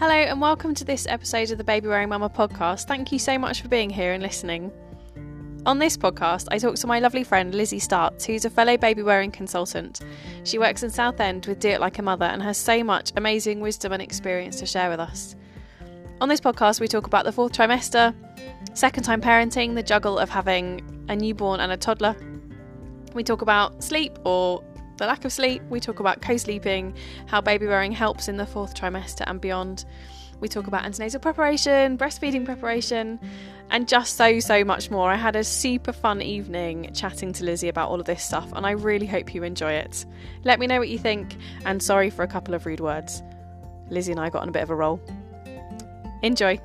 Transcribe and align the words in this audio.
Hello, 0.00 0.14
and 0.14 0.40
welcome 0.40 0.76
to 0.76 0.84
this 0.84 1.08
episode 1.08 1.50
of 1.50 1.58
the 1.58 1.64
Baby 1.64 1.88
Wearing 1.88 2.08
Mama 2.08 2.30
podcast. 2.30 2.86
Thank 2.86 3.10
you 3.10 3.18
so 3.18 3.36
much 3.36 3.62
for 3.62 3.66
being 3.66 3.90
here 3.90 4.12
and 4.12 4.22
listening. 4.22 4.70
On 5.66 5.80
this 5.80 5.96
podcast, 5.96 6.46
I 6.52 6.58
talk 6.58 6.76
to 6.76 6.86
my 6.86 7.00
lovely 7.00 7.24
friend 7.24 7.52
Lizzie 7.52 7.80
Starts, 7.80 8.24
who's 8.24 8.44
a 8.44 8.50
fellow 8.50 8.76
baby 8.76 9.02
wearing 9.02 9.32
consultant. 9.32 9.98
She 10.44 10.56
works 10.56 10.84
in 10.84 10.90
Southend 10.90 11.46
with 11.46 11.58
Do 11.58 11.70
It 11.70 11.80
Like 11.80 11.98
a 11.98 12.02
Mother 12.02 12.26
and 12.26 12.40
has 12.44 12.56
so 12.56 12.84
much 12.84 13.10
amazing 13.16 13.58
wisdom 13.58 13.92
and 13.92 14.00
experience 14.00 14.60
to 14.60 14.66
share 14.66 14.88
with 14.88 15.00
us. 15.00 15.34
On 16.20 16.28
this 16.28 16.40
podcast, 16.40 16.78
we 16.78 16.86
talk 16.86 17.08
about 17.08 17.24
the 17.24 17.32
fourth 17.32 17.50
trimester, 17.50 18.14
second 18.74 19.02
time 19.02 19.20
parenting, 19.20 19.74
the 19.74 19.82
juggle 19.82 20.16
of 20.16 20.30
having 20.30 20.80
a 21.08 21.16
newborn 21.16 21.58
and 21.58 21.72
a 21.72 21.76
toddler. 21.76 22.14
We 23.14 23.24
talk 23.24 23.42
about 23.42 23.82
sleep 23.82 24.16
or 24.24 24.62
the 24.98 25.06
lack 25.06 25.24
of 25.24 25.32
sleep. 25.32 25.62
We 25.70 25.80
talk 25.80 26.00
about 26.00 26.20
co 26.20 26.36
sleeping, 26.36 26.94
how 27.26 27.40
baby 27.40 27.66
wearing 27.66 27.92
helps 27.92 28.28
in 28.28 28.36
the 28.36 28.46
fourth 28.46 28.74
trimester 28.74 29.24
and 29.26 29.40
beyond. 29.40 29.84
We 30.40 30.48
talk 30.48 30.66
about 30.68 30.84
antenatal 30.84 31.20
preparation, 31.20 31.98
breastfeeding 31.98 32.44
preparation, 32.44 33.18
and 33.70 33.88
just 33.88 34.16
so, 34.16 34.38
so 34.38 34.64
much 34.64 34.90
more. 34.90 35.10
I 35.10 35.16
had 35.16 35.34
a 35.34 35.42
super 35.42 35.92
fun 35.92 36.22
evening 36.22 36.92
chatting 36.94 37.32
to 37.34 37.44
Lizzie 37.44 37.68
about 37.68 37.88
all 37.88 37.98
of 37.98 38.06
this 38.06 38.22
stuff, 38.22 38.52
and 38.54 38.64
I 38.64 38.72
really 38.72 39.06
hope 39.06 39.34
you 39.34 39.42
enjoy 39.42 39.72
it. 39.72 40.06
Let 40.44 40.60
me 40.60 40.66
know 40.66 40.78
what 40.78 40.88
you 40.88 40.98
think, 40.98 41.36
and 41.64 41.82
sorry 41.82 42.10
for 42.10 42.22
a 42.22 42.28
couple 42.28 42.54
of 42.54 42.66
rude 42.66 42.80
words. 42.80 43.22
Lizzie 43.90 44.12
and 44.12 44.20
I 44.20 44.28
got 44.30 44.42
on 44.42 44.48
a 44.48 44.52
bit 44.52 44.62
of 44.62 44.70
a 44.70 44.76
roll. 44.76 45.00
Enjoy. 46.22 46.60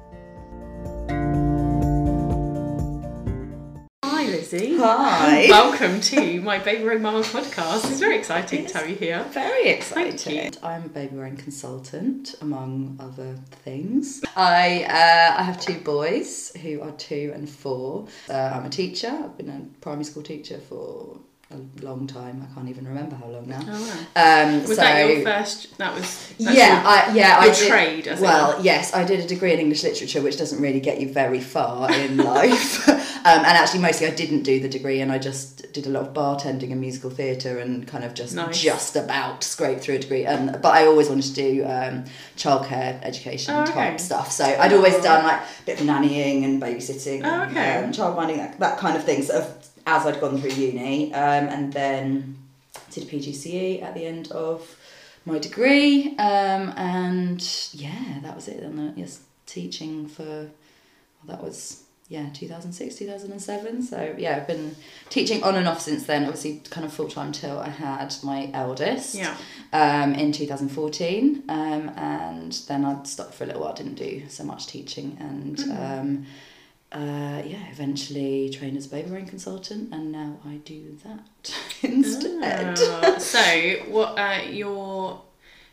Hi, 4.24 4.30
Lizzie. 4.30 4.78
Hi. 4.78 5.48
Welcome 5.50 6.00
to 6.00 6.40
my 6.40 6.58
Baby 6.58 6.86
Wearing 6.86 7.02
Mama 7.02 7.24
podcast. 7.24 7.92
It's 7.92 8.00
very 8.00 8.18
exciting 8.18 8.66
to 8.68 8.78
have 8.78 8.90
you 8.90 8.96
here. 8.96 9.22
Very 9.32 9.68
exciting. 9.68 10.50
I'm 10.64 10.86
a 10.86 10.88
baby 10.88 11.18
wearing 11.18 11.36
consultant, 11.36 12.34
among 12.40 12.96
other 13.02 13.36
things. 13.66 14.24
I 14.38 14.86
uh, 14.86 15.42
I 15.42 15.44
have 15.44 15.60
two 15.60 15.78
boys 15.78 16.56
who 16.62 16.82
are 16.82 16.92
two 16.92 17.34
and 17.36 17.50
four. 17.50 18.08
Uh, 18.30 18.54
I'm 18.56 18.64
a 18.64 18.70
teacher. 18.70 19.10
I've 19.10 19.36
been 19.36 19.50
a 19.50 19.82
primary 19.82 20.06
school 20.06 20.24
teacher 20.24 20.58
for 20.58 21.20
a 21.54 21.86
long 21.86 22.08
time. 22.08 22.46
I 22.50 22.54
can't 22.54 22.70
even 22.70 22.88
remember 22.88 23.16
how 23.16 23.28
long 23.28 23.48
now. 23.48 23.62
Oh, 23.68 24.08
Um, 24.16 24.62
Was 24.62 24.70
so, 24.70 24.76
that 24.78 25.10
your 25.10 25.22
first? 25.24 25.78
That 25.78 25.94
was 25.96 26.34
yeah, 26.38 26.84
I, 26.86 27.14
yeah, 27.16 27.38
I 27.40 27.48
did, 27.54 27.68
trade, 27.68 28.08
as 28.08 28.20
it 28.20 28.24
well, 28.24 28.60
yes, 28.64 28.94
I 28.94 29.04
did 29.04 29.20
a 29.20 29.28
degree 29.28 29.54
in 29.54 29.60
English 29.60 29.84
literature, 29.84 30.22
which 30.22 30.38
doesn't 30.38 30.62
really 30.62 30.80
get 30.80 31.00
you 31.00 31.12
very 31.14 31.40
far 31.40 31.92
in 31.94 32.18
life. 32.34 32.88
um, 32.90 32.98
and 33.26 33.46
actually, 33.46 33.82
mostly, 33.82 34.08
I 34.08 34.12
didn't 34.12 34.44
do 34.44 34.60
the 34.60 34.70
degree, 34.70 35.02
and 35.02 35.12
I 35.12 35.20
just 35.20 35.72
did 35.74 35.88
a 35.88 35.90
lot 35.90 36.08
of 36.08 36.14
bartending 36.14 36.72
and 36.72 36.82
musical 36.82 37.10
theatre, 37.10 37.60
and 37.60 37.88
kind 37.88 38.04
of 38.04 38.14
just 38.14 38.36
Nice. 38.36 38.62
just 38.62 38.96
about 38.96 39.44
scraped 39.44 39.82
through 39.84 39.96
a 39.96 40.00
degree. 40.00 40.26
And 40.26 40.62
but 40.62 40.74
I 40.74 40.86
always 40.86 41.10
wanted 41.10 41.26
to 41.26 41.34
do 41.34 41.64
um, 41.66 42.06
childcare 42.38 43.00
education 43.04 43.54
Oh, 43.56 43.62
okay. 43.64 43.74
type 43.74 44.00
stuff, 44.00 44.32
so 44.32 44.44
I'd 44.46 44.74
always 44.74 44.98
done 45.02 45.24
like 45.24 45.42
a 45.42 45.66
bit 45.66 45.80
of 45.82 45.88
nannying 45.88 46.44
and 46.44 46.62
babysitting, 46.62 47.22
Oh, 47.24 47.42
and 47.44 47.52
okay. 47.52 47.84
um, 47.84 47.92
childminding, 47.92 48.38
that, 48.38 48.60
that 48.60 48.78
kind 48.80 48.98
of 48.98 49.04
thing. 49.04 49.22
Sort 49.24 49.42
of 49.44 49.63
as 49.86 50.06
I'd 50.06 50.20
gone 50.22 50.40
through 50.40 50.52
uni, 50.52 51.14
um, 51.14 51.48
and 51.50 51.72
then 51.74 52.38
did 52.92 53.04
a 53.04 53.08
PGCE 53.08 53.82
at 53.84 53.94
the 53.96 54.06
end 54.06 54.32
of 54.32 54.78
my 55.26 55.40
degree, 55.40 56.16
um, 56.18 56.74
and 56.78 57.42
yeah, 57.74 58.20
that 58.22 58.36
was 58.36 58.48
it. 58.48 58.62
And 58.64 58.78
then 58.78 58.94
yes, 58.96 59.22
teaching 59.46 60.08
for 60.08 60.24
well, 60.24 60.50
that 61.28 61.42
was 61.44 61.80
yeah 62.10 62.28
2006 62.34 62.96
2007 62.96 63.82
so 63.82 64.14
yeah 64.18 64.36
i've 64.36 64.46
been 64.46 64.76
teaching 65.10 65.42
on 65.42 65.56
and 65.56 65.70
off 65.70 65.80
since 65.80 66.04
then 66.06 66.26
obviously 66.26 66.62
kind 66.70 66.86
of 66.86 66.92
full-time 66.92 67.32
till 67.32 67.58
i 67.60 67.70
had 67.70 68.14
my 68.24 68.52
eldest 68.54 69.16
Yeah. 69.16 69.36
um, 69.72 70.14
in 70.14 70.34
2014 70.34 71.44
um, 71.48 71.90
and 71.96 72.52
then 72.68 72.84
i 72.84 73.02
stopped 73.04 73.34
for 73.34 73.46
a 73.46 73.48
little 73.48 73.62
while 73.62 73.74
didn't 73.74 73.96
do 73.96 74.24
so 74.28 74.44
much 74.44 74.68
teaching 74.68 75.16
and 75.20 75.58
Mm-hmm. 75.58 76.00
um, 76.00 76.26
uh, 76.94 77.42
yeah 77.46 77.68
eventually 77.72 78.50
trained 78.50 78.78
as 78.78 78.86
a 78.86 78.90
baby 78.90 79.10
wearing 79.10 79.26
consultant 79.26 79.92
and 79.94 80.12
now 80.12 80.38
i 80.46 80.56
do 80.58 80.96
that 81.04 81.54
instead 81.82 82.78
Ah, 82.80 83.18
so, 83.18 83.40
what? 83.90 84.18
Uh, 84.18 84.42
your 84.50 85.22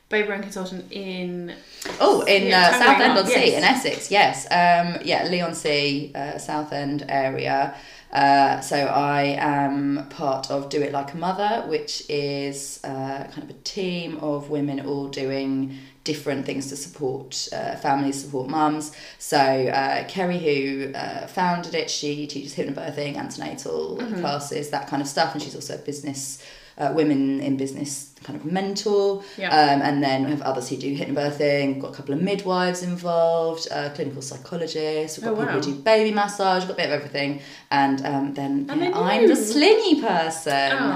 baby 0.08 0.28
wearing 0.28 0.42
consultant 0.42 0.90
in? 0.90 1.54
Oh, 2.00 2.22
in 2.22 2.48
Yeah, 2.48 2.66
uh, 2.66 2.70
tell 2.70 2.80
me 2.80 2.86
Southend 2.86 3.18
on 3.18 3.26
Sea, 3.26 3.46
yes. 3.50 3.58
in 3.58 3.64
Essex, 3.64 4.10
yes. 4.10 4.46
Um, 4.46 5.00
yeah, 5.04 5.24
Leigh-on-Sea, 5.28 6.12
uh, 6.14 6.38
Southend 6.38 7.06
area. 7.08 7.74
Uh, 8.12 8.60
so 8.60 8.76
I 8.76 9.36
am 9.38 10.08
part 10.10 10.50
of 10.50 10.68
Do 10.68 10.82
It 10.82 10.90
Like 10.92 11.14
a 11.14 11.16
Mother, 11.16 11.64
which 11.68 12.02
is 12.08 12.80
uh, 12.82 13.24
kind 13.30 13.44
of 13.44 13.50
a 13.50 13.58
team 13.62 14.16
of 14.18 14.50
women 14.50 14.80
all 14.84 15.06
doing 15.08 15.78
different 16.04 16.46
things 16.46 16.68
to 16.68 16.76
support 16.76 17.48
uh, 17.52 17.76
families, 17.76 18.22
support 18.24 18.48
mums. 18.48 18.92
So 19.18 19.36
uh, 19.38 20.04
Kerry, 20.08 20.38
who 20.38 20.92
uh, 20.94 21.26
founded 21.26 21.74
it, 21.74 21.90
she 21.90 22.26
teaches 22.26 22.54
hypnobirthing, 22.54 23.16
antenatal 23.16 23.98
Mm-hmm. 24.00 24.20
classes, 24.20 24.70
that 24.70 24.88
kind 24.88 25.02
of 25.02 25.08
stuff, 25.08 25.34
and 25.34 25.42
she's 25.42 25.54
also 25.54 25.74
a 25.74 25.78
business. 25.78 26.42
Uh, 26.78 26.90
women 26.94 27.40
in 27.40 27.58
business 27.58 28.14
kind 28.24 28.38
of 28.40 28.46
mentor 28.46 29.22
Yeah. 29.36 29.48
um, 29.50 29.82
and 29.82 30.02
then 30.02 30.24
we 30.24 30.30
have 30.30 30.40
others 30.40 30.70
who 30.70 30.76
do 30.78 30.96
hypnobirthing. 30.96 31.74
We've 31.74 31.82
got 31.82 31.92
a 31.92 31.94
couple 31.94 32.14
of 32.14 32.22
midwives 32.22 32.82
involved, 32.82 33.68
uh, 33.70 33.90
clinical 33.90 34.22
psychologists. 34.22 35.18
We've 35.18 35.24
got 35.26 35.32
Oh, 35.32 35.36
people 35.36 35.56
wow. 35.56 35.60
who 35.60 35.72
do 35.74 35.82
baby 35.82 36.10
massage. 36.14 36.62
We've 36.62 36.68
got 36.68 36.78
a 36.78 36.82
bit 36.82 36.86
of 36.86 36.92
everything. 36.92 37.42
And 37.70 38.04
um, 38.06 38.32
then 38.32 38.66
yeah, 38.68 38.92
I'm 38.94 39.26
the 39.28 39.36
slingy 39.36 40.00
person, 40.00 40.52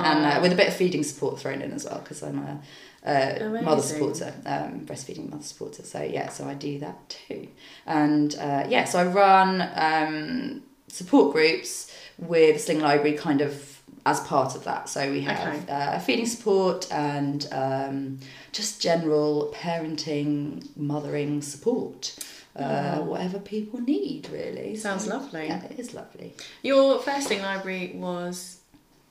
and 0.09 0.25
uh, 0.25 0.39
with 0.41 0.53
a 0.53 0.57
bit 0.57 0.69
of 0.69 0.75
feeding 0.75 1.03
support 1.03 1.39
thrown 1.39 1.61
in 1.61 1.73
as 1.73 1.85
well 1.85 1.99
because 1.99 2.23
I'm 2.23 2.39
a 2.39 2.59
uh, 3.05 3.61
mother 3.63 3.83
supporter, 3.83 4.33
um, 4.47 4.81
breastfeeding 4.87 5.31
mother 5.31 5.43
supporter. 5.43 5.83
So 5.83 6.03
yeah, 6.03 6.29
so 6.31 6.47
I 6.47 6.55
do 6.55 6.79
that 6.81 7.09
too. 7.29 7.49
And 7.87 8.35
uh, 8.37 8.65
yeah, 8.69 8.85
so 8.85 8.99
I 9.01 9.05
run 9.07 9.71
um, 9.75 10.63
support 10.89 11.33
groups 11.33 11.93
with 12.19 12.61
Sling 12.61 12.81
Library 12.81 13.17
kind 13.17 13.41
of 13.41 13.81
as 14.07 14.21
part 14.21 14.55
of 14.55 14.65
that. 14.65 14.89
So 14.89 15.11
we 15.11 15.23
have 15.23 15.39
Okay. 15.63 15.73
uh, 15.73 15.99
feeding 15.99 16.27
support 16.27 16.91
and 16.93 17.47
um, 17.53 18.19
just 18.53 18.81
general 18.81 19.53
parenting, 19.55 20.69
mothering 20.77 21.43
support. 21.43 22.17
Uh, 22.57 23.01
whatever 23.01 23.41
people 23.41 23.81
need, 23.81 24.29
really. 24.31 24.77
Sounds 24.77 25.07
So, 25.07 25.11
lovely. 25.17 25.47
Yeah, 25.49 25.65
it 25.65 25.77
is 25.81 25.93
lovely. 25.93 26.35
Your 26.63 27.01
first 27.01 27.27
sling 27.27 27.43
library 27.43 27.93
was. 27.97 28.59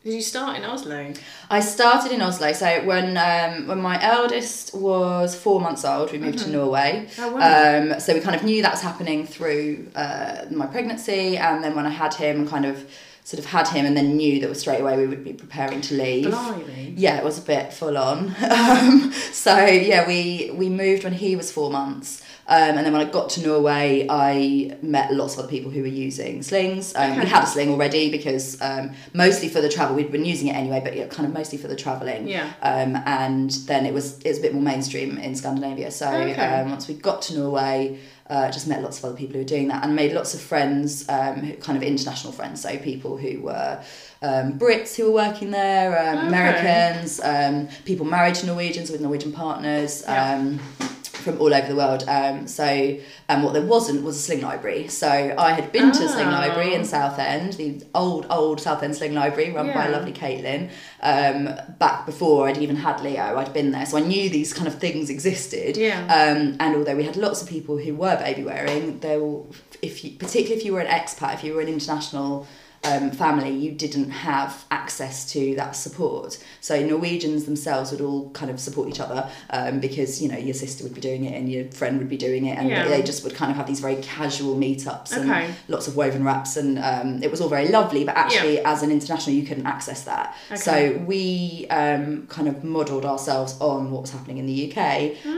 Did 0.04 0.16
you 0.16 0.22
start 0.22 0.58
in 0.58 0.66
Oslo? 0.66 1.14
I 1.50 1.62
started 1.62 2.12
in 2.12 2.22
Oslo. 2.22 2.52
So 2.52 2.84
when 2.84 3.16
um, 3.16 3.68
when 3.68 3.82
my 3.82 4.02
eldest 4.04 4.76
was 4.76 5.34
four 5.34 5.62
months 5.62 5.86
old, 5.86 6.12
we 6.12 6.18
moved 6.18 6.40
to 6.40 6.50
Norway. 6.50 7.08
Oh, 7.18 7.32
wow. 7.34 7.94
Um, 7.94 8.00
so 8.02 8.14
we 8.14 8.20
kind 8.20 8.36
of 8.36 8.44
knew 8.44 8.62
that 8.64 8.72
was 8.72 8.82
happening 8.82 9.26
through 9.26 9.88
uh, 9.96 10.46
my 10.52 10.66
pregnancy, 10.66 11.38
and 11.38 11.64
then 11.64 11.74
when 11.74 11.86
I 11.86 11.90
had 11.90 12.14
him, 12.14 12.46
kind 12.46 12.66
of 12.66 12.90
sort 13.24 13.40
of 13.40 13.46
had 13.46 13.70
him, 13.70 13.86
and 13.86 13.96
then 13.96 14.18
knew 14.18 14.42
that 14.42 14.54
straight 14.56 14.82
away 14.82 14.98
we 14.98 15.08
would 15.08 15.24
be 15.24 15.32
preparing 15.32 15.80
to 15.80 15.94
leave. 15.96 16.26
Blimey. 16.26 16.96
Yeah, 16.98 17.18
it 17.18 17.24
was 17.24 17.38
a 17.38 17.42
bit 17.42 17.72
full 17.72 17.98
on. 17.98 18.36
Um, 18.44 19.14
so 19.32 19.66
yeah, 19.66 20.06
we 20.06 20.52
we 20.54 20.68
moved 20.68 21.06
when 21.06 21.14
he 21.14 21.38
was 21.38 21.50
four 21.50 21.72
months. 21.72 22.22
Um, 22.46 22.78
and 22.78 22.86
then 22.86 22.92
when 22.92 23.02
I 23.08 23.10
got 23.10 23.30
to 23.32 23.42
Norway, 23.48 24.06
I 24.10 24.76
met 24.82 25.14
lots 25.14 25.34
of 25.34 25.40
other 25.40 25.48
people 25.48 25.72
who 25.72 25.82
were 25.82 25.88
using 25.88 26.44
slings. 26.44 26.94
Um, 26.96 27.18
We 27.20 27.26
had 27.26 27.44
a 27.44 27.48
sling 27.48 27.70
already 27.70 28.12
because 28.12 28.62
um, 28.62 28.92
mostly 29.14 29.48
for 29.48 29.62
the 29.62 29.70
travel, 29.70 29.96
we'd 29.96 30.12
been 30.12 30.26
using 30.26 30.50
it 30.50 30.56
anyway, 30.56 30.82
but 30.84 30.96
yeah, 30.96 31.08
kind 31.08 31.26
of 31.26 31.34
mostly 31.34 31.58
for 31.58 31.70
the 31.70 31.76
travelling. 31.76 32.28
Yeah. 32.28 32.52
Um, 32.62 32.98
and 33.06 33.50
then 33.68 33.86
it 33.86 33.94
was 33.94 34.20
it 34.20 34.28
was 34.28 34.40
a 34.40 34.42
bit 34.42 34.54
more 34.54 34.62
mainstream 34.62 35.18
in 35.18 35.36
Scandinavia. 35.36 35.90
So 35.92 36.08
Okay. 36.10 36.34
um, 36.36 36.70
once 36.70 36.88
we 36.90 36.96
got 36.96 37.22
to 37.24 37.38
Norway, 37.40 37.98
uh, 38.30 38.52
just 38.52 38.68
met 38.68 38.82
lots 38.82 39.00
of 39.00 39.06
other 39.06 39.16
people 39.16 39.34
who 39.34 39.40
were 39.40 39.46
doing 39.46 39.70
that 39.70 39.84
and 39.86 39.96
made 39.96 40.12
lots 40.12 40.34
of 40.34 40.42
friends, 40.42 41.08
um, 41.10 41.36
who, 41.36 41.54
kind 41.56 41.78
of 41.78 41.84
international 41.84 42.34
friends. 42.34 42.62
So 42.62 42.76
people 42.78 43.16
who 43.16 43.40
were 43.42 43.82
um, 44.22 44.60
Brits 44.60 44.96
who 44.98 45.06
were 45.06 45.12
working 45.26 45.52
there, 45.52 45.98
um, 45.98 46.18
Okay. 46.18 46.28
Americans, 46.28 47.22
um, 47.24 47.70
people 47.86 48.06
married 48.06 48.36
to 48.36 48.46
Norwegians 48.48 48.92
with 48.92 49.00
Norwegian 49.00 49.32
partners. 49.32 50.04
Yeah. 50.06 50.58
From 51.24 51.40
all 51.40 51.54
over 51.54 51.68
the 51.68 51.76
world. 51.76 52.04
Um, 52.08 52.48
so, 52.48 52.98
um, 53.30 53.44
what 53.44 53.54
there 53.54 53.62
wasn't 53.62 54.04
was 54.04 54.18
a 54.18 54.20
sling 54.20 54.42
library. 54.42 54.90
So, 54.90 55.08
I 55.38 55.54
had 55.54 55.72
been 55.72 55.92
to 55.94 56.04
a 56.04 56.10
sling 56.10 56.28
Oh. 56.28 56.32
library 56.32 56.74
in 56.74 56.84
Southend, 56.84 57.54
the 57.54 57.82
old, 57.96 58.26
old 58.30 58.60
Southend 58.60 58.96
Sling 58.98 59.14
Library 59.14 59.52
run 59.52 59.68
by 59.68 59.86
Yeah. 59.86 59.92
lovely 59.96 60.12
Caitlin. 60.12 60.70
Um, 61.02 61.50
back 61.80 62.06
before 62.06 62.48
I'd 62.50 62.58
even 62.58 62.76
had 62.76 63.02
Leo, 63.02 63.38
I'd 63.38 63.54
been 63.54 63.72
there. 63.72 63.86
So, 63.86 63.98
I 63.98 64.02
knew 64.02 64.30
these 64.30 64.54
kind 64.54 64.68
of 64.68 64.76
things 64.80 65.10
existed. 65.10 65.78
Yeah. 65.78 66.02
Um, 66.06 66.58
and 66.60 66.76
although 66.76 66.96
we 66.96 67.04
had 67.04 67.16
lots 67.16 67.42
of 67.42 67.48
people 67.48 67.78
who 67.78 67.96
were 67.96 68.18
baby 68.18 68.44
wearing, 68.44 69.00
there 69.00 69.20
were, 69.20 69.44
if 69.82 70.04
you, 70.04 70.12
particularly 70.12 70.60
if 70.60 70.66
you 70.66 70.74
were 70.74 70.82
an 70.82 70.88
expat, 70.88 71.36
if 71.36 71.44
you 71.44 71.54
were 71.54 71.62
an 71.62 71.70
international 71.70 72.46
um, 72.86 73.12
family, 73.12 73.50
you 73.52 73.72
didn't 73.72 74.10
have 74.12 74.66
access 74.72 75.32
to 75.34 75.56
that 75.56 75.76
support. 75.76 76.38
So 76.62 76.84
Norwegians 76.86 77.46
themselves 77.46 77.92
would 77.92 78.02
all 78.02 78.30
kind 78.32 78.52
of 78.52 78.60
support 78.60 78.90
each 78.90 79.00
other 79.00 79.30
um, 79.52 79.80
because 79.80 80.22
you 80.22 80.30
know 80.30 80.38
your 80.38 80.54
sister 80.54 80.84
would 80.84 80.94
be 80.94 81.02
doing 81.02 81.24
it 81.26 81.34
and 81.38 81.50
your 81.52 81.66
friend 81.72 81.98
would 82.00 82.10
be 82.10 82.18
doing 82.18 82.46
it, 82.46 82.58
and 82.58 82.70
Yeah. 82.70 82.88
they 82.88 83.02
just 83.02 83.24
would 83.24 83.36
kind 83.36 83.52
of 83.52 83.58
have 83.58 83.68
these 83.68 83.80
very 83.80 83.96
casual 83.98 84.56
meetups 84.56 85.12
and 85.16 85.30
Okay. 85.32 85.54
lots 85.68 85.88
of 85.88 85.96
woven 85.96 86.24
wraps, 86.24 86.58
and 86.58 86.78
um, 86.80 87.24
it 87.24 87.32
was 87.32 87.40
all 87.42 87.50
very 87.50 87.70
lovely. 87.70 88.04
But 88.04 88.16
actually, 88.18 88.60
as 88.60 88.84
an 88.84 88.92
international, 88.92 89.36
you 89.36 89.44
couldn't 89.44 89.66
access 89.66 90.04
that. 90.04 90.36
Okay. 90.52 90.60
So 90.60 91.04
we 91.06 91.68
um, 91.70 92.28
kind 92.28 92.48
of 92.48 92.64
modelled 92.64 93.06
ourselves 93.06 93.56
on 93.60 93.92
what 93.92 94.02
was 94.02 94.12
happening 94.12 94.38
in 94.40 94.46
the 94.46 94.72
UK, 94.72 94.78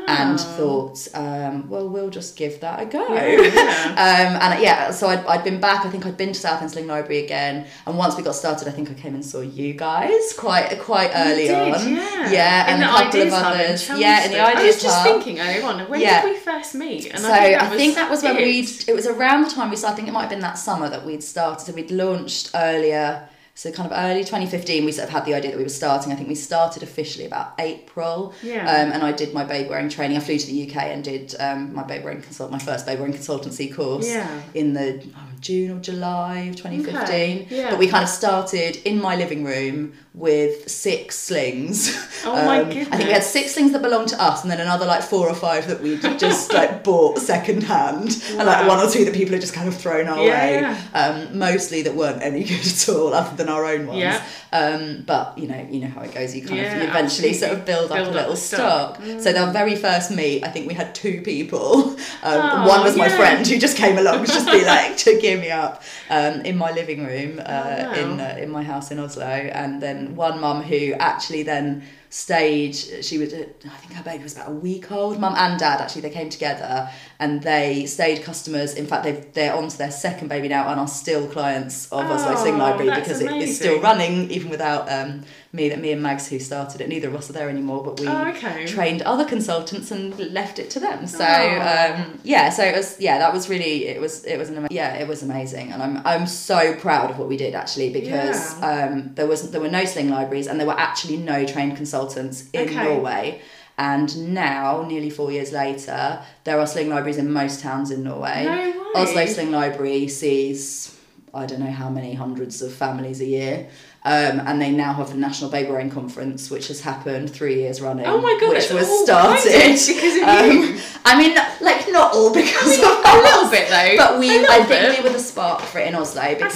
and 0.07 0.39
thought, 0.39 1.07
um, 1.13 1.69
well, 1.69 1.87
we'll 1.87 2.09
just 2.09 2.35
give 2.37 2.59
that 2.61 2.81
a 2.81 2.85
go. 2.85 3.05
Yeah. 3.13 3.29
um, 3.91 4.41
and 4.41 4.61
yeah, 4.63 4.91
so 4.91 5.07
I'd, 5.07 5.23
I'd 5.27 5.43
been 5.43 5.59
back. 5.59 5.85
I 5.85 5.89
think 5.89 6.05
I'd 6.05 6.17
been 6.17 6.33
to 6.33 6.39
South 6.39 6.67
Sling 6.71 6.87
Library 6.87 7.23
again. 7.23 7.34
And 7.35 7.97
once 7.97 8.15
we 8.17 8.23
got 8.23 8.35
started, 8.35 8.67
I 8.67 8.71
think 8.71 8.89
I 8.89 8.93
came 8.93 9.13
and 9.15 9.25
saw 9.25 9.41
you 9.41 9.73
guys 9.73 10.33
quite 10.37 10.79
quite 10.79 11.11
early 11.15 11.47
did, 11.47 11.73
on. 11.75 11.93
yeah. 11.95 12.31
yeah, 12.31 12.65
and 12.73 12.83
a 12.83 12.87
couple 12.87 13.21
of 13.21 13.29
Hub 13.29 13.53
in 13.55 13.61
others. 13.61 13.89
Yeah, 13.89 14.25
in 14.25 14.31
the 14.31 14.39
ideas 14.39 14.63
I 14.63 14.65
was 14.67 14.81
just 14.81 14.97
Hub. 14.99 15.07
thinking 15.07 15.39
earlier 15.39 15.63
on, 15.65 15.79
when 15.89 15.99
Yeah. 16.01 16.21
did 16.21 16.31
we 16.33 16.37
first 16.39 16.75
meet? 16.75 17.11
And 17.11 17.19
So 17.19 17.31
I 17.31 17.69
think 17.77 17.95
that, 17.95 18.09
was 18.09 18.23
was 18.23 18.23
when 18.23 18.37
we'd. 18.37 18.69
It 18.87 18.95
was 18.95 19.07
around 19.07 19.43
the 19.43 19.49
time 19.51 19.69
we 19.69 19.75
started. 19.75 19.93
I 19.93 19.95
think 19.97 20.07
it 20.07 20.11
might 20.11 20.21
have 20.21 20.29
been 20.29 20.39
that 20.39 20.57
summer 20.57 20.89
that 20.89 21.05
we'd 21.05 21.23
started. 21.23 21.65
So 21.65 21.73
we'd 21.73 21.91
launched 21.91 22.51
earlier. 22.55 23.29
So 23.57 23.71
kind 23.71 23.89
of 23.89 23.97
early 23.97 24.25
2015, 24.25 24.83
we 24.83 24.91
sort 24.91 25.07
of 25.07 25.13
had 25.13 25.23
the 25.23 25.33
idea 25.33 25.51
that 25.51 25.57
we 25.57 25.63
were 25.63 25.69
starting. 25.69 26.11
I 26.11 26.15
think 26.15 26.27
we 26.27 26.35
started 26.35 26.83
officially 26.83 27.25
about 27.25 27.53
April. 27.57 28.33
Yeah. 28.43 28.63
Um, 28.69 28.91
and 28.91 29.01
I 29.01 29.13
did 29.13 29.33
my 29.33 29.45
baby 29.45 29.69
wearing 29.69 29.87
training. 29.87 30.17
I 30.17 30.19
flew 30.19 30.37
to 30.37 30.45
the 30.45 30.69
UK 30.69 30.75
and 30.87 31.01
did 31.01 31.35
um, 31.39 31.73
my 31.73 31.83
baby 31.83 32.03
wearing 32.03 32.21
consult, 32.21 32.51
my 32.51 32.59
first 32.59 32.85
baby 32.85 32.99
wearing 32.99 33.15
consultancy 33.15 33.73
course. 33.73 34.09
Yeah. 34.09 34.41
In 34.53 34.73
the 34.73 35.01
oh, 35.15 35.19
June 35.45 35.69
or 35.71 35.79
July 35.79 36.39
of 36.49 36.55
2015. 36.55 37.03
Okay, 37.03 37.47
yeah. 37.49 37.69
But 37.69 37.79
we 37.79 37.87
kind 37.87 38.03
of 38.03 38.09
started 38.09 38.77
in 38.83 38.99
my 39.01 39.15
living 39.15 39.43
room 39.43 39.93
with 40.13 40.69
six 40.69 41.19
slings. 41.19 41.77
Oh 42.25 42.33
my 42.45 42.63
goodness. 42.63 42.87
I 42.91 42.95
think 42.97 43.07
we 43.09 43.13
had 43.13 43.23
six 43.23 43.53
slings 43.53 43.71
that 43.73 43.81
belonged 43.81 44.07
to 44.09 44.21
us, 44.21 44.41
and 44.43 44.49
then 44.51 44.59
another 44.59 44.85
like 44.85 45.03
four 45.03 45.27
or 45.29 45.35
five 45.35 45.67
that 45.67 45.81
we'd 45.81 46.01
just 46.17 46.51
like 46.53 46.83
bought 46.87 47.19
second 47.19 47.61
hand, 47.63 48.09
and 48.29 48.45
like 48.45 48.67
one 48.67 48.79
or 48.85 48.89
two 48.89 49.05
that 49.05 49.13
people 49.13 49.33
had 49.33 49.41
just 49.41 49.53
kind 49.53 49.67
of 49.67 49.75
thrown 49.75 50.07
our 50.07 50.23
Yeah, 50.25 50.33
way. 50.73 50.79
Um, 50.99 51.37
mostly 51.37 51.81
that 51.83 51.93
weren't 51.95 52.21
any 52.23 52.43
good 52.51 52.65
at 52.65 52.89
all, 52.89 53.13
other 53.13 53.35
than 53.35 53.49
our 53.49 53.65
own 53.65 53.85
ones. 53.87 53.99
Yeah. 53.99 54.25
Um, 54.53 55.03
but 55.05 55.37
you 55.37 55.47
know, 55.47 55.67
you 55.69 55.81
know 55.81 55.89
how 55.89 56.01
it 56.01 56.13
goes. 56.13 56.33
You 56.35 56.41
kind 56.45 56.57
Yeah, 56.61 56.75
of 56.77 56.81
you 56.83 56.89
eventually 56.89 57.33
sort 57.33 57.51
of 57.51 57.65
build, 57.65 57.89
Build 57.89 57.99
up 57.99 58.07
up 58.07 58.13
a 58.13 58.17
little 58.17 58.31
the 58.31 58.37
stock. 58.37 58.95
stock. 58.95 59.21
So 59.21 59.35
our 59.35 59.51
very 59.51 59.75
first 59.75 60.09
meet, 60.11 60.43
I 60.45 60.49
think 60.49 60.67
we 60.67 60.73
had 60.73 60.95
two 60.95 61.21
people. 61.21 61.95
Um, 62.23 62.39
Oh, 62.45 62.67
one 62.67 62.81
was 62.83 62.95
my 62.97 63.09
friend 63.09 63.45
who 63.45 63.57
just 63.59 63.77
came 63.77 63.97
along 63.97 64.25
to 64.25 64.31
just 64.31 64.49
be 64.49 64.63
like 64.65 64.97
to 64.97 65.19
gear 65.35 65.41
me 65.45 65.51
up 65.51 65.83
um, 66.09 66.41
in 66.41 66.57
my 66.57 66.71
living 66.71 67.05
room 67.05 67.39
uh, 67.39 67.43
Oh, 67.45 67.83
wow. 67.83 67.93
in 67.93 68.19
uh, 68.19 68.37
in 68.43 68.49
my 68.49 68.63
house 68.63 68.91
in 68.91 68.99
Oslo, 68.99 69.25
and 69.25 69.81
then 69.81 70.15
one 70.15 70.39
mum 70.39 70.61
who 70.63 70.93
actually 70.93 71.43
then 71.43 71.83
stayed. 72.15 72.73
She 72.75 73.17
was, 73.17 73.33
uh, 73.33 73.45
I 73.65 73.77
think 73.77 73.91
her 73.93 74.03
baby 74.03 74.23
was 74.23 74.35
about 74.35 74.47
a 74.47 74.53
week 74.53 74.89
old. 74.89 75.19
Mum 75.19 75.35
and 75.35 75.59
dad 75.59 75.81
actually 75.81 76.03
they 76.03 76.09
came 76.09 76.29
together 76.29 76.89
and 77.19 77.43
they 77.43 77.85
stayed 77.85 78.23
customers. 78.23 78.73
In 78.73 78.87
fact, 78.87 79.03
they 79.03 79.11
they're 79.33 79.53
on 79.53 79.67
to 79.67 79.77
their 79.77 79.91
second 79.91 80.29
baby 80.29 80.47
now 80.47 80.69
and 80.69 80.79
are 80.79 80.87
still 80.87 81.27
clients 81.27 81.91
of 81.91 82.05
Oslo 82.09 82.35
Sling 82.37 82.55
Oh, 82.55 82.59
Library 82.59 82.91
because 83.01 83.19
it, 83.21 83.29
it's 83.31 83.57
still 83.57 83.81
running 83.81 84.31
even 84.31 84.49
without 84.49 84.89
um, 84.89 85.23
me. 85.51 85.67
That 85.67 85.79
me 85.81 85.91
and 85.91 86.01
Mags 86.01 86.29
who 86.29 86.39
started 86.39 86.79
it. 86.79 86.87
Neither 86.87 87.09
of 87.09 87.15
us 87.15 87.29
are 87.29 87.33
there 87.33 87.49
anymore, 87.49 87.83
but 87.83 87.99
we 87.99 88.07
Oh, 88.07 88.27
okay. 88.29 88.65
trained 88.65 89.01
other 89.01 89.25
consultants 89.25 89.91
and 89.91 90.17
left 90.31 90.57
it 90.57 90.69
to 90.71 90.79
them. 90.79 91.07
So 91.07 91.25
Oh. 91.27 91.59
um, 91.73 92.19
yeah, 92.23 92.49
so 92.49 92.63
it 92.63 92.75
was 92.75 92.95
yeah 92.97 93.17
that 93.19 93.33
was 93.33 93.49
really 93.49 93.87
it 93.87 93.99
was 93.99 94.23
it 94.23 94.37
was 94.39 94.49
an 94.49 94.67
yeah 94.71 94.95
it 94.95 95.07
was 95.09 95.21
amazing, 95.21 95.73
and 95.73 95.83
I'm 95.83 96.01
I'm 96.05 96.27
so 96.27 96.75
proud 96.75 97.11
of 97.11 97.19
what 97.19 97.27
we 97.27 97.35
did 97.35 97.55
actually 97.55 97.89
because 97.91 98.55
um, 98.63 99.11
there 99.15 99.27
was 99.27 99.51
there 99.51 99.59
were 99.59 99.69
no 99.79 99.83
sling 99.83 100.09
libraries 100.09 100.47
and 100.47 100.57
there 100.59 100.67
were 100.67 100.79
actually 100.79 101.17
no 101.17 101.45
trained 101.45 101.75
consultants 101.75 102.04
in 102.53 102.67
Okay. 102.67 102.83
Norway. 102.83 103.41
And 103.77 104.33
now, 104.33 104.83
nearly 104.87 105.09
four 105.09 105.31
years 105.31 105.51
later, 105.51 106.21
there 106.45 106.59
are 106.59 106.67
sling 106.67 106.89
libraries 106.89 107.17
in 107.17 107.31
most 107.31 107.59
towns 107.59 107.91
in 107.91 108.03
Norway. 108.03 108.45
No 108.45 108.51
way. 108.55 108.73
Oslo 108.95 109.25
Sling 109.25 109.51
Library 109.51 110.07
sees 110.07 110.95
I 111.33 111.45
don't 111.45 111.59
know 111.59 111.69
how 111.71 111.89
many 111.89 112.13
hundreds 112.13 112.61
of 112.61 112.71
families 112.73 113.19
a 113.19 113.25
year. 113.25 113.67
Um, 114.05 114.39
and 114.47 114.61
they 114.61 114.71
now 114.71 114.93
have 114.93 115.11
a 115.11 115.17
national 115.17 115.49
baby 115.49 115.69
wearing 115.69 115.89
conference, 115.89 116.49
which 116.49 116.67
has 116.69 116.79
happened 116.79 117.29
three 117.29 117.55
years 117.55 117.81
running. 117.81 118.05
Oh 118.05 118.21
my 118.21 118.37
God, 118.39 118.51
Which 118.53 118.69
was 118.69 118.87
started 119.03 119.43
because 119.51 120.15
of 120.15 120.23
um, 120.23 120.51
you. 120.51 120.79
I 121.03 121.17
mean, 121.17 121.35
like 121.59 121.91
not 121.91 122.13
all 122.13 122.31
because 122.33 122.77
of 122.77 122.83
a 122.85 123.17
little 123.17 123.49
bit 123.49 123.67
though. 123.67 123.95
but 123.97 124.19
we 124.19 124.29
I 124.29 124.63
think 124.63 124.69
bit. 124.69 124.97
we 124.99 125.03
were 125.03 125.09
the 125.13 125.19
spark 125.19 125.59
for 125.61 125.79
it 125.79 125.87
in 125.87 125.95
Oslo 125.95 126.35
because 126.35 126.55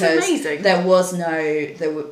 there 0.62 0.86
was 0.86 1.12
no 1.14 1.66
there 1.76 1.92
were. 1.92 2.10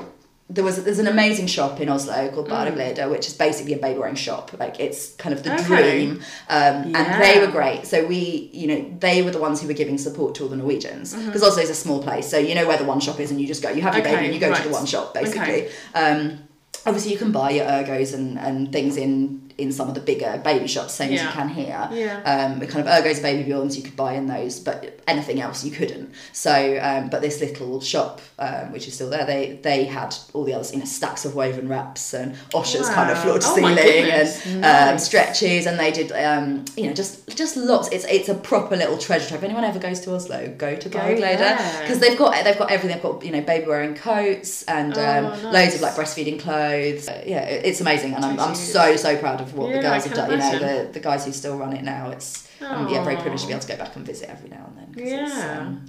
There 0.50 0.64
was 0.64 0.82
there's 0.86 1.00
an 1.00 1.08
amazing 1.08 1.48
shop 1.48 1.82
in 1.82 1.90
Oslo 1.90 2.30
called 2.32 2.48
Barnegleder, 2.48 3.12
which 3.12 3.28
is 3.28 3.34
basically 3.34 3.74
a 3.74 3.78
baby 3.78 4.00
wearing 4.00 4.16
shop. 4.16 4.52
Like 4.58 4.80
it's 4.80 5.14
kind 5.16 5.34
of 5.36 5.44
the 5.44 5.50
Mm. 5.50 5.60
Okay. 5.60 5.66
dream, 5.98 6.12
um, 6.50 6.90
Yeah. 6.90 6.98
and 7.00 7.22
they 7.22 7.40
were 7.46 7.52
great. 7.52 7.86
So 7.86 8.06
we, 8.06 8.50
you 8.54 8.68
know, 8.68 8.86
they 9.00 9.22
were 9.24 9.32
the 9.32 9.40
ones 9.42 9.62
who 9.62 9.68
were 9.68 9.74
giving 9.74 9.98
support 9.98 10.36
to 10.36 10.44
all 10.44 10.50
the 10.50 10.56
Norwegians 10.56 11.14
because 11.14 11.44
Oslo 11.44 11.62
is 11.62 11.70
a 11.70 11.76
small 11.76 12.02
place, 12.02 12.30
so 12.30 12.38
you 12.38 12.56
know 12.56 12.66
where 12.66 12.78
the 12.78 12.86
one 12.86 13.02
shop 13.02 13.20
is, 13.20 13.30
and 13.30 13.42
you 13.42 13.48
just 13.48 13.62
go. 13.62 13.70
You 13.72 13.82
have 13.82 13.94
your 13.96 14.04
Mm-hmm. 14.06 14.14
Okay, 14.14 14.16
baby, 14.16 14.26
and 14.28 14.34
you 14.36 14.40
go 14.40 14.54
to 14.56 14.64
the 14.64 14.74
one 14.74 14.86
shop 14.86 15.14
basically. 15.14 15.42
Okay. 15.68 15.70
Um, 15.94 16.40
obviously, 16.86 17.12
you 17.12 17.18
can 17.18 17.34
buy 17.34 17.50
your 17.52 17.66
ergos 17.66 18.14
and, 18.14 18.40
and 18.40 18.72
things 18.72 18.96
in 18.96 19.47
in 19.58 19.72
some 19.72 19.88
of 19.88 19.96
the 19.96 20.02
bigger 20.02 20.40
baby 20.44 20.68
shops, 20.68 20.94
same 20.94 21.14
as 21.14 21.22
you 21.22 21.28
can 21.30 21.50
here. 21.50 21.90
Yeah. 21.92 22.22
Um, 22.24 22.60
the 22.60 22.68
kind 22.68 22.88
of 22.88 22.94
ergos, 22.94 23.20
BabyBjörns 23.22 23.76
you 23.76 23.84
could 23.84 23.96
buy 23.96 24.14
in 24.14 24.28
those, 24.28 24.60
but 24.60 25.00
anything 25.08 25.42
else 25.42 25.64
you 25.64 25.72
couldn't. 25.72 26.12
So, 26.32 26.78
um, 26.82 27.10
but 27.10 27.22
this 27.22 27.40
little 27.42 27.82
shop, 27.82 28.22
um, 28.40 28.72
which 28.72 28.88
is 28.88 28.94
still 28.94 29.10
there, 29.10 29.26
they 29.26 29.60
they 29.64 29.86
had 29.86 30.16
all 30.34 30.44
the 30.44 30.54
others, 30.54 30.72
you 30.74 30.80
know, 30.80 30.86
stacks 30.86 31.26
of 31.26 31.34
woven 31.36 31.68
wraps 31.68 32.14
and 32.14 32.36
Oschas 32.54 32.92
kind 32.94 33.10
of 33.10 33.18
floor 33.20 33.40
to 33.40 33.48
Oh 33.48 33.56
ceiling 33.56 34.12
and 34.12 34.66
um, 34.66 34.98
stretches, 35.00 35.66
and 35.66 35.80
they 35.80 35.92
did, 35.92 36.12
um, 36.12 36.66
you 36.76 36.86
know, 36.88 36.94
just 36.94 37.28
just 37.36 37.58
lots. 37.58 37.88
It's 37.90 38.06
it's 38.06 38.30
a 38.30 38.36
proper 38.36 38.76
little 38.76 38.98
treasure 38.98 39.28
trove. 39.30 39.38
If 39.44 39.46
anyone 39.46 39.64
ever 39.64 39.80
goes 39.80 40.00
to 40.02 40.14
Oslo, 40.14 40.54
go 40.58 40.76
to 40.76 40.90
Go 40.90 41.00
Barnegleder 41.00 41.82
because 41.82 42.00
they've 42.00 42.18
got 42.18 42.44
they've 42.44 42.58
got 42.58 42.70
everything. 42.72 42.96
They've 42.96 43.04
got 43.12 43.26
you 43.26 43.32
know 43.32 43.42
baby 43.42 43.66
wearing 43.68 43.96
coats 43.96 44.64
and 44.64 44.96
Oh, 44.98 45.02
um, 45.02 45.24
nice. 45.26 45.44
loads 45.44 45.76
of 45.76 45.82
like 45.82 45.94
breastfeeding 45.96 46.40
clothes. 46.40 47.08
Yeah, 47.26 47.44
it's 47.46 47.82
amazing, 47.82 48.14
and 48.14 48.24
I'm, 48.24 48.40
I'm 48.40 48.56
so 48.56 48.96
so 48.96 49.18
proud 49.18 49.42
of 49.42 49.47
what 49.54 49.70
Yeah, 49.70 49.76
the 49.78 49.82
girls 49.82 50.04
have 50.06 50.14
done. 50.14 50.32
You 50.32 50.38
know, 50.38 50.60
the 50.86 50.92
the 50.94 51.00
guys 51.00 51.26
who 51.26 51.32
still 51.32 51.58
run 51.58 51.74
it 51.74 51.84
now. 51.84 52.10
It's 52.12 52.48
I'm 52.62 52.88
yeah 52.90 53.04
very 53.04 53.16
privileged 53.16 53.44
to 53.44 53.48
be 53.48 53.54
able 53.54 53.62
to 53.62 53.68
go 53.68 53.78
back 53.78 53.96
and 53.96 54.06
visit 54.06 54.30
every 54.30 54.50
now 54.50 54.70
and 54.70 54.96
then. 54.96 55.08
Yeah. 55.08 55.58
um, 55.62 55.86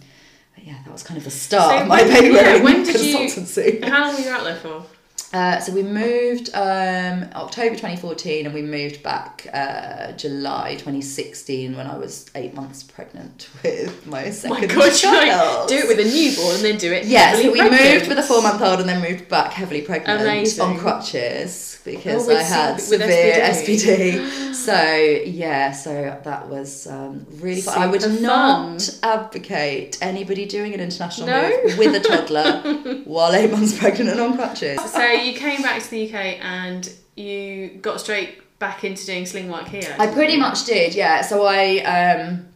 but 0.54 0.64
yeah, 0.64 0.78
that 0.84 0.92
was 0.92 1.02
kind 1.02 1.18
of 1.18 1.24
the 1.24 1.30
start 1.30 1.70
So 1.70 1.82
of 1.82 1.86
my 1.88 2.02
when- 2.02 2.12
baby 2.12 2.34
yeah, 2.34 2.62
when 2.62 2.82
did 2.82 3.00
you- 3.00 3.18
consultancy. 3.26 3.82
How 3.84 4.06
long 4.06 4.14
were 4.14 4.20
you 4.20 4.30
out 4.30 4.44
there 4.44 4.56
for? 4.56 4.84
Uh, 5.32 5.60
so 5.60 5.72
we 5.74 5.82
moved 5.82 6.48
um, 6.54 7.28
October 7.34 7.74
2014 7.74 8.46
and 8.46 8.54
we 8.54 8.62
moved 8.62 9.02
back 9.02 9.46
uh, 9.52 10.12
July 10.12 10.72
2016 10.76 11.76
when 11.76 11.86
I 11.86 11.98
was 11.98 12.30
eight 12.34 12.54
months 12.54 12.82
pregnant 12.82 13.50
with 13.62 14.06
my 14.06 14.30
second 14.30 14.68
my 14.68 14.74
god, 14.74 14.94
child. 14.94 15.68
do 15.68 15.76
it 15.76 15.88
with 15.88 15.98
a 16.00 16.10
newborn 16.10 16.54
and 16.56 16.64
then 16.64 16.78
do 16.78 16.90
it. 16.92 17.04
Yeah, 17.04 17.34
so 17.34 17.52
we 17.52 17.58
pregnant. 17.58 17.82
moved 17.94 18.08
with 18.08 18.18
a 18.18 18.22
four 18.22 18.40
month 18.42 18.62
old 18.62 18.80
and 18.80 18.88
then 18.88 19.02
moved 19.02 19.28
back 19.28 19.52
heavily 19.52 19.82
pregnant 19.82 20.22
Amazing. 20.22 20.64
on 20.64 20.78
crutches 20.78 21.78
because 21.84 22.26
Oh, 22.28 22.34
I 22.36 22.42
had 22.42 22.80
C- 22.80 22.96
severe 22.96 23.34
SPD. 23.34 24.12
SPD. 24.48 24.54
so 24.54 24.82
yeah, 25.30 25.72
so 25.72 26.18
that 26.24 26.48
was 26.48 26.86
um, 26.86 27.26
really 27.36 27.60
fun. 27.60 27.78
I 27.78 27.86
would 27.86 28.00
Super 28.02 28.20
not 28.22 28.98
advocate 29.02 29.98
anybody 30.00 30.46
doing 30.46 30.72
an 30.74 30.80
international 30.80 31.28
No? 31.28 31.48
move 31.64 31.78
with 31.78 31.94
a 31.94 32.00
toddler 32.00 33.02
while 33.04 33.34
eight 33.34 33.50
months 33.50 33.78
pregnant 33.78 34.08
and 34.10 34.20
on 34.20 34.34
crutches. 34.36 34.78
So 34.90 35.17
you 35.22 35.38
came 35.38 35.62
back 35.62 35.82
to 35.82 35.90
the 35.90 36.08
UK 36.08 36.44
and 36.44 36.92
you 37.16 37.78
got 37.82 38.00
straight 38.00 38.58
back 38.58 38.84
into 38.84 39.04
doing 39.06 39.26
sling 39.26 39.48
work 39.50 39.68
here. 39.68 39.94
I 39.98 40.08
pretty 40.08 40.36
much 40.36 40.64
did, 40.64 40.94
yeah. 40.94 41.22
So 41.22 41.46
I 41.46 41.78
um, 41.78 42.46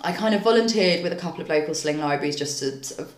I 0.00 0.12
kind 0.12 0.34
of 0.34 0.42
volunteered 0.42 1.02
with 1.02 1.12
a 1.12 1.16
couple 1.16 1.40
of 1.40 1.48
local 1.48 1.74
sling 1.74 1.98
libraries 1.98 2.36
just 2.36 2.58
to 2.60 2.82
sort 2.82 3.08
of 3.08 3.14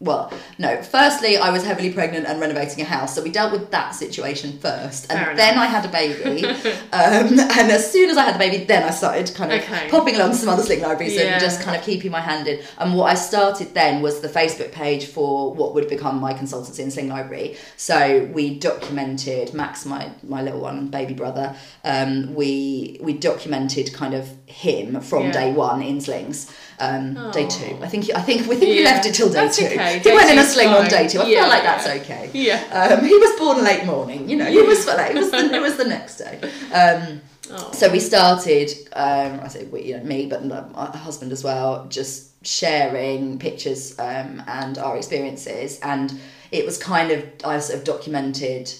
well, 0.00 0.32
no. 0.58 0.80
Firstly, 0.82 1.38
I 1.38 1.50
was 1.50 1.64
heavily 1.64 1.92
pregnant 1.92 2.26
and 2.26 2.40
renovating 2.40 2.80
a 2.82 2.84
house, 2.84 3.14
so 3.14 3.22
we 3.22 3.30
dealt 3.30 3.50
with 3.52 3.70
that 3.72 3.94
situation 3.96 4.56
first, 4.58 5.10
and 5.12 5.36
then 5.38 5.58
I 5.58 5.66
had 5.66 5.84
a 5.84 5.88
baby. 5.88 6.44
um, 6.92 7.38
and 7.38 7.70
as 7.72 7.90
soon 7.90 8.08
as 8.08 8.16
I 8.16 8.22
had 8.24 8.34
the 8.36 8.38
baby, 8.38 8.64
then 8.64 8.84
I 8.84 8.90
started 8.90 9.34
kind 9.34 9.52
of 9.52 9.58
Okay. 9.60 9.88
popping 9.90 10.14
along 10.14 10.30
to 10.30 10.36
some 10.36 10.48
other 10.50 10.62
sling 10.62 10.82
libraries 10.82 11.16
Yeah. 11.16 11.22
and 11.32 11.40
just 11.40 11.62
kind 11.62 11.76
of 11.76 11.82
keeping 11.82 12.10
my 12.12 12.20
hand 12.20 12.46
in. 12.46 12.60
And 12.78 12.94
what 12.94 13.10
I 13.10 13.14
started 13.14 13.74
then 13.74 14.00
was 14.00 14.20
the 14.20 14.28
Facebook 14.28 14.70
page 14.72 15.06
for 15.06 15.52
what 15.52 15.74
would 15.74 15.88
become 15.88 16.20
my 16.20 16.32
consultancy 16.32 16.78
in 16.80 16.90
Sling 16.92 17.08
Library. 17.08 17.56
So 17.76 18.28
we 18.32 18.58
documented 18.58 19.52
Max, 19.54 19.84
my 19.84 20.10
my 20.22 20.42
little 20.42 20.60
one, 20.60 20.88
baby 20.88 21.14
brother. 21.14 21.56
Um, 21.84 22.34
we 22.34 22.98
we 23.02 23.12
documented 23.14 23.92
kind 23.92 24.14
of 24.14 24.28
him 24.46 25.00
from 25.00 25.24
Yeah. 25.26 25.32
day 25.32 25.52
one 25.52 25.82
in 25.82 26.00
slings. 26.00 26.50
Um, 26.80 27.30
day 27.32 27.46
two. 27.48 27.76
I 27.82 27.88
think 27.88 28.08
I 28.14 28.20
think 28.22 28.46
we 28.46 28.54
think 28.56 28.70
we 28.70 28.78
Yeah. 28.82 28.90
left 28.90 29.06
it 29.06 29.14
till 29.14 29.28
day 29.28 29.34
That's 29.34 29.56
two. 29.58 29.66
okay. 29.66 29.94
He 29.94 30.00
Day 30.00 30.14
went 30.14 30.30
in 30.30 30.38
a 30.38 30.44
sling 30.44 30.68
on 30.68 30.88
day 30.88 31.08
two. 31.08 31.20
I 31.20 31.26
Yeah, 31.26 31.40
feel 31.40 31.48
like 31.48 31.62
that's 31.64 31.86
okay. 32.02 32.30
Yeah. 32.32 32.62
Um, 32.72 33.04
he 33.04 33.16
was 33.16 33.38
born 33.38 33.64
late 33.64 33.84
morning, 33.84 34.28
you 34.28 34.36
know. 34.36 34.46
He 34.46 34.62
was 34.62 34.86
like, 34.86 35.10
it 35.10 35.18
was 35.18 35.30
the, 35.30 35.54
it 35.54 35.60
was 35.60 35.76
the 35.76 35.84
next 35.84 36.18
day. 36.18 36.38
Um, 36.72 37.20
Oh. 37.50 37.70
so 37.72 37.90
we 37.90 37.98
started. 37.98 38.70
Um, 38.92 39.40
I 39.42 39.48
say 39.48 39.64
we, 39.64 39.82
you 39.84 39.96
know, 39.96 40.04
me, 40.04 40.26
but 40.26 40.44
my 40.44 40.84
husband 40.96 41.32
as 41.32 41.42
well, 41.42 41.86
just 41.88 42.46
sharing 42.46 43.38
pictures 43.38 43.98
um, 43.98 44.42
and 44.46 44.76
our 44.76 44.98
experiences, 44.98 45.80
and 45.80 46.12
it 46.52 46.66
was 46.66 46.76
kind 46.76 47.10
of 47.10 47.24
I 47.44 47.58
sort 47.60 47.78
of 47.78 47.84
documented 47.86 48.70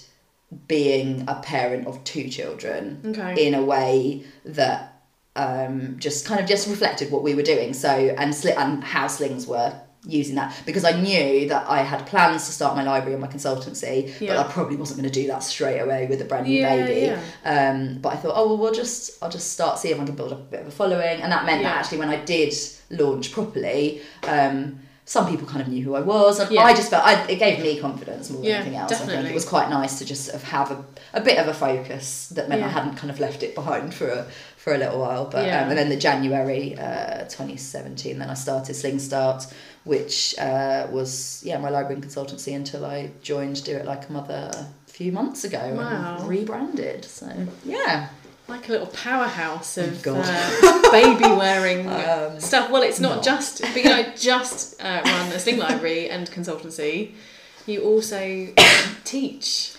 being 0.67 1.25
a 1.27 1.35
parent 1.41 1.87
of 1.87 2.03
two 2.03 2.29
children 2.29 3.01
Okay. 3.07 3.47
in 3.47 3.53
a 3.55 3.63
way 3.63 4.23
that 4.45 4.98
um, 5.35 5.97
just 5.99 6.25
kind 6.25 6.39
of 6.39 6.47
just 6.47 6.67
reflected 6.67 7.11
what 7.11 7.23
we 7.23 7.35
were 7.35 7.43
doing. 7.43 7.73
So 7.73 7.89
and 7.89 8.33
sli- 8.33 8.57
and 8.57 8.83
how 8.83 9.07
slings 9.07 9.47
were 9.47 9.73
using 10.05 10.35
that 10.35 10.55
because 10.65 10.85
I 10.85 10.93
knew 10.99 11.49
that 11.49 11.69
I 11.69 11.79
had 11.81 12.05
plans 12.07 12.45
to 12.45 12.53
start 12.53 12.75
my 12.77 12.83
library 12.83 13.13
and 13.13 13.21
my 13.21 13.27
consultancy, 13.27 14.17
but 14.25 14.37
I 14.37 14.43
probably 14.49 14.77
wasn't 14.77 15.01
going 15.01 15.11
to 15.11 15.21
do 15.21 15.27
that 15.27 15.43
straight 15.43 15.79
away 15.79 16.07
with 16.07 16.21
a 16.21 16.25
brand 16.25 16.47
new 16.47 16.59
Yeah, 16.61 16.75
baby. 16.85 17.05
yeah. 17.07 17.69
Um, 17.71 17.99
but 17.99 18.13
I 18.13 18.15
thought, 18.15 18.33
oh 18.35 18.47
well, 18.47 18.57
we'll 18.57 18.73
just 18.73 19.21
I'll 19.21 19.29
just 19.29 19.51
start 19.51 19.77
see 19.77 19.89
if 19.89 19.99
I 19.99 20.05
can 20.05 20.15
build 20.15 20.31
up 20.31 20.39
a 20.39 20.43
bit 20.43 20.61
of 20.61 20.67
a 20.67 20.71
following, 20.71 21.21
and 21.21 21.31
that 21.31 21.45
meant 21.45 21.61
Yeah. 21.61 21.69
that 21.69 21.77
actually 21.85 21.97
when 21.99 22.09
I 22.09 22.23
did 22.23 22.53
launch 22.89 23.31
properly. 23.31 24.01
Um, 24.27 24.79
some 25.05 25.27
people 25.27 25.47
kind 25.47 25.59
of 25.59 25.67
knew 25.67 25.83
who 25.83 25.95
I 25.95 26.01
was, 26.01 26.39
and 26.39 26.51
Yeah. 26.51 26.61
I 26.61 26.75
just 26.75 26.91
felt 26.91 27.03
I, 27.03 27.23
it 27.27 27.39
gave 27.39 27.63
me 27.63 27.79
confidence 27.79 28.29
more 28.29 28.41
than 28.41 28.47
Yeah, 28.51 28.55
anything 28.57 28.75
else. 28.75 28.91
I 28.91 28.95
think 29.07 29.27
it 29.27 29.33
was 29.33 29.43
quite 29.43 29.67
nice 29.67 29.97
to 29.97 30.05
just 30.05 30.29
have 30.31 30.69
a, 30.69 30.85
a 31.15 31.19
bit 31.21 31.39
of 31.39 31.47
a 31.47 31.53
focus 31.55 32.29
that 32.35 32.47
meant 32.47 32.61
I 32.61 32.67
hadn't 32.67 32.95
kind 32.95 33.09
of 33.09 33.19
left 33.19 33.41
it 33.41 33.55
behind 33.55 33.91
for 33.95 34.07
a, 34.07 34.27
for 34.69 34.75
a 34.75 34.77
little 34.77 34.99
while. 34.99 35.25
But 35.25 35.45
Yeah. 35.47 35.63
um, 35.63 35.69
and 35.69 35.77
then 35.77 35.89
the 35.89 35.95
January 35.97 36.77
uh, 36.77 37.23
2017, 37.25 38.19
then 38.19 38.29
I 38.29 38.35
started 38.35 38.75
Sling 38.75 38.99
Start, 38.99 39.47
which 39.83 40.37
uh, 40.37 40.87
was 40.91 41.41
yeah 41.43 41.57
my 41.57 41.69
library 41.69 41.95
and 41.95 42.03
consultancy 42.05 42.55
until 42.55 42.85
I 42.85 43.09
joined 43.23 43.63
Do 43.63 43.75
It 43.75 43.85
Like 43.85 44.09
a 44.09 44.11
Mother 44.13 44.51
a 44.53 44.91
few 44.91 45.11
months 45.11 45.43
ago 45.43 45.73
Wow. 45.75 46.17
and 46.19 46.27
rebranded. 46.29 47.03
So 47.05 47.27
yeah, 47.65 48.09
like 48.47 48.69
a 48.69 48.71
little 48.71 48.87
powerhouse 48.87 49.77
of 49.77 50.05
Oh, 50.07 50.21
uh, 50.23 50.91
baby 50.91 51.25
wearing 51.25 51.87
Um, 52.09 52.39
stuff. 52.39 52.69
Well, 52.69 52.83
it's 52.83 52.99
not 52.99 53.15
not. 53.17 53.23
just, 53.23 53.61
but 53.61 53.75
you 53.75 53.85
know, 53.85 54.05
just 54.15 54.79
uh, 54.81 55.01
run 55.03 55.31
a 55.31 55.39
sling 55.39 55.57
library 55.57 56.09
and 56.09 56.29
consultancy. 56.29 57.13
You 57.65 57.83
also 57.83 58.47
teach. 59.03 59.73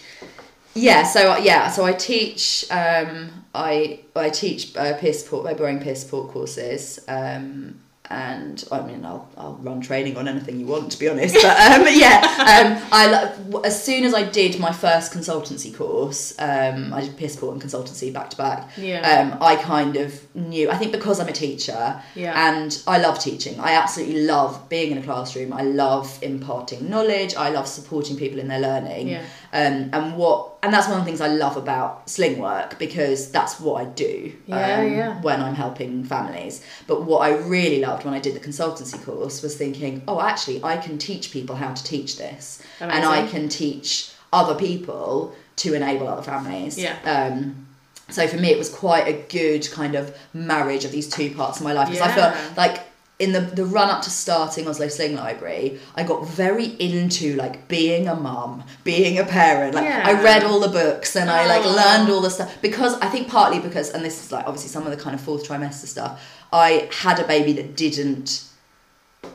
Yeah, 0.75 1.03
so 1.05 1.37
yeah, 1.39 1.69
so 1.71 1.85
I 1.85 1.93
teach 1.93 2.65
um, 2.71 3.40
I 3.55 4.01
I 4.15 4.31
teach 4.31 4.77
uh, 4.77 4.95
peer 4.99 5.13
support, 5.13 5.45
baby 5.47 5.61
wearing 5.61 5.81
peer 5.81 5.95
support 5.97 6.31
courses, 6.31 7.01
um, 7.09 7.81
and 8.09 8.65
I 8.73 8.81
mean 8.83 9.05
I'll 9.05 9.29
I'll 9.37 9.55
run 9.63 9.81
training 9.81 10.17
on 10.17 10.29
anything 10.29 10.59
you 10.61 10.67
want 10.67 10.93
to 10.93 10.99
be 10.99 11.09
honest, 11.09 11.35
but 11.35 11.45
um, 11.81 11.87
yeah, 11.91 12.21
um, 12.23 12.89
I 12.93 13.33
as 13.65 13.83
soon 13.85 14.05
as 14.05 14.15
I 14.15 14.23
did 14.23 14.59
my 14.61 14.73
first 14.73 15.13
consultancy 15.13 15.77
course, 15.77 16.35
um, 16.39 16.93
I 16.95 17.01
did 17.03 17.17
peer 17.17 17.29
support 17.29 17.55
and 17.55 17.63
consultancy 17.63 18.13
back 18.13 18.31
to 18.31 18.37
back. 18.37 18.71
Yeah. 18.77 19.01
Um, 19.33 19.39
I 19.43 19.57
kind 19.57 19.97
of 19.97 20.13
knew 20.37 20.71
I 20.71 20.77
think 20.77 20.93
because 20.93 21.19
I'm 21.21 21.29
a 21.29 21.33
teacher, 21.33 22.01
Yeah. 22.15 22.51
and 22.55 22.81
I 22.87 22.99
love 22.99 23.19
teaching. 23.19 23.59
I 23.59 23.73
absolutely 23.73 24.23
love 24.27 24.69
being 24.69 24.93
in 24.93 24.99
a 24.99 25.03
classroom. 25.03 25.53
I 25.53 25.63
love 25.63 26.19
imparting 26.23 26.89
knowledge. 26.89 27.35
I 27.35 27.51
love 27.51 27.67
supporting 27.67 28.17
people 28.17 28.39
in 28.39 28.47
their 28.47 28.61
learning. 28.61 29.09
Yeah. 29.09 29.25
Um, 29.53 29.91
and 29.93 30.17
what 30.17 30.59
and 30.63 30.73
that's 30.73 30.87
one 30.87 30.99
of 30.99 31.05
the 31.05 31.09
things 31.09 31.21
I 31.21 31.27
love 31.27 31.57
about 31.57 32.09
sling 32.09 32.39
work 32.39 32.79
because 32.79 33.33
that's 33.33 33.59
what 33.59 33.81
I 33.81 33.85
do 33.87 34.33
Yeah, 34.47 34.81
um, 34.81 34.93
yeah. 34.93 35.21
when 35.23 35.41
I'm 35.41 35.55
helping 35.55 36.05
families. 36.05 36.65
But 36.87 37.03
what 37.03 37.19
I 37.19 37.37
really 37.37 37.81
loved 37.81 38.05
when 38.05 38.15
I 38.15 38.21
did 38.21 38.35
the 38.35 38.41
consultancy 38.41 39.03
course 39.05 39.43
was 39.43 39.57
thinking, 39.57 40.03
oh, 40.07 40.21
actually, 40.21 40.63
I 40.63 40.77
can 40.77 40.99
teach 40.99 41.33
people 41.33 41.57
how 41.57 41.73
to 41.73 41.83
teach 41.83 42.17
this, 42.17 42.63
and 42.79 43.05
I 43.05 43.27
can 43.27 43.49
teach 43.49 44.13
other 44.33 44.55
people 44.55 45.35
to 45.57 45.75
enable 45.75 46.07
other 46.07 46.23
families. 46.23 46.79
Yeah. 46.79 46.97
Um, 47.05 47.67
so 48.09 48.27
for 48.27 48.37
me, 48.37 48.51
it 48.51 48.59
was 48.59 48.69
quite 48.69 49.07
a 49.09 49.23
good 49.29 49.71
kind 49.71 49.95
of 49.95 50.17
marriage 50.33 50.85
of 50.85 50.93
these 50.93 51.09
two 51.09 51.35
parts 51.35 51.59
of 51.59 51.65
my 51.65 51.73
life 51.73 51.89
because 51.89 52.03
I 52.07 52.15
felt 52.15 52.57
like 52.57 52.81
in 53.21 53.33
the, 53.33 53.41
the 53.41 53.65
run 53.67 53.91
up 53.91 54.03
to 54.03 54.11
starting 54.11 54.67
Oslo 54.67 54.89
Sling 54.89 55.15
Library, 55.15 55.79
I 55.95 56.03
got 56.03 56.27
very 56.27 56.65
into 56.81 57.37
like 57.37 57.69
being 57.69 58.09
a 58.09 58.15
mum, 58.17 58.65
being 58.83 59.19
a 59.19 59.25
parent. 59.25 59.75
Like 59.75 59.85
Yeah. 59.85 60.03
I 60.07 60.13
read 60.23 60.43
all 60.43 60.59
the 60.59 60.69
books 60.69 61.15
and 61.17 61.31
I 61.31 61.47
like 61.47 61.65
Oh. 61.65 61.71
learned 61.71 62.11
all 62.11 62.23
the 62.23 62.31
stuff 62.31 62.51
because 62.63 62.95
I 63.01 63.09
think 63.09 63.29
partly 63.29 63.61
because 63.61 63.91
and 63.91 64.05
this 64.05 64.25
is 64.25 64.33
like 64.33 64.47
obviously 64.47 64.71
some 64.71 64.85
of 64.87 64.91
the 64.97 65.03
kind 65.05 65.15
of 65.15 65.21
fourth 65.21 65.47
trimester 65.47 65.87
stuff. 65.87 66.21
I 66.53 66.89
had 66.93 67.21
a 67.21 67.27
baby 67.27 67.53
that 67.53 67.77
didn't 67.77 68.45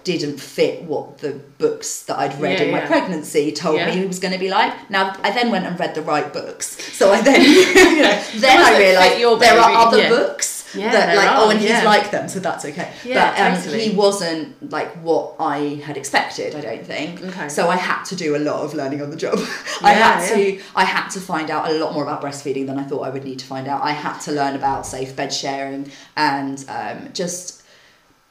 didn't 0.04 0.40
fit 0.40 0.82
what 0.84 1.20
the 1.20 1.32
books 1.60 2.04
that 2.04 2.18
I'd 2.18 2.40
read 2.42 2.60
Yeah, 2.60 2.66
in 2.66 2.72
my 2.72 2.80
yeah. 2.80 2.88
pregnancy 2.88 3.52
told 3.52 3.78
Yeah. 3.78 3.94
me 3.94 4.02
it 4.02 4.08
was 4.08 4.20
going 4.20 4.34
to 4.34 4.40
be 4.40 4.50
like. 4.50 4.90
Now 4.90 5.16
I 5.24 5.30
then 5.32 5.52
went 5.52 5.66
and 5.66 5.80
read 5.80 5.94
the 5.96 6.02
right 6.02 6.32
books, 6.34 6.68
so 6.94 7.12
I 7.12 7.22
then 7.22 7.42
you 7.98 8.02
know 8.02 8.22
then 8.36 8.58
I 8.70 8.78
realised 8.80 9.42
there 9.42 9.60
are 9.60 9.72
other 9.88 10.10
books 10.10 10.55
Yeah, 10.76 10.92
that 10.92 11.16
like 11.16 11.28
are, 11.30 11.46
oh 11.46 11.50
and 11.50 11.62
yeah. 11.62 11.76
he's 11.78 11.86
like 11.86 12.12
them, 12.12 12.28
so 12.30 12.40
that's 12.40 12.66
okay. 12.66 12.92
Yeah, 13.04 13.32
but 13.32 13.40
um, 13.58 13.64
totally. 13.64 13.90
he 13.90 13.96
wasn't 13.96 14.72
like 14.72 14.92
what 15.04 15.36
I 15.40 15.82
had 15.86 15.98
expected. 15.98 16.56
I 16.56 16.62
don't 16.62 16.86
think. 16.86 17.22
Okay. 17.24 17.50
So 17.50 17.70
I 17.70 17.76
had 17.78 18.04
to 18.06 18.16
do 18.16 18.36
a 18.36 18.40
lot 18.40 18.62
of 18.64 18.74
learning 18.74 19.02
on 19.02 19.10
the 19.10 19.16
job. 19.18 19.40
I 19.82 19.94
Yeah, 19.94 20.20
had 20.20 20.34
to 20.36 20.62
I 20.76 20.86
had 20.86 21.10
to 21.10 21.20
find 21.20 21.50
out 21.52 21.70
a 21.70 21.74
lot 21.74 21.94
more 21.94 22.04
about 22.04 22.22
breastfeeding 22.22 22.68
than 22.68 22.78
I 22.80 22.84
thought 22.84 23.02
I 23.02 23.10
would 23.10 23.24
need 23.24 23.40
to 23.40 23.46
find 23.46 23.68
out. 23.68 23.84
I 23.84 23.92
had 23.92 24.20
to 24.22 24.32
learn 24.32 24.56
about 24.56 24.86
safe 24.86 25.16
bed 25.16 25.34
sharing 25.34 25.92
and 26.18 26.64
um, 26.68 27.10
just 27.14 27.64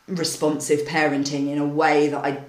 responsive 0.08 0.80
parenting 0.86 1.48
in 1.50 1.58
a 1.58 1.66
way 1.66 2.08
that 2.08 2.24
I. 2.24 2.40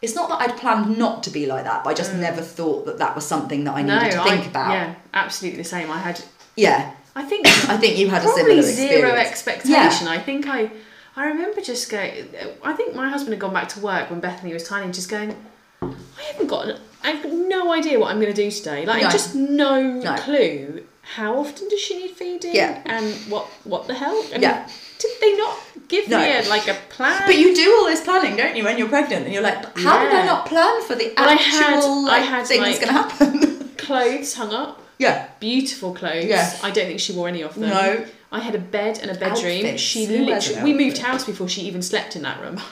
It's 0.00 0.14
not 0.14 0.28
that 0.28 0.40
I'd 0.40 0.56
planned 0.58 0.96
not 0.96 1.24
to 1.24 1.30
be 1.30 1.46
like 1.46 1.64
that, 1.64 1.82
but 1.82 1.90
I 1.90 1.94
just 1.94 2.14
never 2.14 2.40
thought 2.40 2.86
that 2.86 2.98
that 2.98 3.16
was 3.16 3.26
something 3.26 3.64
that 3.64 3.74
I 3.74 3.82
needed 3.82 4.12
Mm. 4.12 4.16
no, 4.16 4.24
to 4.24 4.30
think 4.30 4.44
I, 4.44 4.48
about. 4.48 4.70
Yeah, 4.72 4.94
absolutely 5.12 5.58
the 5.58 5.68
same. 5.68 5.90
I 5.90 5.98
had, 5.98 6.20
Yeah. 6.54 6.92
I 7.18 7.22
think, 7.30 7.46
I 7.68 7.76
think 7.76 7.98
you 7.98 8.08
had 8.08 8.22
a 8.24 8.28
similar 8.28 8.62
zero 8.62 9.08
experience. 9.10 9.28
expectation. 9.30 10.06
I 10.08 10.18
think 10.18 10.46
I, 10.46 10.70
I 11.16 11.26
remember 11.26 11.60
just 11.60 11.90
going. 11.90 12.28
I 12.62 12.72
think 12.74 12.94
my 12.94 13.08
husband 13.08 13.32
had 13.34 13.40
gone 13.40 13.52
back 13.52 13.68
to 13.70 13.80
work 13.80 14.08
when 14.10 14.20
Bethany 14.20 14.52
was 14.52 14.64
tiny, 14.72 14.84
and 14.86 14.94
just 14.94 15.10
going. 15.10 15.34
I 15.82 16.22
haven't 16.32 16.46
got. 16.48 16.68
An, 16.68 16.78
I 17.02 17.10
have 17.10 17.22
got 17.24 17.32
no 17.32 17.72
idea 17.72 17.98
what 18.00 18.10
I'm 18.10 18.20
going 18.20 18.32
to 18.34 18.42
do 18.44 18.50
today. 18.50 18.84
Like 18.86 19.02
No. 19.02 19.10
just 19.10 19.34
no, 19.34 19.80
No. 19.82 20.14
clue. 20.16 20.84
How 21.16 21.38
often 21.38 21.68
does 21.68 21.80
she 21.80 21.94
need 22.02 22.10
feeding? 22.12 22.54
Yeah. 22.54 22.82
And 22.84 23.12
what 23.32 23.46
what 23.64 23.86
the 23.88 23.94
hell? 23.94 24.18
And 24.32 24.42
Yeah. 24.42 24.68
Did 24.98 25.10
they 25.20 25.36
not 25.36 25.56
give 25.88 26.08
No. 26.08 26.18
me 26.20 26.36
a, 26.38 26.42
like 26.48 26.66
a 26.68 26.74
plan? 26.90 27.22
But 27.26 27.36
you 27.38 27.54
do 27.54 27.76
all 27.78 27.86
this 27.86 28.02
planning, 28.02 28.36
don't 28.36 28.54
you, 28.56 28.64
when 28.64 28.76
you're 28.78 28.88
pregnant? 28.88 29.24
And 29.26 29.32
you're 29.32 29.42
like, 29.50 29.58
how 29.78 30.02
did 30.02 30.12
I 30.12 30.26
not 30.26 30.46
plan 30.46 30.82
for 30.82 30.94
the 30.96 31.12
Well, 31.16 31.28
I 31.28 31.32
actual 31.34 32.06
had- 32.06 32.14
I 32.14 32.18
had, 32.18 32.46
thing 32.46 32.60
like- 32.62 32.80
that's 32.80 32.90
going 32.90 32.94
to 32.94 33.00
happen? 33.14 33.68
clothes 33.86 34.34
hung 34.34 34.52
up. 34.52 34.82
Yeah. 34.98 35.28
beautiful 35.40 35.94
clothes. 35.94 36.24
Yeah. 36.24 36.56
I 36.62 36.70
don't 36.70 36.86
think 36.86 37.00
she 37.00 37.12
wore 37.12 37.28
any 37.28 37.42
of 37.42 37.54
them. 37.54 37.70
No. 37.70 38.04
I 38.30 38.40
had 38.40 38.54
a 38.54 38.58
bed 38.58 38.98
and 39.00 39.10
a 39.10 39.14
bedroom. 39.14 39.56
Outfits. 39.56 39.82
She 39.82 40.04
Who 40.04 40.24
literally 40.24 40.58
an 40.58 40.64
we 40.64 40.74
moved 40.74 40.98
outfit? 40.98 41.06
house 41.06 41.24
before 41.24 41.48
she 41.48 41.62
even 41.62 41.82
slept 41.82 42.16
in 42.16 42.22
that 42.22 42.40
room. 42.40 42.60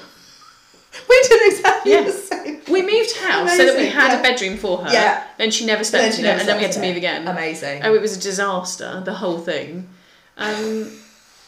We 1.09 1.23
did 1.29 1.53
exactly 1.53 1.93
Yeah. 1.93 2.03
the 2.05 2.13
same. 2.13 2.63
We 2.71 2.81
moved 2.81 3.17
house 3.19 3.55
so 3.55 3.67
that 3.67 3.77
we 3.77 3.87
had 3.87 4.13
yeah. 4.13 4.19
a 4.19 4.23
bedroom 4.23 4.57
for 4.57 4.79
her. 4.79 4.91
Yeah. 4.91 5.25
Then 5.37 5.51
she 5.51 5.67
never 5.67 5.85
slept 5.85 6.15
she 6.15 6.21
in 6.21 6.25
it, 6.25 6.29
never 6.29 6.41
and 6.41 6.49
then 6.49 6.57
we 6.57 6.63
had 6.63 6.73
to 6.73 6.81
move 6.81 6.95
it. 6.95 6.99
again. 6.99 7.29
Amazing. 7.29 7.83
Oh, 7.85 7.95
it 7.95 8.01
was 8.01 8.17
a 8.17 8.21
disaster. 8.21 9.03
The 9.05 9.13
whole 9.13 9.39
thing. 9.39 9.89
Um, 10.39 10.91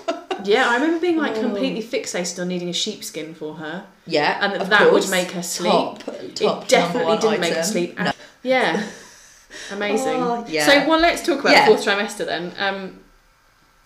yeah, 0.44 0.68
I 0.68 0.74
remember 0.74 1.00
being 1.00 1.16
like 1.16 1.34
completely 1.34 1.82
fixated 1.82 2.40
on 2.40 2.48
needing 2.48 2.68
a 2.68 2.72
sheepskin 2.74 3.34
for 3.34 3.54
her, 3.54 3.86
yeah. 4.06 4.38
and 4.42 4.52
that, 4.52 4.60
of 4.62 4.68
that 4.70 4.92
would 4.92 5.08
make 5.10 5.30
her 5.32 5.42
sleep. 5.42 5.72
Top, 5.72 6.04
top 6.34 6.62
it 6.64 6.68
definitely 6.68 7.16
didn't 7.18 7.40
make 7.40 7.54
her 7.54 7.62
sleep. 7.62 7.98
No. 7.98 8.12
Yeah. 8.42 8.86
Amazing. 9.72 10.22
Oh, 10.22 10.44
yeah. 10.48 10.66
So, 10.66 10.88
well, 10.88 11.00
let's 11.00 11.24
talk 11.24 11.40
about 11.40 11.52
Yeah. 11.52 11.66
fourth 11.66 11.84
trimester 11.84 12.24
then. 12.26 12.52
Um, 12.58 13.00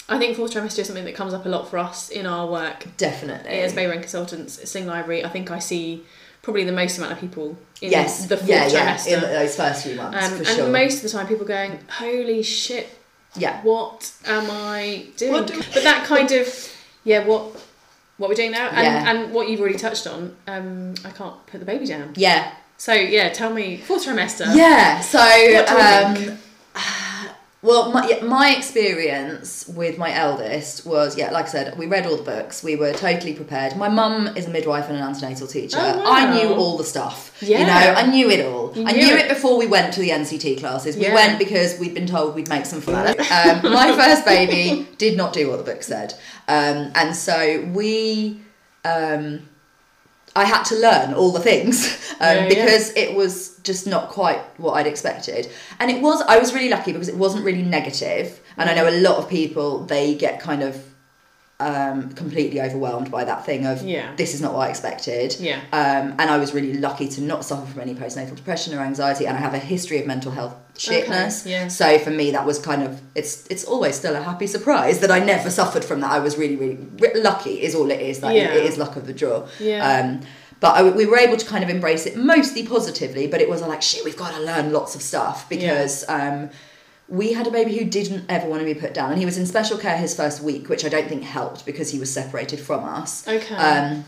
I 0.09 0.19
think 0.19 0.37
fourth 0.37 0.52
trimester 0.52 0.81
is 0.81 0.87
something 0.87 1.05
that 1.05 1.14
comes 1.14 1.33
up 1.33 1.47
a 1.47 1.49
lot 1.49 1.71
for 1.71 1.79
us 1.79 2.09
in 2.09 2.26
our 2.26 2.47
work 2.47 2.87
Definitely. 2.97 3.50
as 3.61 3.73
baby 3.73 3.93
and 3.93 4.00
consultants 4.00 4.69
Sling 4.71 4.87
Library. 4.87 5.25
I 5.25 5.29
think 5.29 5.50
I 5.50 5.59
see 5.59 6.05
probably 6.43 6.64
the 6.64 6.73
most 6.73 6.99
amount 6.99 7.12
of 7.12 7.21
people 7.21 7.57
in 7.81 7.91
yes. 7.93 8.26
the 8.26 8.37
fourth 8.37 8.49
yeah, 8.49 8.67
yeah. 8.67 8.97
trimester. 8.97 9.12
In 9.14 9.21
those 9.21 9.57
first 9.57 9.85
few 9.85 9.95
months, 9.95 10.19
um, 10.25 10.31
for 10.33 10.37
and 10.38 10.47
sure. 10.47 10.69
most 10.69 10.97
of 10.97 11.02
the 11.05 11.09
time, 11.09 11.26
people 11.29 11.47
going, 11.47 11.79
"Holy 11.88 12.43
shit, 12.43 12.88
yeah. 13.37 13.62
what 13.62 14.12
am 14.26 14.50
I 14.50 15.07
doing?" 15.17 15.33
What 15.33 15.47
do- 15.47 15.62
but 15.73 15.85
that 15.85 16.05
kind 16.05 16.31
of, 16.33 16.73
yeah, 17.05 17.25
what 17.25 17.57
what 18.19 18.29
we're 18.29 18.35
doing 18.35 18.50
now, 18.52 18.69
and, 18.69 18.85
Yeah. 18.85 19.11
and 19.11 19.33
what 19.33 19.49
you've 19.49 19.61
already 19.61 19.79
touched 19.79 20.07
on. 20.07 20.37
Um, 20.47 20.95
I 21.05 21.11
can't 21.11 21.45
put 21.47 21.59
the 21.61 21.67
baby 21.67 21.87
down. 21.87 22.12
Yeah. 22.17 22.52
So 22.83 22.93
yeah, 22.95 23.29
tell 23.29 23.53
me 23.55 23.77
fourth 23.77 24.07
trimester. 24.07 24.57
Yeah. 24.57 24.99
So, 24.99 25.25
we 25.47 25.57
um, 25.57 26.37
well, 27.62 27.93
my, 27.93 28.19
my 28.25 28.57
experience 28.57 29.69
with 29.69 29.99
my 29.99 30.12
eldest 30.12 30.85
was, 30.85 31.17
yeah, 31.17 31.31
like 31.31 31.45
I 31.45 31.49
said, 31.49 31.79
we 31.79 31.87
read 31.87 32.07
all 32.07 32.17
the 32.17 32.25
books. 32.25 32.65
We 32.65 32.75
were 32.75 32.93
totally 32.93 33.35
prepared. 33.35 33.77
My 33.77 33.89
mum 33.89 34.37
is 34.37 34.49
a 34.49 34.51
midwife 34.51 34.89
and 34.89 34.97
an 34.97 35.05
antenatal 35.05 35.47
teacher. 35.47 35.77
Oh, 35.81 35.99
wow. 35.99 36.11
I 36.11 36.35
knew 36.35 36.55
all 36.55 36.77
the 36.77 36.83
stuff. 36.83 37.41
Yeah. 37.41 37.61
You 37.61 37.67
know, 37.67 37.73
I 38.01 38.07
knew 38.11 38.29
it 38.29 38.45
all. 38.45 38.73
You 38.75 38.85
I 38.85 38.91
knew 38.91 39.07
knew 39.07 39.15
it. 39.15 39.27
it 39.27 39.29
before 39.29 39.57
we 39.57 39.69
went 39.69 39.95
to 39.95 40.01
the 40.01 40.11
NCT 40.11 40.59
classes. 40.59 40.97
We 40.97 41.03
Yeah. 41.03 41.15
went 41.15 41.39
because 41.39 41.79
we'd 41.79 41.95
been 41.95 42.09
told 42.09 42.35
we'd 42.35 42.49
make 42.49 42.67
some 42.67 42.81
fun. 42.81 43.15
Um, 43.33 43.73
my 43.73 43.93
first 43.97 44.25
baby 44.25 44.89
did 44.99 45.17
not 45.17 45.33
do 45.33 45.49
what 45.49 45.59
the 45.59 45.73
book 45.73 45.85
said. 45.85 46.15
Um, 46.49 46.91
and 46.97 47.15
so 47.15 47.65
we. 47.73 48.41
Um, 48.85 49.49
I 50.35 50.45
had 50.45 50.62
to 50.65 50.77
learn 50.77 51.15
all 51.15 51.31
the 51.31 51.41
things 51.41 51.87
um, 52.21 52.37
Yeah, 52.37 52.43
yeah. 52.43 52.49
because 52.49 52.91
it 52.97 53.15
was 53.15 53.59
just 53.62 53.87
not 53.87 54.09
quite 54.09 54.41
what 54.59 54.73
I'd 54.75 54.87
expected. 54.87 55.51
And 55.79 55.91
it 55.91 56.03
was, 56.03 56.23
I 56.23 56.39
was 56.39 56.55
really 56.55 56.69
lucky 56.71 56.93
because 56.93 57.09
it 57.09 57.17
wasn't 57.17 57.45
really 57.45 57.62
negative. 57.62 58.41
And 58.57 58.69
I 58.71 58.75
know 58.75 58.89
a 58.89 58.97
lot 59.01 59.17
of 59.19 59.29
people, 59.29 59.85
they 59.85 60.15
get 60.15 60.41
kind 60.41 60.62
of 60.62 60.83
um, 61.62 62.11
completely 62.14 62.61
overwhelmed 62.61 63.11
by 63.11 63.25
that 63.25 63.47
thing 63.47 63.66
of, 63.66 63.83
Yeah. 63.83 64.14
this 64.16 64.35
is 64.35 64.40
not 64.40 64.52
what 64.54 64.66
I 64.66 64.71
expected. 64.71 65.37
Yeah. 65.38 65.61
Um, 65.73 66.14
and 66.19 66.23
I 66.23 66.37
was 66.38 66.52
really 66.54 66.75
lucky 66.75 67.09
to 67.09 67.21
not 67.21 67.45
suffer 67.45 67.66
from 67.71 67.81
any 67.81 67.95
postnatal 67.95 68.35
depression 68.37 68.75
or 68.75 68.81
anxiety. 68.81 69.26
And 69.26 69.37
I 69.37 69.40
have 69.40 69.54
a 69.54 69.59
history 69.59 69.99
of 70.00 70.07
mental 70.07 70.33
health 70.33 70.54
shitness. 70.75 71.42
Okay, 71.42 71.50
yeah. 71.52 71.69
So 71.69 71.99
for 71.99 72.11
me, 72.11 72.31
that 72.33 72.45
was 72.47 72.59
kind 72.59 72.83
of, 72.83 73.00
it's 73.14 73.47
it's 73.49 73.64
always 73.64 73.95
still 73.97 74.14
a 74.16 74.23
happy 74.23 74.47
surprise 74.47 75.00
that 75.00 75.11
I 75.11 75.19
never 75.21 75.50
suffered 75.50 75.85
from 75.85 76.00
that. 76.00 76.11
I 76.11 76.19
was 76.19 76.37
really, 76.37 76.57
really, 76.57 76.78
re- 76.99 77.21
lucky 77.21 77.62
is 77.62 77.75
all 77.75 77.90
it 77.90 78.00
is. 78.00 78.23
Like, 78.23 78.37
Yeah. 78.37 78.52
It 78.54 78.64
is 78.64 78.76
luck 78.78 78.97
of 78.97 79.07
the 79.07 79.14
draw. 79.14 79.47
Yeah. 79.61 79.87
Um, 79.88 80.21
but 80.61 80.76
I, 80.76 80.83
we 80.90 81.07
were 81.07 81.19
able 81.19 81.37
to 81.37 81.47
kind 81.47 81.64
of 81.64 81.71
embrace 81.71 82.07
it 82.07 82.16
mostly 82.16 82.66
positively. 82.66 83.26
But 83.26 83.40
it 83.40 83.49
was 83.49 83.61
like, 83.62 83.83
shit, 83.83 84.04
we've 84.04 84.16
got 84.16 84.33
to 84.35 84.40
learn 84.42 84.73
lots 84.73 84.95
of 84.95 85.02
stuff 85.02 85.49
because. 85.49 86.04
Um, 86.09 86.50
we 87.09 87.33
had 87.33 87.47
a 87.47 87.51
baby 87.51 87.77
who 87.77 87.85
didn't 87.85 88.25
ever 88.29 88.49
want 88.49 88.61
to 88.61 88.67
be 88.67 88.75
put 88.75 88.95
down, 88.95 89.11
and 89.11 89.19
he 89.19 89.27
was 89.27 89.37
in 89.37 89.47
special 89.47 89.79
care 89.79 89.97
his 89.97 90.15
first 90.15 90.43
week, 90.43 90.69
which 90.69 90.85
I 90.85 90.89
don't 90.89 91.09
think 91.09 91.23
helped 91.23 91.67
because 91.67 91.91
he 91.91 91.99
was 91.99 92.13
separated 92.13 92.61
from 92.61 92.85
us. 92.85 93.27
Okay. 93.29 93.55
Um, 93.55 94.05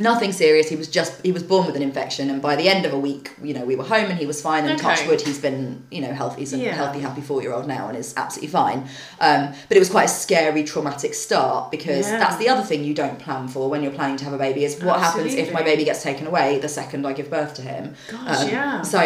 nothing 0.00 0.32
serious. 0.32 0.68
He 0.68 0.76
was 0.76 0.88
just 0.88 1.20
he 1.24 1.32
was 1.32 1.42
born 1.42 1.66
with 1.66 1.76
an 1.76 1.82
infection, 1.82 2.30
and 2.30 2.40
by 2.42 2.56
the 2.56 2.68
end 2.68 2.86
of 2.86 2.92
a 2.92 2.98
week, 2.98 3.30
you 3.42 3.54
know, 3.54 3.64
we 3.64 3.76
were 3.76 3.84
home 3.84 4.10
and 4.10 4.18
he 4.18 4.26
was 4.26 4.40
fine. 4.42 4.64
And 4.64 4.72
Okay. 4.80 4.82
touch 4.96 5.06
wood, 5.06 5.20
he's 5.20 5.38
been 5.38 5.84
you 5.90 6.00
know 6.00 6.12
healthy. 6.12 6.40
He's 6.40 6.52
a 6.52 6.58
Yeah. 6.58 6.74
healthy, 6.74 7.00
happy 7.00 7.20
four 7.20 7.42
year 7.42 7.52
old 7.52 7.66
now, 7.66 7.88
and 7.88 7.96
is 7.96 8.14
absolutely 8.16 8.48
fine. 8.52 8.88
Um, 9.20 9.52
but 9.68 9.76
it 9.76 9.80
was 9.80 9.90
quite 9.90 10.04
a 10.04 10.08
scary, 10.08 10.64
traumatic 10.64 11.14
start 11.14 11.70
because 11.70 12.06
Yeah. 12.06 12.18
that's 12.18 12.36
the 12.36 12.48
other 12.48 12.62
thing 12.62 12.84
you 12.84 12.94
don't 12.94 13.18
plan 13.18 13.48
for 13.48 13.68
when 13.68 13.82
you're 13.82 13.92
planning 13.92 14.16
to 14.18 14.24
have 14.24 14.32
a 14.32 14.38
baby 14.38 14.64
is 14.64 14.80
what 14.82 15.00
happens 15.00 15.34
if 15.34 15.52
my 15.52 15.62
baby 15.62 15.84
gets 15.84 16.02
taken 16.02 16.26
away 16.26 16.58
the 16.58 16.68
second 16.68 17.06
I 17.06 17.12
give 17.12 17.30
birth 17.30 17.54
to 17.54 17.62
him. 17.62 17.94
Gosh, 18.10 18.42
Um, 18.42 18.48
yeah. 18.48 18.82
So, 18.82 19.00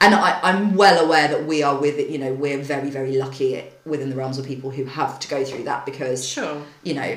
and 0.00 0.14
I, 0.14 0.38
I'm 0.42 0.74
well 0.74 1.04
aware 1.04 1.28
that 1.28 1.46
we 1.46 1.62
are 1.62 1.76
with 1.76 1.98
it. 1.98 2.08
You 2.08 2.18
know, 2.18 2.32
we're 2.32 2.58
very, 2.62 2.90
very 2.90 3.16
lucky 3.16 3.62
within 3.84 4.10
the 4.10 4.16
realms 4.16 4.38
of 4.38 4.46
people 4.46 4.70
who 4.70 4.84
have 4.84 5.18
to 5.18 5.28
go 5.28 5.44
through 5.44 5.64
that 5.64 5.84
because 5.84 6.24
Sure. 6.24 6.56
you 6.84 6.94
know 6.94 7.16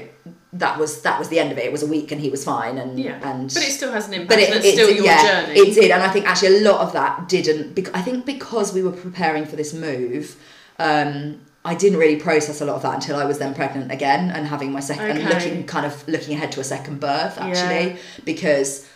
that 0.64 0.80
was 0.80 1.02
that 1.02 1.18
was 1.20 1.28
the 1.30 1.40
end 1.40 1.52
of 1.52 1.58
it. 1.58 1.66
It 1.66 1.72
was 1.72 1.84
a 1.84 1.88
week 1.88 2.12
and 2.12 2.20
he 2.22 2.30
was 2.30 2.44
fine 2.44 2.78
and 2.78 3.00
Yeah. 3.00 3.20
and 3.30 3.54
but 3.54 3.64
it 3.64 3.72
still 3.72 3.92
has 3.92 4.08
an 4.08 4.14
impact. 4.14 4.30
but 4.30 4.40
it, 4.40 4.50
it's 4.56 4.66
it 4.66 4.74
still 4.74 4.88
did- 4.88 4.98
your 4.98 5.06
yeah, 5.06 5.24
journey. 5.46 5.60
It 5.60 5.74
did, 5.76 5.92
and 5.92 6.02
I 6.02 6.10
think 6.10 6.26
actually 6.28 6.58
a 6.58 6.62
lot 6.72 6.80
of 6.82 6.94
that 6.94 7.28
didn't. 7.30 7.76
bec- 7.76 7.96
I 7.96 8.02
think 8.02 8.26
because 8.26 8.74
we 8.74 8.82
were 8.82 8.92
preparing 9.08 9.46
for 9.46 9.56
this 9.56 9.74
move, 9.74 10.36
um, 10.80 11.42
I 11.64 11.74
didn't 11.76 11.98
really 12.00 12.18
process 12.18 12.62
a 12.62 12.66
lot 12.66 12.76
of 12.76 12.82
that 12.84 12.94
until 12.96 13.16
I 13.18 13.26
was 13.26 13.38
then 13.40 13.54
pregnant 13.56 13.92
again 13.92 14.30
and 14.32 14.46
having 14.48 14.72
my 14.72 14.80
second 14.82 15.18
and 15.18 15.24
looking 15.30 15.66
kind 15.66 15.86
of 15.86 16.08
looking 16.08 16.36
ahead 16.36 16.52
to 16.54 16.60
a 16.60 16.64
second 16.64 17.00
birth 17.00 17.38
actually 17.40 17.92
Yeah. 17.92 17.98
because. 18.24 18.88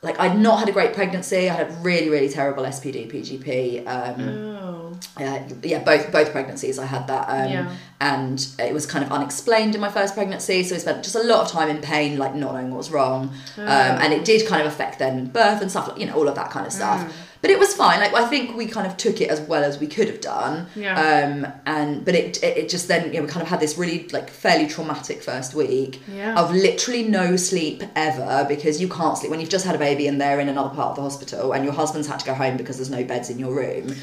Like 0.00 0.20
I'd 0.20 0.38
not 0.38 0.60
had 0.60 0.68
a 0.68 0.72
great 0.72 0.94
pregnancy. 0.94 1.50
I 1.50 1.54
had 1.54 1.84
really, 1.84 2.08
really 2.08 2.28
terrible 2.28 2.62
SPD, 2.62 3.10
PGP. 3.10 3.84
Um, 3.86 4.28
oh. 4.28 4.98
uh, 5.16 5.40
yeah, 5.62 5.82
both 5.82 6.12
both 6.12 6.30
pregnancies 6.30 6.78
I 6.78 6.86
had 6.86 7.08
that, 7.08 7.28
um, 7.28 7.50
Yeah. 7.50 7.76
and 8.00 8.46
it 8.60 8.72
was 8.72 8.86
kind 8.86 9.04
of 9.04 9.10
unexplained 9.10 9.74
in 9.74 9.80
my 9.80 9.90
first 9.90 10.14
pregnancy. 10.14 10.62
So 10.62 10.76
I 10.76 10.78
spent 10.78 11.02
just 11.02 11.16
a 11.16 11.22
lot 11.24 11.40
of 11.44 11.50
time 11.50 11.68
in 11.68 11.82
pain, 11.82 12.16
like 12.16 12.34
not 12.34 12.52
knowing 12.52 12.70
what 12.70 12.78
was 12.78 12.90
wrong, 12.92 13.30
um, 13.56 13.66
and 13.66 14.12
it 14.12 14.24
did 14.24 14.46
kind 14.46 14.60
of 14.62 14.68
affect 14.68 15.00
then 15.00 15.26
birth 15.26 15.60
and 15.62 15.70
stuff, 15.70 15.88
like 15.88 15.98
you 15.98 16.06
know, 16.06 16.14
all 16.14 16.28
of 16.28 16.36
that 16.36 16.50
kind 16.50 16.66
of 16.66 16.72
stuff. 16.72 17.00
Mm. 17.04 17.12
But 17.40 17.50
it 17.50 17.58
was 17.58 17.72
fine. 17.74 18.00
Like 18.00 18.14
I 18.14 18.26
think 18.26 18.56
we 18.56 18.66
kind 18.66 18.86
of 18.86 18.96
took 18.96 19.20
it 19.20 19.30
as 19.30 19.40
well 19.40 19.62
as 19.62 19.78
we 19.78 19.86
could 19.86 20.08
have 20.08 20.20
done. 20.20 20.66
Yeah. 20.74 20.94
Um, 21.00 21.46
and 21.66 22.04
but 22.04 22.14
it, 22.14 22.42
it 22.42 22.56
it 22.56 22.68
just 22.68 22.88
then 22.88 23.12
you 23.12 23.20
know 23.20 23.26
we 23.26 23.28
kind 23.28 23.42
of 23.42 23.48
had 23.48 23.60
this 23.60 23.78
really 23.78 24.08
like 24.08 24.28
fairly 24.30 24.66
traumatic 24.66 25.22
first 25.22 25.54
week 25.54 26.00
Yeah. 26.12 26.34
of 26.40 26.50
literally 26.52 27.04
no 27.04 27.36
sleep 27.36 27.82
ever 27.94 28.44
because 28.48 28.80
you 28.80 28.88
can't 28.88 29.16
sleep 29.16 29.30
when 29.30 29.40
you've 29.40 29.50
just 29.50 29.64
had 29.64 29.74
a 29.74 29.78
baby 29.78 30.08
and 30.08 30.20
they're 30.20 30.40
in 30.40 30.48
another 30.48 30.74
part 30.74 30.90
of 30.90 30.96
the 30.96 31.02
hospital 31.02 31.52
and 31.52 31.64
your 31.64 31.74
husband's 31.74 32.08
had 32.08 32.18
to 32.20 32.26
go 32.26 32.34
home 32.34 32.56
because 32.56 32.76
there's 32.76 32.90
no 32.90 33.04
beds 33.04 33.30
in 33.30 33.38
your 33.38 33.54
room. 33.54 33.94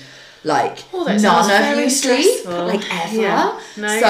Like 0.46 0.78
Oh, 0.94 1.04
none 1.06 1.74
of 1.74 1.80
you 1.80 1.90
sleep 1.90 2.22
stressful. 2.24 2.68
like 2.68 2.84
ever. 3.04 3.16
Yeah. 3.22 3.60
No, 3.78 3.88
so 4.00 4.08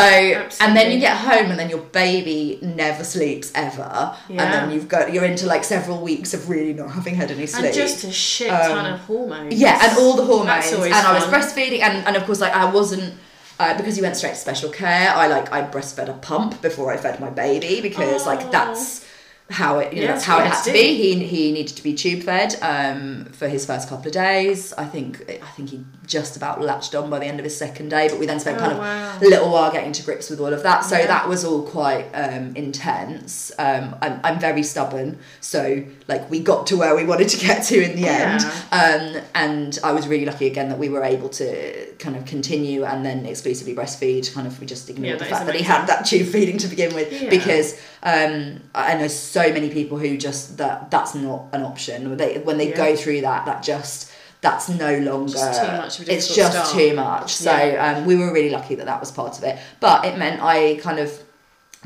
and 0.66 0.76
then 0.76 0.92
you 0.92 1.00
get 1.00 1.16
home 1.16 1.50
and 1.50 1.58
then 1.58 1.70
your 1.70 1.80
baby 1.80 2.60
never 2.62 3.06
sleeps 3.06 3.54
ever, 3.56 4.14
yeah. 4.28 4.44
and 4.44 4.54
then 4.54 4.72
you've 4.72 4.90
got 4.90 5.14
you're 5.14 5.24
into 5.24 5.46
like 5.48 5.64
several 5.64 6.02
weeks 6.02 6.34
of 6.34 6.50
really 6.50 6.74
not 6.74 6.92
having 6.92 7.16
had 7.16 7.32
any 7.32 7.46
sleep. 7.48 7.68
And 7.68 7.74
just 7.74 8.04
a 8.04 8.12
shit 8.12 8.50
Um, 8.52 8.72
ton 8.72 8.94
of 8.94 9.00
hormones. 9.02 9.54
Yeah, 9.56 9.80
and 9.82 9.98
all 9.98 10.14
the 10.18 10.26
hormones, 10.26 10.66
and 10.68 10.76
always 10.76 10.94
I 10.94 11.14
was 11.14 11.24
breastfeeding, 11.24 11.80
and, 11.80 12.06
and 12.06 12.18
of 12.18 12.26
course, 12.26 12.42
like 12.42 12.54
I 12.54 12.66
wasn't 12.70 13.14
uh, 13.58 13.78
because 13.78 13.96
you 13.96 14.04
went 14.04 14.18
straight 14.18 14.34
to 14.34 14.40
special 14.40 14.70
care. 14.70 15.12
I 15.16 15.28
like 15.28 15.54
I 15.54 15.62
breastfed 15.64 16.10
a 16.10 16.14
pump 16.14 16.62
before 16.62 16.92
I 16.94 16.98
fed 16.98 17.22
my 17.22 17.30
baby 17.30 17.80
because 17.82 18.24
Oh. 18.28 18.30
like 18.32 18.52
that's 18.52 19.06
how 19.52 19.78
it 19.78 19.94
you 19.94 20.00
know 20.02 20.08
Yeah, 20.08 20.14
that's 20.14 20.26
how 20.26 20.40
it 20.40 20.48
had 20.48 20.64
to 20.64 20.72
be. 20.74 20.96
He 20.96 21.24
he 21.26 21.52
needed 21.52 21.76
to 21.78 21.84
be 21.84 21.94
tube 21.94 22.24
fed 22.24 22.56
um, 22.62 23.26
for 23.40 23.48
his 23.48 23.64
first 23.66 23.88
couple 23.90 24.08
of 24.08 24.14
days. 24.14 24.74
I 24.74 24.86
think 24.86 25.12
I 25.30 25.50
think 25.56 25.70
he 25.70 25.86
just 26.08 26.36
about 26.38 26.62
latched 26.62 26.94
on 26.96 27.10
by 27.10 27.20
the 27.20 27.26
end 27.26 27.40
of 27.40 27.44
his 27.44 27.58
second 27.58 27.90
day, 27.90 28.08
but 28.08 28.20
we 28.20 28.26
then 28.26 28.40
spent 28.40 28.58
Oh, 28.58 28.60
kind 28.60 28.72
of 28.74 28.78
wow. 28.80 29.18
a 29.22 29.26
little 29.28 29.52
while 29.52 29.72
getting 29.72 29.92
to 29.94 30.04
grips 30.04 30.30
with 30.30 30.40
all 30.40 30.54
of 30.54 30.62
that. 30.64 30.84
So 30.84 30.98
Yeah. 30.98 31.08
that 31.08 31.28
was 31.28 31.44
all 31.44 31.64
quite 31.64 32.06
um, 32.14 32.56
intense. 32.56 33.52
Um, 33.58 33.96
I'm, 34.02 34.20
I'm 34.24 34.40
very 34.40 34.64
stubborn, 34.64 35.18
so 35.42 35.84
like 36.08 36.30
we 36.30 36.40
got 36.40 36.68
to 36.68 36.78
where 36.78 36.96
we 36.96 37.04
wanted 37.06 37.30
to 37.30 37.38
get 37.46 37.64
to 37.66 37.82
in 37.82 37.96
the 37.96 38.08
end. 38.08 38.44
Um, 38.72 39.24
and 39.34 39.80
I 39.84 39.92
was 39.94 40.08
really 40.08 40.26
lucky 40.26 40.48
again 40.48 40.70
that 40.70 40.78
we 40.78 40.90
were 40.90 41.04
able 41.04 41.30
to 41.30 41.94
kind 41.96 42.16
of 42.16 42.26
continue 42.26 42.84
and 42.84 43.06
then 43.06 43.26
exclusively 43.26 43.74
breastfeed. 43.76 44.34
Kind 44.34 44.48
of 44.48 44.60
we 44.60 44.66
just 44.66 44.90
ignored 44.90 45.10
Yeah, 45.14 45.16
the 45.18 45.26
fact 45.26 45.46
that 45.48 45.56
he 45.56 45.64
had 45.64 45.88
that 45.88 46.06
tube 46.06 46.28
feeding 46.28 46.58
to 46.60 46.68
begin 46.68 46.94
with 46.94 47.12
Yeah. 47.12 47.30
because 47.30 47.80
um, 48.04 48.62
I 48.76 48.96
know 48.96 49.08
so 49.08 49.52
many 49.52 49.70
people 49.70 49.98
who 49.98 50.18
just 50.18 50.58
that 50.58 50.92
that's 50.92 51.16
not 51.16 51.46
an 51.54 51.64
option. 51.64 52.16
They 52.18 52.38
when 52.40 52.58
they 52.58 52.70
Yeah. 52.70 52.76
go 52.78 52.96
through 52.96 53.22
that, 53.22 53.46
that 53.46 53.64
just 53.64 54.12
that's 54.46 54.70
no 54.70 54.98
longer 55.00 55.32
Just 55.34 55.62
too 55.62 55.68
much 55.82 56.00
of 56.00 56.08
a 56.08 56.14
it's 56.16 56.36
just 56.36 56.52
start. 56.54 56.70
too 56.80 56.94
much 56.96 57.34
so 57.34 57.52
Yeah. 57.52 57.98
um, 57.98 58.06
we 58.06 58.16
were 58.16 58.32
really 58.32 58.52
lucky 58.52 58.76
that 58.76 58.86
that 58.86 59.00
was 59.00 59.12
part 59.12 59.38
of 59.40 59.44
it 59.44 59.58
but 59.80 60.06
it 60.06 60.18
meant 60.20 60.40
i 60.42 60.76
kind 60.88 61.00
of 61.00 61.10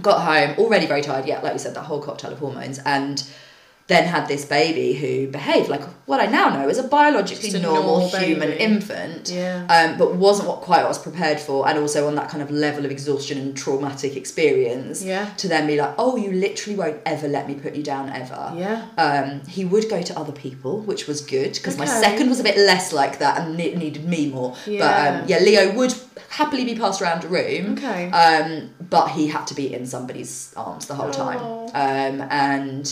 got 0.02 0.18
home 0.30 0.50
already 0.60 0.86
very 0.86 1.02
tired 1.02 1.26
yeah 1.26 1.40
like 1.42 1.54
you 1.54 1.60
said 1.60 1.74
that 1.76 1.84
whole 1.84 2.02
cocktail 2.02 2.32
of 2.34 2.40
hormones 2.40 2.78
and 2.86 3.24
then 3.90 4.06
had 4.06 4.28
this 4.28 4.46
baby 4.46 4.94
who 4.94 5.28
behaved 5.28 5.68
like 5.68 5.84
what 6.10 6.20
i 6.20 6.26
now 6.26 6.48
know 6.56 6.70
is 6.70 6.78
a 6.78 6.84
biologically 6.84 7.50
a 7.50 7.60
normal, 7.60 8.00
normal 8.00 8.20
human 8.20 8.52
infant 8.54 9.30
Yeah. 9.30 9.66
um, 9.76 9.98
but 9.98 10.16
wasn't 10.16 10.48
what 10.48 10.62
quite 10.62 10.78
what 10.80 10.86
I 10.86 10.88
was 10.96 10.98
prepared 11.10 11.40
for 11.48 11.68
and 11.68 11.78
also 11.78 12.08
on 12.08 12.16
that 12.16 12.30
kind 12.30 12.42
of 12.42 12.50
level 12.52 12.86
of 12.86 12.92
exhaustion 12.92 13.38
and 13.38 13.58
traumatic 13.58 14.16
experience 14.16 15.04
Yeah. 15.04 15.26
to 15.42 15.48
then 15.48 15.68
be 15.68 15.76
like 15.82 15.94
oh 15.98 16.16
you 16.16 16.32
literally 16.32 16.78
won't 16.82 17.00
ever 17.06 17.28
let 17.28 17.48
me 17.50 17.56
put 17.56 17.76
you 17.76 17.84
down 17.84 18.10
ever 18.22 18.54
Yeah. 18.56 18.86
um, 18.98 19.42
he 19.48 19.66
would 19.66 19.90
go 19.90 20.02
to 20.10 20.14
other 20.22 20.32
people, 20.46 20.74
which 20.82 21.08
was 21.08 21.20
good 21.22 21.54
because 21.54 21.78
my 21.78 21.86
second 21.86 22.30
was 22.30 22.40
a 22.40 22.44
bit 22.44 22.58
less 22.58 22.94
like 22.94 23.20
that 23.20 23.34
and 23.42 23.60
it 23.60 23.78
needed 23.78 24.06
me 24.06 24.30
more. 24.30 24.56
Yeah. 24.66 24.80
But 24.84 24.94
um, 25.24 25.30
yeah, 25.32 25.40
Leo 25.40 25.74
would 25.80 25.94
happily 26.30 26.64
be 26.66 26.76
passed 26.76 27.02
around 27.02 27.24
a 27.24 27.28
room. 27.28 27.74
Okay. 27.74 28.10
Um, 28.12 28.70
but 28.90 29.08
he 29.10 29.28
had 29.28 29.46
to 29.48 29.56
be 29.56 29.74
in 29.74 29.86
somebody's 29.86 30.54
arms 30.56 30.86
the 30.88 30.96
whole 30.96 31.12
time. 31.12 31.40
Oh. 31.42 31.66
Um, 31.74 32.22
and 32.30 32.86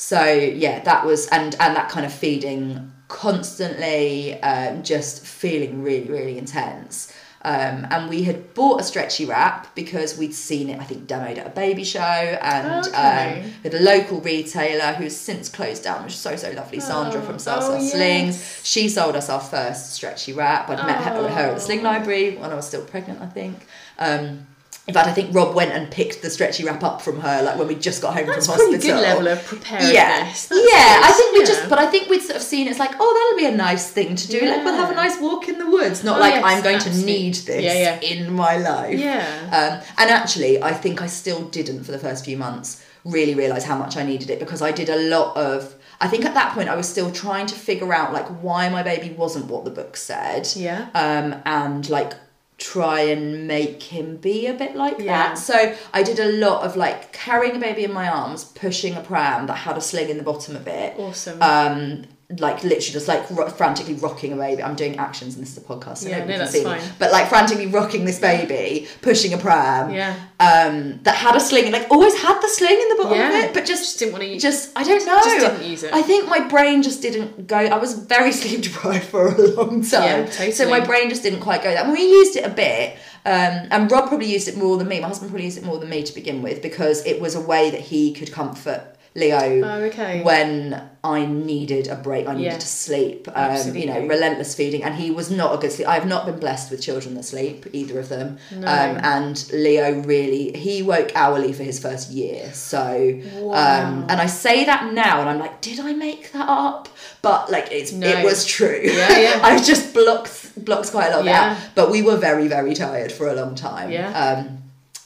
so 0.00 0.22
yeah, 0.32 0.78
that 0.84 1.04
was 1.04 1.26
and 1.28 1.56
and 1.58 1.74
that 1.74 1.88
kind 1.88 2.06
of 2.06 2.12
feeding 2.12 2.92
constantly, 3.08 4.40
um, 4.42 4.82
just 4.84 5.26
feeling 5.26 5.82
really 5.82 6.08
really 6.08 6.38
intense. 6.38 7.12
Um, 7.42 7.86
and 7.90 8.08
we 8.10 8.24
had 8.24 8.52
bought 8.52 8.80
a 8.80 8.84
stretchy 8.84 9.24
wrap 9.24 9.72
because 9.76 10.18
we'd 10.18 10.34
seen 10.34 10.68
it, 10.68 10.80
I 10.80 10.84
think, 10.84 11.06
demoed 11.06 11.38
at 11.38 11.46
a 11.46 11.50
baby 11.50 11.84
show, 11.84 12.00
and 12.00 12.86
Okay. 12.88 13.42
um, 13.44 13.52
with 13.62 13.74
a 13.76 13.80
local 13.80 14.20
retailer 14.20 14.92
who's 14.94 15.16
since 15.16 15.48
closed 15.48 15.84
down, 15.84 16.02
which 16.04 16.14
is 16.14 16.18
so 16.18 16.34
so 16.34 16.50
lovely, 16.50 16.80
Sandra 16.80 17.20
Oh, 17.20 17.24
from 17.24 17.36
Salsa 17.36 17.78
oh, 17.78 17.88
Slings. 17.88 18.36
yes. 18.36 18.60
She 18.64 18.88
sold 18.88 19.14
us 19.16 19.28
our 19.30 19.40
first 19.40 19.94
stretchy 19.94 20.32
wrap. 20.32 20.68
I'd 20.68 20.84
met 20.84 21.02
her, 21.04 21.28
her 21.28 21.48
at 21.50 21.54
the 21.54 21.60
Sling 21.60 21.80
Oh. 21.80 21.84
Library 21.84 22.36
when 22.36 22.50
I 22.50 22.54
was 22.54 22.66
still 22.66 22.82
pregnant, 22.84 23.22
I 23.22 23.26
think. 23.26 23.66
Um, 24.00 24.47
in 24.88 24.94
fact, 24.94 25.06
I 25.06 25.12
think 25.12 25.34
Rob 25.34 25.54
went 25.54 25.70
and 25.72 25.90
picked 25.90 26.22
the 26.22 26.30
stretchy 26.30 26.64
wrap 26.64 26.82
up 26.82 27.02
from 27.02 27.20
her, 27.20 27.42
like 27.42 27.58
when 27.58 27.68
we 27.68 27.74
just 27.74 28.00
got 28.02 28.14
home 28.16 28.26
That's 28.26 28.46
from 28.46 28.56
pretty 28.56 28.72
hospital. 28.76 28.96
good 28.98 29.02
level 29.02 29.28
of 29.28 29.44
preparedness. 29.44 29.92
Yeah, 29.92 30.24
That's 30.24 30.50
yeah. 30.50 31.00
I 31.04 31.12
think 31.14 31.32
we 31.34 31.40
yeah. 31.40 31.46
just, 31.46 31.68
but 31.68 31.78
I 31.78 31.86
think 31.86 32.08
we'd 32.08 32.22
sort 32.22 32.36
of 32.36 32.42
seen 32.42 32.66
it's 32.68 32.78
like, 32.78 32.92
oh, 32.98 33.12
that'll 33.36 33.48
be 33.50 33.54
a 33.54 33.56
nice 33.56 33.90
thing 33.90 34.16
to 34.16 34.28
do. 34.28 34.40
Like 34.40 34.64
we'll 34.64 34.74
have 34.76 34.90
a 34.90 34.94
nice 34.94 35.20
walk 35.20 35.48
in 35.48 35.58
the 35.58 35.68
woods. 35.70 36.02
Not 36.02 36.16
Oh, 36.16 36.20
like 36.20 36.34
yes, 36.34 36.44
I'm 36.44 36.62
going 36.62 36.76
absolutely. 36.76 37.00
to 37.02 37.06
need 37.20 37.34
this 37.34 37.62
Yeah, 37.62 37.74
yeah. 37.74 38.00
in 38.00 38.32
my 38.32 38.56
life. 38.56 38.98
Yeah. 38.98 39.26
Um, 39.52 39.86
and 39.98 40.10
actually, 40.10 40.62
I 40.62 40.72
think 40.72 41.02
I 41.02 41.06
still 41.06 41.44
didn't 41.48 41.84
for 41.84 41.92
the 41.92 41.98
first 41.98 42.24
few 42.24 42.36
months 42.38 42.82
really 43.04 43.34
realize 43.34 43.64
how 43.64 43.76
much 43.76 43.96
I 43.96 44.02
needed 44.02 44.30
it 44.30 44.38
because 44.40 44.62
I 44.62 44.72
did 44.72 44.88
a 44.88 44.96
lot 45.10 45.36
of. 45.36 45.74
I 46.00 46.08
think 46.08 46.24
at 46.24 46.34
that 46.34 46.54
point 46.54 46.68
I 46.68 46.76
was 46.76 46.88
still 46.88 47.10
trying 47.10 47.46
to 47.46 47.54
figure 47.56 47.92
out 47.92 48.12
like 48.12 48.26
why 48.42 48.68
my 48.68 48.82
baby 48.82 49.10
wasn't 49.14 49.46
what 49.46 49.64
the 49.64 49.70
book 49.70 49.96
said. 49.96 50.48
Yeah. 50.56 50.88
Um, 50.94 51.40
and 51.44 51.88
like 51.90 52.14
try 52.58 53.00
and 53.02 53.46
make 53.46 53.84
him 53.84 54.16
be 54.16 54.46
a 54.46 54.52
bit 54.52 54.74
like 54.74 54.98
Yeah. 54.98 55.28
that. 55.28 55.38
So 55.38 55.74
I 55.94 56.02
did 56.02 56.18
a 56.18 56.32
lot 56.32 56.64
of 56.64 56.76
like 56.76 57.12
carrying 57.12 57.54
a 57.56 57.58
baby 57.60 57.84
in 57.84 57.92
my 57.92 58.08
arms, 58.08 58.44
pushing 58.44 58.94
a 58.96 59.00
pram 59.00 59.46
that 59.46 59.54
had 59.54 59.78
a 59.78 59.80
sling 59.80 60.08
in 60.10 60.16
the 60.18 60.24
bottom 60.24 60.56
of 60.56 60.66
it. 60.66 60.94
Awesome. 60.98 61.40
Um, 61.40 62.04
like 62.38 62.62
literally 62.62 62.80
just 62.92 63.08
like 63.08 63.28
ro- 63.30 63.48
frantically 63.48 63.94
rocking 63.94 64.34
a 64.34 64.36
baby. 64.36 64.62
I'm 64.62 64.74
doing 64.76 64.98
actions 64.98 65.34
and 65.34 65.42
this 65.42 65.52
is 65.56 65.58
a 65.58 65.62
podcast, 65.66 65.98
so 65.98 66.08
Yeah, 66.10 66.18
nobody 66.18 66.34
no, 66.38 66.44
can 66.44 66.52
see 66.52 66.62
fine. 66.62 66.80
me. 66.82 66.86
But 66.98 67.10
like 67.10 67.26
frantically 67.28 67.66
rocking 67.68 68.04
this 68.04 68.18
baby, 68.18 68.86
pushing 69.00 69.32
a 69.32 69.38
pram. 69.38 69.90
Yeah. 69.90 70.14
Um, 70.38 71.00
that 71.04 71.14
had 71.16 71.34
a 71.36 71.40
sling 71.40 71.64
and 71.64 71.72
like 71.72 71.90
always 71.90 72.14
had 72.20 72.38
the 72.42 72.48
sling 72.48 72.78
in 72.78 72.88
the 72.90 72.96
bottom 73.02 73.18
Yeah. 73.18 73.28
of 73.38 73.44
it, 73.44 73.54
but 73.54 73.64
just 73.64 73.82
Just 73.84 73.98
didn't 73.98 74.12
want 74.12 74.24
to 74.24 74.28
use 74.28 74.42
just 74.42 74.72
I 74.76 74.84
don't 74.84 75.06
know. 75.06 75.16
Just 75.24 75.38
didn't 75.40 75.70
use 75.70 75.82
it. 75.84 75.94
I 75.94 76.02
think 76.02 76.28
my 76.28 76.40
brain 76.46 76.82
just 76.82 77.00
didn't 77.00 77.46
go. 77.46 77.56
I 77.56 77.78
was 77.78 77.94
very 77.94 78.30
sleep 78.40 78.60
deprived 78.60 79.04
for 79.06 79.28
a 79.28 79.40
long 79.56 79.80
time. 79.82 80.02
Yeah, 80.02 80.26
totally. 80.26 80.52
So 80.52 80.68
my 80.68 80.80
brain 80.80 81.08
just 81.08 81.22
didn't 81.22 81.40
quite 81.40 81.62
go 81.62 81.72
that. 81.72 81.86
Mean, 81.86 81.94
we 81.96 82.02
used 82.02 82.36
it 82.36 82.44
a 82.44 82.50
bit, 82.50 82.92
um, 83.24 83.68
and 83.70 83.90
Rob 83.90 84.08
probably 84.08 84.30
used 84.30 84.48
it 84.48 84.56
more 84.58 84.76
than 84.76 84.86
me. 84.86 85.00
My 85.00 85.08
husband 85.08 85.30
probably 85.30 85.46
used 85.46 85.56
it 85.56 85.64
more 85.64 85.78
than 85.78 85.88
me 85.88 86.02
to 86.02 86.12
begin 86.14 86.42
with 86.42 86.60
because 86.60 87.04
it 87.06 87.20
was 87.22 87.34
a 87.34 87.40
way 87.40 87.70
that 87.70 87.80
he 87.80 88.12
could 88.12 88.30
comfort 88.32 88.82
Leo 89.18 89.62
Oh, 89.64 89.80
okay. 89.84 90.22
when 90.22 90.82
I 91.04 91.24
needed 91.26 91.88
a 91.88 91.94
break. 91.96 92.26
I 92.28 92.34
needed 92.34 92.60
to 92.60 92.66
sleep. 92.66 93.28
Um, 93.34 93.74
you 93.74 93.86
know, 93.86 94.00
relentless 94.06 94.54
feeding, 94.54 94.82
and 94.82 94.94
he 94.94 95.10
was 95.10 95.30
not 95.30 95.54
a 95.54 95.58
good 95.58 95.72
sleep. 95.72 95.88
I 95.88 95.94
have 95.94 96.06
not 96.06 96.26
been 96.26 96.38
blessed 96.38 96.70
with 96.70 96.82
children 96.82 97.14
that 97.14 97.24
sleep, 97.24 97.66
either 97.72 97.98
of 97.98 98.08
them. 98.08 98.38
No. 98.52 98.66
Um, 98.66 98.98
and 99.02 99.50
Leo 99.52 100.02
really, 100.02 100.52
he 100.56 100.82
woke 100.82 101.12
hourly 101.14 101.52
for 101.52 101.62
his 101.62 101.78
first 101.78 102.10
year. 102.10 102.50
So, 102.52 103.20
Wow. 103.36 103.52
um, 103.86 104.06
and 104.08 104.20
I 104.20 104.26
say 104.26 104.64
that 104.64 104.92
now, 104.92 105.20
and 105.20 105.28
I'm 105.30 105.38
like, 105.38 105.60
did 105.60 105.78
I 105.80 105.92
make 105.94 106.32
that 106.32 106.48
up? 106.48 106.88
But 107.22 107.50
like, 107.50 107.68
it's 107.70 107.92
No. 107.92 108.06
it 108.06 108.24
was 108.24 108.44
true. 108.44 108.80
Yeah, 108.84 109.18
yeah. 109.18 109.40
I 109.42 109.62
just 109.62 109.94
blocked 109.94 110.64
blocked 110.64 110.90
quite 110.90 111.12
a 111.12 111.16
lot 111.16 111.24
Yeah. 111.24 111.52
out. 111.52 111.56
But 111.74 111.90
we 111.90 112.02
were 112.02 112.16
very 112.16 112.48
very 112.48 112.74
tired 112.74 113.12
for 113.12 113.28
a 113.28 113.34
long 113.34 113.54
time. 113.54 113.90
Yeah. 113.90 114.10
Um, 114.12 114.58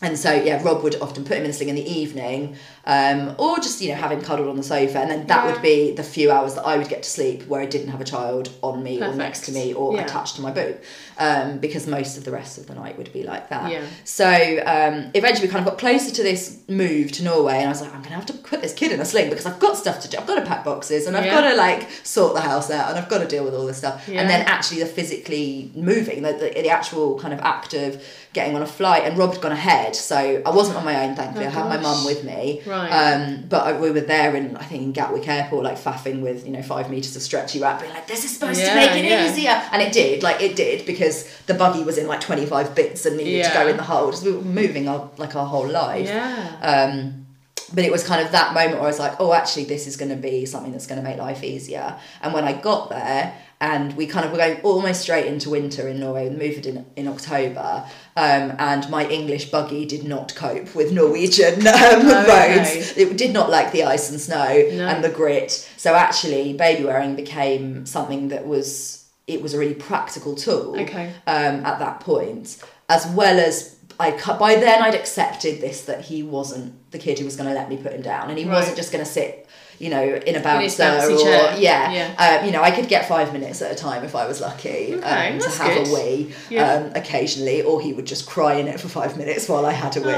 and 0.05 0.19
so 0.19 0.33
yeah, 0.33 0.61
Rob 0.65 0.83
would 0.83 0.97
often 1.01 1.23
put 1.25 1.37
him 1.37 1.45
in 1.45 1.51
a 1.51 1.53
sling 1.53 1.69
in 1.69 1.77
the 1.77 1.89
evening, 2.01 2.57
um, 2.85 3.35
or 3.39 3.57
just 3.59 3.81
you 3.81 3.89
know 3.91 3.95
have 3.95 4.11
him 4.13 4.21
cuddled 4.23 4.49
on 4.49 4.57
the 4.57 4.63
sofa, 4.63 4.99
and 4.99 5.11
then 5.11 5.27
that 5.29 5.45
Yeah. 5.45 5.53
would 5.53 5.63
be 5.63 5.93
the 5.93 6.03
few 6.03 6.31
hours 6.31 6.55
that 6.55 6.65
I 6.67 6.77
would 6.77 6.89
get 6.89 7.03
to 7.05 7.09
sleep 7.11 7.47
where 7.47 7.61
I 7.61 7.67
didn't 7.67 7.89
have 7.89 8.01
a 8.01 8.05
child 8.05 8.51
on 8.63 8.83
me 8.83 9.01
or 9.03 9.15
next 9.15 9.45
to 9.47 9.53
me 9.53 9.73
or 9.73 9.95
Yeah. 9.95 10.03
attached 10.05 10.37
to 10.37 10.43
my 10.43 10.51
boob, 10.51 10.79
um, 11.19 11.59
because 11.59 11.87
most 11.87 12.17
of 12.17 12.25
the 12.25 12.31
rest 12.33 12.59
of 12.59 12.67
the 12.67 12.75
night 12.75 12.99
would 12.99 13.13
be 13.13 13.23
like 13.23 13.49
that. 13.51 13.71
Yeah. 13.71 13.83
So 14.05 14.27
um, 14.67 15.11
eventually 15.15 15.47
we 15.47 15.53
kind 15.53 15.65
of 15.65 15.71
got 15.73 15.79
closer 15.79 16.11
to 16.15 16.23
this 16.23 16.57
move 16.69 17.13
to 17.13 17.25
Norway, 17.25 17.59
and 17.59 17.67
I 17.67 17.69
was 17.69 17.81
like, 17.81 17.95
I'm 17.95 18.03
gonna 18.03 18.17
have 18.17 18.27
to 18.27 18.33
put 18.35 18.63
this 18.63 18.73
kid 18.75 18.93
in 18.93 19.01
a 19.01 19.05
sling 19.05 19.31
because 19.31 19.47
I've 19.47 19.61
got 19.61 19.77
stuff 19.77 20.01
to 20.01 20.09
do. 20.09 20.19
I've 20.19 20.27
got 20.27 20.37
to 20.37 20.43
pack 20.47 20.65
boxes, 20.65 21.07
and 21.07 21.17
I've 21.17 21.31
got 21.31 21.43
to 21.49 21.55
like 21.57 21.89
sort 22.03 22.35
the 22.35 22.41
house 22.41 22.71
out, 22.71 22.91
and 22.91 22.99
I've 22.99 23.09
got 23.09 23.19
to 23.19 23.27
deal 23.29 23.45
with 23.45 23.55
all 23.55 23.67
this 23.67 23.79
stuff. 23.79 24.09
And 24.09 24.29
then 24.29 24.43
actually 24.47 24.81
the 24.81 24.87
physically 24.87 25.71
moving, 25.75 26.23
the, 26.23 26.33
the, 26.33 26.51
the 26.63 26.69
actual 26.71 27.19
kind 27.19 27.33
of 27.35 27.41
act 27.41 27.75
of 27.75 28.03
getting 28.33 28.57
on 28.57 28.63
a 28.63 28.67
flight, 28.67 29.05
and 29.05 29.17
Rob 29.19 29.33
had 29.35 29.43
gone 29.43 29.53
ahead, 29.53 29.95
so 29.95 30.17
I 30.45 30.51
wasn't 30.51 30.77
on 30.79 30.85
my 30.85 31.05
own. 31.07 31.15
Thankfully, 31.15 31.45
Oh, 31.47 31.49
I 31.49 31.53
had 31.53 31.69
my 31.69 31.77
mum 31.79 32.05
with 32.05 32.25
me. 32.25 32.61
Right. 32.67 32.72
Um, 32.75 33.45
but 33.49 33.67
I, 33.67 33.81
we 33.81 33.91
were 33.91 34.01
there 34.01 34.35
in 34.35 34.57
I 34.57 34.65
think 34.65 34.83
in 34.83 34.93
Gatwick 34.93 35.27
Airport, 35.29 35.65
like 35.65 35.79
faffing 35.79 36.23
with 36.23 36.47
you 36.47 36.53
know 36.53 36.63
five 36.63 36.91
meters 36.91 37.17
of 37.17 37.23
stretchy 37.23 37.61
wrap, 37.61 37.81
being 37.81 37.93
like, 37.93 38.07
"This 38.07 38.25
is 38.25 38.35
supposed 38.35 38.61
to 38.61 38.75
make 38.75 38.93
it 38.93 39.05
yeah. 39.05 39.31
easier," 39.31 39.63
and 39.73 39.83
it 39.83 39.93
did. 39.93 40.23
Like 40.23 40.41
it 40.41 40.57
did 40.57 40.87
because 40.87 41.29
the 41.47 41.55
buggy 41.55 41.85
was 41.85 41.99
in 41.99 42.07
like 42.07 42.21
twenty 42.21 42.47
five 42.47 42.75
bits 42.75 43.07
and 43.07 43.17
needed 43.17 43.45
to 43.45 43.53
go 43.53 43.69
in 43.69 43.77
the 43.77 43.83
hole. 43.83 44.13
hold. 44.13 44.25
We 44.25 44.33
were 44.33 44.43
moving 44.43 44.89
our 44.89 45.11
like 45.19 45.37
our 45.37 45.47
whole 45.47 45.69
life. 45.69 46.07
Yeah. 46.07 46.59
Um, 46.63 47.27
but 47.75 47.85
it 47.85 47.93
was 47.93 48.05
kind 48.05 48.25
of 48.25 48.33
that 48.33 48.55
moment 48.55 48.75
where 48.75 48.83
I 48.83 48.87
was 48.87 48.99
like, 48.99 49.19
oh, 49.19 49.33
actually, 49.33 49.65
this 49.65 49.87
is 49.87 49.97
going 49.97 50.11
to 50.11 50.17
be 50.17 50.45
something 50.45 50.73
that's 50.73 50.87
going 50.87 51.01
to 51.01 51.09
make 51.09 51.19
life 51.19 51.43
easier. 51.43 51.97
And 52.21 52.35
when 52.35 52.45
I 52.45 52.53
got 52.53 52.91
there, 52.91 53.35
and 53.63 53.97
we 53.97 54.07
kind 54.07 54.27
of 54.27 54.33
were 54.33 54.39
going 54.39 54.61
almost 54.63 55.03
straight 55.03 55.27
into 55.27 55.49
winter 55.49 55.87
in 55.89 56.01
Norway, 56.01 56.29
we 56.29 56.37
moved 56.37 56.67
in, 56.67 56.85
in 56.97 57.07
October, 57.07 57.85
um, 58.17 58.53
and 58.59 58.91
my 58.91 59.07
English 59.09 59.51
buggy 59.51 59.87
did 59.87 60.05
not 60.05 60.35
cope 60.35 60.75
with 60.75 60.93
Norwegian 60.93 61.55
um, 61.67 61.73
Oh, 61.73 62.27
roads. 62.29 62.97
It 62.97 63.17
did 63.17 63.33
not 63.33 63.49
like 63.51 63.71
the 63.73 63.85
ice 63.85 64.11
and 64.11 64.21
snow 64.21 64.49
No. 64.73 64.87
and 64.89 65.03
the 65.05 65.09
grit. 65.11 65.53
So 65.77 65.95
actually, 65.95 66.53
baby 66.55 66.85
wearing 66.85 67.15
became 67.15 67.87
something 67.87 68.29
that 68.29 68.47
was, 68.47 69.09
it 69.29 69.41
was 69.41 69.55
a 69.55 69.59
really 69.59 69.75
practical 69.75 70.35
tool 70.35 70.79
Okay. 70.81 71.13
um, 71.29 71.65
at 71.65 71.79
that 71.79 72.01
point, 72.01 72.59
as 72.89 73.07
well 73.07 73.39
as 73.39 73.77
I 74.01 74.11
by 74.39 74.57
then 74.57 74.83
I'd 74.83 74.95
accepted 74.97 75.61
this 75.61 75.83
that 75.85 76.01
he 76.07 76.23
wasn't 76.25 76.73
the 76.91 76.99
kid 76.99 77.19
who 77.21 77.25
was 77.27 77.37
going 77.37 77.49
to 77.49 77.55
let 77.55 77.69
me 77.69 77.77
put 77.77 77.93
him 77.93 78.03
down, 78.03 78.29
and 78.31 78.39
he 78.39 78.45
Right. 78.45 78.55
wasn't 78.55 78.77
just 78.77 78.91
going 78.91 79.05
to 79.05 79.11
sit, 79.11 79.42
you 79.83 79.91
know, 79.91 80.03
in 80.03 80.37
a 80.37 80.41
bouncer 80.41 80.85
bouncy 80.85 81.15
or 81.17 81.23
chair. 81.25 81.57
yeah, 81.59 81.91
Yeah. 81.93 82.39
Um, 82.39 82.47
you 82.47 82.53
know, 82.53 82.63
I 82.63 82.71
could 82.71 82.89
get 82.89 83.09
five 83.09 83.33
minutes 83.33 83.61
at 83.63 83.73
a 83.73 83.75
time 83.75 84.05
if 84.05 84.15
I 84.15 84.27
was 84.29 84.41
lucky 84.41 84.95
Okay, 84.95 85.33
um, 85.33 85.39
to 85.41 85.51
have 85.51 85.75
good. 85.77 85.89
a 85.89 85.93
wee 85.95 86.33
Yeah. 86.51 86.73
um, 86.75 86.93
occasionally, 86.95 87.63
or 87.63 87.81
he 87.81 87.93
would 87.93 88.07
just 88.07 88.25
cry 88.27 88.55
in 88.55 88.69
it 88.69 88.79
for 88.81 88.89
five 88.89 89.17
minutes 89.17 89.49
while 89.49 89.67
I 89.67 89.73
had 89.73 89.97
a 89.97 90.01
wee. 90.01 90.13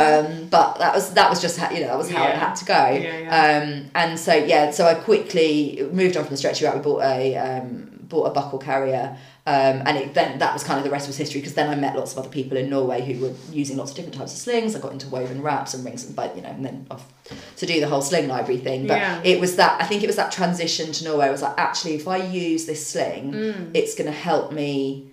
Um, 0.00 0.48
but 0.50 0.78
that 0.78 0.94
was 0.94 1.14
that 1.14 1.30
was 1.30 1.40
just 1.40 1.56
how, 1.58 1.70
you 1.70 1.80
know 1.80 1.86
that 1.88 1.98
was 1.98 2.10
how 2.10 2.24
it 2.28 2.34
had 2.36 2.54
to 2.56 2.64
go. 2.64 2.74
Yeah, 2.74 3.18
yeah. 3.18 3.62
Um, 3.64 3.90
and 3.94 4.18
so 4.18 4.34
yeah, 4.34 4.70
so 4.70 4.86
I 4.86 4.94
quickly 4.94 5.86
moved 5.92 6.16
on 6.16 6.24
from 6.24 6.30
the 6.32 6.36
stretchy 6.36 6.64
wrap. 6.64 6.74
We 6.76 6.80
bought 6.82 7.02
a 7.02 7.36
um, 7.36 7.88
bought 8.02 8.24
a 8.24 8.30
buckle 8.30 8.58
carrier. 8.58 9.16
Um, 9.46 9.82
and 9.86 9.96
it, 9.96 10.14
then 10.14 10.38
that 10.38 10.52
was 10.52 10.62
kind 10.62 10.78
of 10.78 10.84
the 10.84 10.90
rest 10.90 11.06
was 11.06 11.16
history 11.16 11.40
because 11.40 11.54
then 11.54 11.70
I 11.70 11.74
met 11.74 11.96
lots 11.96 12.12
of 12.12 12.18
other 12.18 12.28
people 12.28 12.58
in 12.58 12.68
Norway 12.68 13.00
who 13.00 13.20
were 13.24 13.32
using 13.50 13.76
lots 13.78 13.90
of 13.90 13.96
different 13.96 14.16
types 14.16 14.32
of 14.32 14.38
slings. 14.38 14.76
I 14.76 14.80
got 14.80 14.92
into 14.92 15.08
woven 15.08 15.40
wraps 15.42 15.72
and 15.74 15.82
rings 15.84 16.04
and 16.04 16.14
but 16.14 16.36
you 16.36 16.42
know 16.42 16.50
and 16.50 16.64
then 16.64 16.86
off 16.90 17.10
to 17.56 17.64
do 17.66 17.80
the 17.80 17.88
whole 17.88 18.02
sling 18.02 18.28
library 18.28 18.60
thing. 18.60 18.86
But 18.86 18.98
Yeah. 18.98 19.20
it 19.24 19.40
was 19.40 19.56
that 19.56 19.80
I 19.80 19.86
think 19.86 20.02
it 20.02 20.06
was 20.06 20.16
that 20.16 20.30
transition 20.30 20.92
to 20.92 21.04
Norway. 21.04 21.26
I 21.26 21.30
was 21.30 21.42
like, 21.42 21.54
actually, 21.58 21.94
if 21.94 22.06
I 22.06 22.18
use 22.18 22.66
this 22.66 22.86
sling, 22.86 23.32
Mm. 23.32 23.70
it's 23.74 23.94
going 23.94 24.10
to 24.12 24.16
help 24.16 24.52
me 24.52 25.06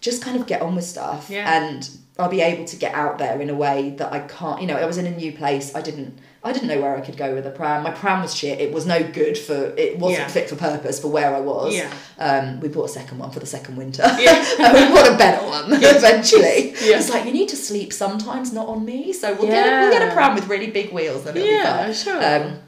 just 0.00 0.22
kind 0.22 0.40
of 0.40 0.46
get 0.46 0.62
on 0.62 0.74
with 0.74 0.84
stuff 0.84 1.28
Yeah. 1.28 1.62
and 1.62 1.88
I'll 2.18 2.28
be 2.30 2.40
able 2.40 2.64
to 2.64 2.76
get 2.76 2.94
out 2.94 3.18
there 3.18 3.40
in 3.40 3.50
a 3.50 3.54
way 3.54 3.90
that 3.98 4.12
I 4.12 4.20
can't. 4.20 4.60
You 4.62 4.66
know, 4.66 4.76
I 4.76 4.86
was 4.86 4.96
in 4.98 5.06
a 5.06 5.10
new 5.10 5.32
place. 5.32 5.74
I 5.74 5.82
didn't. 5.82 6.18
I 6.48 6.52
didn't 6.52 6.68
know 6.68 6.80
where 6.80 6.96
I 6.96 7.00
could 7.00 7.16
go 7.16 7.34
with 7.34 7.46
a 7.46 7.50
pram. 7.50 7.82
My 7.82 7.90
pram 7.90 8.22
was 8.22 8.34
shit. 8.34 8.60
It 8.60 8.72
was 8.72 8.86
no 8.86 9.02
good 9.02 9.36
for. 9.36 9.74
It 9.76 9.98
wasn't 9.98 10.20
Yeah. 10.20 10.28
fit 10.28 10.48
for 10.48 10.56
purpose 10.56 10.98
for 11.00 11.08
where 11.08 11.34
I 11.34 11.40
was. 11.40 11.74
Yeah. 11.74 11.92
Um, 12.18 12.60
we 12.60 12.68
bought 12.68 12.86
a 12.86 12.88
second 13.00 13.18
one 13.18 13.30
for 13.30 13.40
the 13.40 13.46
second 13.46 13.76
winter. 13.76 14.02
Yeah. 14.18 14.44
and 14.58 14.72
we 14.74 14.94
bought 14.94 15.12
a 15.14 15.16
better 15.16 15.46
one 15.46 15.64
eventually. 15.74 16.70
Yeah. 16.82 16.98
It's 16.98 17.10
like 17.10 17.24
you 17.26 17.32
need 17.32 17.48
to 17.50 17.56
sleep 17.56 17.92
sometimes, 17.92 18.52
not 18.52 18.66
on 18.68 18.84
me. 18.84 19.12
So 19.12 19.34
we'll 19.34 19.48
get 19.48 19.66
a, 19.66 19.80
we'll 19.80 19.90
get 19.98 20.08
a 20.08 20.12
pram 20.12 20.34
with 20.34 20.48
really 20.48 20.70
big 20.70 20.92
wheels 20.92 21.26
and 21.26 21.36
it'll 21.36 21.48
Yeah, 21.50 21.86
be 21.88 21.92
fun. 21.92 22.04
sure. 22.04 22.24
Um, 22.46 22.58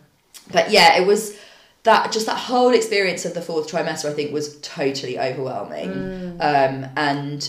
but 0.53 0.71
yeah, 0.71 1.01
it 1.01 1.07
was 1.07 1.37
that 1.85 2.13
just 2.13 2.27
that 2.27 2.37
whole 2.37 2.75
experience 2.75 3.25
of 3.25 3.33
the 3.35 3.41
fourth 3.43 3.71
trimester. 3.71 4.11
I 4.11 4.13
think 4.13 4.33
was 4.33 4.59
totally 4.61 5.19
overwhelming, 5.19 5.89
Mm. 5.91 6.33
um, 6.41 6.91
and 6.97 7.49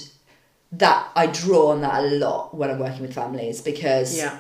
that 0.74 1.10
I 1.18 1.28
draw 1.28 1.72
on 1.72 1.82
that 1.82 2.02
a 2.04 2.08
lot 2.08 2.56
when 2.56 2.70
I'm 2.70 2.80
working 2.80 3.02
with 3.02 3.14
families 3.14 3.62
because 3.62 4.16
Yeah. 4.18 4.38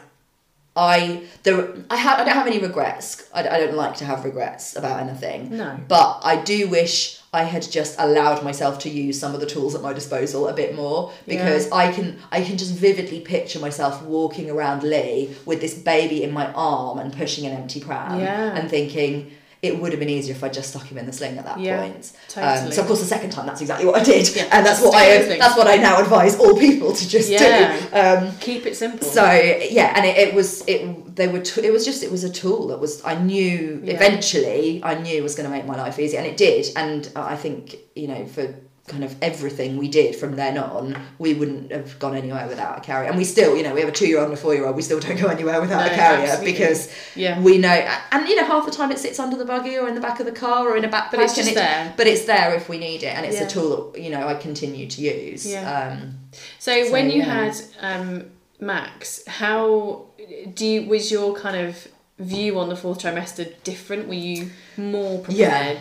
I 0.81 1.23
there 1.43 1.59
I 1.91 1.97
have 2.05 2.19
I 2.19 2.23
don't 2.25 2.33
have 2.33 2.47
any 2.47 2.59
regrets. 2.59 3.29
I, 3.33 3.41
I 3.47 3.57
don't 3.61 3.75
like 3.75 3.95
to 3.97 4.05
have 4.05 4.25
regrets 4.25 4.75
about 4.75 4.99
anything. 5.05 5.55
No. 5.55 5.77
But 5.87 6.21
I 6.23 6.33
do 6.41 6.67
wish 6.69 7.19
I 7.33 7.43
had 7.43 7.63
just 7.79 7.95
allowed 7.99 8.43
myself 8.43 8.79
to 8.79 8.89
use 8.89 9.19
some 9.19 9.33
of 9.35 9.39
the 9.39 9.45
tools 9.45 9.73
at 9.75 9.81
my 9.81 9.93
disposal 9.93 10.47
a 10.47 10.53
bit 10.53 10.75
more 10.75 11.13
because 11.27 11.71
I 11.71 11.91
can 11.95 12.17
I 12.31 12.41
can 12.43 12.57
just 12.57 12.73
vividly 12.73 13.19
picture 13.21 13.59
myself 13.59 14.01
walking 14.03 14.49
around 14.49 14.81
Leigh 14.83 15.35
with 15.45 15.61
this 15.61 15.75
baby 15.75 16.23
in 16.23 16.31
my 16.31 16.51
arm 16.53 16.97
and 16.99 17.13
pushing 17.13 17.45
an 17.45 17.53
empty 17.61 17.79
pram 17.79 18.19
Yeah. 18.19 18.55
and 18.57 18.69
thinking 18.69 19.31
it 19.61 19.79
would 19.79 19.91
have 19.91 19.99
been 19.99 20.09
easier 20.09 20.33
if 20.33 20.43
I 20.43 20.49
just 20.49 20.71
stuck 20.71 20.87
him 20.87 20.97
in 20.97 21.05
the 21.05 21.13
sling 21.13 21.37
at 21.37 21.45
that 21.45 21.59
Yeah, 21.59 21.81
point. 21.81 22.11
totally. 22.29 22.65
Um, 22.67 22.71
so 22.71 22.81
of 22.81 22.87
course 22.87 22.99
the 22.99 23.05
second 23.05 23.29
time 23.29 23.45
that's 23.45 23.61
exactly 23.61 23.85
what 23.85 23.99
I 23.99 24.03
did, 24.03 24.35
Yeah, 24.35 24.47
and 24.51 24.65
that's 24.65 24.81
what 24.81 24.95
I 24.95 25.37
that's 25.37 25.55
what 25.55 25.67
I 25.67 25.75
now 25.75 25.99
advise 26.01 26.35
all 26.37 26.57
people 26.57 26.93
to 26.93 27.07
just 27.07 27.29
Yeah. 27.29 27.77
do. 27.91 27.95
Um, 28.27 28.33
Keep 28.39 28.65
it 28.65 28.75
simple. 28.75 29.07
so 29.07 29.23
yeah, 29.23 29.93
and 29.95 30.05
it, 30.05 30.17
it 30.17 30.33
was 30.33 30.63
it 30.67 31.15
they 31.15 31.27
were 31.27 31.41
t- 31.41 31.61
it 31.63 31.71
was 31.71 31.85
just 31.85 32.01
it 32.01 32.11
was 32.11 32.23
a 32.23 32.29
tool 32.29 32.67
that 32.69 32.79
was 32.79 33.03
I 33.05 33.15
knew 33.15 33.81
eventually 33.85 34.81
I 34.83 34.95
knew 34.95 35.21
was 35.23 35.35
going 35.35 35.49
to 35.49 35.55
make 35.55 35.65
my 35.65 35.75
life 35.77 35.99
easy, 35.99 36.17
and 36.17 36.25
it 36.25 36.37
did. 36.37 36.67
And 36.75 37.09
I 37.15 37.35
think 37.35 37.75
you 37.95 38.07
know 38.07 38.25
for 38.25 38.55
kind 38.91 39.03
of 39.03 39.15
everything 39.21 39.77
we 39.77 39.87
did 39.87 40.15
from 40.15 40.35
then 40.35 40.57
on, 40.57 40.95
we 41.17 41.33
wouldn't 41.33 41.71
have 41.71 41.97
gone 41.97 42.15
anywhere 42.15 42.47
without 42.47 42.77
a 42.77 42.81
carrier. 42.81 43.09
And 43.09 43.17
we 43.17 43.23
still, 43.23 43.55
you 43.57 43.63
know, 43.63 43.73
we 43.73 43.79
have 43.79 43.89
a 43.89 43.93
two 43.93 44.07
year 44.07 44.17
old 44.19 44.25
and 44.29 44.33
a 44.37 44.41
four 44.41 44.53
year 44.53 44.65
old. 44.67 44.75
We 44.75 44.81
still 44.81 44.99
don't 44.99 45.19
go 45.19 45.27
anywhere 45.29 45.59
without 45.61 45.85
No, 45.87 45.91
a 45.91 45.95
carrier 45.95 46.27
absolutely. 46.27 46.51
because 46.51 46.93
Yeah. 47.15 47.39
we 47.41 47.57
know. 47.57 47.69
And 48.11 48.27
you 48.27 48.35
know, 48.35 48.45
half 48.45 48.65
the 48.65 48.71
time 48.71 48.91
it 48.91 48.99
sits 48.99 49.17
under 49.19 49.37
the 49.37 49.45
buggy 49.45 49.77
or 49.77 49.87
in 49.87 49.95
the 49.95 50.01
back 50.01 50.19
of 50.19 50.25
the 50.25 50.31
car 50.31 50.69
or 50.69 50.77
in 50.77 50.85
a 50.85 50.89
backpack. 50.89 51.11
But 51.11 51.19
it's 51.21 51.35
just 51.35 51.49
it- 51.51 51.55
there. 51.55 51.93
But 51.97 52.07
it's 52.07 52.25
there 52.25 52.53
if 52.53 52.69
we 52.69 52.77
need 52.77 53.01
it, 53.03 53.15
and 53.15 53.25
it's 53.25 53.37
Yeah. 53.37 53.47
a 53.47 53.49
tool 53.49 53.91
that 53.93 54.01
you 54.01 54.09
know 54.11 54.27
I 54.27 54.35
continue 54.35 54.87
to 54.87 55.01
use. 55.01 55.47
Yeah. 55.47 55.71
Um, 55.99 56.15
So, 56.59 56.85
So, 56.85 56.91
when 56.91 57.09
you 57.09 57.19
yeah. 57.23 57.45
had 57.45 57.55
um, 57.81 58.25
Max, 58.59 59.23
how 59.27 60.05
do 60.53 60.65
you 60.65 60.83
was 60.87 61.11
your 61.11 61.33
kind 61.35 61.57
of 61.67 61.87
view 62.19 62.59
on 62.59 62.69
the 62.69 62.75
fourth 62.75 62.99
trimester 63.01 63.51
different? 63.63 64.07
Were 64.07 64.13
you 64.13 64.49
more 64.77 65.23
Yeah. 65.27 65.79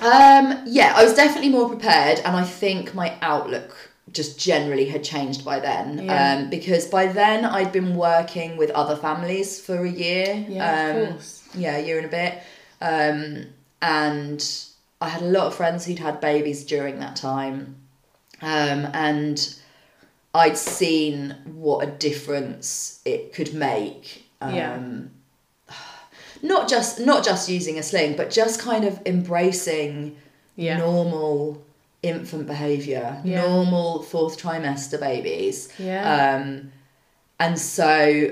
Um, 0.00 0.62
yeah, 0.66 0.92
I 0.96 1.04
was 1.04 1.14
definitely 1.14 1.50
more 1.50 1.68
prepared, 1.68 2.18
and 2.20 2.36
I 2.36 2.44
think 2.44 2.94
my 2.94 3.16
outlook 3.22 3.74
just 4.12 4.38
generally 4.38 4.88
had 4.88 5.02
changed 5.02 5.44
by 5.44 5.58
then. 5.58 6.04
Yeah. 6.04 6.38
Um, 6.38 6.50
because 6.50 6.86
by 6.86 7.06
then 7.06 7.44
I'd 7.44 7.72
been 7.72 7.96
working 7.96 8.56
with 8.56 8.70
other 8.70 8.96
families 8.96 9.60
for 9.60 9.84
a 9.84 9.90
year. 9.90 10.44
Yeah, 10.48 10.90
um, 10.90 10.96
of 10.96 11.08
course. 11.10 11.48
Yeah, 11.54 11.76
a 11.76 11.84
year 11.84 11.96
and 11.98 12.06
a 12.06 12.10
bit. 12.10 12.42
Um, 12.80 13.46
and 13.82 14.64
I 15.00 15.08
had 15.08 15.22
a 15.22 15.26
lot 15.26 15.46
of 15.48 15.54
friends 15.54 15.84
who'd 15.84 15.98
had 15.98 16.20
babies 16.20 16.64
during 16.64 16.98
that 17.00 17.16
time. 17.16 17.76
Um, 18.42 18.88
and 18.92 19.54
I'd 20.34 20.58
seen 20.58 21.34
what 21.54 21.86
a 21.86 21.90
difference 21.90 23.00
it 23.04 23.32
could 23.32 23.54
make. 23.54 24.26
Um, 24.40 24.54
Yeah. 24.54 24.78
Not 26.42 26.68
just 26.68 27.00
not 27.00 27.24
just 27.24 27.48
using 27.48 27.78
a 27.78 27.82
sling, 27.82 28.16
but 28.16 28.30
just 28.30 28.60
kind 28.60 28.84
of 28.84 29.00
embracing 29.06 30.16
Yeah. 30.56 30.78
normal 30.78 31.62
infant 32.02 32.46
behaviour, 32.46 33.20
Yeah. 33.24 33.42
normal 33.42 34.02
fourth 34.02 34.40
trimester 34.40 34.98
babies. 35.00 35.68
Yeah. 35.78 36.36
Um, 36.36 36.72
and 37.40 37.58
so 37.58 38.30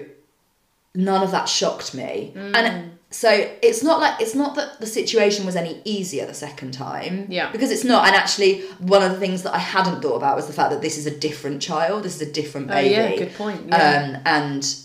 none 0.95 1.23
of 1.23 1.31
that 1.33 1.49
shocked 1.49 1.95
me. 1.95 2.33
Mm. 2.37 2.57
And 2.57 2.90
so 3.11 3.31
it's 3.62 3.83
not 3.83 4.01
like 4.01 4.21
it's 4.21 4.35
not 4.35 4.55
that 4.57 4.81
the 4.81 4.87
situation 4.87 5.45
was 5.47 5.55
any 5.57 5.81
easier 5.85 6.27
the 6.27 6.35
second 6.35 6.73
time. 6.73 7.27
Yeah. 7.29 7.51
Because 7.53 7.71
it's 7.71 7.85
not. 7.85 8.07
And 8.07 8.14
actually, 8.17 8.62
one 8.79 9.03
of 9.03 9.11
the 9.12 9.19
things 9.19 9.43
that 9.43 9.55
I 9.55 9.59
hadn't 9.59 10.03
thought 10.03 10.17
about 10.17 10.37
was 10.37 10.47
the 10.47 10.53
fact 10.53 10.71
that 10.71 10.83
this 10.83 10.97
is 10.99 11.07
a 11.07 11.11
different 11.17 11.62
child. 11.62 12.03
This 12.05 12.17
is 12.21 12.23
a 12.29 12.33
different 12.33 12.67
baby. 12.69 12.97
Oh 12.97 12.99
yeah, 13.11 13.17
good 13.17 13.35
point. 13.35 13.62
Yeah. 13.69 14.14
Um, 14.17 14.23
and 14.25 14.77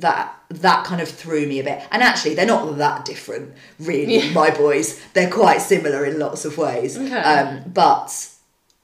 that 0.00 0.34
that 0.48 0.84
kind 0.84 1.00
of 1.00 1.08
threw 1.08 1.46
me 1.46 1.58
a 1.60 1.64
bit. 1.64 1.82
And 1.90 2.02
actually, 2.02 2.34
they're 2.34 2.46
not 2.46 2.78
that 2.78 3.04
different, 3.04 3.52
really. 3.80 4.30
My 4.32 4.50
boys, 4.50 5.00
they're 5.14 5.30
quite 5.30 5.58
similar 5.60 6.04
in 6.04 6.18
lots 6.18 6.44
of 6.44 6.56
ways. 6.58 6.96
Okay. 6.96 7.14
Um, 7.16 7.62
but 7.72 8.28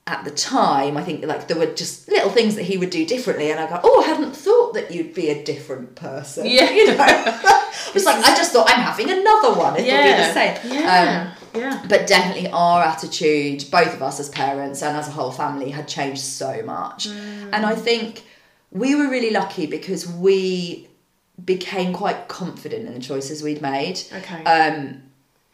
at 0.07 0.25
the 0.25 0.33
time, 0.33 0.97
I 0.97 1.05
think 1.05 1.25
like 1.25 1.47
there 1.47 1.57
were 1.57 1.73
just 1.75 2.09
little 2.09 2.31
things 2.31 2.57
that 2.57 2.65
he 2.65 2.77
would 2.77 2.91
do 2.91 3.07
differently, 3.07 3.51
and 3.51 3.61
I 3.61 3.69
go, 3.69 3.81
"Oh, 3.85 4.03
I 4.03 4.09
hadn't 4.09 4.35
thought 4.35 4.75
that 4.75 4.91
you'd 4.91 5.15
be 5.15 5.31
a 5.31 5.45
different 5.45 5.95
person." 5.95 6.47
Yeah. 6.47 6.71
you 6.79 6.87
know. 6.89 6.97
it's 7.95 8.05
like 8.05 8.17
I 8.25 8.35
just 8.37 8.53
thought 8.53 8.69
I'm 8.69 8.83
having 8.83 9.11
another 9.11 9.55
one. 9.59 9.77
It'll 9.77 9.85
be 9.85 9.93
the 9.93 10.33
same. 10.33 10.57
Um, 10.57 10.73
Yeah. 10.73 11.35
yeah. 11.55 11.85
but 11.89 12.07
definitely 12.07 12.49
our 12.51 12.83
attitude, 12.83 13.65
both 13.71 13.95
of 13.95 14.03
us 14.03 14.19
as 14.19 14.29
parents 14.31 14.83
and 14.83 14.97
as 14.97 15.07
a 15.09 15.13
whole 15.13 15.31
family, 15.31 15.71
had 15.71 15.87
changed 15.87 16.23
so 16.23 16.63
much. 16.65 17.07
And 17.07 17.67
I 17.67 17.75
think 17.75 18.25
we 18.73 18.95
were 18.95 19.09
really 19.09 19.31
lucky 19.31 19.67
because 19.67 20.09
we 20.09 20.89
became 21.45 21.93
quite 21.93 22.29
confident 22.29 22.87
in 22.87 22.95
the 22.95 23.01
choices 23.01 23.43
we'd 23.43 23.63
made. 23.63 24.01
Okay. 24.13 24.45
Um, 24.45 25.03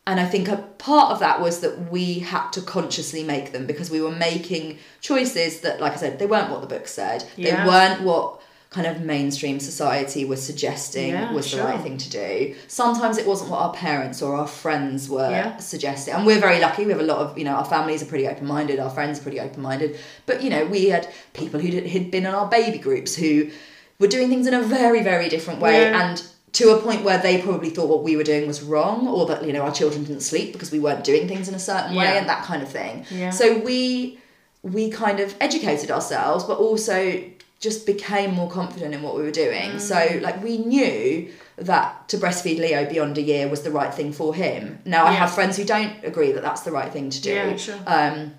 and 0.07 0.19
I 0.19 0.25
think 0.25 0.49
a 0.49 0.57
part 0.57 1.12
of 1.12 1.21
that 1.21 1.41
was 1.41 1.61
that 1.61 1.91
we 1.91 2.21
had 2.21 2.51
to 2.53 2.62
consciously 2.62 3.23
make 3.23 3.53
them 3.53 3.67
because 3.67 3.91
we 3.91 4.01
were 4.01 4.11
making 4.11 4.79
choices 5.03 5.61
that, 5.61 5.81
like 5.81 5.93
I 5.93 5.97
said, 5.97 6.19
they 6.19 6.27
weren't 6.27 6.51
what 6.51 6.62
the 6.62 6.67
book 6.67 6.88
said. 6.88 7.25
Yeah. 7.37 7.62
They 7.62 7.69
weren't 7.69 8.03
what 8.03 8.41
kind 8.71 8.87
of 8.87 9.01
mainstream 9.01 9.59
society 9.61 10.25
was 10.27 10.43
suggesting 10.43 11.11
Yeah, 11.11 11.33
was 11.33 11.51
the 11.51 11.62
right 11.62 11.81
thing 11.81 11.97
to 11.97 12.11
do. 12.11 12.55
Sometimes 12.69 13.17
it 13.17 13.27
wasn't 13.27 13.51
what 13.51 13.61
our 13.61 13.73
parents 13.73 14.21
or 14.21 14.35
our 14.35 14.47
friends 14.47 15.09
were 15.09 15.31
Yeah. 15.31 15.57
suggesting. 15.57 16.12
And 16.14 16.27
we're 16.27 16.41
very 16.41 16.61
lucky. 16.61 16.85
We 16.85 16.93
have 16.93 17.01
a 17.01 17.05
lot 17.05 17.19
of, 17.19 17.38
you 17.38 17.45
know, 17.45 17.53
our 17.55 17.64
families 17.64 18.03
are 18.03 18.07
pretty 18.07 18.29
open 18.29 18.47
minded, 18.47 18.79
our 18.79 18.91
friends 18.91 19.21
are 19.21 19.23
pretty 19.23 19.41
open 19.41 19.62
minded. 19.62 19.99
But, 20.27 20.43
you 20.43 20.51
know, 20.51 20.67
we 20.67 20.87
had 20.87 21.09
people 21.33 21.61
who 21.61 21.69
had 21.81 22.11
been 22.11 22.27
in 22.27 22.35
our 22.35 22.47
baby 22.47 22.77
groups 22.79 23.14
who 23.14 23.51
were 23.99 24.07
doing 24.07 24.29
things 24.29 24.47
in 24.47 24.55
a 24.55 24.63
very, 24.63 25.03
very 25.03 25.29
different 25.29 25.61
way. 25.61 25.83
Yeah. 25.83 26.11
And 26.11 26.23
to 26.53 26.71
a 26.71 26.81
point 26.81 27.05
where 27.05 27.19
they 27.19 27.43
probably 27.43 27.71
thought 27.71 27.89
what 27.89 28.03
we 28.03 28.17
were 28.17 28.23
doing 28.23 28.47
was 28.47 28.63
wrong 28.63 29.07
or 29.07 29.27
that, 29.27 29.45
you 29.45 29.53
know, 29.53 29.63
our 29.63 29.73
children 29.73 30.05
didn't 30.05 30.23
sleep 30.23 30.53
because 30.53 30.71
we 30.71 30.79
weren't 30.79 31.05
doing 31.05 31.29
things 31.29 31.49
in 31.49 31.55
a 31.55 31.59
certain 31.59 31.95
way 31.95 32.17
and 32.19 32.29
that 32.29 32.45
kind 32.45 32.63
of 32.63 32.69
thing. 32.69 33.05
Yeah. 33.11 33.31
So 33.31 33.59
we 33.59 34.19
we 34.63 34.91
kind 34.91 35.21
of 35.21 35.35
educated 35.41 35.91
ourselves 35.91 36.45
but 36.45 36.59
also 36.59 37.23
just 37.61 37.87
became 37.87 38.35
more 38.35 38.51
confident 38.51 38.95
in 38.95 39.03
what 39.03 39.15
we 39.17 39.23
were 39.23 39.31
doing. 39.31 39.73
Mm. 39.73 39.81
So 39.81 40.19
like 40.23 40.43
we 40.43 40.59
knew 40.59 41.31
that 41.57 42.09
to 42.09 42.17
breastfeed 42.17 42.59
Leo 42.59 42.89
beyond 42.89 43.19
a 43.19 43.23
year 43.23 43.49
was 43.49 43.63
the 43.63 43.71
right 43.71 43.93
thing 43.93 44.13
for 44.13 44.35
him. 44.35 44.79
Now 44.85 45.05
I 45.05 45.11
Yeah. 45.11 45.17
have 45.19 45.33
friends 45.35 45.57
who 45.57 45.65
don't 45.65 45.93
agree 46.05 46.33
that 46.33 46.43
that's 46.43 46.63
the 46.63 46.71
right 46.73 46.93
thing 46.93 47.11
to 47.11 47.21
do. 47.21 47.31
Yeah, 47.35 47.57
sure. 47.57 47.79
Um 47.87 48.35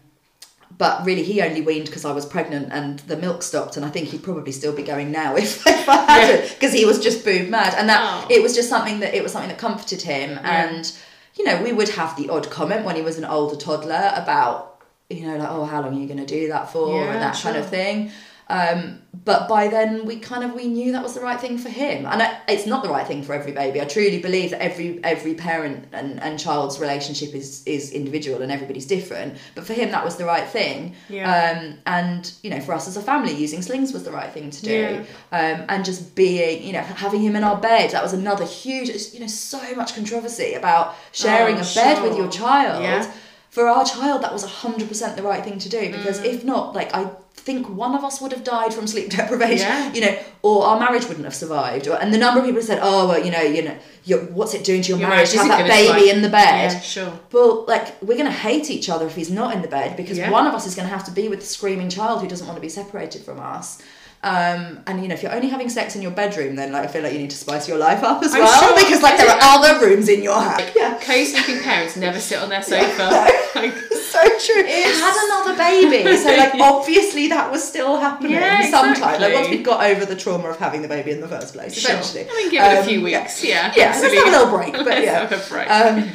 but 0.80 1.06
really, 1.06 1.22
he 1.24 1.42
only 1.44 1.62
weaned 1.62 1.86
because 1.86 2.06
I 2.06 2.12
was 2.12 2.26
pregnant 2.26 2.70
and 2.72 2.98
the 3.02 3.16
milk 3.18 3.44
stopped, 3.44 3.78
and 3.78 3.86
I 3.86 3.90
think 3.90 4.08
he'd 4.08 4.24
probably 4.24 4.52
still 4.52 4.74
be 4.74 4.82
going 4.82 5.12
now 5.12 5.36
if, 5.44 5.68
if 5.68 5.88
I 5.88 5.96
hadn't, 5.98 6.50
because 6.56 6.74
he 6.74 6.86
was 6.86 7.00
just 7.00 7.24
boob 7.24 7.50
mad, 7.50 7.76
and 7.78 7.88
that 7.90 8.02
Oh. 8.02 8.28
it 8.32 8.42
was 8.42 8.56
just 8.56 8.70
something 8.70 9.00
that 9.02 9.14
it 9.14 9.22
was 9.22 9.32
something 9.34 9.50
that 9.50 9.60
comforted 9.60 10.02
him, 10.02 10.40
and 10.44 10.92
you 11.36 11.44
know 11.46 11.62
we 11.62 11.72
would 11.74 11.90
have 11.90 12.16
the 12.18 12.30
odd 12.30 12.50
comment 12.50 12.84
when 12.86 12.96
he 12.96 13.04
was 13.04 13.18
an 13.20 13.26
older 13.26 13.56
toddler 13.56 14.12
about 14.16 14.82
you 15.10 15.28
know 15.28 15.38
like 15.38 15.50
oh 15.52 15.66
how 15.66 15.82
long 15.82 15.96
are 15.96 16.00
you 16.00 16.08
going 16.08 16.26
to 16.26 16.26
do 16.40 16.48
that 16.48 16.72
for? 16.72 16.96
Yeah, 16.96 17.12
and 17.14 17.22
that 17.22 17.36
kind 17.36 17.58
of 17.58 17.70
thing. 17.70 18.12
Um, 18.50 19.02
but 19.26 19.48
by 19.48 19.68
then 19.68 20.06
we 20.06 20.18
kind 20.18 20.44
of 20.44 20.54
we 20.54 20.68
knew 20.68 20.92
that 20.92 21.04
was 21.04 21.14
the 21.14 21.22
right 21.22 21.40
thing 21.40 21.58
for 21.58 21.70
him, 21.70 22.06
and 22.06 22.22
I, 22.22 22.40
it's 22.48 22.66
not 22.66 22.84
the 22.84 22.90
right 22.90 23.06
thing 23.06 23.22
for 23.22 23.34
every 23.34 23.52
baby. 23.52 23.82
I 23.82 23.86
truly 23.86 24.20
believe 24.20 24.52
that 24.52 24.62
every 24.62 25.04
every 25.04 25.36
parent 25.36 25.88
and, 25.92 26.20
and 26.22 26.40
child's 26.40 26.80
relationship 26.80 27.36
is 27.36 27.64
is 27.66 27.92
individual 27.92 28.42
and 28.42 28.52
everybody's 28.52 28.86
different. 28.86 29.38
But 29.56 29.66
for 29.66 29.74
him, 29.74 29.92
that 29.92 30.04
was 30.04 30.16
the 30.16 30.26
right 30.26 30.48
thing. 30.48 30.96
Yeah. 31.10 31.30
Um, 31.62 31.78
and 31.86 32.32
you 32.42 32.50
know, 32.50 32.60
for 32.60 32.74
us 32.74 32.88
as 32.88 32.98
a 32.98 33.02
family, 33.02 33.34
using 33.34 33.62
slings 33.62 33.94
was 33.94 34.04
the 34.04 34.12
right 34.12 34.32
thing 34.32 34.50
to 34.50 34.62
do. 34.64 34.72
Yeah. 34.72 35.00
Um, 35.32 35.66
and 35.70 35.86
just 35.86 36.16
being, 36.16 36.64
you 36.64 36.74
know, 36.74 36.82
having 36.82 37.22
him 37.22 37.36
in 37.36 37.44
our 37.44 37.60
bed 37.60 37.92
that 37.92 38.02
was 38.02 38.14
another 38.14 38.46
huge. 38.46 38.90
You 39.14 39.20
know, 39.20 39.28
so 39.28 39.76
much 39.76 39.94
controversy 39.96 40.54
about 40.54 40.96
sharing 41.12 41.58
Oh, 41.58 41.62
a 41.62 41.76
bed 41.76 42.04
with 42.04 42.18
your 42.18 42.30
child 42.30 42.84
Yeah. 42.84 43.12
For 43.50 43.68
our 43.68 43.84
child 43.86 44.22
that 44.24 44.32
was 44.32 44.44
100% 44.46 45.16
the 45.16 45.24
right 45.24 45.44
thing 45.44 45.58
to 45.60 45.70
do 45.70 45.92
because 45.92 46.20
Mm. 46.20 46.26
if 46.34 46.44
not 46.44 46.76
like 46.76 46.94
i 46.94 47.10
think 47.50 47.68
one 47.70 47.96
of 47.96 48.04
us 48.04 48.20
would 48.22 48.32
have 48.34 48.44
died 48.44 48.74
from 48.74 48.86
sleep 48.86 49.10
deprivation 49.18 49.68
Yeah. 49.68 49.94
you 49.94 50.02
know 50.02 50.18
or 50.42 50.66
our 50.66 50.80
marriage 50.80 51.06
wouldn't 51.08 51.26
have 51.26 51.34
survived 51.36 51.88
or, 51.88 51.96
and 52.02 52.14
the 52.14 52.18
number 52.18 52.40
of 52.40 52.46
people 52.46 52.60
have 52.62 52.68
said 52.68 52.80
oh 52.82 53.08
well 53.08 53.24
you 53.26 53.32
know 53.32 53.42
you 53.42 53.62
know 53.64 53.76
you're, 54.06 54.20
what's 54.38 54.54
it 54.54 54.64
doing 54.64 54.82
to 54.84 54.90
your, 54.90 55.00
Your 55.00 55.10
marriage 55.10 55.32
to 55.32 55.38
have 55.40 55.48
marriage 55.48 55.68
that 55.68 55.94
baby 55.96 56.10
in 56.10 56.22
the 56.22 56.30
bed 56.30 56.72
Yeah, 56.74 56.80
sure. 56.80 57.20
well 57.32 57.66
like 57.66 58.00
we're 58.02 58.18
going 58.22 58.32
to 58.36 58.40
hate 58.48 58.70
each 58.70 58.88
other 58.90 59.06
if 59.08 59.16
he's 59.16 59.32
not 59.32 59.56
in 59.56 59.62
the 59.62 59.68
bed 59.68 59.96
because 59.98 60.18
Yeah. 60.18 60.30
one 60.32 60.46
of 60.48 60.54
us 60.54 60.66
is 60.68 60.76
going 60.76 60.88
to 60.88 60.94
have 60.94 61.06
to 61.06 61.12
be 61.12 61.28
with 61.28 61.40
the 61.40 61.46
screaming 61.46 61.90
child 61.90 62.22
who 62.22 62.28
doesn't 62.28 62.46
want 62.48 62.58
to 62.58 62.62
be 62.62 62.70
separated 62.70 63.24
from 63.24 63.40
us 63.40 63.82
um, 64.22 64.80
and 64.86 65.02
you 65.02 65.08
know 65.08 65.14
if 65.14 65.24
you're 65.24 65.34
only 65.34 65.48
having 65.48 65.70
sex 65.70 65.96
in 65.96 66.02
your 66.02 66.12
bedroom 66.12 66.56
then 66.58 66.74
like 66.74 66.84
I 66.84 66.88
feel 66.88 67.04
like 67.04 67.14
you 67.14 67.20
need 67.20 67.30
to 67.30 67.38
spice 67.38 67.70
your 67.70 67.78
life 67.78 68.04
up 68.04 68.22
as 68.22 68.34
I'm 68.36 68.42
well 68.42 68.62
sure. 68.68 68.76
because 68.78 69.02
like 69.02 69.18
there 69.18 69.30
are 69.30 69.40
other 69.42 69.86
rooms 69.86 70.10
in 70.10 70.22
your 70.22 70.40
house 70.42 70.62
yeah 70.76 71.00
Co-sleeping 71.02 71.64
parents 71.64 71.96
never 71.96 72.20
sit 72.20 72.38
on 72.40 72.50
their 72.50 72.62
sofa. 72.74 73.28
Like, 73.56 73.74
so 73.74 74.22
true. 74.22 74.64
It 74.64 74.96
had 74.96 75.26
another 75.26 75.58
baby, 75.58 76.16
so 76.18 76.30
like 76.38 76.54
obviously 76.62 77.28
that 77.30 77.52
was 77.52 77.68
still 77.68 77.98
happening 78.00 78.34
Yeah, 78.34 78.70
sometime. 78.70 79.20
Like 79.20 79.34
once 79.34 79.50
we 79.50 79.58
got 79.64 79.84
over 79.84 80.06
the 80.06 80.16
trauma 80.16 80.50
of 80.50 80.58
having 80.60 80.82
the 80.84 80.88
baby 80.88 81.12
in 81.12 81.20
the 81.20 81.28
first 81.28 81.56
place, 81.56 81.74
Sure. 81.76 81.92
eventually. 81.92 82.26
I 82.30 82.34
mean, 82.36 82.52
give 82.52 82.62
it 82.64 82.76
a 82.76 82.80
Um, 82.82 82.86
few 82.86 83.02
weeks. 83.02 83.44
Yeah. 83.44 83.74
Yeah, 83.76 83.98
let's 84.00 84.04
have 84.04 84.28
a 84.28 84.30
little 84.38 84.56
break, 84.56 84.74
but 84.74 85.02
yeah. 85.04 85.28
have 85.28 85.32
a 85.32 85.50
break. 85.50 85.70
Um, 85.70 86.10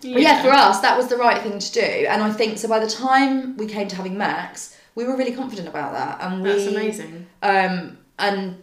yeah, 0.00 0.18
Yeah. 0.18 0.42
for 0.42 0.48
us 0.50 0.80
that 0.80 0.96
was 0.96 1.08
the 1.08 1.18
right 1.18 1.40
thing 1.42 1.58
to 1.58 1.72
do, 1.72 1.80
and 2.08 2.22
I 2.22 2.32
think 2.32 2.58
so. 2.58 2.68
By 2.68 2.78
the 2.80 2.90
time 2.90 3.56
we 3.58 3.66
came 3.66 3.86
to 3.88 3.96
having 3.96 4.16
Max, 4.16 4.74
we 4.98 5.04
were 5.08 5.16
really 5.16 5.32
confident 5.42 5.68
about 5.74 5.90
that, 5.98 6.12
and 6.22 6.42
we 6.42 6.48
That's 6.50 6.66
amazing. 6.66 7.26
um, 7.42 7.98
and 8.18 8.56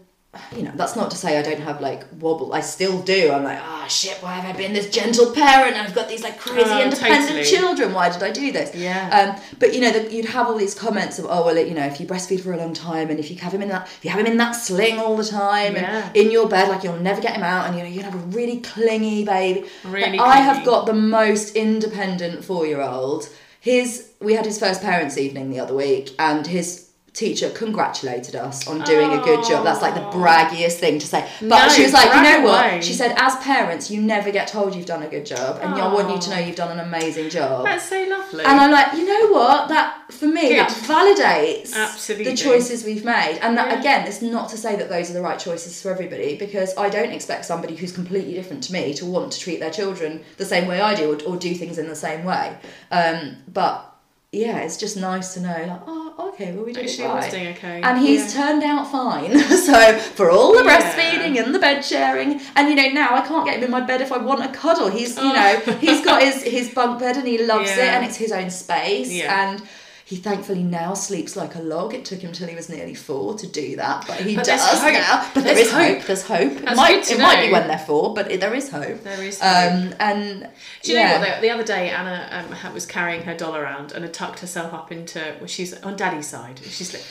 you 0.54 0.64
know, 0.64 0.72
that's 0.76 0.98
not 0.98 1.10
to 1.12 1.16
say 1.24 1.30
I 1.40 1.42
don't 1.42 1.62
have 1.62 1.80
like 1.80 2.02
wobble. 2.20 2.52
I 2.54 2.60
still 2.60 3.02
do. 3.02 3.32
I'm 3.32 3.46
like, 3.46 3.58
ah, 3.62 3.86
shit. 3.88 4.18
Why 4.22 4.34
have 4.34 4.54
I 4.54 4.58
been 4.58 4.74
this 4.74 4.90
gentle 4.90 5.32
parent? 5.32 5.78
And 5.78 5.88
I've 5.88 5.96
got 5.96 6.10
these 6.10 6.24
like 6.28 6.38
crazy 6.38 6.70
Oh, 6.70 6.84
independent 6.84 7.28
totally. 7.30 7.46
children. 7.46 7.94
Why 7.94 8.10
did 8.10 8.22
I 8.22 8.32
do 8.32 8.52
this? 8.52 8.76
Yeah. 8.76 9.02
Um, 9.18 9.42
but 9.62 9.74
you 9.74 9.80
know, 9.80 9.92
the, 9.98 10.02
you'd 10.14 10.26
have 10.38 10.48
all 10.48 10.58
these 10.58 10.76
comments 10.76 11.20
of, 11.20 11.26
oh 11.30 11.46
well, 11.46 11.58
you 11.58 11.74
know, 11.74 11.86
if 11.86 12.02
you 12.02 12.06
breastfeed 12.06 12.42
for 12.44 12.52
a 12.52 12.58
long 12.58 12.74
time, 12.74 13.10
and 13.12 13.18
if 13.18 13.32
you 13.32 13.38
have 13.38 13.54
him 13.54 13.62
in 13.62 13.70
that, 13.70 13.84
if 13.88 14.04
you 14.04 14.12
have 14.12 14.20
him 14.20 14.26
in 14.34 14.36
that 14.44 14.52
sling 14.68 15.00
all 15.00 15.16
the 15.16 15.24
time, 15.46 15.76
Yeah. 15.76 15.86
and 16.08 16.16
in 16.22 16.32
your 16.32 16.50
bed, 16.50 16.68
like 16.68 16.84
you'll 16.84 16.98
never 17.10 17.22
get 17.22 17.34
him 17.38 17.44
out, 17.44 17.68
and 17.68 17.78
you 17.78 17.84
know, 17.84 17.90
gonna 17.96 18.12
have 18.12 18.22
a 18.22 18.28
really 18.40 18.60
clingy 18.60 19.24
baby. 19.24 19.60
Really 19.86 20.18
Like, 20.18 20.36
I 20.36 20.38
have 20.50 20.66
got 20.66 20.86
the 20.86 20.94
most 20.94 21.56
independent 21.56 22.44
four 22.44 22.66
year 22.68 22.82
old. 22.82 23.30
His 23.66 24.12
we 24.22 24.36
had 24.36 24.46
his 24.46 24.60
first 24.60 24.84
parents' 24.84 25.18
evening 25.18 25.50
the 25.50 25.60
other 25.60 25.74
week, 25.74 26.12
and 26.20 26.46
his 26.46 26.85
teacher 27.16 27.50
congratulated 27.52 28.36
us 28.36 28.68
on 28.68 28.82
doing 28.84 29.14
a 29.14 29.24
good 29.24 29.44
job. 29.46 29.64
That's 29.64 29.82
like 29.82 29.96
the 29.96 30.02
braggiest 30.02 30.74
thing 30.74 31.00
to 31.00 31.08
say. 31.08 31.28
But 31.40 31.48
No, 31.48 31.70
she 31.70 31.84
was 31.84 31.94
like, 31.94 32.14
you 32.14 32.22
know 32.22 32.40
away. 32.50 32.76
what? 32.76 32.84
She 32.84 32.94
said, 32.94 33.16
as 33.18 33.36
parents, 33.38 33.90
you 33.90 34.02
never 34.02 34.32
get 34.32 34.48
told 34.50 34.76
you've 34.76 34.86
done 34.86 35.02
a 35.04 35.08
good 35.08 35.26
job, 35.26 35.60
and 35.62 35.74
I 35.74 35.92
want 35.94 36.10
you 36.14 36.20
to 36.20 36.30
know 36.30 36.38
you've 36.40 36.56
done 36.58 36.78
an 36.78 36.86
amazing 36.86 37.30
job. 37.30 37.66
That's 37.66 37.88
so 37.90 38.04
lovely. 38.04 38.44
And 38.44 38.60
I'm 38.60 38.72
like, 38.72 38.94
you 38.94 39.06
know 39.06 39.32
what? 39.34 39.70
That 39.70 40.12
for 40.12 40.28
me, 40.28 40.50
that 40.56 40.70
validates 40.70 41.74
Absolutely. 41.74 42.26
the 42.32 42.38
choices 42.38 42.84
we've 42.84 43.06
made. 43.06 43.40
And 43.42 43.58
that 43.58 43.68
Yeah. 43.72 43.80
again, 43.80 44.08
it's 44.08 44.22
not 44.22 44.50
to 44.50 44.58
say 44.58 44.76
that 44.76 44.90
those 44.90 45.10
are 45.10 45.14
the 45.14 45.22
right 45.22 45.40
choices 45.40 45.82
for 45.82 45.92
everybody, 45.92 46.36
because 46.38 46.76
I 46.78 46.90
don't 46.90 47.12
expect 47.12 47.46
somebody 47.46 47.76
who's 47.76 47.92
completely 47.92 48.34
different 48.34 48.64
to 48.66 48.74
me 48.74 48.94
to 48.96 49.06
want 49.06 49.32
to 49.34 49.40
treat 49.40 49.60
their 49.60 49.72
children 49.72 50.24
the 50.38 50.46
same 50.46 50.68
way 50.68 50.82
I 50.82 50.96
do, 50.96 51.14
or, 51.14 51.34
or 51.34 51.38
do 51.38 51.56
things 51.56 51.78
in 51.78 51.88
the 51.88 51.96
same 51.96 52.26
way. 52.26 52.58
Um, 52.92 53.38
but 53.52 53.95
yeah, 54.36 54.58
it's 54.60 54.78
just 54.78 54.96
nice 54.98 55.34
to 55.36 55.40
know, 55.42 55.48
like, 55.68 55.82
oh, 55.88 56.30
okay, 56.34 56.52
well 56.54 56.66
we 56.66 56.74
did 56.74 56.86
Actually, 56.86 57.04
it 57.06 57.08
right. 57.08 57.32
doing 57.32 57.48
okay. 57.56 57.82
And 57.82 57.98
he's 58.00 58.24
Yeah. 58.36 58.42
turned 58.42 58.64
out 58.64 58.92
fine. 58.92 59.38
so 59.70 59.98
for 60.18 60.30
all 60.32 60.54
the 60.54 60.64
Yeah. 60.64 60.70
breastfeeding 60.82 61.44
and 61.44 61.54
the 61.56 61.60
bed 61.60 61.84
sharing, 61.84 62.42
and 62.56 62.70
you 62.70 62.76
know 62.76 62.88
now 62.90 63.16
I 63.16 63.22
can't 63.22 63.46
get 63.46 63.58
him 63.58 63.64
in 63.64 63.72
my 63.72 63.82
bed 63.82 64.02
if 64.02 64.12
I 64.12 64.18
want 64.18 64.44
a 64.44 64.50
cuddle. 64.50 64.90
He's 64.90 65.16
you 65.18 65.24
Oh. 65.24 65.34
know 65.34 65.74
he's 65.80 66.02
got 66.04 66.22
his 66.22 66.42
his 66.58 66.70
bunk 66.74 67.00
bed 67.00 67.18
and 67.18 67.28
he 67.28 67.38
loves 67.46 67.72
it, 67.72 67.80
and 67.80 68.06
it's 68.06 68.18
his 68.18 68.32
own 68.32 68.50
space. 68.50 69.12
Yeah. 69.12 69.50
And 69.52 69.62
he 70.06 70.16
thankfully 70.18 70.62
now 70.64 70.94
sleeps 70.94 71.36
like 71.36 71.56
a 71.56 71.60
log. 71.60 71.94
It 71.96 72.06
took 72.06 72.20
him 72.20 72.32
till 72.32 72.48
he 72.48 72.54
was 72.56 72.70
nearly 72.70 72.94
four 72.94 73.34
to 73.38 73.48
do 73.48 73.76
that, 73.78 74.06
but 74.08 74.18
he 74.22 74.36
But 74.36 74.46
does 74.46 74.62
now. 74.84 75.30
But 75.34 75.44
there 75.44 75.56
There's 75.56 75.68
is 75.68 75.74
hope. 75.74 75.98
hope. 75.98 76.06
There's 76.06 76.22
hope. 76.24 76.52
it 76.52 76.66
That's 76.66 76.78
might 76.78 76.94
good 76.96 77.04
to 77.06 77.14
it 77.16 77.20
might 77.22 77.46
be 77.48 77.52
when 77.52 77.68
they're 77.68 77.80
four, 77.80 78.14
but 78.14 78.30
it, 78.32 78.40
there 78.40 78.54
is 78.54 78.70
hope. 78.70 79.04
There 79.04 79.24
is 79.24 79.42
Um, 79.42 79.96
and 80.00 80.48
Do 80.84 80.92
you 80.94 81.00
yeah. 81.00 81.14
know 81.14 81.20
what? 81.20 81.36
The, 81.36 81.42
the 81.42 81.50
other 81.50 81.64
day, 81.64 81.90
Anna 81.90 82.46
um, 82.64 82.74
was 82.74 82.86
carrying 82.86 83.24
her 83.24 83.36
doll 83.36 83.56
around 83.56 83.94
and 83.94 84.04
had 84.04 84.14
tucked 84.14 84.40
herself 84.42 84.74
up 84.74 84.92
into. 84.92 85.20
Well, 85.40 85.48
she's 85.48 85.74
on 85.82 85.96
Daddy's 85.96 86.28
side. 86.28 86.60
She's. 86.64 86.94
like- 86.94 87.04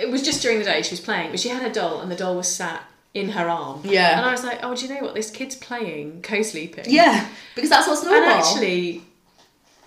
It 0.00 0.10
was 0.10 0.22
just 0.22 0.42
during 0.42 0.58
the 0.58 0.64
day 0.64 0.82
she 0.82 0.92
was 0.92 1.00
playing, 1.00 1.30
but 1.30 1.38
she 1.40 1.48
had 1.50 1.62
her 1.62 1.70
doll 1.70 2.00
and 2.00 2.10
the 2.10 2.16
doll 2.16 2.34
was 2.36 2.48
sat 2.48 2.82
in 3.14 3.28
her 3.30 3.48
arm. 3.48 3.80
Yeah. 3.84 4.16
And 4.18 4.26
I 4.26 4.30
was 4.32 4.44
like, 4.44 4.60
oh, 4.62 4.74
do 4.74 4.86
you 4.86 4.94
know 4.94 5.00
what? 5.02 5.14
This 5.14 5.30
kid's 5.30 5.56
playing 5.56 6.22
co-sleeping. 6.22 6.84
Yeah, 6.88 7.26
because 7.54 7.70
that's 7.70 7.86
what's 7.88 8.04
normal. 8.04 8.22
And 8.22 8.32
actually, 8.32 9.02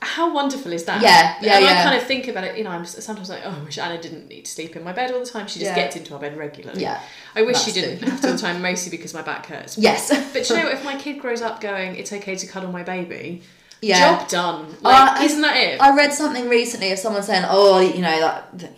how 0.03 0.33
wonderful 0.33 0.71
is 0.73 0.83
that? 0.85 1.01
Yeah, 1.01 1.35
yeah, 1.41 1.57
And 1.57 1.65
I 1.65 1.83
kind 1.83 1.95
of 1.95 2.03
think 2.07 2.27
about 2.27 2.43
it. 2.43 2.57
You 2.57 2.63
know, 2.63 2.69
I'm 2.71 2.85
sometimes 2.85 3.29
like, 3.29 3.41
oh, 3.45 3.57
I 3.59 3.63
wish 3.63 3.77
Anna 3.77 4.01
didn't 4.01 4.27
need 4.27 4.45
to 4.45 4.51
sleep 4.51 4.75
in 4.75 4.83
my 4.83 4.93
bed 4.93 5.11
all 5.11 5.19
the 5.19 5.25
time. 5.25 5.47
She 5.47 5.59
just 5.59 5.71
Yeah. 5.71 5.75
gets 5.75 5.95
into 5.95 6.13
our 6.13 6.19
bed 6.19 6.37
regularly. 6.37 6.81
Yeah, 6.81 6.99
I 7.35 7.41
wish 7.43 7.61
she 7.63 7.71
didn't 7.71 8.01
have 8.07 8.21
to 8.21 8.27
all 8.27 8.33
the 8.33 8.39
time, 8.47 8.61
mostly 8.61 8.91
because 8.95 9.13
my 9.13 9.21
back 9.21 9.45
hurts. 9.47 9.77
yes, 9.77 10.09
But 10.33 10.49
you 10.49 10.55
know, 10.57 10.69
if 10.69 10.83
my 10.83 10.95
kid 10.97 11.19
grows 11.19 11.41
up 11.41 11.61
going, 11.61 11.95
it's 11.95 12.11
okay 12.13 12.35
to 12.35 12.47
cuddle 12.47 12.71
my 12.71 12.83
baby, 12.83 13.43
yeah. 13.81 14.17
job 14.17 14.27
done. 14.29 14.75
Like, 14.81 15.21
Uh, 15.21 15.23
isn't 15.23 15.41
that 15.41 15.57
it? 15.57 15.81
I 15.81 15.95
read 15.95 16.13
something 16.13 16.47
recently 16.49 16.91
of 16.91 16.99
someone 16.99 17.23
saying, 17.23 17.45
"Oh, 17.49 17.79
you 17.79 18.01
know, 18.01 18.19
that, 18.19 18.57
that 18.59 18.71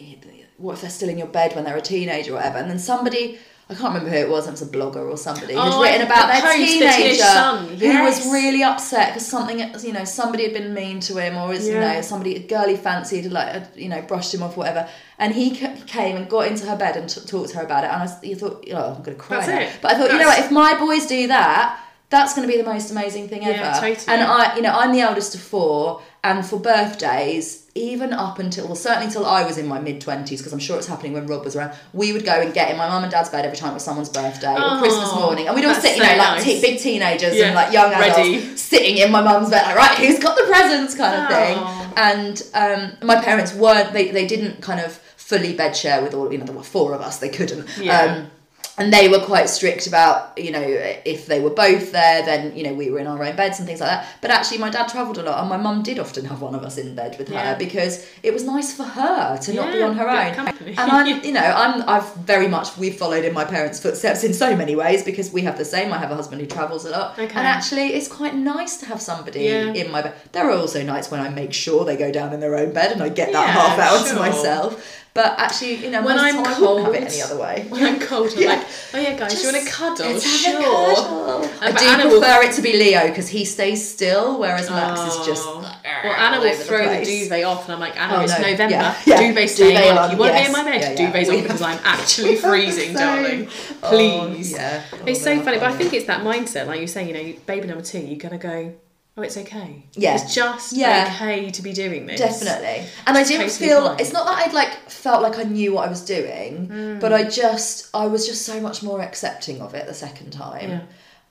what 0.57 0.73
if 0.73 0.81
they're 0.81 0.89
still 0.89 1.09
in 1.09 1.17
your 1.17 1.27
bed 1.27 1.53
when 1.55 1.63
they're 1.65 1.75
a 1.77 1.81
teenager 1.81 2.31
or 2.31 2.35
whatever?" 2.35 2.57
And 2.59 2.69
then 2.69 2.79
somebody, 2.79 3.37
I 3.67 3.73
can't 3.73 3.95
remember 3.95 4.09
who 4.11 4.15
it 4.17 4.29
was. 4.29 4.47
It 4.47 4.51
was 4.51 4.61
a 4.61 4.67
blogger 4.67 5.09
or 5.09 5.17
somebody 5.17 5.55
Oh, 5.55 5.61
who's 5.63 5.73
I- 5.75 5.81
written 5.81 6.01
about 6.05 6.27
their 6.27 6.53
teenager 6.55 6.95
teenage 6.97 7.17
son, 7.19 7.67
who 7.69 8.03
was 8.03 8.25
really 8.31 8.61
upset 8.61 9.07
because 9.09 9.25
something, 9.27 9.57
you 9.83 9.91
know, 9.91 10.03
somebody 10.05 10.43
had 10.43 10.53
been 10.53 10.71
mean 10.73 10.99
to 11.01 11.17
him, 11.17 11.35
or 11.35 11.51
is, 11.51 11.67
you 11.67 11.73
know, 11.79 11.99
somebody 12.01 12.35
a 12.35 12.39
girl 12.39 12.67
he 12.67 12.75
fancied 12.75 13.25
like, 13.31 13.63
you 13.75 13.89
know, 13.89 14.01
brushed 14.03 14.33
him 14.35 14.43
off, 14.43 14.55
whatever. 14.55 14.87
And 15.17 15.33
he 15.33 15.49
came 15.87 16.15
and 16.15 16.29
got 16.29 16.45
into 16.47 16.67
her 16.67 16.75
bed 16.77 16.95
and 16.95 17.09
t- 17.09 17.21
talked 17.21 17.49
to 17.49 17.57
her 17.57 17.63
about 17.63 17.83
it. 17.85 17.89
And 17.89 18.03
I 18.03 18.35
thought, 18.35 18.65
oh, 18.71 18.95
I'm 18.97 19.01
gonna 19.01 19.17
cry. 19.17 19.43
That's. 19.45 19.77
But 19.81 19.93
I 19.93 19.97
thought, 19.97 20.11
you 20.11 20.19
know 20.19 20.27
what? 20.27 20.39
If 20.45 20.51
my 20.51 20.77
boys 20.77 21.07
do 21.07 21.27
that. 21.27 21.81
That's 22.11 22.35
going 22.35 22.47
to 22.47 22.53
be 22.53 22.61
the 22.61 22.69
most 22.71 22.91
amazing 22.91 23.29
thing 23.29 23.41
Yeah, 23.41 23.49
ever. 23.77 23.79
totally. 23.93 24.13
And 24.15 24.21
I, 24.23 24.55
you 24.55 24.61
know, 24.61 24.69
I'm 24.71 24.91
the 24.93 24.99
eldest 25.01 25.33
of 25.33 25.41
four, 25.41 26.03
and 26.23 26.45
for 26.45 26.59
birthdays, 26.59 27.64
even 27.77 28.13
up 28.13 28.39
until, 28.39 28.65
well, 28.67 28.75
certainly 28.75 29.11
till 29.11 29.25
I 29.25 29.43
was 29.45 29.57
in 29.57 29.67
my 29.67 29.79
mid 29.81 29.99
20s, 30.01 30.29
because 30.37 30.53
I'm 30.53 30.59
sure 30.59 30.77
it's 30.77 30.87
happening 30.87 31.11
when 31.11 31.27
Rob 31.27 31.43
was 31.43 31.57
around, 31.57 31.73
we 31.91 32.13
would 32.13 32.23
go 32.23 32.31
and 32.39 32.53
get 32.53 32.71
in 32.71 32.77
my 32.77 32.87
mum 32.87 33.03
and 33.03 33.11
dad's 33.11 33.27
bed 33.29 33.43
every 33.45 33.57
time 33.57 33.71
it 33.71 33.73
was 33.73 33.83
someone's 33.83 34.07
birthday 34.07 34.53
or 34.53 34.57
Oh, 34.59 34.79
Christmas 34.81 35.13
morning. 35.13 35.47
And 35.47 35.55
we'd 35.55 35.65
all 35.65 35.75
sit, 35.75 35.97
you 35.97 36.03
so 36.03 36.09
know, 36.09 36.17
like 36.17 36.35
nice. 36.37 36.43
te- 36.45 36.61
big 36.61 36.79
teenagers 36.79 37.35
Yeah, 37.35 37.47
and 37.47 37.55
like 37.55 37.73
young 37.73 37.91
adults 37.93 38.17
ready. 38.17 38.55
sitting 38.55 38.97
in 38.97 39.11
my 39.11 39.21
mum's 39.21 39.49
bed, 39.49 39.63
like, 39.67 39.75
right, 39.75 39.97
who's 39.97 40.19
got 40.19 40.37
the 40.37 40.43
presents 40.47 40.95
kind 40.95 41.21
of 41.21 41.29
thing. 41.29 41.93
And 41.97 42.43
um, 42.53 42.97
my 43.05 43.21
parents 43.21 43.53
weren't, 43.53 43.91
they, 43.91 44.09
they 44.11 44.25
didn't 44.25 44.61
kind 44.61 44.79
of 44.79 44.93
fully 45.17 45.53
bed 45.53 45.75
share 45.75 46.01
with 46.01 46.13
all, 46.13 46.31
you 46.31 46.37
know, 46.37 46.45
there 46.45 46.55
were 46.55 46.63
four 46.63 46.93
of 46.93 47.01
us, 47.01 47.17
they 47.19 47.29
couldn't. 47.29 47.67
Yeah. 47.77 47.99
Um, 47.99 48.31
and 48.77 48.91
they 48.91 49.07
were 49.07 49.19
quite 49.19 49.47
strict 49.49 49.87
about 49.87 50.37
you 50.37 50.51
know 50.51 50.61
if 51.05 51.27
they 51.27 51.39
were 51.39 51.49
both 51.49 51.91
there 51.93 52.25
then 52.25 52.53
you 52.57 52.63
know 52.63 52.73
we 52.73 52.89
were 52.91 52.99
in 52.99 53.07
our 53.07 53.23
own 53.23 53.35
beds 53.35 53.57
and 53.59 53.65
things 53.67 53.79
like 53.79 53.89
that 53.89 54.05
but 54.21 54.29
actually 54.29 54.57
my 54.57 54.69
dad 54.69 54.87
travelled 54.89 55.17
a 55.17 55.23
lot 55.23 55.39
and 55.39 55.47
my 55.49 55.55
mum 55.57 55.81
did 55.81 55.97
often 55.97 56.25
have 56.25 56.41
one 56.41 56.53
of 56.53 56.61
us 56.63 56.77
in 56.77 56.93
bed 56.93 57.15
with 57.17 57.29
Yeah. 57.29 57.53
her 57.53 57.57
because 57.57 58.05
it 58.21 58.33
was 58.33 58.43
nice 58.43 58.73
for 58.75 58.83
her 58.83 59.37
to 59.37 59.53
not 59.53 59.71
be 59.71 59.81
on 59.81 59.95
her 59.95 60.09
own 60.09 60.33
company. 60.33 60.71
and 60.77 60.91
i'm 60.91 61.23
you 61.27 61.31
know 61.31 61.39
i'm 61.63 61.87
i've 61.87 62.13
very 62.17 62.47
much 62.47 62.75
we've 62.77 62.97
followed 62.97 63.23
in 63.23 63.33
my 63.33 63.45
parents 63.45 63.79
footsteps 63.79 64.23
in 64.25 64.33
so 64.33 64.55
many 64.55 64.75
ways 64.75 65.03
because 65.03 65.31
we 65.31 65.41
have 65.43 65.57
the 65.57 65.65
same 65.65 65.93
i 65.93 65.97
have 65.97 66.11
a 66.11 66.15
husband 66.15 66.41
who 66.41 66.47
travels 66.47 66.83
a 66.85 66.89
lot 66.89 67.13
Okay. 67.17 67.23
and 67.39 67.47
actually 67.47 67.87
it's 67.93 68.09
quite 68.09 68.35
nice 68.35 68.77
to 68.77 68.85
have 68.87 69.01
somebody 69.01 69.41
Yeah. 69.41 69.71
in 69.73 69.89
my 69.89 70.01
bed 70.01 70.15
there 70.33 70.45
are 70.49 70.51
also 70.51 70.83
nights 70.83 71.09
when 71.09 71.21
i 71.21 71.29
make 71.29 71.53
sure 71.53 71.85
they 71.85 71.95
go 71.95 72.11
down 72.11 72.33
in 72.33 72.39
their 72.41 72.55
own 72.55 72.73
bed 72.73 72.91
and 72.91 73.01
i 73.01 73.07
get 73.09 73.31
that 73.31 73.47
Yeah, 73.47 73.53
half 73.53 73.79
hour 73.79 74.07
to 74.09 74.15
myself 74.19 75.01
but 75.15 75.39
actually 75.39 75.75
you 75.83 75.89
know 75.89 76.03
When 76.03 76.19
I'm 76.19 76.35
the 76.43 76.49
I 76.49 76.53
have 76.53 76.57
it 76.61 76.65
cold- 76.65 76.95
any 76.95 77.21
other 77.21 77.37
way 77.45 77.65
When 77.69 77.81
I'm 77.89 77.99
cold, 77.99 78.29
I'm 78.35 78.41
Yeah. 78.43 78.49
like, 78.53 78.67
oh 78.93 78.99
yeah, 78.99 79.15
guys, 79.17 79.41
you 79.41 79.51
want 79.51 79.65
to 79.65 79.71
cuddle? 79.71 80.19
Sure. 80.19 80.59
a 80.59 80.95
cuddle. 80.95 81.49
I 81.61 81.71
do 81.71 81.85
Anna 81.85 82.05
will- 82.09 82.19
prefer 82.19 82.43
it 82.47 82.53
to 82.57 82.61
be 82.61 82.73
Leo 82.73 83.07
because 83.07 83.27
he 83.29 83.45
stays 83.45 83.79
still, 83.95 84.37
whereas 84.39 84.69
Max 84.69 84.99
is 85.01 85.25
just. 85.25 85.43
Oh. 85.45 85.59
uh, 85.59 85.73
Well, 86.03 86.13
Anna 86.13 86.39
will 86.39 86.47
over 86.47 86.57
the 86.57 86.63
throw 86.63 86.99
the, 86.99 87.05
duvet 87.05 87.43
off, 87.45 87.63
and 87.65 87.73
I'm 87.73 87.79
like, 87.79 87.97
Anna, 87.99 88.17
Oh, 88.17 88.21
it's 88.21 88.37
no. 88.39 88.45
November. 88.51 88.75
Yeah, 88.75 88.95
yeah. 89.05 89.17
Duvet 89.21 89.49
staying 89.49 89.75
Duvet 89.77 89.91
on. 89.91 89.97
on, 89.97 90.11
You 90.11 90.17
want 90.17 90.31
to 90.33 90.37
yes. 90.37 90.47
be 90.47 90.59
in 90.59 90.65
my 90.65 90.71
bed? 90.71 90.81
Yeah, 90.81 90.89
yeah. 90.89 90.95
Duvet's 91.07 91.29
We 91.29 91.37
on 91.37 91.43
because 91.43 91.61
I'm 91.61 91.79
actually 91.95 92.35
freezing, 92.35 92.93
So- 92.93 92.99
darling. 92.99 93.47
Oh, 93.83 93.89
Please. 93.89 94.51
yeah. 94.51 94.83
It's 95.05 95.21
Oh, 95.21 95.23
so 95.23 95.41
funny, 95.43 95.59
but 95.59 95.71
I 95.71 95.75
think 95.77 95.93
it's 95.93 96.07
that 96.07 96.21
mindset, 96.23 96.67
like 96.67 96.81
you 96.81 96.87
say, 96.87 97.07
you 97.07 97.13
know, 97.13 97.39
baby 97.45 97.67
number 97.67 97.83
two, 97.83 97.99
you're 97.99 98.17
gonna 98.19 98.37
go, 98.37 98.73
oh, 99.17 99.21
it's 99.21 99.37
okay. 99.37 99.83
Yeah. 99.93 100.15
It's 100.15 100.35
just 100.35 100.73
Yeah. 100.73 101.09
okay 101.15 101.49
to 101.51 101.61
be 101.61 101.71
doing 101.73 102.05
this. 102.05 102.19
Definitely. 102.19 102.85
And 103.07 103.17
I 103.17 103.23
didn't 103.23 103.47
totally 103.49 103.67
feel 103.67 103.87
fine. 103.87 103.99
it's 104.01 104.11
not 104.13 104.25
that 104.25 104.45
I'd 104.47 104.53
like 104.53 104.84
felt 105.05 105.21
like 105.27 105.37
I 105.43 105.45
knew 105.57 105.69
what 105.75 105.83
I 105.87 105.89
was 105.95 106.03
doing, 106.17 106.51
Mm. 106.67 106.99
but 107.03 107.11
I 107.19 107.21
just 107.43 107.73
I 108.03 108.05
was 108.13 108.21
just 108.29 108.41
so 108.51 108.55
much 108.67 108.77
more 108.89 108.99
accepting 109.09 109.57
of 109.65 109.71
it 109.79 109.83
the 109.91 109.97
second 110.05 110.29
time. 110.45 110.71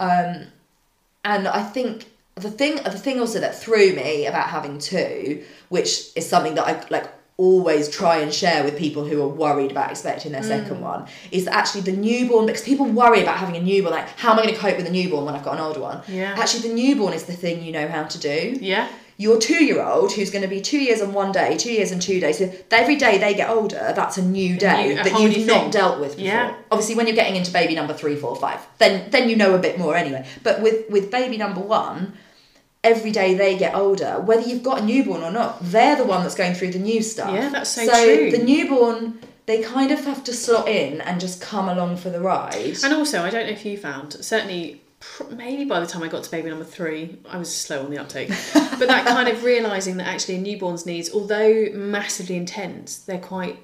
Um 0.09 0.31
and 1.33 1.43
I 1.61 1.63
think 1.75 1.95
the 2.47 2.51
thing 2.61 2.75
the 2.97 3.03
thing 3.07 3.17
also 3.21 3.39
that 3.45 3.55
threw 3.65 3.87
me 4.03 4.11
about 4.33 4.49
having 4.57 4.75
two, 4.93 5.43
which 5.75 5.91
is 6.19 6.25
something 6.33 6.55
that 6.59 6.67
I 6.71 6.75
like 6.97 7.07
always 7.37 7.85
try 8.01 8.17
and 8.25 8.31
share 8.43 8.61
with 8.67 8.75
people 8.85 9.03
who 9.11 9.17
are 9.25 9.33
worried 9.45 9.73
about 9.75 9.89
expecting 9.95 10.31
their 10.35 10.43
Mm. 10.47 10.55
second 10.57 10.79
one 10.93 11.01
is 11.37 11.43
that 11.47 11.55
actually 11.61 11.81
the 11.91 11.97
newborn 12.09 12.45
because 12.47 12.63
people 12.71 12.87
worry 13.03 13.21
about 13.25 13.37
having 13.43 13.57
a 13.63 13.65
newborn 13.71 13.93
like 13.99 14.09
how 14.23 14.29
am 14.33 14.39
I 14.39 14.43
going 14.45 14.55
to 14.55 14.61
cope 14.67 14.77
with 14.81 14.87
a 14.93 14.95
newborn 14.99 15.25
when 15.27 15.35
I've 15.37 15.47
got 15.49 15.55
an 15.59 15.65
older 15.69 15.81
one 15.91 15.99
Yeah. 16.07 16.33
actually 16.43 16.65
the 16.69 16.75
newborn 16.83 17.13
is 17.19 17.25
the 17.33 17.39
thing 17.45 17.57
you 17.67 17.73
know 17.79 17.89
how 17.97 18.05
to 18.15 18.19
do 18.33 18.39
Yeah. 18.73 18.87
Your 19.17 19.39
two 19.39 19.65
year 19.65 19.83
old 19.83 20.13
who's 20.13 20.31
going 20.31 20.43
to 20.43 20.49
be 20.49 20.61
two 20.61 20.79
years 20.79 21.01
and 21.01 21.15
one 21.15 21.31
day, 21.33 21.57
two 21.57 21.73
years 21.73 21.93
and 21.93 22.03
two 22.03 22.19
days, 22.21 22.39
so 22.39 22.53
every 22.71 22.97
day 22.97 23.19
they 23.19 23.33
get 23.35 23.49
older, 23.49 23.93
that's 23.95 24.19
a 24.19 24.23
new 24.23 24.57
day 24.57 24.89
new- 24.95 25.01
a 25.01 25.05
that 25.05 25.21
you've 25.21 25.47
not 25.47 25.63
thing. 25.63 25.71
dealt 25.71 26.01
with 26.01 26.17
before. 26.17 26.25
Yeah. 26.27 26.55
Obviously, 26.71 26.95
when 26.97 27.07
you're 27.07 27.17
getting 27.17 27.37
into 27.37 27.53
baby 27.53 27.75
number 27.75 27.95
three, 27.95 28.17
four, 28.17 28.35
five, 28.37 28.61
then 28.79 29.11
then 29.11 29.29
you 29.29 29.37
know 29.37 29.55
a 29.55 29.59
bit 29.59 29.79
more 29.79 29.95
anyway. 29.97 30.27
But 30.43 30.61
with 30.63 30.91
with 30.91 31.11
baby 31.11 31.37
number 31.37 31.61
one, 31.61 32.15
every 32.83 33.13
day 33.13 33.35
they 33.35 33.57
get 33.57 33.75
older, 33.75 34.21
whether 34.21 34.43
you've 34.43 34.63
got 34.63 34.81
a 34.83 34.85
newborn 34.85 35.23
or 35.23 35.31
not, 35.31 35.59
they're 35.63 35.97
the 35.97 36.05
one 36.05 36.23
that's 36.23 36.35
going 36.35 36.55
through 36.55 36.73
the 36.73 36.79
new 36.79 37.03
stuff. 37.03 37.33
Yeah, 37.33 37.49
that's 37.51 37.71
so 37.71 37.87
true. 37.87 38.31
So 38.31 38.37
the 38.37 38.45
newborn. 38.45 39.19
They 39.47 39.61
kind 39.63 39.91
of 39.91 40.03
have 40.07 40.25
to 40.25 40.33
slot 40.33 40.69
in 40.71 41.03
and 41.03 41.21
just 41.21 41.43
come 41.43 41.69
along 41.69 41.99
for 41.99 42.09
the 42.09 42.19
ride. 42.19 42.79
And 42.83 42.95
also, 42.95 43.23
I 43.23 43.29
don't 43.29 43.45
know 43.45 43.53
if 43.53 43.67
you 43.67 43.77
found, 43.77 44.15
certainly, 44.25 44.81
maybe 45.31 45.65
by 45.65 45.81
the 45.81 45.87
time 45.87 46.03
I 46.03 46.09
got 46.09 46.25
to 46.25 46.31
baby 46.31 46.51
number 46.51 46.65
three, 46.65 47.19
I 47.29 47.37
was 47.39 47.55
slow 47.55 47.85
on 47.85 47.91
the 47.91 47.99
uptake. 47.99 48.29
but 48.55 48.89
that 48.89 49.07
kind 49.07 49.29
of 49.29 49.43
realising 49.45 49.97
that 49.99 50.07
actually 50.07 50.37
a 50.37 50.41
newborn's 50.41 50.87
needs, 50.87 51.13
although 51.13 51.67
massively 51.73 52.37
intense, 52.37 52.99
they're 52.99 53.19
quite 53.19 53.59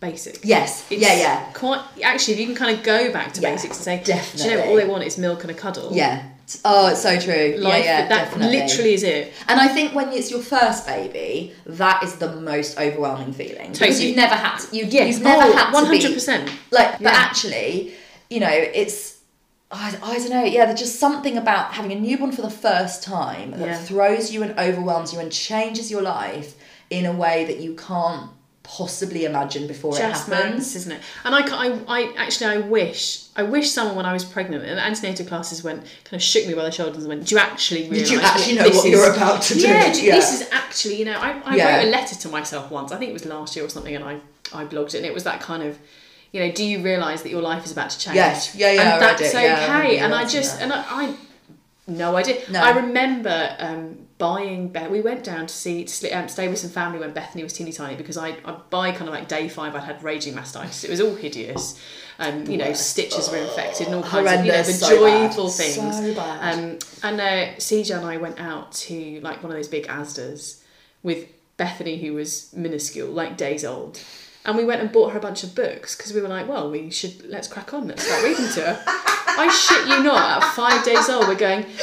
basic. 0.00 0.40
Yes, 0.42 0.84
It's 0.90 1.00
yeah, 1.00 1.14
yeah. 1.14 1.52
Quite 1.52 1.82
actually, 2.02 2.34
if 2.34 2.40
you 2.40 2.46
can 2.46 2.54
kind 2.56 2.76
of 2.76 2.84
go 2.84 3.12
back 3.12 3.32
to 3.34 3.40
Yeah, 3.40 3.52
basics 3.52 3.76
and 3.76 3.84
say, 3.84 4.02
do 4.04 4.42
you 4.48 4.56
know 4.56 4.64
all 4.64 4.76
they 4.76 4.86
want 4.86 5.04
is 5.04 5.16
milk 5.18 5.42
and 5.42 5.50
a 5.50 5.54
cuddle. 5.54 5.90
Yeah. 5.92 6.28
Oh, 6.64 6.88
it's 6.88 7.00
so 7.02 7.18
true. 7.18 7.54
Life, 7.56 7.84
yeah, 7.84 8.00
yeah, 8.00 8.08
that 8.08 8.24
definitely. 8.26 8.58
literally 8.58 8.94
is 8.94 9.04
it. 9.04 9.32
And 9.48 9.58
I 9.60 9.68
think 9.68 9.94
when 9.94 10.12
it's 10.12 10.30
your 10.30 10.42
first 10.42 10.86
baby, 10.86 11.54
that 11.64 12.02
is 12.02 12.16
the 12.16 12.34
most 12.36 12.78
overwhelming 12.78 13.32
feeling 13.32 13.72
because 13.72 14.02
you've 14.02 14.16
never 14.16 14.34
had 14.34 14.58
to, 14.58 14.76
you, 14.76 14.84
Yes, 14.86 15.14
you've 15.14 15.22
never 15.22 15.44
oh, 15.44 15.52
had 15.56 15.84
to 15.84 15.90
be 15.90 15.98
100%. 16.00 16.50
like. 16.72 16.92
But 16.92 17.00
Yeah. 17.00 17.10
actually, 17.12 17.94
you 18.28 18.40
know, 18.40 18.50
it's 18.50 19.11
I, 19.72 19.96
I 20.02 20.18
don't 20.18 20.30
know. 20.30 20.44
Yeah, 20.44 20.66
there's 20.66 20.78
just 20.80 21.00
something 21.00 21.38
about 21.38 21.72
having 21.72 21.92
a 21.92 21.94
newborn 21.98 22.30
for 22.32 22.42
the 22.42 22.50
first 22.50 23.02
time 23.02 23.52
that 23.52 23.60
Yeah. 23.60 23.78
throws 23.78 24.32
you 24.32 24.42
and 24.42 24.58
overwhelms 24.58 25.12
you 25.12 25.18
and 25.20 25.32
changes 25.32 25.90
your 25.90 26.02
life 26.02 26.54
in 26.90 27.06
a 27.06 27.12
way 27.12 27.44
that 27.46 27.58
you 27.58 27.74
can't 27.74 28.30
possibly 28.64 29.24
imagine 29.24 29.66
before 29.66 29.96
just 29.96 30.28
it 30.28 30.34
happens. 30.34 30.76
isn't 30.76 30.92
it? 30.92 31.00
And 31.24 31.34
I, 31.34 31.40
I, 31.40 31.78
I 31.88 32.14
actually, 32.16 32.46
I 32.54 32.58
wish, 32.58 33.24
I 33.34 33.42
wish 33.42 33.70
someone 33.70 33.96
when 33.96 34.06
I 34.06 34.12
was 34.12 34.24
pregnant, 34.24 34.64
and 34.64 34.78
antenatal 34.78 35.26
classes 35.26 35.64
went, 35.64 35.80
kind 36.04 36.14
of 36.14 36.22
shook 36.22 36.46
me 36.46 36.54
by 36.54 36.64
the 36.64 36.70
shoulders 36.70 36.98
and 36.98 37.08
went, 37.08 37.26
"Do 37.26 37.34
you 37.34 37.40
actually 37.40 37.88
realise? 37.88 38.10
you 38.10 38.20
actually 38.20 38.54
know 38.56 38.64
what 38.64 38.84
is- 38.84 38.92
you're 38.92 39.12
about 39.12 39.42
to 39.42 39.54
do?" 39.54 39.60
Yeah, 39.62 39.86
Yeah. 39.94 40.14
this 40.14 40.40
is 40.40 40.48
actually, 40.52 40.96
you 40.98 41.06
know, 41.06 41.18
I, 41.18 41.40
I 41.44 41.56
Yeah. 41.56 41.76
wrote 41.78 41.86
a 41.88 41.90
letter 41.90 42.14
to 42.14 42.28
myself 42.28 42.70
once. 42.70 42.92
I 42.92 42.98
think 42.98 43.10
it 43.10 43.14
was 43.14 43.24
last 43.24 43.56
year 43.56 43.64
or 43.64 43.68
something, 43.68 43.96
and 43.96 44.04
I, 44.04 44.18
I 44.54 44.64
blogged 44.64 44.88
it, 44.88 44.96
and 44.98 45.06
it 45.06 45.14
was 45.14 45.24
that 45.24 45.40
kind 45.40 45.62
of. 45.62 45.78
You 46.32 46.40
know, 46.40 46.52
do 46.52 46.64
you 46.64 46.82
realise 46.82 47.22
that 47.22 47.28
your 47.30 47.42
life 47.42 47.64
is 47.64 47.72
about 47.72 47.90
to 47.90 47.98
change? 47.98 48.16
Yes. 48.16 48.54
Yeah, 48.56 48.72
yeah, 48.72 48.94
And 48.94 49.02
that's 49.02 49.22
it. 49.22 49.34
Yeah, 49.34 49.80
okay. 49.84 49.98
and 49.98 50.14
I 50.14 50.26
just, 50.26 50.58
that. 50.58 50.62
and 50.64 50.72
I, 50.72 50.84
I 50.88 51.14
no 51.86 52.16
idea. 52.16 52.40
No. 52.50 52.60
I 52.60 52.70
remember 52.76 53.56
um, 53.58 53.98
buying. 54.16 54.68
Be- 54.68 54.86
we 54.86 55.00
went 55.00 55.24
down 55.24 55.46
to 55.46 55.54
see 55.54 55.84
to 55.84 56.10
um, 56.10 56.28
stay 56.28 56.48
with 56.48 56.58
some 56.58 56.70
family 56.70 57.00
when 57.00 57.12
Bethany 57.12 57.42
was 57.42 57.52
teeny 57.52 57.72
tiny 57.72 57.96
because 57.96 58.16
I 58.16 58.36
I 58.44 58.52
by 58.70 58.92
kind 58.92 59.08
of 59.08 59.14
like 59.14 59.26
day 59.28 59.48
five 59.48 59.74
I'd 59.74 59.82
had 59.82 60.02
raging 60.02 60.34
mastitis. 60.34 60.84
It 60.84 60.90
was 60.90 61.00
all 61.00 61.14
hideous. 61.16 61.80
Um, 62.20 62.46
you 62.46 62.56
know, 62.56 62.72
stitches 62.72 63.30
were 63.30 63.38
infected 63.38 63.88
and 63.88 63.96
all 63.96 64.02
kinds 64.02 64.28
Horrendous, 64.28 64.82
of 64.82 64.90
you 64.90 65.00
know 65.00 65.24
the 65.24 65.32
so 65.32 65.48
bad. 65.48 65.50
things. 65.52 65.96
So 65.96 66.14
bad. 66.14 66.54
Um, 66.54 66.78
and 67.02 67.20
uh, 67.20 67.56
CJ 67.56 67.96
and 67.96 68.06
I 68.06 68.16
went 68.18 68.38
out 68.38 68.70
to 68.72 69.20
like 69.22 69.42
one 69.42 69.50
of 69.50 69.56
those 69.56 69.68
big 69.68 69.88
Asdas 69.88 70.62
with 71.02 71.26
Bethany, 71.56 71.98
who 71.98 72.14
was 72.14 72.52
minuscule, 72.52 73.08
like 73.08 73.36
days 73.36 73.64
old. 73.64 74.00
And 74.44 74.56
we 74.56 74.64
went 74.64 74.80
and 74.80 74.90
bought 74.90 75.12
her 75.12 75.18
a 75.18 75.22
bunch 75.22 75.44
of 75.44 75.54
books 75.54 75.96
because 75.96 76.12
we 76.12 76.20
were 76.20 76.28
like, 76.28 76.48
well, 76.48 76.68
we 76.70 76.90
should 76.90 77.28
let's 77.30 77.46
crack 77.46 77.72
on, 77.72 77.86
let's 77.86 78.04
start 78.04 78.24
reading 78.24 78.48
to 78.54 78.60
her. 78.74 78.82
I 79.34 79.48
shit 79.48 79.86
you 79.88 80.02
not, 80.02 80.42
at 80.42 80.52
five 80.54 80.84
days 80.84 81.08
old, 81.08 81.26
we're 81.28 81.36
going, 81.36 81.62
feel 81.62 81.78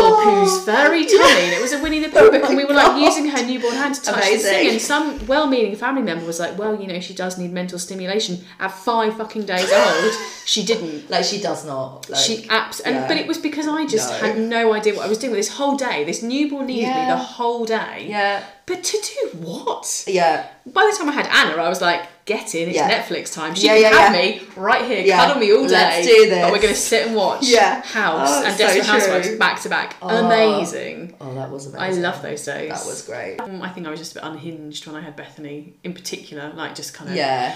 oh. 0.00 0.22
Pooh's 0.24 0.64
furry 0.64 1.04
tummy. 1.04 1.42
And 1.44 1.52
it 1.52 1.60
was 1.60 1.72
a 1.72 1.82
Winnie 1.82 1.98
the 2.00 2.08
Pooh 2.08 2.18
oh 2.20 2.30
book, 2.30 2.44
and 2.44 2.56
we 2.56 2.64
were 2.64 2.72
like 2.74 2.86
Oh 2.86 2.90
God. 2.92 3.00
using 3.02 3.26
her 3.28 3.44
newborn 3.44 3.74
hand 3.74 3.96
to 3.96 4.02
touch 4.02 4.24
the 4.24 4.38
thing. 4.38 4.70
And 4.70 4.80
some 4.80 5.26
well 5.26 5.46
meaning 5.46 5.74
family 5.76 6.02
member 6.02 6.24
was 6.24 6.38
like, 6.40 6.56
well, 6.56 6.80
you 6.80 6.86
know, 6.86 7.00
she 7.00 7.12
does 7.12 7.36
need 7.38 7.52
mental 7.52 7.78
stimulation. 7.78 8.38
At 8.60 8.68
five 8.68 9.16
fucking 9.16 9.44
days 9.44 9.70
old, 9.74 10.12
she 10.46 10.64
didn't. 10.64 11.10
Like 11.10 11.24
she 11.24 11.40
does 11.40 11.66
not. 11.66 12.08
Like, 12.08 12.20
She 12.20 12.48
abs 12.48 12.80
and 12.80 12.94
yeah. 12.94 13.08
but 13.08 13.16
it 13.16 13.26
was 13.26 13.38
because 13.38 13.66
I 13.68 13.84
just 13.86 14.10
No. 14.10 14.18
had 14.28 14.38
no 14.38 14.72
idea 14.72 14.94
what 14.94 15.04
I 15.06 15.08
was 15.08 15.18
doing 15.18 15.32
with 15.32 15.40
this 15.40 15.56
whole 15.56 15.76
day. 15.76 16.04
This 16.04 16.22
newborn 16.22 16.66
needed 16.66 16.88
me 16.88 17.06
the 17.06 17.16
whole 17.16 17.64
day. 17.66 18.06
yeah, 18.08 18.44
But 18.66 18.82
to 18.82 18.98
do 18.98 19.38
what? 19.38 20.04
yeah. 20.08 20.48
By 20.66 20.88
the 20.90 20.96
time 20.96 21.08
I 21.10 21.12
had 21.12 21.26
Anna, 21.26 21.60
I 21.62 21.68
was 21.68 21.82
like, 21.82 22.06
get 22.24 22.54
in, 22.54 22.68
it's 22.70 22.76
Yeah. 22.78 22.90
Netflix 23.02 23.34
time. 23.34 23.54
She 23.54 23.66
Yeah, 23.66 23.74
can 23.74 23.82
yeah, 23.82 23.98
have 23.98 24.14
yeah. 24.14 24.22
me 24.22 24.42
right 24.56 24.84
here, 24.86 25.14
cuddle 25.14 25.38
me 25.38 25.52
all 25.52 25.64
day. 25.68 25.72
Let's 25.74 26.06
do 26.06 26.28
this. 26.30 26.42
But 26.42 26.52
we're 26.52 26.62
gonna 26.62 26.74
sit 26.74 27.06
and 27.08 27.14
watch 27.16 27.40
Yeah. 27.46 27.82
House 27.82 28.28
Oh, 28.30 28.38
and 28.38 28.46
it's 28.48 28.56
so 28.56 28.64
Desperate 28.66 28.86
Housewives 28.86 29.36
back 29.38 29.60
to 29.60 29.68
back. 29.68 29.96
Oh. 30.00 30.24
Amazing. 30.26 31.14
Oh, 31.20 31.34
that 31.34 31.50
was 31.50 31.66
amazing. 31.66 32.04
I 32.04 32.08
love 32.08 32.22
those 32.22 32.44
days. 32.44 32.70
That 32.70 32.86
was 32.86 33.02
great. 33.02 33.36
Um, 33.40 33.60
I 33.60 33.68
think 33.68 33.86
I 33.86 33.90
was 33.90 34.00
just 34.00 34.12
a 34.12 34.14
bit 34.20 34.24
unhinged 34.24 34.86
when 34.86 34.96
I 34.96 35.02
had 35.02 35.14
Bethany, 35.16 35.74
in 35.84 35.92
particular, 35.92 36.50
like 36.54 36.74
just 36.74 36.94
kind 36.94 37.10
of, 37.10 37.16
Yeah, 37.16 37.54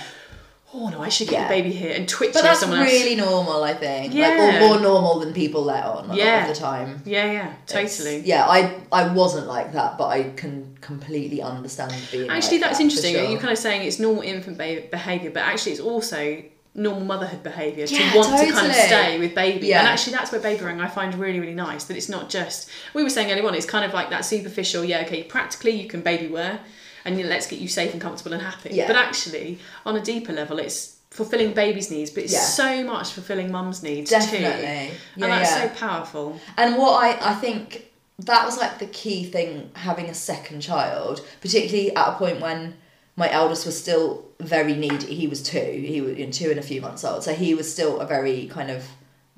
oh 0.74 0.88
no, 0.90 1.00
I 1.02 1.08
should 1.08 1.28
get 1.28 1.40
Yeah. 1.40 1.48
the 1.48 1.54
baby 1.54 1.72
here 1.72 1.92
and 1.94 2.06
twitch. 2.08 2.32
but 2.34 2.40
at 2.40 2.48
that's 2.48 2.60
someone 2.60 2.80
else. 2.80 2.90
really 2.90 3.16
normal, 3.16 3.64
I 3.64 3.74
think. 3.74 4.12
Yeah. 4.14 4.28
Like, 4.28 4.38
or 4.62 4.68
more 4.68 4.80
normal 4.80 5.18
than 5.20 5.32
people 5.32 5.62
let 5.64 5.84
on 5.84 6.10
a 6.10 6.14
Yeah. 6.14 6.40
lot 6.40 6.50
of 6.50 6.54
the 6.56 6.60
time. 6.60 7.02
Yeah, 7.06 7.32
yeah, 7.32 7.52
It's- 7.66 7.96
totally. 7.98 8.20
Yeah, 8.24 8.46
I 8.46 8.74
I 8.92 9.08
wasn't 9.08 9.46
like 9.46 9.72
that, 9.72 9.96
but 9.98 10.08
I 10.08 10.24
can 10.36 10.76
completely 10.80 11.40
understand 11.42 11.92
being. 12.12 12.28
Actually, 12.30 12.58
like 12.58 12.66
that's 12.68 12.78
that, 12.78 12.84
interesting. 12.84 13.14
sure. 13.14 13.24
You're 13.30 13.40
kind 13.40 13.52
of 13.52 13.58
saying 13.58 13.82
it's 13.86 13.98
normal 13.98 14.22
infant 14.22 14.58
be- 14.58 14.84
behaviour, 14.90 15.30
but 15.30 15.42
actually, 15.42 15.72
it's 15.72 15.80
also 15.80 16.42
normal 16.74 17.04
motherhood 17.04 17.42
behaviour 17.42 17.86
Yeah, 17.88 18.12
to 18.12 18.18
want 18.18 18.28
to 18.46 18.52
kind 18.52 18.66
of 18.68 18.74
stay 18.74 19.18
with 19.18 19.34
baby. 19.34 19.66
Yeah. 19.68 19.80
And 19.80 19.88
actually, 19.88 20.12
that's 20.12 20.30
where 20.30 20.40
baby 20.40 20.62
wearing 20.62 20.80
I 20.80 20.86
find 20.86 21.12
really, 21.14 21.40
really 21.40 21.54
nice. 21.54 21.84
That 21.84 21.96
it's 21.96 22.08
not 22.10 22.28
just 22.30 22.68
we 22.94 23.02
were 23.02 23.10
saying 23.10 23.32
earlier 23.32 23.46
on. 23.48 23.54
It's 23.54 23.66
kind 23.66 23.84
of 23.84 23.92
like 23.94 24.10
that 24.10 24.24
superficial. 24.24 24.84
Yeah, 24.84 25.00
okay. 25.00 25.22
Practically, 25.24 25.72
you 25.72 25.88
can 25.88 26.02
baby 26.02 26.28
wear, 26.28 26.60
and 27.04 27.16
you 27.18 27.24
know, 27.24 27.30
let's 27.30 27.46
get 27.46 27.58
you 27.58 27.68
safe 27.68 27.92
and 27.92 28.00
comfortable 28.00 28.32
and 28.32 28.42
happy. 28.42 28.70
Yeah. 28.72 28.86
But 28.86 28.96
actually, 28.96 29.58
on 29.86 29.96
a 29.96 30.00
deeper 30.00 30.32
level, 30.32 30.58
it's 30.58 30.96
fulfilling 31.10 31.54
baby's 31.54 31.90
needs, 31.90 32.10
but 32.10 32.24
it's 32.24 32.32
Yeah. 32.32 32.40
so 32.40 32.84
much 32.84 33.12
fulfilling 33.12 33.50
mum's 33.50 33.82
needs 33.82 34.10
Definitely. 34.10 34.40
too. 34.40 34.62
Yeah, 34.62 35.24
and 35.24 35.32
that's 35.32 35.50
yeah. 35.50 35.72
so 35.72 35.86
powerful. 35.86 36.40
And 36.56 36.76
what 36.76 36.92
I, 37.02 37.30
I 37.32 37.34
think 37.34 37.86
that 38.20 38.44
was 38.44 38.58
like 38.58 38.78
the 38.78 38.86
key 38.86 39.24
thing 39.24 39.70
having 39.74 40.06
a 40.06 40.14
second 40.14 40.60
child, 40.60 41.20
particularly 41.40 41.94
at 41.96 42.08
a 42.08 42.12
point 42.12 42.40
when 42.40 42.74
my 43.16 43.30
eldest 43.32 43.64
was 43.66 43.76
still 43.80 44.24
very 44.40 44.74
needy. 44.74 45.14
He 45.14 45.26
was 45.26 45.42
two, 45.42 45.58
he 45.58 46.00
was 46.00 46.16
you 46.18 46.26
know, 46.26 46.32
two 46.32 46.50
and 46.50 46.58
a 46.58 46.62
few 46.62 46.80
months 46.80 47.04
old, 47.04 47.24
so 47.24 47.32
he 47.34 47.54
was 47.54 47.72
still 47.72 48.00
a 48.00 48.06
very 48.06 48.46
kind 48.46 48.70
of 48.70 48.84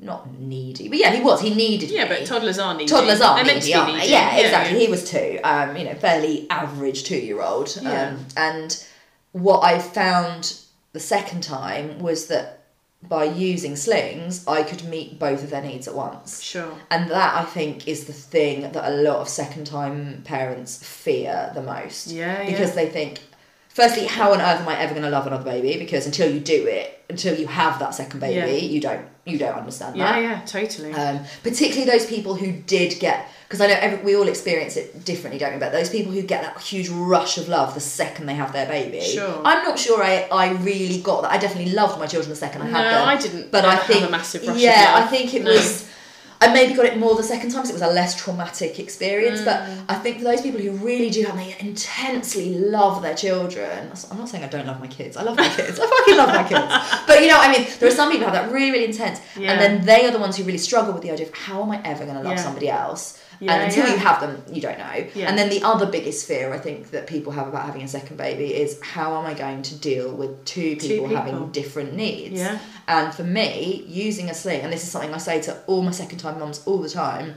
not 0.03 0.31
needy, 0.39 0.89
but 0.89 0.99
yeah, 0.99 1.13
he 1.13 1.23
was. 1.23 1.41
He 1.41 1.55
needed 1.55 1.91
Yeah, 1.91 2.05
me. 2.05 2.09
but 2.11 2.27
toddlers 2.27 2.59
are 2.59 2.75
needy. 2.75 2.87
Toddlers 2.87 3.21
are 3.21 3.37
They're 3.45 3.55
needy, 3.55 3.75
aren't 3.75 3.95
needy. 3.95 4.09
Yeah, 4.09 4.37
exactly. 4.37 4.79
He 4.79 4.89
was 4.89 5.09
two. 5.09 5.39
Um, 5.45 5.77
you 5.77 5.85
know, 5.85 5.95
fairly 5.95 6.47
average 6.51 7.05
two-year-old. 7.05 7.79
Yeah. 7.83 8.09
Um, 8.09 8.27
and 8.37 8.85
what 9.33 9.61
I 9.63 9.79
found 9.79 10.61
the 10.93 11.01
second 11.01 11.43
time 11.43 11.99
was 11.99 12.27
that 12.29 12.57
by 13.03 13.25
using 13.25 13.77
slings, 13.77 14.47
I 14.47 14.63
could 14.63 14.85
meet 14.85 15.19
both 15.19 15.43
of 15.43 15.51
their 15.51 15.63
needs 15.63 15.89
at 15.89 15.95
once. 15.95 16.43
Sure. 16.43 16.73
And 16.91 17.11
that 17.11 17.35
I 17.35 17.45
think 17.45 17.89
is 17.89 18.05
the 18.05 18.13
thing 18.13 18.61
that 18.73 18.77
a 18.77 18.95
lot 18.95 19.17
of 19.21 19.29
second 19.29 19.67
time 19.67 20.21
parents 20.25 20.83
fear 20.87 21.51
the 21.55 21.63
most. 21.63 22.09
Yeah, 22.09 22.45
Because 22.45 22.71
yeah. 22.71 22.75
they 22.75 22.89
think, 22.91 23.21
firstly, 23.81 24.07
how 24.07 24.33
on 24.33 24.41
earth 24.41 24.61
am 24.61 24.69
I 24.69 24.79
ever 24.79 24.93
going 24.93 25.05
to 25.05 25.11
love 25.11 25.27
another 25.27 25.45
baby? 25.45 25.79
Because 25.79 26.05
until 26.07 26.31
you 26.33 26.41
do 26.41 26.67
it, 26.67 27.03
until 27.09 27.35
you 27.39 27.47
have 27.47 27.79
that 27.79 27.95
second 27.95 28.21
baby, 28.21 28.35
Yeah. 28.37 28.47
you 28.75 28.81
don't 28.81 29.07
you 29.27 29.39
don't 29.39 29.55
understand 29.55 29.97
Yeah, 29.97 30.13
that. 30.13 30.23
yeah, 30.23 30.31
yeah, 30.31 30.41
totally. 30.45 30.93
Um, 30.93 31.21
particularly 31.43 31.89
those 31.89 32.07
people 32.07 32.35
who 32.35 32.51
did 32.53 32.99
get, 32.99 33.29
because 33.47 33.61
I 33.61 33.67
know 33.69 33.77
every, 33.79 33.99
we 34.03 34.17
all 34.17 34.27
experience 34.27 34.77
it 34.77 35.05
differently, 35.05 35.39
don't 35.39 35.53
we? 35.53 35.59
But 35.61 35.71
those 35.73 35.89
people 35.91 36.11
who 36.11 36.23
get 36.23 36.43
that 36.43 36.61
huge 36.61 36.89
rush 36.89 37.39
of 37.39 37.47
love 37.49 37.75
the 37.75 37.81
second 37.81 38.27
they 38.27 38.35
have 38.35 38.53
their 38.53 38.67
baby. 38.67 39.01
Sure. 39.01 39.41
I'm 39.45 39.63
not 39.63 39.79
sure 39.79 40.03
I, 40.03 40.27
I 40.33 40.53
really 40.55 41.01
got 41.01 41.23
that. 41.23 41.31
I 41.33 41.39
definitely 41.39 41.73
loved 41.73 42.01
my 42.01 42.07
children 42.07 42.31
the 42.31 42.35
second 42.37 42.63
I 42.63 42.67
had 42.67 42.85
them. 42.85 42.93
No. 42.93 43.05
I 43.05 43.17
didn't 43.17 43.53
But 43.53 43.65
I 43.65 43.75
have 43.77 43.85
think 43.85 44.09
a 44.09 44.11
massive 44.11 44.43
rush 44.43 44.57
of 44.57 44.63
yeah. 44.63 44.95
I 44.97 45.07
think 45.07 45.33
it 45.35 45.45
No. 45.45 45.53
was. 45.53 45.89
I 46.43 46.53
maybe 46.55 46.73
got 46.73 46.87
it 46.87 46.97
more 46.99 47.15
the 47.17 47.23
second 47.23 47.51
time, 47.51 47.65
so 47.67 47.71
it 47.71 47.75
was 47.75 47.83
a 47.83 47.93
less 47.93 48.17
traumatic 48.17 48.79
experience. 48.79 49.43
But 49.43 49.61
Mm. 49.61 49.85
I 49.91 49.95
think 49.97 50.19
for 50.19 50.25
those 50.25 50.41
people 50.41 50.59
who 50.59 50.71
really 50.73 51.11
do 51.11 51.23
have, 51.25 51.37
they 51.37 51.55
intensely 51.61 52.55
love 52.55 53.03
their 53.03 53.15
children. 53.15 53.91
I'm 54.11 54.17
not 54.19 54.29
saying 54.31 54.45
I 54.45 54.49
don't 54.49 54.67
love 54.67 54.81
my 54.81 54.87
kids. 54.87 55.17
I 55.19 55.23
love 55.23 55.37
my 55.37 55.49
kids. 55.49 55.79
I 55.79 55.87
fucking 55.87 56.17
love 56.17 56.29
my 56.31 56.45
kids. 56.45 56.73
But 57.07 57.21
you 57.21 57.29
know, 57.29 57.39
I 57.39 57.53
mean, 57.53 57.67
there 57.79 57.89
are 57.91 57.93
some 57.95 58.11
people 58.11 58.27
who 58.27 58.33
have 58.33 58.45
that 58.47 58.53
really, 58.55 58.71
really 58.71 58.87
intense, 58.87 59.21
Yeah. 59.37 59.53
and 59.53 59.61
then 59.61 59.85
they 59.85 60.07
are 60.07 60.11
the 60.13 60.19
ones 60.19 60.37
who 60.39 60.45
really 60.45 60.59
struggle 60.59 60.93
with 60.95 61.03
the 61.03 61.11
idea 61.11 61.27
of 61.27 61.35
how 61.35 61.63
am 61.63 61.71
I 61.73 61.81
ever 61.85 62.05
going 62.05 62.17
to 62.17 62.23
love 62.23 62.37
Yeah. 62.39 62.43
somebody 62.43 62.71
else. 62.71 63.19
Yeah, 63.41 63.55
and 63.55 63.63
until 63.65 63.87
yeah. 63.87 63.95
you 63.95 63.99
have 63.99 64.21
them, 64.21 64.43
you 64.53 64.61
don't 64.61 64.79
know. 64.79 65.07
Yeah. 65.15 65.29
And 65.29 65.39
then 65.39 65.49
the 65.49 65.63
other 65.63 65.87
biggest 65.87 66.29
fear 66.29 66.53
I 66.53 66.59
think 66.59 66.91
that 66.91 67.07
people 67.07 67.33
have 67.33 67.49
about 67.49 67.65
having 67.65 67.83
a 67.83 67.89
second 67.89 68.19
baby 68.19 68.55
is 68.55 68.79
how 68.83 69.19
am 69.19 69.25
I 69.25 69.33
going 69.33 69.63
to 69.63 69.75
deal 69.77 70.15
with 70.15 70.45
two 70.45 70.77
people, 70.77 71.09
people. 71.09 71.17
having 71.17 71.51
different 71.51 71.95
needs? 71.95 72.39
Yeah. 72.39 72.59
And 72.87 73.15
for 73.15 73.25
me, 73.25 73.85
using 73.89 74.29
a 74.29 74.35
sling, 74.35 74.61
and 74.61 74.73
this 74.73 74.83
is 74.83 74.91
something 74.91 75.15
I 75.15 75.19
say 75.19 75.41
to 75.43 75.57
all 75.67 75.83
my 75.83 75.91
second 75.91 76.19
time 76.19 76.39
mums 76.39 76.63
all 76.67 76.79
the 76.79 76.89
time, 76.89 77.35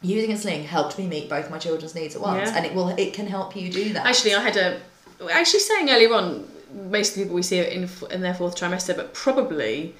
using 0.00 0.32
a 0.32 0.38
sling 0.38 0.64
helped 0.64 0.98
me 0.98 1.06
meet 1.06 1.28
both 1.28 1.50
my 1.50 1.58
children's 1.58 1.94
needs 1.94 2.16
at 2.16 2.22
once, 2.22 2.50
Yeah. 2.50 2.56
and 2.56 2.64
it 2.64 2.74
will 2.74 2.88
it 2.88 3.12
can 3.12 3.26
help 3.26 3.54
you 3.54 3.70
do 3.70 3.92
that. 3.92 4.06
Actually, 4.06 4.34
I 4.34 4.40
had 4.40 4.56
a. 4.56 4.80
Actually, 5.30 5.60
saying 5.60 5.90
earlier 5.90 6.14
on, 6.14 6.48
most 6.90 7.10
of 7.10 7.16
the 7.16 7.22
people 7.24 7.36
we 7.36 7.42
see 7.42 7.60
are 7.60 7.64
in 7.64 7.88
in 8.10 8.22
their 8.22 8.34
fourth 8.34 8.56
trimester, 8.56 8.96
but 8.96 9.12
probably 9.12 9.94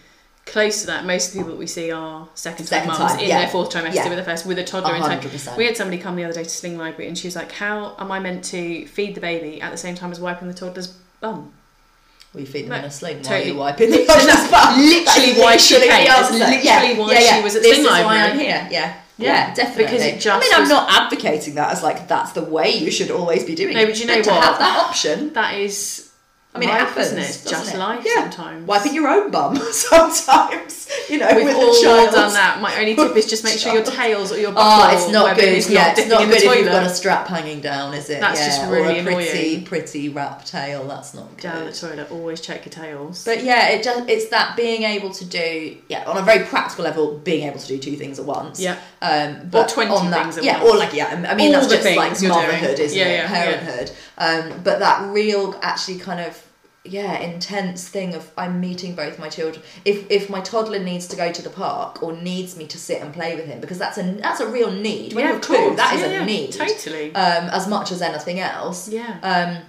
close 0.45 0.81
to 0.83 0.87
that, 0.89 1.05
most 1.05 1.29
of 1.29 1.33
the 1.35 1.39
people 1.41 1.53
that 1.53 1.59
we 1.59 1.67
see 1.67 1.91
are 1.91 2.29
second 2.35 2.67
time 2.67 2.81
Second 2.85 2.89
mums 2.89 3.13
time, 3.13 3.19
in 3.21 3.29
yeah. 3.29 3.39
their 3.41 3.49
fourth 3.49 3.71
trimester 3.71 3.95
Yeah. 3.95 4.09
with 4.09 4.19
a 4.19 4.25
first 4.25 4.45
with 4.47 4.59
a 4.59 4.65
toddler. 4.65 4.97
in 4.97 5.03
tow. 5.03 5.09
100%. 5.29 5.57
We 5.57 5.67
had 5.67 5.77
somebody 5.77 5.99
come 6.03 6.17
the 6.17 6.25
other 6.25 6.35
day 6.35 6.45
to 6.45 6.51
Sling 6.51 6.77
Library, 6.79 7.09
and 7.09 7.17
she 7.17 7.27
was 7.29 7.37
like, 7.37 7.53
"How 7.53 7.95
am 7.99 8.11
I 8.11 8.19
meant 8.19 8.45
to 8.47 8.87
feed 8.87 9.15
the 9.15 9.21
baby 9.21 9.61
at 9.61 9.71
the 9.71 9.79
same 9.79 9.95
time 9.95 10.11
as 10.13 10.21
wiping 10.21 10.49
the 10.49 10.55
toddler's 10.55 10.89
bum?" 11.21 11.53
we 12.35 12.47
feed 12.47 12.65
them 12.65 12.73
in 12.73 12.85
a 12.87 12.91
sling 12.91 13.17
while 13.17 13.25
totally. 13.25 13.47
you're 13.49 13.57
wiping 13.59 13.91
the 13.91 13.99
And 13.99 14.09
that's 14.09 14.51
literally 14.79 15.39
why 15.39 15.57
she 15.59 15.75
literally 15.75 15.93
came. 15.93 16.05
the 16.07 16.11
That's 16.11 16.31
literally 16.33 16.99
why 16.99 17.21
she 17.21 17.43
was 17.43 17.57
at 17.57 17.63
this 17.63 17.75
Sling 17.77 17.85
is 17.85 17.91
why 17.93 18.03
Library. 18.05 18.31
I'm 18.33 18.39
here. 18.39 18.69
Yeah. 18.71 18.95
Yeah, 19.19 19.27
Yeah, 19.49 19.55
definitely. 19.55 19.85
because 19.85 20.03
it 20.03 20.15
I 20.15 20.19
just 20.19 20.41
mean, 20.41 20.55
I'm 20.55 20.61
was- 20.63 20.71
not 20.71 20.91
advocating 20.91 21.55
that 21.57 21.73
as 21.73 21.83
like 21.83 22.09
that's 22.09 22.33
the 22.33 22.43
way 22.43 22.71
you 22.71 22.91
should 22.91 23.11
always 23.11 23.45
be 23.45 23.55
doing. 23.55 23.75
No, 23.75 23.85
but 23.85 24.01
you 24.01 24.07
know 24.07 24.23
to 24.23 24.31
what? 24.31 24.43
have 24.45 24.59
that 24.59 24.79
option. 24.87 25.35
That 25.35 25.55
is. 25.59 26.09
I 26.55 26.59
mean, 26.59 26.69
life, 26.69 26.83
it 26.83 26.85
happens, 26.87 27.07
isn't 27.07 27.19
it? 27.19 27.51
Just 27.51 27.75
it? 27.75 27.79
life 27.79 28.05
Yeah. 28.05 28.29
sometimes. 28.31 28.67
Wiping 28.69 28.95
your 28.95 29.09
own 29.09 29.31
bum 29.31 29.57
sometimes, 29.73 30.87
you 31.09 31.19
know, 31.19 31.29
We've 31.35 31.47
with 31.47 31.55
all 31.57 32.11
done 32.11 32.33
that. 32.35 32.61
My 32.61 32.77
only 32.79 32.95
tip 32.95 33.17
is 33.17 33.27
just 33.27 33.43
make 33.43 33.59
sure 33.59 33.73
your 33.73 33.83
tails 34.01 34.33
or 34.33 34.39
your 34.39 34.53
buckle 34.53 34.85
Oh, 34.85 34.95
it's 34.95 35.11
not 35.11 35.35
good. 35.37 35.67
yeah, 35.71 35.89
not 35.89 35.99
it's 35.99 36.09
not 36.09 36.27
good 36.29 36.37
if 36.43 36.45
you've 36.59 36.67
got 36.67 36.85
a 36.85 36.91
strap 36.91 37.27
hanging 37.27 37.61
down, 37.63 37.95
is 37.95 38.11
it? 38.11 38.21
That's 38.21 38.39
yeah. 38.41 38.47
just 38.47 38.71
really 38.71 38.99
or 38.99 39.01
a 39.01 39.03
pretty, 39.15 39.55
annoying. 39.55 39.65
pretty 39.65 40.09
wrap 40.11 40.45
tail. 40.45 40.87
That's 40.87 41.15
not 41.15 41.31
good. 41.37 41.43
down 41.43 41.65
the 41.65 41.73
toilet. 41.73 42.11
Always 42.11 42.41
check 42.43 42.67
your 42.67 42.73
tails. 42.73 43.25
But 43.25 43.43
yeah, 43.45 43.69
it 43.71 43.83
just 43.83 44.09
it's 44.11 44.29
that 44.29 44.55
being 44.55 44.83
able 44.83 45.11
to 45.15 45.25
do 45.25 45.79
yeah 45.89 46.05
on 46.07 46.19
a 46.19 46.23
very 46.23 46.45
practical 46.45 46.85
level, 46.85 47.17
being 47.19 47.49
able 47.49 47.61
to 47.61 47.67
do 47.67 47.79
two 47.79 47.97
things 47.97 48.19
at 48.19 48.27
once. 48.27 48.61
Yeah. 48.61 48.79
Um, 49.01 49.49
but 49.51 49.69
20 49.71 49.91
on 49.91 50.11
that, 50.11 50.23
things 50.23 50.39
at 50.39 50.45
yeah, 50.45 50.63
once. 50.63 50.75
or 50.75 50.77
like 50.77 50.93
yeah, 50.93 51.27
I 51.29 51.35
mean 51.35 51.55
All 51.55 51.61
that's 51.63 51.73
just 51.73 51.97
like 51.97 52.21
you're 52.21 52.31
doing. 52.33 52.47
motherhood, 52.47 52.79
isn't 52.79 52.99
Yeah, 52.99 53.25
it? 53.25 53.27
Parenthood. 53.27 53.91
Um, 54.23 54.61
but 54.63 54.79
that 54.79 55.13
real 55.13 55.59
actually 55.63 55.99
kind 55.99 56.21
of 56.21 56.47
yeah 56.85 57.17
intense 57.19 57.89
thing 57.89 58.15
of 58.15 58.31
I'm 58.37 58.61
meeting 58.61 58.95
both 58.95 59.19
my 59.19 59.29
children. 59.29 59.65
If 59.85 60.09
if 60.11 60.31
my 60.31 60.41
toddler 60.41 60.79
needs 60.79 61.09
to 61.09 61.17
go 61.17 61.33
to 61.33 61.43
the 61.43 61.51
park 61.51 62.03
or 62.03 62.13
needs 62.13 62.57
me 62.57 62.67
to 62.69 62.79
sit 62.79 63.03
and 63.03 63.13
play 63.13 63.35
with 63.35 63.47
him 63.47 63.61
because 63.61 63.79
that's 63.79 63.99
a 63.99 64.03
that's 64.03 64.41
a 64.41 64.47
real 64.47 64.71
need. 64.71 65.13
When 65.15 65.25
yeah, 65.25 65.33
you're 65.33 65.41
two, 65.41 65.55
course. 65.55 65.77
that 65.77 65.95
is 65.95 66.01
yeah, 66.03 66.07
a 66.07 66.13
yeah, 66.13 66.25
need. 66.25 66.53
Totally. 66.53 67.15
Um, 67.15 67.49
as 67.51 67.67
much 67.67 67.91
as 67.91 68.01
anything 68.01 68.39
else. 68.39 68.89
yeah. 68.89 69.19
Um, 69.23 69.65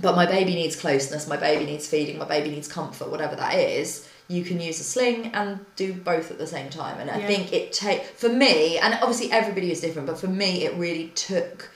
but 0.00 0.14
my 0.14 0.24
baby 0.24 0.54
needs 0.54 0.76
closeness, 0.76 1.26
my 1.26 1.36
baby 1.36 1.66
needs 1.66 1.86
feeding, 1.86 2.16
my 2.16 2.24
baby 2.24 2.48
needs 2.48 2.68
comfort, 2.68 3.10
whatever 3.10 3.34
that 3.36 3.54
is. 3.56 4.08
You 4.28 4.44
can 4.44 4.60
use 4.60 4.78
a 4.78 4.84
sling 4.84 5.32
and 5.34 5.58
do 5.74 5.92
both 5.92 6.30
at 6.30 6.38
the 6.38 6.46
same 6.46 6.70
time. 6.70 7.00
And 7.00 7.10
I 7.10 7.26
think 7.26 7.52
it 7.52 7.72
take 7.72 8.04
for 8.04 8.28
me, 8.28 8.78
and 8.78 8.94
obviously 8.94 9.32
everybody 9.32 9.72
is 9.72 9.80
different, 9.80 10.06
but 10.06 10.16
for 10.16 10.28
me, 10.28 10.64
it 10.64 10.74
really 10.76 11.08
took 11.08 11.70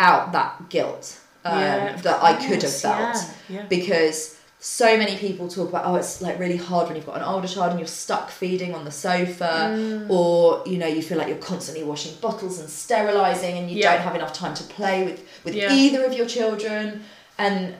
out 0.00 0.32
that 0.32 0.68
guilt 0.68 1.20
um, 1.44 1.58
Yeah, 1.58 1.96
that 2.02 2.22
I 2.22 2.34
could 2.34 2.62
have 2.62 2.76
felt 2.76 3.16
yeah, 3.16 3.56
yeah. 3.56 3.66
because 3.68 4.36
so 4.62 4.98
many 4.98 5.16
people 5.16 5.48
talk 5.48 5.70
about 5.70 5.86
oh 5.86 5.94
it's 5.94 6.20
like 6.20 6.38
really 6.38 6.58
hard 6.58 6.86
when 6.86 6.94
you've 6.96 7.06
got 7.06 7.16
an 7.16 7.22
older 7.22 7.48
child 7.48 7.70
and 7.70 7.80
you're 7.80 7.86
stuck 7.86 8.28
feeding 8.28 8.74
on 8.74 8.84
the 8.84 8.90
sofa 8.90 9.70
Mm. 9.74 10.10
or 10.10 10.62
you 10.66 10.76
know 10.76 10.86
you 10.86 11.00
feel 11.02 11.16
like 11.16 11.28
you're 11.28 11.38
constantly 11.38 11.82
washing 11.82 12.14
bottles 12.20 12.58
and 12.60 12.68
sterilizing 12.68 13.56
and 13.56 13.70
you 13.70 13.76
don't 13.94 14.02
have 14.02 14.14
enough 14.14 14.34
time 14.34 14.52
to 14.54 14.64
play 14.64 15.04
with 15.06 15.26
with 15.44 15.54
either 15.72 16.04
of 16.04 16.12
your 16.12 16.26
children. 16.26 17.02
And 17.38 17.74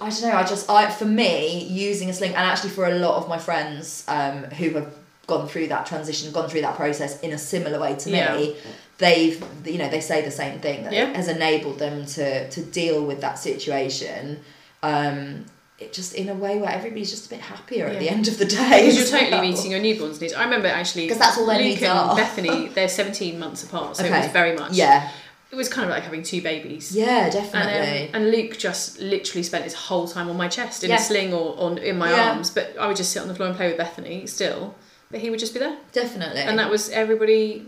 I 0.00 0.08
don't 0.10 0.22
know 0.22 0.32
I 0.36 0.42
just 0.44 0.68
I 0.68 0.90
for 0.90 1.04
me 1.04 1.64
using 1.64 2.10
a 2.10 2.12
sling 2.12 2.30
and 2.30 2.44
actually 2.50 2.70
for 2.70 2.86
a 2.86 2.94
lot 2.96 3.14
of 3.16 3.28
my 3.28 3.38
friends 3.38 4.04
um, 4.08 4.44
who 4.58 4.70
have 4.70 4.92
gone 5.28 5.46
through 5.46 5.68
that 5.68 5.86
transition 5.86 6.32
gone 6.32 6.48
through 6.48 6.62
that 6.62 6.74
process 6.76 7.20
in 7.20 7.30
a 7.32 7.38
similar 7.38 7.78
way 7.78 7.94
to 7.94 8.10
me 8.36 8.56
they've 9.00 9.42
you 9.66 9.78
know 9.78 9.88
they 9.88 10.00
say 10.00 10.22
the 10.22 10.30
same 10.30 10.60
thing 10.60 10.84
that 10.84 10.92
Yeah. 10.92 11.06
has 11.20 11.28
enabled 11.28 11.78
them 11.78 12.06
to 12.16 12.48
to 12.50 12.60
deal 12.80 12.98
with 13.04 13.20
that 13.22 13.36
situation 13.38 14.40
um 14.82 15.44
it 15.78 15.92
just 15.94 16.14
in 16.14 16.28
a 16.28 16.34
way 16.34 16.58
where 16.58 16.70
everybody's 16.70 17.10
just 17.10 17.26
a 17.26 17.30
bit 17.30 17.40
happier 17.40 17.86
at 17.86 17.98
the 17.98 18.08
end 18.10 18.28
of 18.28 18.36
the 18.38 18.44
day 18.44 18.82
Because 18.82 18.98
you're 18.98 19.08
totally 19.18 19.30
well. 19.32 19.40
meeting 19.42 19.70
your 19.70 19.80
newborn's 19.80 20.20
needs. 20.20 20.34
I 20.34 20.44
remember 20.44 20.68
actually 20.68 21.04
because 21.06 21.18
that's 21.18 21.38
all 21.38 21.46
their 21.46 21.56
Luke 21.56 21.64
needs 21.64 21.82
and 21.82 21.92
are. 21.98 22.14
Bethany, 22.14 22.68
they're 22.74 22.88
17 22.88 23.38
months 23.38 23.64
apart, 23.64 23.96
so 23.96 24.04
it 24.04 24.10
was 24.10 24.26
very 24.40 24.54
much. 24.54 24.72
yeah 24.72 25.10
It 25.50 25.56
was 25.56 25.68
kind 25.70 25.84
of 25.88 25.90
like 25.94 26.02
having 26.04 26.22
two 26.22 26.42
babies. 26.42 26.94
yeah 26.94 27.24
And, 27.24 27.32
definitely 27.32 28.08
um, 28.08 28.14
and 28.14 28.30
Luke 28.30 28.58
just 28.58 29.00
literally 29.00 29.42
spent 29.42 29.64
his 29.64 29.72
whole 29.74 30.06
time 30.06 30.28
on 30.28 30.36
my 30.36 30.48
chest 30.48 30.84
in 30.84 30.90
Yeah. 30.90 30.96
a 30.96 31.00
sling 31.00 31.32
or 31.32 31.58
on 31.58 31.78
in 31.78 31.96
my 31.96 32.10
Yeah. 32.10 32.32
arms. 32.32 32.50
But 32.50 32.66
I 32.78 32.86
would 32.86 32.98
just 33.02 33.10
sit 33.12 33.20
on 33.22 33.28
the 33.28 33.34
floor 33.34 33.48
and 33.48 33.56
play 33.56 33.68
with 33.68 33.78
Bethany 33.78 34.26
still. 34.26 34.74
But 35.10 35.20
he 35.20 35.30
would 35.30 35.40
just 35.40 35.54
be 35.54 35.60
there, 35.60 35.76
definitely 35.92 36.42
and 36.42 36.58
that 36.60 36.68
was 36.70 36.82
everybody. 36.90 37.64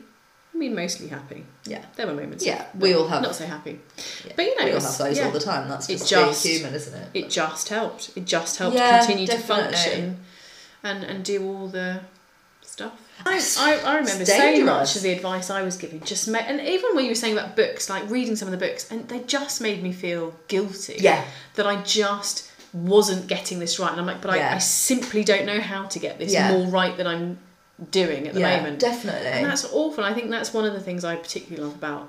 I 0.54 0.58
mean, 0.58 0.74
mostly 0.74 1.08
happy. 1.08 1.44
yeah 1.64 1.84
There 1.96 2.06
were 2.06 2.14
moments. 2.14 2.44
Yeah, 2.44 2.66
we 2.78 2.94
all 2.94 3.08
have- 3.08 3.22
not 3.22 3.34
so 3.34 3.46
happy. 3.46 3.80
Yeah. 4.24 4.32
But 4.36 4.44
you 4.46 4.58
know, 4.58 4.64
we 4.66 4.72
all 4.72 4.80
have 4.80 4.98
those 4.98 5.16
yeah. 5.18 5.24
all 5.24 5.30
the 5.32 5.40
time 5.40 5.68
that's 5.68 5.86
just, 5.86 6.08
just- 6.08 6.44
being 6.44 6.56
human 6.58 6.74
isn't 6.74 6.94
it 6.94 7.08
It 7.14 7.30
just 7.30 7.68
helped. 7.68 8.10
It 8.16 8.24
just 8.26 8.58
helped 8.58 8.76
Yeah, 8.76 8.98
continue 8.98 9.26
definitely. 9.26 9.64
to 9.64 9.68
function 9.72 10.20
and 10.84 11.04
and 11.04 11.24
do 11.24 11.44
all 11.46 11.68
the 11.68 12.00
stuff. 12.62 12.92
I, 13.24 13.40
I, 13.58 13.80
I 13.84 13.96
remember 13.98 14.24
so 14.24 14.64
much 14.64 14.96
of 14.96 15.02
the 15.02 15.12
advice 15.12 15.48
I 15.50 15.62
was 15.62 15.76
giving 15.76 16.00
just 16.00 16.26
made, 16.28 16.44
and 16.46 16.60
even 16.60 16.94
when 16.94 17.04
you 17.04 17.10
were 17.10 17.14
saying 17.14 17.36
about 17.38 17.54
books, 17.54 17.88
like 17.88 18.08
reading 18.10 18.34
some 18.36 18.48
of 18.48 18.52
the 18.58 18.66
books, 18.66 18.90
and 18.90 19.08
they 19.08 19.20
just 19.20 19.60
made 19.60 19.82
me 19.82 19.92
feel 19.92 20.34
guilty. 20.48 20.96
Yeah. 20.98 21.24
That 21.54 21.66
I 21.66 21.82
just 21.82 22.50
wasn't 22.72 23.26
getting 23.28 23.58
this 23.58 23.78
right, 23.78 23.90
and 23.92 24.00
I'm 24.00 24.06
like, 24.06 24.20
but 24.22 24.34
Yeah. 24.36 24.50
I, 24.52 24.54
I 24.56 24.58
simply 24.58 25.22
don't 25.22 25.46
know 25.46 25.60
how 25.60 25.84
to 25.86 25.98
get 25.98 26.18
this 26.18 26.34
more 26.34 26.66
right 26.66 26.96
than 26.96 27.06
I'm 27.06 27.38
doing 27.90 28.28
at 28.28 28.34
the 28.34 28.40
yeah 28.40 28.56
moment. 28.58 28.78
definitely 28.78 29.26
And 29.28 29.46
that's 29.46 29.64
awful. 29.72 30.04
I 30.04 30.14
think 30.14 30.30
that's 30.30 30.52
one 30.54 30.64
of 30.64 30.72
the 30.72 30.80
things 30.80 31.04
I 31.04 31.16
particularly 31.16 31.64
love 31.66 31.74
about 31.76 32.08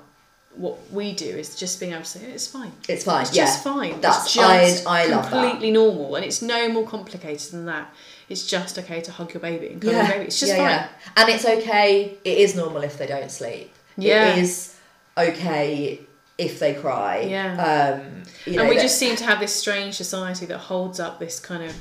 what 0.56 0.78
we 0.92 1.12
do 1.12 1.26
is 1.26 1.56
just 1.56 1.80
being 1.80 1.90
able 1.92 2.02
to 2.02 2.08
say 2.08 2.20
it's 2.26 2.46
fine. 2.46 2.70
it's 2.88 3.02
fine 3.04 3.22
It's 3.22 3.34
yeah 3.34 3.44
just 3.46 3.64
fine. 3.64 4.00
That's- 4.00 4.24
it's 4.26 4.34
just 4.34 4.86
I- 4.86 5.02
I 5.02 5.06
love 5.06 5.24
that. 5.24 5.30
completely 5.32 5.72
normal, 5.72 6.14
and 6.14 6.24
it's 6.24 6.40
no 6.42 6.68
more 6.68 6.86
complicated 6.86 7.50
than 7.52 7.66
that. 7.66 7.92
it's 8.28 8.46
just 8.46 8.78
okay 8.78 9.00
to 9.02 9.10
hug 9.12 9.34
your 9.34 9.40
baby 9.40 9.66
and 9.68 9.82
cuddle 9.82 9.98
your 9.98 10.08
baby. 10.08 10.24
It's 10.26 10.38
just 10.40 10.52
yeah, 10.52 10.58
fine. 10.58 10.70
yeah. 10.70 10.88
And 11.18 11.28
it's 11.34 11.44
okay. 11.44 12.16
It 12.24 12.38
is 12.38 12.54
normal 12.54 12.82
if 12.82 12.96
they 12.98 13.06
don't 13.06 13.30
sleep. 13.30 13.74
Yeah. 13.98 14.32
It 14.36 14.38
is 14.38 14.74
okay 15.18 16.00
if 16.38 16.58
they 16.58 16.74
cry. 16.74 17.20
Yeah. 17.20 17.52
Um, 18.00 18.22
you 18.46 18.52
know, 18.56 18.62
and 18.62 18.70
we 18.70 18.76
just 18.76 18.98
seem 18.98 19.14
to 19.16 19.24
have 19.24 19.40
this 19.40 19.54
strange 19.54 19.94
society 19.96 20.46
that 20.46 20.58
holds 20.58 20.98
up 21.00 21.18
this 21.18 21.38
kind 21.38 21.62
of 21.64 21.74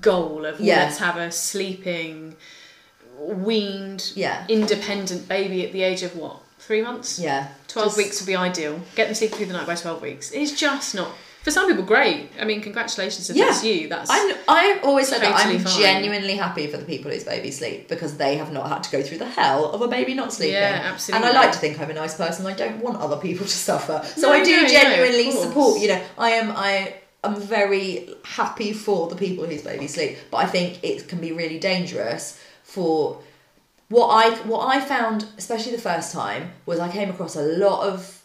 goal 0.00 0.44
of 0.44 0.60
Yeah. 0.60 0.84
let's 0.84 0.98
have 0.98 1.16
a 1.16 1.32
sleeping, 1.32 2.36
weaned, 3.20 4.12
Yeah. 4.14 4.44
independent 4.48 5.28
baby 5.28 5.64
at 5.66 5.72
the 5.72 5.82
age 5.82 6.02
of 6.02 6.16
what? 6.16 6.36
Three 6.58 6.82
months? 6.82 7.18
Yeah. 7.18 7.48
12 7.68 7.88
Just- 7.88 7.96
weeks 7.98 8.20
would 8.20 8.26
be 8.26 8.36
ideal. 8.36 8.80
Get 8.94 9.06
them 9.06 9.14
sleeping 9.14 9.36
through 9.38 9.46
the 9.46 9.52
night 9.54 9.66
by 9.66 9.74
12 9.74 10.02
weeks. 10.02 10.30
It's 10.32 10.52
just 10.52 10.94
not. 10.94 11.10
For 11.42 11.50
some 11.50 11.66
people, 11.68 11.84
great. 11.84 12.30
I 12.38 12.44
mean, 12.44 12.60
congratulations 12.60 13.30
if 13.30 13.36
Yeah. 13.36 13.46
that's 13.46 13.64
you. 13.64 13.88
That's 13.88 14.10
I'm, 14.10 14.34
I 14.46 14.78
always 14.82 15.08
said 15.08 15.22
that 15.22 15.34
I'm 15.46 15.58
fine. 15.58 15.80
genuinely 15.80 16.34
happy 16.34 16.66
for 16.66 16.76
the 16.76 16.84
people 16.84 17.10
whose 17.10 17.24
babies 17.24 17.56
sleep 17.58 17.88
because 17.88 18.18
they 18.18 18.36
have 18.36 18.52
not 18.52 18.68
had 18.68 18.82
to 18.84 18.90
go 18.90 19.02
through 19.02 19.18
the 19.18 19.26
hell 19.28 19.70
of 19.72 19.80
a 19.80 19.88
baby 19.88 20.12
not 20.12 20.34
sleeping. 20.34 20.56
Yeah, 20.56 20.82
absolutely. 20.92 21.26
And 21.28 21.34
I 21.36 21.40
like 21.40 21.52
to 21.52 21.58
think 21.58 21.80
I'm 21.80 21.88
a 21.90 21.94
nice 21.94 22.14
person. 22.14 22.46
I 22.46 22.52
don't 22.52 22.80
want 22.82 22.98
other 23.00 23.16
people 23.16 23.46
to 23.46 23.52
suffer. 23.70 24.02
So 24.16 24.28
No, 24.28 24.32
I 24.34 24.44
do 24.44 24.54
no, 24.54 24.62
no, 24.64 24.68
genuinely 24.68 25.32
course. 25.32 25.42
support. 25.44 25.80
You 25.80 25.88
know, 25.88 26.02
I 26.18 26.30
am 26.32 26.52
I 26.54 26.94
am 27.24 27.40
very 27.40 28.10
happy 28.22 28.74
for 28.74 29.08
the 29.08 29.16
people 29.16 29.46
whose 29.46 29.62
babies 29.62 29.94
sleep, 29.94 30.18
but 30.30 30.38
I 30.38 30.46
think 30.46 30.80
it 30.82 31.08
can 31.08 31.20
be 31.20 31.32
really 31.32 31.58
dangerous 31.58 32.38
for 32.74 33.18
what 33.88 34.08
I 34.08 34.30
what 34.52 34.62
I 34.74 34.80
found, 34.80 35.26
especially 35.36 35.72
the 35.72 35.82
first 35.82 36.12
time, 36.12 36.52
was 36.66 36.78
I 36.78 36.88
came 36.90 37.10
across 37.10 37.34
a 37.36 37.42
lot 37.42 37.80
of 37.90 38.16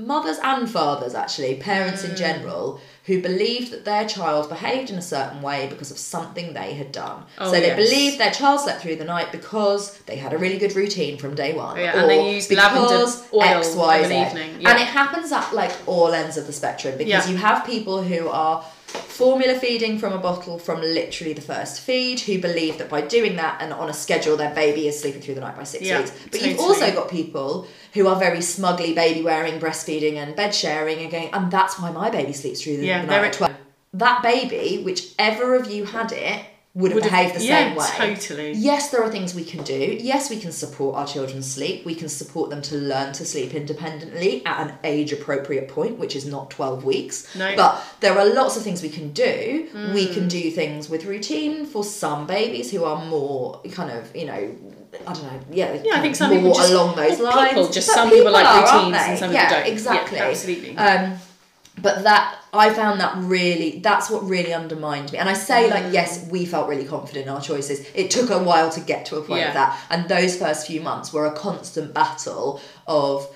mothers 0.00 0.38
and 0.44 0.70
fathers 0.70 1.12
actually, 1.22 1.56
parents 1.56 2.02
Mm. 2.04 2.10
in 2.10 2.16
general, 2.16 2.80
who 3.06 3.20
believed 3.20 3.72
that 3.72 3.84
their 3.84 4.06
child 4.06 4.48
behaved 4.48 4.90
in 4.90 4.96
a 4.98 5.02
certain 5.02 5.42
way 5.42 5.66
because 5.68 5.90
of 5.90 5.98
something 5.98 6.52
they 6.54 6.74
had 6.74 6.92
done. 6.92 7.24
Oh, 7.38 7.46
so 7.50 7.58
they 7.58 7.66
yes. 7.74 7.76
believed 7.84 8.18
their 8.18 8.30
child 8.30 8.60
slept 8.60 8.80
through 8.82 8.94
the 9.02 9.04
night 9.16 9.32
because 9.32 9.98
they 10.06 10.14
had 10.24 10.32
a 10.32 10.38
really 10.38 10.58
good 10.64 10.76
routine 10.76 11.18
from 11.18 11.34
day 11.34 11.52
one. 11.52 11.76
Yeah, 11.76 11.98
and 12.00 12.08
they 12.08 12.34
used 12.36 12.52
lavender 12.52 12.82
because 12.86 13.24
oil 13.34 13.42
X, 13.42 13.74
Y, 13.74 13.96
of 13.96 14.04
an 14.04 14.10
Z. 14.10 14.20
evening, 14.38 14.60
yeah. 14.60 14.70
And 14.70 14.78
it 14.78 14.86
happens 15.00 15.32
at 15.32 15.52
like 15.52 15.72
all 15.86 16.12
ends 16.22 16.36
of 16.36 16.46
the 16.46 16.52
spectrum 16.52 16.96
because 16.96 17.24
Yeah. 17.26 17.32
you 17.32 17.36
have 17.38 17.64
people 17.74 18.00
who 18.10 18.28
are 18.28 18.64
formula 18.88 19.58
feeding 19.58 19.98
from 19.98 20.12
a 20.12 20.18
bottle 20.18 20.58
from 20.58 20.80
literally 20.80 21.32
the 21.32 21.40
first 21.40 21.80
feed 21.80 22.20
who 22.20 22.38
believe 22.40 22.78
that 22.78 22.88
by 22.88 23.00
doing 23.00 23.36
that 23.36 23.60
and 23.60 23.72
on 23.72 23.90
a 23.90 23.92
schedule 23.92 24.36
their 24.36 24.54
baby 24.54 24.86
is 24.88 24.98
sleeping 24.98 25.20
through 25.20 25.34
the 25.34 25.40
night 25.40 25.56
by 25.56 25.64
six 25.64 25.84
Yeah, 25.84 25.98
weeks 25.98 26.12
but 26.30 26.40
you've 26.42 26.58
also 26.60 26.92
got 26.92 27.10
people 27.10 27.66
who 27.94 28.06
are 28.06 28.16
very 28.16 28.40
smugly 28.40 28.94
baby 28.94 29.22
wearing 29.22 29.58
breastfeeding 29.60 30.14
and 30.14 30.34
bed 30.36 30.54
sharing 30.54 31.00
and 31.00 31.10
going 31.10 31.30
and 31.34 31.50
that's 31.50 31.78
why 31.78 31.90
my 31.90 32.10
baby 32.10 32.32
sleeps 32.32 32.62
through 32.62 32.78
the, 32.78 32.86
Yeah, 32.86 33.00
the 33.02 33.08
night 33.08 33.24
at 33.24 33.32
12 33.32 33.54
that 33.94 34.22
baby 34.22 34.82
whichever 34.84 35.54
of 35.54 35.70
you 35.70 35.84
had 35.84 36.12
it 36.12 36.44
would 36.80 36.92
have 36.92 37.02
behaved 37.02 37.34
the 37.34 37.44
yeah, 37.44 37.58
same 37.68 37.76
way 37.76 38.14
totally. 38.14 38.52
yes 38.52 38.90
there 38.90 39.02
are 39.02 39.10
things 39.16 39.34
we 39.34 39.44
can 39.52 39.62
do 39.64 39.80
yes 40.12 40.30
we 40.30 40.38
can 40.44 40.52
support 40.52 40.92
our 40.98 41.06
children's 41.14 41.48
sleep 41.56 41.84
we 41.90 41.94
can 42.00 42.08
support 42.20 42.46
them 42.50 42.62
to 42.62 42.74
learn 42.92 43.12
to 43.12 43.24
sleep 43.32 43.50
independently 43.62 44.30
at 44.46 44.56
an 44.66 44.70
age 44.84 45.10
appropriate 45.12 45.66
point 45.68 45.98
which 45.98 46.14
is 46.14 46.24
not 46.26 46.50
12 46.50 46.84
weeks 46.84 47.16
No. 47.36 47.48
but 47.56 47.72
there 48.00 48.14
are 48.18 48.26
lots 48.40 48.56
of 48.56 48.62
things 48.62 48.82
we 48.82 48.88
can 48.98 49.08
do 49.12 49.68
we 49.94 50.02
Mm. 50.06 50.14
can 50.16 50.28
do 50.28 50.44
things 50.60 50.88
with 50.92 51.04
routine 51.14 51.66
for 51.72 51.82
some 51.84 52.26
babies 52.26 52.70
who 52.72 52.84
are 52.84 53.04
more 53.06 53.60
kind 53.72 53.90
of 53.90 54.02
you 54.14 54.26
know 54.26 54.42
I 55.06 55.12
don't 55.12 55.22
know. 55.22 55.40
Yeah, 55.52 55.76
Yeah, 55.84 55.96
I 55.96 56.00
think 56.00 56.16
some 56.16 56.30
more 56.30 56.38
people 56.38 56.54
just- 56.54 56.72
along 56.72 56.96
those 56.96 57.18
lines. 57.20 57.48
people, 57.50 57.68
just 57.78 57.88
But 57.88 57.94
some 57.94 58.08
people 58.10 58.32
like 58.32 58.46
are, 58.46 58.62
routines 58.62 58.96
and 59.08 59.18
some 59.18 59.32
yeah, 59.32 59.40
people 59.44 59.56
don't. 59.56 59.66
Yeah, 59.66 59.72
Exactly. 59.76 60.18
absolutely. 60.18 60.76
Um, 60.78 61.02
but 61.86 62.02
that 62.04 62.36
I 62.58 62.70
found 62.74 63.00
that 63.00 63.14
really 63.16 63.78
that's 63.88 64.10
what 64.10 64.22
really 64.28 64.52
undermined 64.52 65.12
me. 65.12 65.18
And 65.18 65.28
I 65.28 65.34
say 65.34 65.60
Mm. 65.68 65.70
like 65.70 65.92
yes, 65.92 66.26
we 66.30 66.44
felt 66.44 66.68
really 66.68 66.84
confident 66.84 67.26
in 67.26 67.32
our 67.32 67.40
choices. 67.40 67.86
It 67.94 68.10
took 68.10 68.28
a 68.30 68.38
while 68.38 68.70
to 68.70 68.80
get 68.80 69.06
to 69.06 69.16
a 69.16 69.22
point 69.22 69.40
Yeah. 69.40 69.48
of 69.48 69.54
that, 69.54 69.78
and 69.90 70.08
those 70.08 70.36
first 70.36 70.66
few 70.66 70.80
months 70.80 71.12
were 71.12 71.26
a 71.26 71.32
constant 71.32 71.94
battle 71.94 72.60
of. 72.86 73.28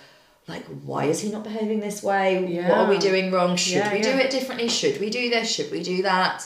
Like, 0.48 0.64
why 0.84 1.04
is 1.04 1.20
he 1.20 1.30
not 1.30 1.44
behaving 1.44 1.78
this 1.78 2.02
way? 2.02 2.62
What 2.68 2.76
are 2.78 2.88
we 2.88 2.98
doing 2.98 3.30
wrong? 3.30 3.54
Should 3.56 3.74
Yeah, 3.76 3.92
we 3.92 4.00
do 4.00 4.10
it 4.10 4.28
differently? 4.30 4.68
Should 4.68 4.98
we 5.00 5.08
do 5.08 5.30
this? 5.30 5.48
Should 5.48 5.70
we 5.70 5.84
do 5.84 6.02
that? 6.02 6.44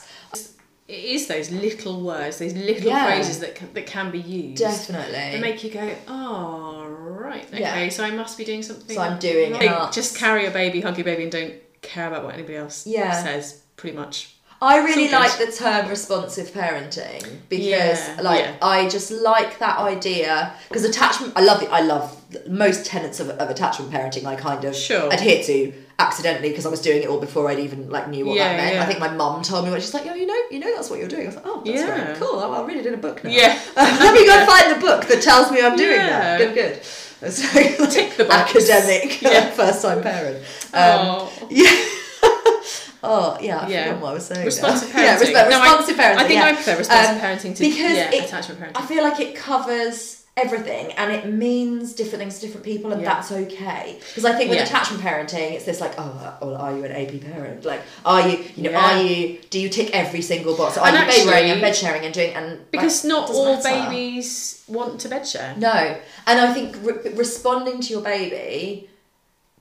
It 0.87 1.03
is 1.17 1.27
those 1.29 1.51
little 1.51 2.03
words, 2.03 2.37
those 2.39 2.53
little 2.53 2.89
Yeah. 2.91 3.07
phrases 3.07 3.41
that 3.41 3.55
can, 3.55 3.73
that 3.73 3.87
can 3.87 4.11
be 4.11 4.19
used. 4.21 4.59
Definitely. 4.59 5.15
They 5.33 5.41
make 5.41 5.65
you 5.65 5.71
go, 5.71 5.91
oh, 6.09 6.85
right, 6.87 7.47
okay, 7.53 7.61
Yeah. 7.61 7.89
so 7.89 8.05
I 8.05 8.11
must 8.11 8.37
be 8.37 8.45
doing 8.45 8.63
something. 8.63 8.95
So 8.95 9.01
I'm 9.03 9.19
doing 9.19 9.53
wrong." 9.55 9.89
it. 9.89 9.93
Just 9.93 10.17
carry 10.19 10.45
a 10.47 10.51
baby, 10.51 10.83
hug 10.83 10.99
your 10.99 11.05
baby, 11.07 11.23
and 11.25 11.33
don't 11.33 11.55
care 11.87 12.09
about 12.09 12.25
what 12.25 12.35
anybody 12.35 12.57
else 12.57 12.87
Yeah. 12.87 13.23
says, 13.23 13.63
pretty 13.77 13.97
much. 13.97 14.33
I 14.63 14.79
really 14.79 15.11
like 15.11 15.37
the 15.37 15.53
term 15.53 15.87
responsive 15.89 16.47
parenting 16.47 17.23
because, 17.51 17.61
Yeah, 18.09 18.19
like, 18.23 18.41
yeah. 18.43 18.55
I 18.63 18.89
just 18.89 19.11
like 19.11 19.59
that 19.59 19.79
idea 19.79 20.55
because 20.71 20.83
attachment. 20.85 21.35
I 21.37 21.43
love 21.43 21.63
it. 21.63 21.69
I 21.71 21.83
love 21.83 22.17
most 22.49 22.87
tenets 22.87 23.21
of, 23.21 23.29
of 23.29 23.51
attachment 23.51 23.93
parenting. 23.93 24.25
I 24.25 24.35
kind 24.35 24.65
of 24.65 24.75
Sure. 24.75 25.13
adhere 25.13 25.43
to 25.45 25.75
accidentally 25.99 26.49
because 26.49 26.65
I 26.65 26.71
was 26.71 26.81
doing 26.81 27.03
it 27.03 27.09
all 27.11 27.21
before 27.21 27.51
I'd 27.51 27.59
even 27.59 27.91
like 27.91 28.09
knew 28.09 28.25
what 28.25 28.37
Yeah, 28.37 28.49
that 28.49 28.57
meant. 28.57 28.75
yeah. 28.77 28.83
I 28.83 28.87
think 28.87 28.99
my 28.99 29.09
mum 29.11 29.43
told 29.43 29.67
me 29.67 29.71
when 29.71 29.81
she's 29.81 29.93
like, 29.93 30.07
"Oh, 30.07 30.15
you 30.15 30.27
know, 30.27 30.41
you 30.51 30.59
know 30.59 30.75
that's 30.75 30.89
what 30.89 30.99
you're 31.01 31.09
doing." 31.09 31.25
I 31.25 31.27
was 31.27 31.37
like, 31.37 31.47
"Oh, 31.47 31.63
that's 31.65 31.79
Yeah. 31.79 32.05
very 32.05 32.17
cool. 32.19 32.39
I'll, 32.41 32.55
I'll 32.55 32.65
read 32.65 32.79
it 32.79 32.87
in 32.87 32.95
a 32.95 32.99
book 32.99 33.23
now." 33.25 33.31
Yeah. 33.31 33.59
Let 33.77 34.15
me 34.15 34.25
go 34.27 34.47
find 34.47 34.75
the 34.75 34.81
book 34.81 35.05
that 35.09 35.21
tells 35.23 35.51
me 35.51 35.61
I'm 35.61 35.77
doing 35.77 35.99
that. 35.99 36.39
Good, 36.39 36.55
good. 36.55 36.81
Like, 37.23 37.91
Tick 37.91 38.17
the 38.17 38.25
box. 38.25 38.51
academic, 38.57 39.21
Yeah. 39.23 39.51
first 39.53 39.83
time 39.83 40.03
parent. 40.03 40.37
Um, 40.37 40.43
oh. 40.75 41.49
yeah. 41.51 41.65
oh 43.03 43.39
yeah, 43.41 43.59
I 43.61 43.69
Yeah. 43.69 43.85
forgot 43.87 44.03
what 44.03 44.11
I 44.11 44.15
was 44.15 44.27
saying. 44.27 44.41
now. 44.41 44.45
Responsive 44.47 44.89
parenting. 44.91 45.03
Yeah, 45.03 45.19
resp- 45.45 45.51
No, 45.51 45.61
I- 45.61 45.63
responsive 45.65 45.97
parenting. 45.97 46.17
I 46.17 46.29
think 46.29 46.35
yeah. 46.41 46.45
I 46.45 46.53
prefer 46.55 46.77
responsive 46.79 47.15
Um, 47.17 47.21
parenting 47.21 47.57
to 47.57 47.63
because 47.63 47.79
yeah, 47.97 48.11
it- 48.13 48.25
attachment 48.25 48.61
parenting. 48.61 48.83
I 48.83 48.87
feel 48.87 49.03
like 49.03 49.21
it 49.21 49.35
covers 49.35 50.16
everything 50.37 50.93
and 50.93 51.11
it 51.11 51.25
means 51.33 51.95
different 51.95 52.19
things 52.21 52.35
to 52.39 52.47
different 52.47 52.63
people 52.65 52.93
and 52.93 53.01
Yeah. 53.01 53.15
that's 53.15 53.33
okay 53.33 53.97
because 54.09 54.27
i 54.27 54.33
think 54.35 54.51
with 54.51 54.59
Yeah. 54.59 54.65
attachment 54.65 55.03
parenting 55.03 55.53
it's 55.53 55.65
this 55.65 55.81
like 55.81 55.95
oh 55.97 56.37
well, 56.43 56.57
are 56.57 56.77
you 56.77 56.85
an 56.85 56.93
ap 56.93 57.19
parent 57.33 57.65
like 57.65 57.81
are 58.05 58.29
you 58.29 58.45
you 58.55 58.65
know 58.65 58.71
Yeah. 58.73 58.99
are 58.99 59.03
you 59.03 59.39
do 59.49 59.59
you 59.59 59.71
tick 59.71 59.91
every 59.95 60.21
single 60.21 60.55
box 60.55 60.77
are 60.77 60.87
And 60.87 60.95
you 60.99 61.05
baby 61.07 61.31
actually- 61.31 61.51
and 61.53 61.61
bed 61.63 61.75
sharing 61.75 62.05
and 62.05 62.13
doing 62.13 62.35
and 62.35 62.71
because 62.71 63.03
not 63.05 63.29
doesn't 63.29 63.47
all 63.47 63.57
matter. 63.63 63.91
babies 63.91 64.63
want 64.69 65.01
to 65.01 65.09
bed 65.09 65.27
share. 65.27 65.55
no 65.57 65.97
and 66.27 66.41
i 66.41 66.53
think 66.53 66.77
re- 66.83 67.13
responding 67.15 67.81
to 67.81 67.89
your 67.95 68.03
baby 68.03 68.91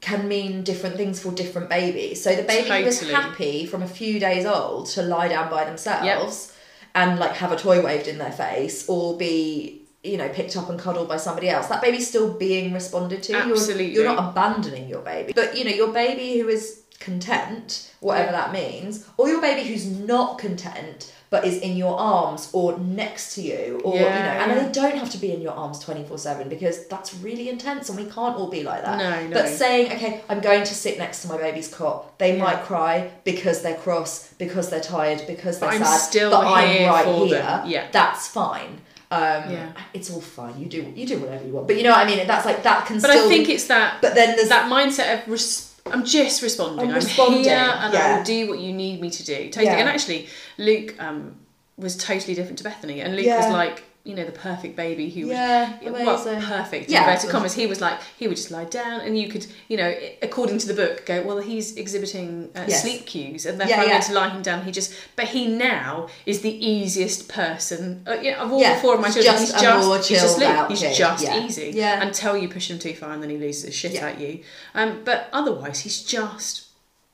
can 0.01 0.27
mean 0.27 0.61
different 0.63 0.97
things 0.97 1.21
for 1.21 1.31
different 1.31 1.69
babies 1.69 2.21
so 2.21 2.35
the 2.35 2.43
baby 2.43 2.67
Totally. 2.67 3.13
happy 3.13 3.65
from 3.65 3.81
a 3.81 3.87
few 3.87 4.19
days 4.19 4.45
old 4.45 4.87
to 4.87 5.01
lie 5.01 5.29
down 5.29 5.49
by 5.49 5.63
themselves 5.63 6.51
and 6.93 7.17
like 7.17 7.31
have 7.37 7.53
a 7.53 7.55
toy 7.55 7.81
waved 7.81 8.07
in 8.09 8.17
their 8.17 8.31
face 8.33 8.87
or 8.89 9.17
be 9.17 9.81
you 10.05 10.17
know 10.17 10.29
picked 10.29 10.55
up 10.55 10.69
and 10.69 10.79
cuddled 10.79 11.07
by 11.09 11.17
somebody 11.17 11.49
else 11.49 11.67
that 11.67 11.81
baby's 11.81 12.07
still 12.07 12.31
being 12.33 12.73
responded 12.73 13.23
to 13.23 13.33
You're- 13.33 13.51
Absolutely. 13.51 13.91
you're, 13.93 14.05
not 14.05 14.29
abandoning 14.31 14.87
your 14.87 15.01
baby 15.01 15.33
but 15.35 15.57
you 15.57 15.63
know 15.65 15.71
your 15.71 15.91
baby 15.91 16.39
who 16.39 16.47
is 16.47 16.81
content 16.99 17.91
whatever 17.99 18.31
that 18.31 18.51
means 18.53 19.05
or 19.17 19.27
your 19.29 19.41
baby 19.41 19.67
who's 19.67 19.85
not 19.85 20.37
content 20.37 21.11
but 21.29 21.43
is 21.45 21.57
in 21.57 21.75
your 21.75 21.97
arms 21.99 22.49
or 22.53 22.77
next 22.79 23.35
to 23.35 23.41
you 23.41 23.81
or 23.83 23.95
you 23.95 23.99
know 24.01 24.05
and 24.07 24.51
yeah. 24.51 24.63
they 24.65 24.71
don't 24.71 24.95
have 24.97 25.09
to 25.09 25.17
be 25.17 25.31
in 25.33 25.41
your 25.41 25.51
arms 25.53 25.83
24/7 25.83 26.47
because 26.49 26.87
that's 26.87 27.13
really 27.15 27.49
intense 27.49 27.89
and 27.89 27.97
we 27.97 28.05
can't 28.05 28.35
all 28.37 28.49
be 28.49 28.63
like 28.63 28.83
that 28.83 28.97
No, 28.97 29.27
no. 29.27 29.33
but 29.33 29.47
saying 29.49 29.91
okay 29.91 30.21
i'm 30.29 30.39
going 30.39 30.63
to 30.63 30.73
sit 30.73 30.97
next 30.97 31.21
to 31.23 31.27
my 31.27 31.37
baby's 31.37 31.67
cot 31.67 32.17
they 32.19 32.37
Yeah. 32.37 32.43
might 32.43 32.61
cry 32.63 33.11
because 33.23 33.61
they're 33.61 33.75
cross 33.77 34.33
because 34.35 34.69
they're 34.69 34.79
tired 34.79 35.23
because 35.27 35.59
they're 35.59 35.69
But 35.69 35.75
I'm 35.81 35.85
sad 35.85 35.97
still 35.97 36.31
but 36.31 36.45
i'm 36.45 36.87
right 36.89 37.05
here 37.27 37.39
them. 37.41 37.67
Yeah. 37.69 37.87
that's 37.91 38.27
fine 38.27 38.81
um 39.11 39.51
Yeah. 39.51 39.71
it's 39.93 40.09
all 40.11 40.21
fine 40.21 40.59
you 40.59 40.67
do 40.67 40.91
you 40.95 41.05
do 41.05 41.19
whatever 41.19 41.45
you 41.45 41.53
want 41.53 41.67
but 41.67 41.77
you 41.77 41.83
know 41.83 41.91
what 41.91 41.99
i 41.99 42.05
mean 42.05 42.25
that's 42.27 42.45
like 42.45 42.63
that 42.63 42.85
can 42.87 42.99
But 42.99 43.11
still 43.11 43.25
I 43.25 43.29
think 43.29 43.49
it's 43.49 43.67
that 43.67 44.01
but 44.01 44.15
then 44.15 44.35
there's 44.35 44.49
that 44.49 44.69
mindset 44.71 45.13
of 45.23 45.27
res- 45.29 45.71
I'm 45.87 46.03
just 46.03 46.41
responding. 46.41 46.79
I'm 46.79 46.89
I'm, 46.89 46.95
responding, 46.95 47.43
here 47.43 47.53
and 47.53 47.95
I 47.95 48.17
will 48.17 48.23
do 48.23 48.49
what 48.49 48.57
you 48.57 48.73
need 48.73 48.99
me 49.01 49.11
to 49.11 49.23
do. 49.23 49.49
Totally. 49.51 49.65
Yeah. 49.65 49.75
And 49.77 49.87
actually, 49.87 50.27
Luke 50.57 50.95
um, 50.99 51.35
was 51.77 51.95
totally 51.95 52.33
different 52.33 52.57
to 52.57 52.63
Bethany, 52.63 53.01
and 53.01 53.15
Luke 53.15 53.23
Yeah. 53.27 53.37
was 53.37 53.53
like 53.53 53.83
you 54.05 54.13
know 54.15 54.23
the 54.23 54.31
perfect 54.31 54.75
baby 54.75 55.09
who 55.09 55.21
Yeah, 55.27 55.79
would 55.83 55.93
well 55.93 56.23
perfect 56.23 56.89
Yeah, 56.91 57.03
in 57.03 57.09
inverted 57.09 57.29
commas. 57.31 57.53
He 57.55 57.65
was 57.67 57.81
like 57.81 57.99
he 58.17 58.27
would 58.27 58.37
just 58.37 58.51
lie 58.51 58.65
down, 58.65 59.01
and 59.01 59.17
you 59.17 59.27
could 59.27 59.47
you 59.67 59.77
know 59.77 59.93
according 60.21 60.59
to 60.59 60.67
the 60.67 60.73
book 60.75 61.05
go 61.07 61.23
well 61.23 61.39
he's 61.39 61.75
exhibiting 61.75 62.49
uh, 62.55 62.65
Yes. 62.67 62.83
sleep 62.83 63.05
cues, 63.07 63.45
and 63.47 63.59
therefore 63.59 63.75
Yeah, 63.77 63.81
I'm 63.81 63.87
yeah. 63.87 63.93
going 63.95 64.03
to 64.03 64.13
lie 64.13 64.29
him 64.29 64.41
down. 64.43 64.63
He 64.63 64.71
just 64.71 64.93
but 65.15 65.25
he 65.29 65.47
now 65.47 66.07
is 66.27 66.41
the 66.41 66.53
easiest 66.65 67.27
person. 67.29 68.03
Uh, 68.07 68.13
you 68.13 68.31
know, 68.31 68.37
of 68.37 68.51
all 68.51 68.61
Yeah, 68.61 68.79
four 68.79 68.93
of 68.95 69.01
my 69.01 69.09
children, 69.09 69.25
just 69.33 69.51
he's 69.53 69.61
just 69.61 70.07
he's 70.07 70.21
just 70.21 70.39
He's 70.69 70.79
kid. 70.81 70.95
just 70.95 71.23
easy 71.23 71.71
Yeah. 71.73 72.01
until 72.03 72.37
you 72.37 72.47
push 72.47 72.69
him 72.69 72.77
too 72.79 72.93
far 72.93 73.11
and 73.11 73.21
then 73.23 73.31
he 73.31 73.37
loses 73.37 73.63
his 73.65 73.75
shit 73.75 73.95
at 73.95 74.19
you. 74.19 74.43
Um, 74.75 75.01
but 75.03 75.29
otherwise, 75.33 75.79
he's 75.79 76.03
just 76.03 76.67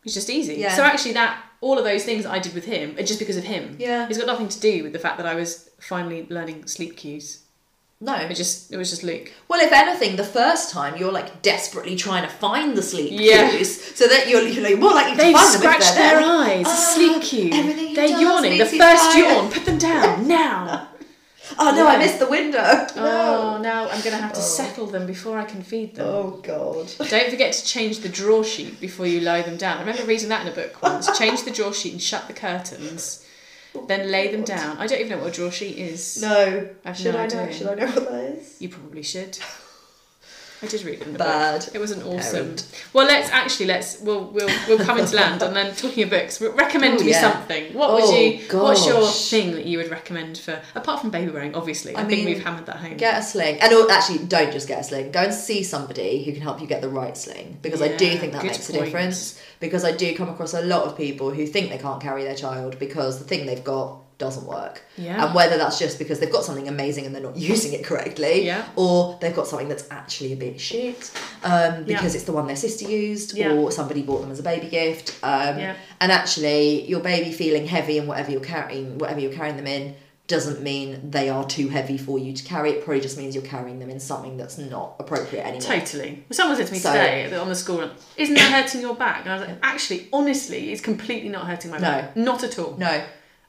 he's 0.03 0.13
just 0.13 0.29
easy. 0.29 0.55
Yeah. 0.55 0.75
So 0.75 0.83
actually, 0.83 1.13
that 1.13 1.41
all 1.61 1.77
of 1.77 1.83
those 1.85 2.03
things 2.03 2.25
I 2.25 2.39
did 2.39 2.53
with 2.53 2.65
him 2.65 2.95
are 2.97 3.03
just 3.03 3.19
because 3.19 3.37
of 3.37 3.43
him. 3.45 3.75
Yeah. 3.79 4.07
It's 4.09 4.17
got 4.17 4.27
nothing 4.27 4.49
to 4.49 4.59
do 4.59 4.83
with 4.83 4.93
the 4.93 4.99
fact 4.99 5.17
that 5.17 5.25
I 5.25 5.35
was 5.35 5.69
finally 5.79 6.25
learning 6.29 6.65
sleep 6.67 6.97
cues. 6.97 7.43
No. 8.03 8.15
It 8.15 8.33
just 8.35 8.73
it 8.73 8.77
was 8.77 8.89
just 8.89 9.03
Luke. 9.03 9.31
Well, 9.47 9.59
if 9.61 9.71
anything, 9.71 10.15
the 10.15 10.23
first 10.23 10.71
time 10.71 10.97
you're 10.97 11.11
like 11.11 11.43
desperately 11.43 11.95
trying 11.95 12.23
to 12.23 12.29
find 12.29 12.75
the 12.75 12.81
sleep 12.81 13.11
Yeah. 13.13 13.51
cues 13.51 13.79
so 13.95 14.07
that 14.07 14.27
you're, 14.27 14.41
you're 14.41 14.63
like, 14.63 14.79
more 14.79 14.91
likely 14.91 15.11
to 15.11 15.17
They've 15.17 15.35
find 15.35 15.53
them 15.53 15.61
scratched 15.61 15.93
they're 15.95 16.19
their 16.19 16.27
eyes. 16.27 16.65
Ah, 16.67 16.73
sleep 16.95 17.21
cue. 17.21 17.51
everything 17.53 17.87
he 17.89 17.95
They're 17.95 18.19
yawning. 18.19 18.57
The 18.57 18.65
first 18.65 19.03
tired. 19.13 19.17
yawn. 19.35 19.51
Put 19.51 19.65
them 19.65 19.77
down 19.77 20.27
now. 20.39 20.87
Oh 21.59 21.75
no, 21.75 21.87
I 21.87 21.97
missed 21.97 22.19
the 22.19 22.29
window. 22.29 22.87
Oh, 22.95 23.59
now 23.61 23.83
I'm 23.83 24.01
going 24.01 24.15
to 24.15 24.21
have 24.21 24.33
to 24.33 24.39
oh. 24.39 24.43
settle 24.43 24.85
them 24.87 25.05
before 25.05 25.37
I 25.37 25.45
can 25.45 25.61
feed 25.61 25.95
them. 25.95 26.07
Oh 26.07 26.39
god. 26.43 26.91
Don't 26.97 27.29
forget 27.29 27.53
to 27.53 27.65
change 27.65 27.99
the 27.99 28.09
draw 28.09 28.43
sheet 28.43 28.79
before 28.79 29.07
you 29.07 29.21
lie 29.21 29.41
them 29.41 29.57
down. 29.57 29.77
I 29.77 29.81
remember 29.81 30.03
reading 30.03 30.29
that 30.29 30.45
in 30.45 30.51
a 30.51 30.55
book 30.55 30.81
once. 30.81 31.09
Change 31.17 31.43
the 31.43 31.51
draw 31.51 31.71
sheet 31.71 31.93
and 31.93 32.01
shut 32.01 32.27
the 32.27 32.33
curtains. 32.33 33.25
Oh, 33.75 33.85
then 33.85 34.11
lay 34.11 34.31
them 34.31 34.43
down. 34.43 34.77
I 34.77 34.87
don't 34.87 34.99
even 34.99 35.11
know 35.17 35.23
what 35.23 35.33
a 35.33 35.35
draw 35.35 35.49
sheet 35.49 35.77
is. 35.77 36.21
No. 36.21 36.69
I've 36.83 36.97
Should 36.97 37.13
no 37.13 37.21
I 37.21 37.27
know? 37.27 37.39
idea. 37.39 37.53
Should 37.53 37.67
I 37.67 37.75
know 37.75 37.85
what 37.87 38.09
that 38.09 38.23
is? 38.37 38.61
You 38.61 38.69
probably 38.69 39.03
should. 39.03 39.37
I 40.63 40.67
did 40.67 40.83
read 40.83 41.01
it 41.01 41.07
in 41.07 41.13
the 41.13 41.19
Bad 41.19 41.65
book. 41.65 41.75
It 41.75 41.79
was 41.79 41.91
an 41.91 42.03
awesome. 42.03 42.43
parent. 42.45 42.83
Well, 42.93 43.07
let's 43.07 43.29
actually 43.29 43.65
let's 43.67 43.99
we'll 44.01 44.25
we'll 44.25 44.49
we'll 44.67 44.77
come 44.79 44.99
into 44.99 45.15
land 45.15 45.41
and 45.41 45.55
then 45.55 45.75
talking 45.75 46.03
of 46.03 46.09
books. 46.11 46.39
Recommend 46.39 46.99
Oh, 46.99 47.03
me 47.03 47.09
yeah. 47.11 47.21
something. 47.31 47.73
What 47.73 47.93
would 47.93 48.03
Oh, 48.03 48.15
you? 48.15 48.39
What's 48.51 48.85
your 48.85 49.07
thing 49.07 49.53
that 49.53 49.65
you 49.65 49.77
would 49.79 49.89
recommend 49.89 50.37
for 50.37 50.61
apart 50.75 51.01
from 51.01 51.09
baby 51.09 51.31
wearing? 51.31 51.55
Obviously, 51.55 51.95
I, 51.95 52.01
I 52.01 52.05
think 52.05 52.25
mean, 52.25 52.35
we've 52.35 52.43
hammered 52.43 52.65
that 52.67 52.77
home. 52.77 52.97
Get 52.97 53.19
a 53.19 53.23
sling, 53.23 53.59
and 53.59 53.73
or, 53.73 53.91
actually, 53.91 54.19
don't 54.25 54.51
just 54.51 54.67
get 54.67 54.79
a 54.81 54.83
sling. 54.83 55.11
Go 55.11 55.21
and 55.21 55.33
see 55.33 55.63
somebody 55.63 56.23
who 56.23 56.31
can 56.33 56.41
help 56.41 56.61
you 56.61 56.67
get 56.67 56.81
the 56.81 56.89
right 56.89 57.17
sling, 57.17 57.57
because 57.61 57.81
I 57.81 57.95
do 57.97 58.17
think 58.17 58.33
that 58.33 58.43
makes 58.43 58.69
a 58.69 58.73
difference. 58.73 59.41
Because 59.59 59.83
I 59.83 59.91
do 59.91 60.15
come 60.15 60.27
across 60.29 60.53
a 60.55 60.61
lot 60.63 60.83
of 60.83 60.97
people 60.97 61.29
who 61.31 61.45
think 61.45 61.69
they 61.69 61.77
can't 61.77 62.01
carry 62.01 62.23
their 62.23 62.35
child 62.35 62.79
because 62.79 63.19
the 63.19 63.25
thing 63.25 63.45
they've 63.45 63.63
got 63.63 63.99
doesn't 64.21 64.45
work. 64.47 64.83
Yeah. 64.97 65.25
And 65.25 65.35
whether 65.35 65.57
that's 65.57 65.77
just 65.79 65.99
because 65.99 66.19
they've 66.19 66.31
got 66.31 66.43
something 66.45 66.67
amazing 66.69 67.05
and 67.05 67.13
they're 67.13 67.21
not 67.29 67.35
using 67.53 67.73
it 67.73 67.83
correctly, 67.83 68.45
Yeah. 68.45 68.65
or 68.77 69.17
they've 69.19 69.35
got 69.35 69.47
something 69.47 69.67
that's 69.67 69.87
actually 69.91 70.31
a 70.31 70.35
bit 70.37 70.61
shit 70.61 71.11
um, 71.43 71.83
because 71.83 72.13
Yeah. 72.13 72.17
it's 72.17 72.23
the 72.23 72.31
one 72.31 72.47
their 72.47 72.55
sister 72.55 72.85
used, 72.87 73.35
Yeah. 73.35 73.51
or 73.51 73.71
somebody 73.71 74.01
bought 74.03 74.21
them 74.21 74.31
as 74.31 74.39
a 74.39 74.43
baby 74.43 74.67
gift. 74.69 75.17
Um, 75.23 75.57
Yeah. 75.59 75.75
And 75.99 76.11
actually, 76.11 76.87
your 76.87 77.01
baby 77.01 77.31
feeling 77.33 77.67
heavy 77.67 77.97
and 77.97 78.07
whatever 78.07 78.31
you're 78.31 78.39
carrying, 78.55 78.97
whatever 78.99 79.19
you're 79.19 79.33
carrying 79.33 79.57
them 79.57 79.67
in, 79.67 79.95
doesn't 80.27 80.61
mean 80.61 81.11
they 81.11 81.27
are 81.27 81.45
too 81.45 81.67
heavy 81.67 81.97
for 81.97 82.17
you 82.17 82.31
to 82.31 82.43
carry. 82.45 82.69
It 82.71 82.85
probably 82.85 83.01
just 83.01 83.17
means 83.17 83.35
you're 83.35 83.43
carrying 83.43 83.79
them 83.79 83.89
in 83.89 83.99
something 83.99 84.37
that's 84.37 84.57
not 84.57 84.95
appropriate 84.97 85.41
anymore. 85.45 85.61
Totally. 85.61 86.23
Someone 86.31 86.55
said 86.55 86.67
to 86.67 86.73
me 86.73 86.79
So- 86.79 86.93
today 86.93 87.35
on 87.35 87.49
the 87.49 87.55
school 87.55 87.79
run, 87.79 87.91
"Isn't 88.15 88.35
that 88.35 88.49
hurting 88.63 88.79
your 88.79 88.95
back?" 88.95 89.25
And 89.25 89.33
I 89.33 89.37
was 89.39 89.47
like, 89.47 89.57
"Actually, 89.61 90.07
honestly, 90.13 90.71
it's 90.71 90.79
completely 90.79 91.27
not 91.27 91.47
hurting 91.47 91.69
my 91.69 91.79
back. 91.79 92.15
No, 92.15 92.23
Not 92.23 92.43
at 92.45 92.57
all. 92.59 92.75
No, 92.77 93.01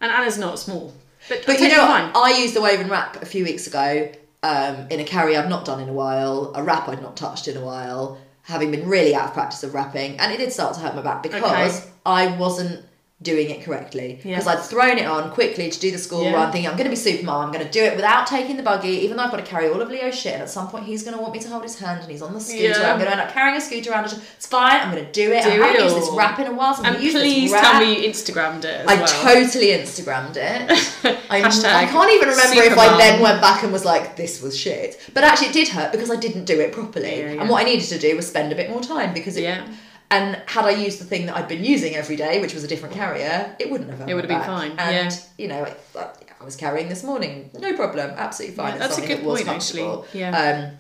And 0.03 0.11
Anna's 0.13 0.37
not 0.37 0.59
small, 0.59 0.93
but, 1.29 1.45
but 1.47 1.61
you 1.61 1.69
know, 1.69 1.87
what? 1.87 2.15
I 2.17 2.37
used 2.39 2.55
the 2.55 2.61
woven 2.61 2.89
wrap 2.89 3.23
a 3.23 3.25
few 3.25 3.45
weeks 3.45 3.67
ago 3.69 4.11
um, 4.43 4.89
in 4.91 4.99
a 5.01 5.05
carry 5.05 5.37
I'd 5.37 5.49
not 5.49 5.65
done 5.65 5.81
in 5.81 5.89
a 5.89 5.93
while, 5.93 6.53
a 6.55 6.63
wrap 6.63 6.89
I'd 6.89 7.01
not 7.01 7.17
touched 7.17 7.47
in 7.49 7.57
a 7.57 7.65
while, 7.65 8.19
having 8.43 8.73
been 8.73 8.89
really 8.89 9.15
out 9.15 9.27
of 9.29 9.33
practice 9.33 9.63
of 9.63 9.73
wrapping, 9.75 10.19
and 10.19 10.33
it 10.33 10.39
did 10.39 10.53
start 10.53 10.75
to 10.75 10.81
hurt 10.81 10.97
my 10.97 11.03
back 11.03 11.23
because 11.23 11.43
Okay. 11.43 11.91
I 12.05 12.37
wasn't 12.37 12.85
doing 13.23 13.51
it 13.51 13.63
correctly 13.63 14.19
Yeah. 14.25 14.37
because 14.39 14.47
I'd 14.47 14.61
thrown 14.65 14.99
it 14.99 15.07
on 15.07 15.31
quickly 15.31 15.71
to 15.71 15.79
do 15.81 15.91
the 15.91 15.99
school 15.99 16.25
Yeah. 16.25 16.33
run 16.35 16.53
thinking 16.53 16.69
I'm 16.71 16.77
going 16.77 16.85
to 16.85 16.91
be 16.91 16.97
super 16.97 17.25
mom 17.25 17.47
I'm 17.47 17.53
going 17.53 17.65
to 17.65 17.71
do 17.71 17.83
it 17.83 17.95
without 17.97 18.27
taking 18.27 18.57
the 18.57 18.63
buggy 18.63 18.89
even 19.05 19.17
though 19.17 19.23
I've 19.25 19.31
got 19.31 19.39
to 19.39 19.45
carry 19.47 19.69
all 19.69 19.81
of 19.81 19.89
Leo's 19.89 20.19
shit 20.19 20.35
and 20.35 20.43
at 20.43 20.51
some 20.51 20.69
point 20.69 20.85
he's 20.85 21.03
going 21.03 21.17
to 21.17 21.21
want 21.23 21.33
me 21.35 21.41
to 21.41 21.49
hold 21.49 21.63
his 21.63 21.79
hand 21.79 22.01
and 22.03 22.11
he's 22.11 22.23
on 22.23 22.35
the 22.35 22.41
scooter 22.41 22.63
Yeah. 22.65 22.93
I'm 22.93 22.99
going 22.99 23.07
to 23.07 23.13
end 23.13 23.21
up 23.21 23.31
carrying 23.33 23.57
a 23.57 23.61
scooter 23.61 23.91
around 23.91 24.05
it's 24.07 24.47
fine 24.47 24.81
I'm 24.81 24.91
going 24.91 25.05
to 25.05 25.13
do 25.13 25.31
it 25.33 25.45
Do 25.45 25.51
I 25.51 25.53
haven't 25.55 25.81
it 25.81 25.85
used 25.85 25.97
this 25.97 26.11
wrap 26.13 26.39
in 26.39 26.47
a 26.49 26.53
while 26.55 26.75
so 26.75 26.83
I'm 26.83 26.95
and 26.95 27.03
going 27.03 27.13
to 27.15 27.29
use 27.29 27.51
please 27.51 27.61
tell 27.61 27.81
me 27.81 28.03
you 28.05 28.11
Instagrammed 28.11 28.65
it 28.65 28.81
as 28.83 28.89
I 28.89 28.95
well. 28.97 29.07
totally 29.07 29.67
Instagrammed 29.69 30.37
it. 30.37 31.19
I, 31.31 31.43
I 31.43 31.87
can't 31.87 32.13
even 32.13 32.29
remember 32.29 32.63
if 32.63 32.77
I 32.79 32.97
then 32.99 33.21
went 33.21 33.41
back 33.41 33.63
and 33.63 33.73
was 33.73 33.85
like, 33.85 34.17
this 34.17 34.43
was 34.43 34.57
shit. 34.57 35.01
But 35.15 35.25
actually, 35.25 35.49
it 35.49 35.53
did 35.55 35.69
hurt 35.69 35.91
because 35.93 36.11
I 36.11 36.17
didn't 36.17 36.45
do 36.45 36.61
it 36.61 36.73
properly. 36.73 37.21
Yeah, 37.21 37.33
yeah. 37.33 37.41
And 37.41 37.49
what 37.49 37.63
I 37.63 37.65
needed 37.65 37.87
to 37.89 37.99
do 37.99 38.15
was 38.17 38.27
spend 38.29 38.53
a 38.53 38.55
bit 38.55 38.69
more 38.71 38.81
time 38.83 39.15
because 39.15 39.37
it. 39.37 39.61
And 40.13 40.37
had 40.47 40.65
I 40.67 40.71
used 40.71 41.01
the 41.01 41.05
thing 41.05 41.27
that 41.27 41.37
I'd 41.37 41.49
been 41.49 41.65
using 41.65 41.95
every 41.97 42.17
day, 42.17 42.41
which 42.41 42.55
was 42.55 42.63
a 42.65 42.69
different 42.69 42.95
carrier, 42.95 43.57
it 43.59 43.71
wouldn't 43.71 43.91
have. 43.91 44.09
It 44.09 44.15
would 44.15 44.25
have 44.25 44.29
been 44.29 44.39
back. 44.39 44.47
fine, 44.47 44.73
And 44.79 45.11
yeah. 45.11 45.19
you 45.39 45.49
know, 45.49 45.67
I, 45.99 46.09
I 46.41 46.45
was 46.45 46.55
carrying 46.57 46.89
this 46.89 47.03
morning, 47.03 47.51
no 47.59 47.75
problem, 47.75 48.11
absolutely 48.17 48.57
fine. 48.57 48.73
Yeah, 48.75 48.79
that's 48.79 48.99
a 48.99 49.07
good 49.07 49.19
that 49.19 49.25
point, 49.25 49.49
actually. 49.49 50.03
Yeah. 50.13 50.31
Um, 50.71 50.77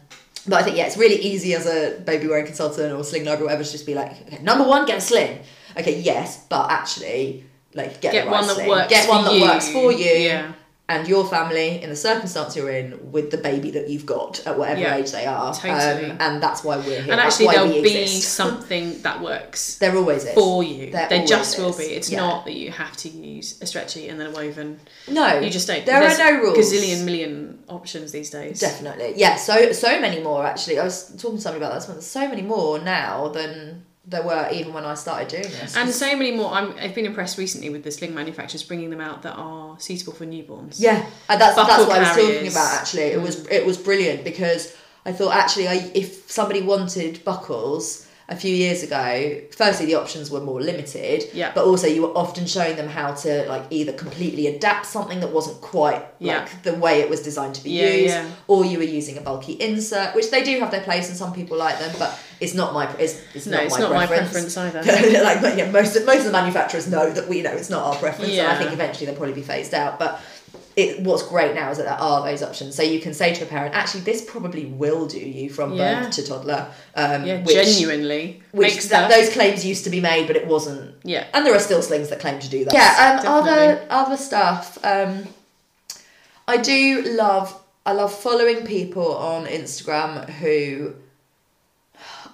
but 0.48 0.56
I 0.60 0.62
think 0.64 0.76
yeah, 0.76 0.86
it's 0.86 0.96
really 0.96 1.16
easy 1.16 1.54
as 1.54 1.66
a 1.66 2.00
baby 2.00 2.26
wearing 2.26 2.46
consultant 2.46 2.92
or 2.92 3.04
sling 3.04 3.24
library 3.24 3.42
or 3.42 3.46
whatever 3.46 3.64
to 3.64 3.70
just 3.72 3.86
be 3.86 3.94
like, 3.94 4.10
okay, 4.26 4.42
number 4.42 4.64
one, 4.64 4.86
get 4.86 4.98
a 4.98 5.00
sling. 5.00 5.38
Okay, 5.78 6.00
yes, 6.00 6.44
but 6.50 6.70
actually, 6.70 7.44
like 7.74 8.00
get, 8.00 8.12
Get 8.12 8.24
the 8.24 8.30
right 8.30 8.38
one 8.38 8.46
that 8.48 8.54
sling. 8.56 8.68
works 8.68 8.88
Get 8.90 9.08
one 9.08 9.24
for 9.24 9.30
that 9.30 9.36
you. 9.38 9.42
works 9.44 9.68
for 9.70 9.92
you 9.92 10.10
Yeah. 10.28 10.52
And 10.88 11.06
your 11.08 11.24
family 11.24 11.80
in 11.82 11.88
the 11.88 11.96
circumstance 11.96 12.54
you're 12.56 12.68
in 12.70 13.12
with 13.12 13.30
the 13.30 13.38
baby 13.38 13.70
that 13.70 13.88
you've 13.88 14.04
got 14.04 14.44
at 14.46 14.58
whatever 14.58 14.80
Yeah, 14.80 14.96
age 14.96 15.10
they 15.12 15.24
are. 15.24 15.54
totally. 15.54 16.10
Um, 16.10 16.16
and 16.20 16.42
that's 16.42 16.62
why 16.64 16.76
we're 16.76 17.00
here. 17.00 17.12
And 17.12 17.20
actually, 17.20 17.46
there'll 17.46 17.68
be 17.82 18.06
something 18.42 19.00
that 19.02 19.22
works 19.22 19.78
There 19.78 19.96
always 19.96 20.24
is. 20.24 20.34
for 20.34 20.62
you. 20.64 20.90
There 20.90 21.08
There, 21.08 21.24
just 21.24 21.58
will 21.58 21.72
be. 21.72 21.84
It's 21.84 22.10
Yeah. 22.10 22.18
not 22.20 22.44
that 22.44 22.54
you 22.54 22.70
have 22.72 22.96
to 22.98 23.08
use 23.08 23.62
a 23.62 23.66
stretchy 23.66 24.08
and 24.08 24.20
then 24.20 24.26
a 24.26 24.30
woven. 24.32 24.80
No, 25.08 25.38
You 25.38 25.50
just 25.50 25.66
don't. 25.66 25.86
There 25.86 26.00
There's 26.00 26.18
are 26.18 26.32
no 26.32 26.40
rules. 26.42 26.58
Gazillion 26.58 27.04
million 27.04 27.60
options 27.68 28.12
these 28.12 28.30
days. 28.30 28.58
Definitely, 28.60 29.14
yeah. 29.16 29.36
So 29.36 29.72
so 29.72 30.00
many 30.00 30.20
more 30.20 30.44
actually. 30.44 30.78
I 30.78 30.84
was 30.84 31.06
talking 31.16 31.36
to 31.38 31.42
somebody 31.42 31.64
about 31.64 31.74
this 31.76 31.86
one. 31.86 31.96
There's 31.96 32.06
so 32.06 32.28
many 32.28 32.42
more 32.42 32.78
now 32.80 33.28
than 33.28 33.86
there 34.04 34.22
were 34.22 34.48
even 34.52 34.72
when 34.72 34.84
I 34.84 34.94
started 34.94 35.28
doing 35.28 35.44
this. 35.44 35.76
And 35.76 35.88
so 35.90 36.16
many 36.16 36.32
more. 36.32 36.52
I'm, 36.52 36.74
I've 36.78 36.94
been 36.94 37.06
impressed 37.06 37.38
recently 37.38 37.70
with 37.70 37.84
the 37.84 37.90
sling 37.90 38.14
manufacturers 38.14 38.62
bringing 38.62 38.90
them 38.90 39.00
out 39.00 39.22
that 39.22 39.34
are 39.34 39.78
suitable 39.78 40.12
for 40.12 40.26
newborns. 40.26 40.76
Yeah, 40.80 41.06
and 41.28 41.40
that's 41.40 41.54
Buckle 41.54 41.76
that's 41.76 41.88
what 41.88 41.96
I 41.96 42.00
was 42.00 42.08
talking 42.08 42.48
about. 42.48 42.74
Actually, 42.80 43.02
it 43.04 43.20
was 43.22 43.46
it 43.46 43.64
was 43.64 43.78
brilliant 43.78 44.24
because 44.24 44.76
I 45.06 45.12
thought 45.12 45.34
actually, 45.34 45.68
I, 45.68 45.90
if 45.94 46.30
somebody 46.30 46.62
wanted 46.62 47.24
buckles 47.24 48.08
a 48.28 48.36
few 48.36 48.54
years 48.54 48.82
ago, 48.82 49.40
firstly 49.50 49.84
the 49.86 49.96
options 49.96 50.30
were 50.30 50.40
more 50.40 50.60
limited. 50.60 51.24
Yeah. 51.34 51.52
But 51.54 51.64
also 51.66 51.86
you 51.86 52.02
were 52.02 52.16
often 52.16 52.46
showing 52.46 52.76
them 52.76 52.88
how 52.88 53.12
to 53.14 53.46
like 53.48 53.64
either 53.70 53.92
completely 53.92 54.46
adapt 54.46 54.86
something 54.86 55.20
that 55.20 55.32
wasn't 55.32 55.60
quite 55.60 56.02
Yeah. 56.18 56.48
the 56.62 56.74
way 56.74 57.00
it 57.00 57.10
was 57.10 57.20
designed 57.20 57.56
to 57.56 57.64
be 57.64 57.70
Yeah, 57.70 57.88
used, 57.90 58.14
yeah. 58.14 58.30
or 58.46 58.64
you 58.64 58.78
were 58.78 58.84
using 58.84 59.18
a 59.18 59.20
bulky 59.20 59.52
insert, 59.54 60.14
which 60.14 60.30
they 60.30 60.42
do 60.42 60.58
have 60.60 60.70
their 60.70 60.80
place 60.82 61.08
and 61.08 61.16
some 61.16 61.32
people 61.34 61.58
like 61.58 61.78
them, 61.78 61.94
but 61.98 62.18
it's 62.42 62.54
not 62.54 62.74
my 62.74 62.90
it's, 62.96 63.20
it's 63.34 63.46
No, 63.46 63.56
not 63.56 63.64
it's 63.66 63.74
my 63.74 63.80
not 63.80 63.92
my 63.92 64.06
preference. 64.06 64.54
preference 64.54 64.56
either. 64.56 65.22
like 65.24 65.56
yeah, 65.56 65.70
most 65.70 65.96
of, 65.96 66.04
most 66.04 66.20
of 66.20 66.24
the 66.26 66.32
manufacturers 66.32 66.88
know 66.88 67.10
that 67.10 67.28
we 67.28 67.40
know 67.42 67.52
it's 67.52 67.70
not 67.70 67.84
our 67.84 67.94
preference, 67.96 68.32
and 68.32 68.46
I 68.48 68.58
think 68.58 68.72
eventually 68.72 69.06
they'll 69.06 69.14
probably 69.16 69.34
be 69.34 69.42
phased 69.42 69.72
out. 69.74 69.98
But 69.98 70.20
it, 70.74 71.00
what's 71.00 71.22
great 71.22 71.54
now 71.54 71.70
is 71.70 71.76
that 71.78 71.84
there 71.84 72.00
are 72.00 72.24
those 72.24 72.42
options, 72.42 72.74
so 72.74 72.82
you 72.82 72.98
can 73.00 73.12
say 73.12 73.34
to 73.34 73.44
a 73.44 73.46
parent, 73.46 73.74
actually, 73.74 74.00
this 74.02 74.24
probably 74.24 74.64
will 74.66 75.06
do 75.06 75.18
you 75.20 75.50
from 75.50 75.74
Yeah. 75.74 76.00
birth 76.04 76.12
to 76.12 76.26
toddler. 76.26 76.66
Um, 76.94 77.24
Yeah, 77.26 77.42
which, 77.42 77.54
genuinely. 77.54 78.42
Which 78.52 78.74
makes 78.74 78.88
that, 78.88 79.10
those 79.10 79.30
claims 79.30 79.66
used 79.66 79.84
to 79.84 79.90
be 79.90 80.00
made, 80.00 80.26
but 80.26 80.34
it 80.36 80.46
wasn't. 80.46 80.94
Yeah. 81.04 81.26
And 81.34 81.44
there 81.46 81.54
are 81.54 81.60
still 81.60 81.82
slings 81.82 82.08
that 82.08 82.20
claim 82.20 82.38
to 82.40 82.48
do 82.48 82.64
that. 82.64 82.72
Yeah. 82.74 83.20
Um, 83.22 83.26
other 83.42 83.86
other 83.90 84.16
stuff. 84.16 84.78
Um, 84.82 85.28
I 86.48 86.56
do 86.56 87.02
love. 87.02 87.54
I 87.84 87.92
love 87.92 88.12
following 88.14 88.64
people 88.64 89.14
on 89.16 89.44
Instagram 89.46 90.28
who 90.28 90.94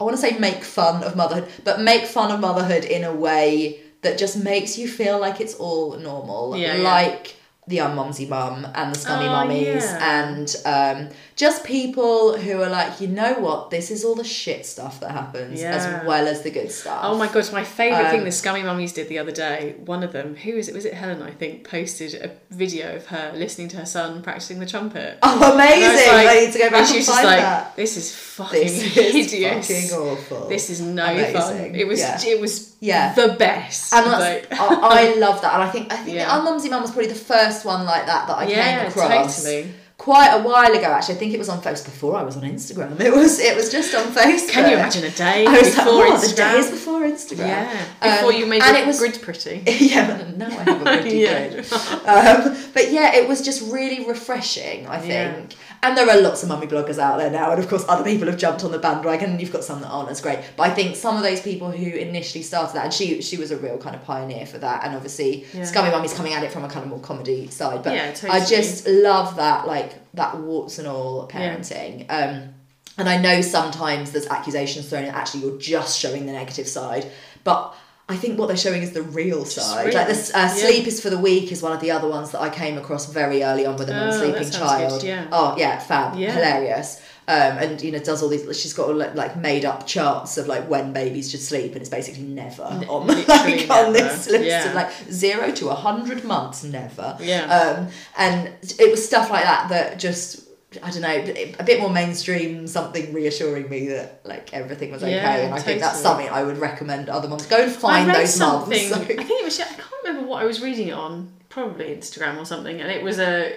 I 0.01 0.05
want 0.05 0.15
to 0.17 0.21
say 0.21 0.39
make 0.39 0.63
fun 0.65 1.03
of 1.03 1.17
motherhood, 1.17 1.49
but 1.65 1.81
make 1.81 2.07
fun 2.07 2.31
of 2.31 2.41
motherhood 2.41 2.85
in 2.85 3.05
a 3.05 3.13
way 3.15 3.81
that 4.03 4.17
just 4.19 4.37
makes 4.43 4.79
you 4.79 4.87
feel 4.89 5.19
like 5.19 5.41
it's 5.41 5.55
all 5.55 5.97
normal. 5.99 6.57
Yeah, 6.57 6.77
yeah. 6.77 6.83
like 6.83 7.35
the 7.67 7.79
unmumsy 7.79 8.29
mum 8.29 8.67
and 8.75 8.95
the 8.95 8.99
scummy 8.99 9.27
Oh, 9.27 9.31
mummies 9.33 9.85
yeah. 9.85 10.21
and 10.23 10.57
um, 10.65 11.15
just 11.39 11.63
people 11.65 12.37
who 12.37 12.61
are 12.61 12.69
like, 12.69 13.01
you 13.01 13.07
know 13.07 13.35
what, 13.35 13.71
this 13.71 13.93
is 13.93 14.05
all 14.05 14.17
the 14.17 14.25
shit 14.25 14.67
stuff 14.67 14.99
that 14.99 15.13
happens 15.13 15.63
Yeah. 15.63 15.71
as 15.77 16.05
well 16.05 16.27
as 16.27 16.43
the 16.43 16.51
good 16.51 16.71
stuff. 16.73 16.99
Oh 17.05 17.17
my 17.17 17.29
god, 17.29 17.51
my 17.53 17.63
favourite 17.63 18.07
Um, 18.07 18.11
thing 18.11 18.25
the 18.25 18.33
Scummy 18.33 18.63
Mummies 18.65 18.93
did 18.93 19.09
the 19.09 19.21
other 19.21 19.31
day, 19.31 19.77
one 19.87 20.03
of 20.03 20.11
them, 20.13 20.35
who 20.35 20.51
is 20.51 20.69
it? 20.69 20.75
Was 20.75 20.85
it 20.85 20.95
Helen, 20.95 21.23
I 21.23 21.31
think, 21.31 21.63
posted 21.63 22.15
a 22.15 22.33
video 22.53 22.97
of 22.97 23.07
her 23.07 23.31
listening 23.37 23.69
to 23.69 23.77
her 23.77 23.87
son 23.87 24.21
practicing 24.21 24.59
the 24.59 24.67
trumpet. 24.67 25.19
Oh, 25.23 25.55
amazing! 25.55 26.13
like- 26.13 26.27
I 26.27 26.41
need 26.41 26.53
to 26.55 26.59
go 26.59 26.71
back 26.71 26.73
and 26.73 26.75
and, 26.81 26.89
she 26.89 26.97
was 26.97 27.07
just 27.07 27.17
find 27.19 27.27
like, 27.29 27.39
that. 27.39 27.77
this 27.77 27.97
is 27.97 28.13
fucking 28.15 28.61
This 28.61 28.83
is 28.83 29.31
hideous. 29.33 29.69
fucking 29.69 29.91
awful. 30.09 30.49
This 30.49 30.71
is 30.71 30.81
no 30.81 31.07
fun. 31.33 31.57
It 31.75 31.87
was 31.87 32.01
Yeah. 32.01 32.21
it 32.27 32.41
was 32.41 32.75
Yeah. 32.81 33.15
the 33.15 33.29
best. 33.39 33.95
And 33.95 34.07
that's, 34.07 34.51
Like- 34.51 34.61
I, 34.61 35.13
I 35.13 35.15
love 35.15 35.41
that, 35.43 35.55
and 35.55 35.63
I 35.63 35.71
think 35.71 35.93
I 35.93 35.97
think 35.99 36.17
Yeah. 36.17 36.27
the 36.27 36.51
Unmumsy 36.51 36.69
Mum 36.69 36.83
was 36.83 36.91
probably 36.91 37.09
the 37.13 37.25
first 37.33 37.65
one 37.65 37.85
like 37.87 38.07
that 38.07 38.27
that 38.27 38.39
I 38.39 38.45
Yeah, 38.49 38.79
came 38.81 38.89
across. 38.89 39.37
totally. 39.45 39.73
Quite 39.99 40.29
a 40.33 40.43
while 40.43 40.71
ago, 40.73 40.85
actually. 40.93 41.17
I 41.17 41.19
think 41.19 41.35
it 41.35 41.39
was 41.39 41.49
on 41.49 41.61
Facebook 41.61 41.87
before 41.87 42.15
I 42.17 42.23
was 42.23 42.37
on 42.37 42.45
Instagram. 42.45 43.01
It 43.01 43.13
was 43.13 43.41
it 43.41 43.57
was 43.57 43.69
just 43.71 43.93
on 43.97 44.05
Facebook. 44.13 44.51
Can 44.53 44.71
you 44.71 44.77
imagine 44.77 45.03
a 45.03 45.11
day 45.11 45.45
I 45.45 45.59
was 45.59 45.75
before 45.75 45.93
like, 46.09 46.13
oh, 46.13 46.19
the 46.29 46.35
days 46.37 46.71
before 46.71 47.01
Instagram. 47.01 47.39
Yeah, 47.49 47.85
Um, 48.01 48.11
before 48.13 48.33
you 48.33 48.47
made 48.47 48.63
and 48.63 48.77
your 48.77 48.85
it 48.85 48.87
was 48.87 49.01
grid 49.01 49.19
pretty. 49.21 49.65
yeah, 49.67 50.07
but 50.19 50.37
now 50.37 50.47
I 50.47 50.63
have 50.63 50.81
a 50.81 50.85
pretty 51.03 51.19
Yeah. 51.19 51.49
grid. 51.49 51.73
Um, 51.73 52.57
but 52.75 52.93
yeah, 52.93 53.17
it 53.17 53.29
was 53.29 53.43
just 53.43 53.73
really 53.73 54.07
refreshing, 54.07 54.87
I 54.87 55.03
Yeah. 55.05 55.43
And 55.83 55.97
there 55.97 56.09
are 56.11 56.21
lots 56.21 56.43
of 56.43 56.49
mummy 56.49 56.67
bloggers 56.67 56.99
out 56.99 57.19
there 57.19 57.31
now, 57.31 57.53
and 57.53 57.63
of 57.63 57.69
course, 57.69 57.85
other 57.89 58.03
people 58.03 58.27
have 58.27 58.37
jumped 58.37 58.65
on 58.65 58.73
the 58.73 58.79
bandwagon, 58.79 59.31
and 59.31 59.41
you've 59.41 59.53
got 59.53 59.63
some 59.63 59.81
that 59.81 59.89
aren't 59.89 60.11
as 60.11 60.21
great. 60.21 60.41
But 60.57 60.65
I 60.65 60.75
think 60.75 60.97
some 60.97 61.17
of 61.17 61.23
those 61.23 61.41
people 61.41 61.71
who 61.71 61.91
initially 61.91 62.43
started 62.43 62.75
that, 62.75 62.85
and 62.87 62.93
she 62.93 63.23
she 63.23 63.37
was 63.37 63.51
a 63.51 63.57
real 63.57 63.79
kind 63.79 63.95
of 63.95 64.03
pioneer 64.05 64.45
for 64.47 64.59
that, 64.59 64.85
and 64.85 64.95
obviously, 64.97 65.47
Yeah. 65.55 65.65
Scummy 65.65 65.91
Mummy's 65.91 66.15
coming 66.15 66.33
at 66.33 66.43
it 66.43 66.51
from 66.53 66.65
a 66.65 66.69
kind 66.69 66.85
of 66.85 66.91
more 66.91 67.01
comedy 67.01 67.49
side. 67.49 67.83
But 67.83 67.95
Yeah, 67.95 68.15
I 68.31 68.45
just 68.45 68.87
love 68.89 69.37
that, 69.37 69.67
like 69.67 69.95
that 70.15 70.37
warts 70.39 70.79
and 70.79 70.89
all 70.89 71.29
parenting. 71.29 72.07
Um, 72.09 72.55
and 72.97 73.09
I 73.09 73.17
know 73.17 73.41
sometimes 73.41 74.11
there's 74.11 74.27
accusations 74.27 74.89
thrown 74.89 75.05
at 75.05 75.15
actually 75.15 75.43
you're 75.45 75.59
just 75.59 75.99
showing 75.99 76.27
the 76.27 76.33
negative 76.33 76.67
side, 76.67 77.07
but 77.45 77.73
I 78.11 78.17
think 78.17 78.39
what 78.39 78.49
they're 78.49 78.57
showing 78.57 78.83
is 78.83 78.93
the 78.93 79.03
real 79.03 79.45
side. 79.45 79.87
real. 79.87 79.95
Like 79.95 80.09
this, 80.09 80.31
uh, 80.35 80.39
Yeah. 80.39 80.49
sleep 80.49 80.87
is 80.87 81.01
for 81.01 81.11
the 81.11 81.19
weak 81.19 81.53
is 81.53 81.61
one 81.61 81.73
of 81.73 81.81
the 81.81 81.91
other 81.91 82.09
ones 82.09 82.31
that 82.31 82.41
I 82.41 82.49
came 82.49 82.79
across 82.79 83.05
very 83.07 83.43
early 83.43 83.67
on 83.67 83.77
with 83.77 83.91
a 83.91 83.93
Oh, 83.95 83.97
non-sleeping 84.07 84.33
that 84.45 84.53
sounds 84.53 84.73
good, 84.73 84.89
child. 84.89 85.03
yeah. 85.05 85.25
Oh 85.31 85.55
yeah, 85.59 85.79
fab, 85.79 86.17
Yeah. 86.17 86.33
hilarious. 86.33 87.01
Um, 87.29 87.59
and 87.59 87.83
you 87.83 87.93
know 87.93 87.99
does 87.99 88.23
all 88.23 88.31
these. 88.31 88.59
She's 88.59 88.73
got 88.73 88.89
all, 88.89 88.95
like, 88.95 89.37
made 89.37 89.67
up 89.67 89.87
charts 89.87 90.39
of 90.39 90.47
like 90.49 90.67
when 90.71 90.95
babies 90.95 91.31
should 91.31 91.43
sleep, 91.43 91.73
and 91.73 91.83
it's 91.83 91.91
basically 91.91 92.23
never 92.23 92.63
on 92.63 93.07
like 93.07 93.69
on 93.69 93.93
this 93.93 94.27
list 94.31 94.45
Yeah. 94.47 94.69
of 94.71 94.75
like 94.75 94.89
zero 95.13 95.51
to 95.51 95.69
a 95.69 95.75
hundred 95.75 96.25
months, 96.25 96.65
never. 96.65 97.19
Yeah. 97.21 97.45
Um, 97.45 97.89
and 98.17 98.53
it 98.79 98.91
was 98.91 99.05
stuff 99.05 99.29
like 99.29 99.43
that 99.45 99.69
that 99.69 99.99
just 99.99 100.48
I 100.83 100.91
don't 100.91 101.01
know 101.01 101.55
a 101.59 101.65
bit 101.65 101.81
more 101.81 101.89
mainstream, 101.89 102.67
something 102.67 103.15
reassuring 103.15 103.71
me 103.71 103.89
that 103.89 104.21
like 104.25 104.53
everything 104.53 104.91
was 104.93 105.03
okay, 105.03 105.15
Yeah, 105.15 105.37
and 105.37 105.55
I 105.55 105.61
think 105.61 105.81
that's 105.81 106.01
something 106.01 106.29
I 106.29 106.43
would 106.43 106.59
recommend 106.59 107.09
other 107.09 107.27
moms 107.27 107.47
go 107.47 107.63
and 107.63 107.73
find 107.73 108.11
those 108.11 108.35
so- 108.35 108.65
I 108.67 108.69
think 108.69 109.09
it 109.31 109.45
was. 109.45 109.59
I 109.61 109.65
can't 109.65 109.83
remember 110.05 110.29
what 110.29 110.43
I 110.43 110.47
was 110.47 110.61
reading 110.61 110.89
it 110.89 110.93
on. 110.95 111.33
Probably 111.49 111.87
Instagram 111.87 112.37
or 112.39 112.45
something, 112.45 112.81
and 112.81 112.91
it 112.91 113.03
was 113.03 113.19
a. 113.19 113.55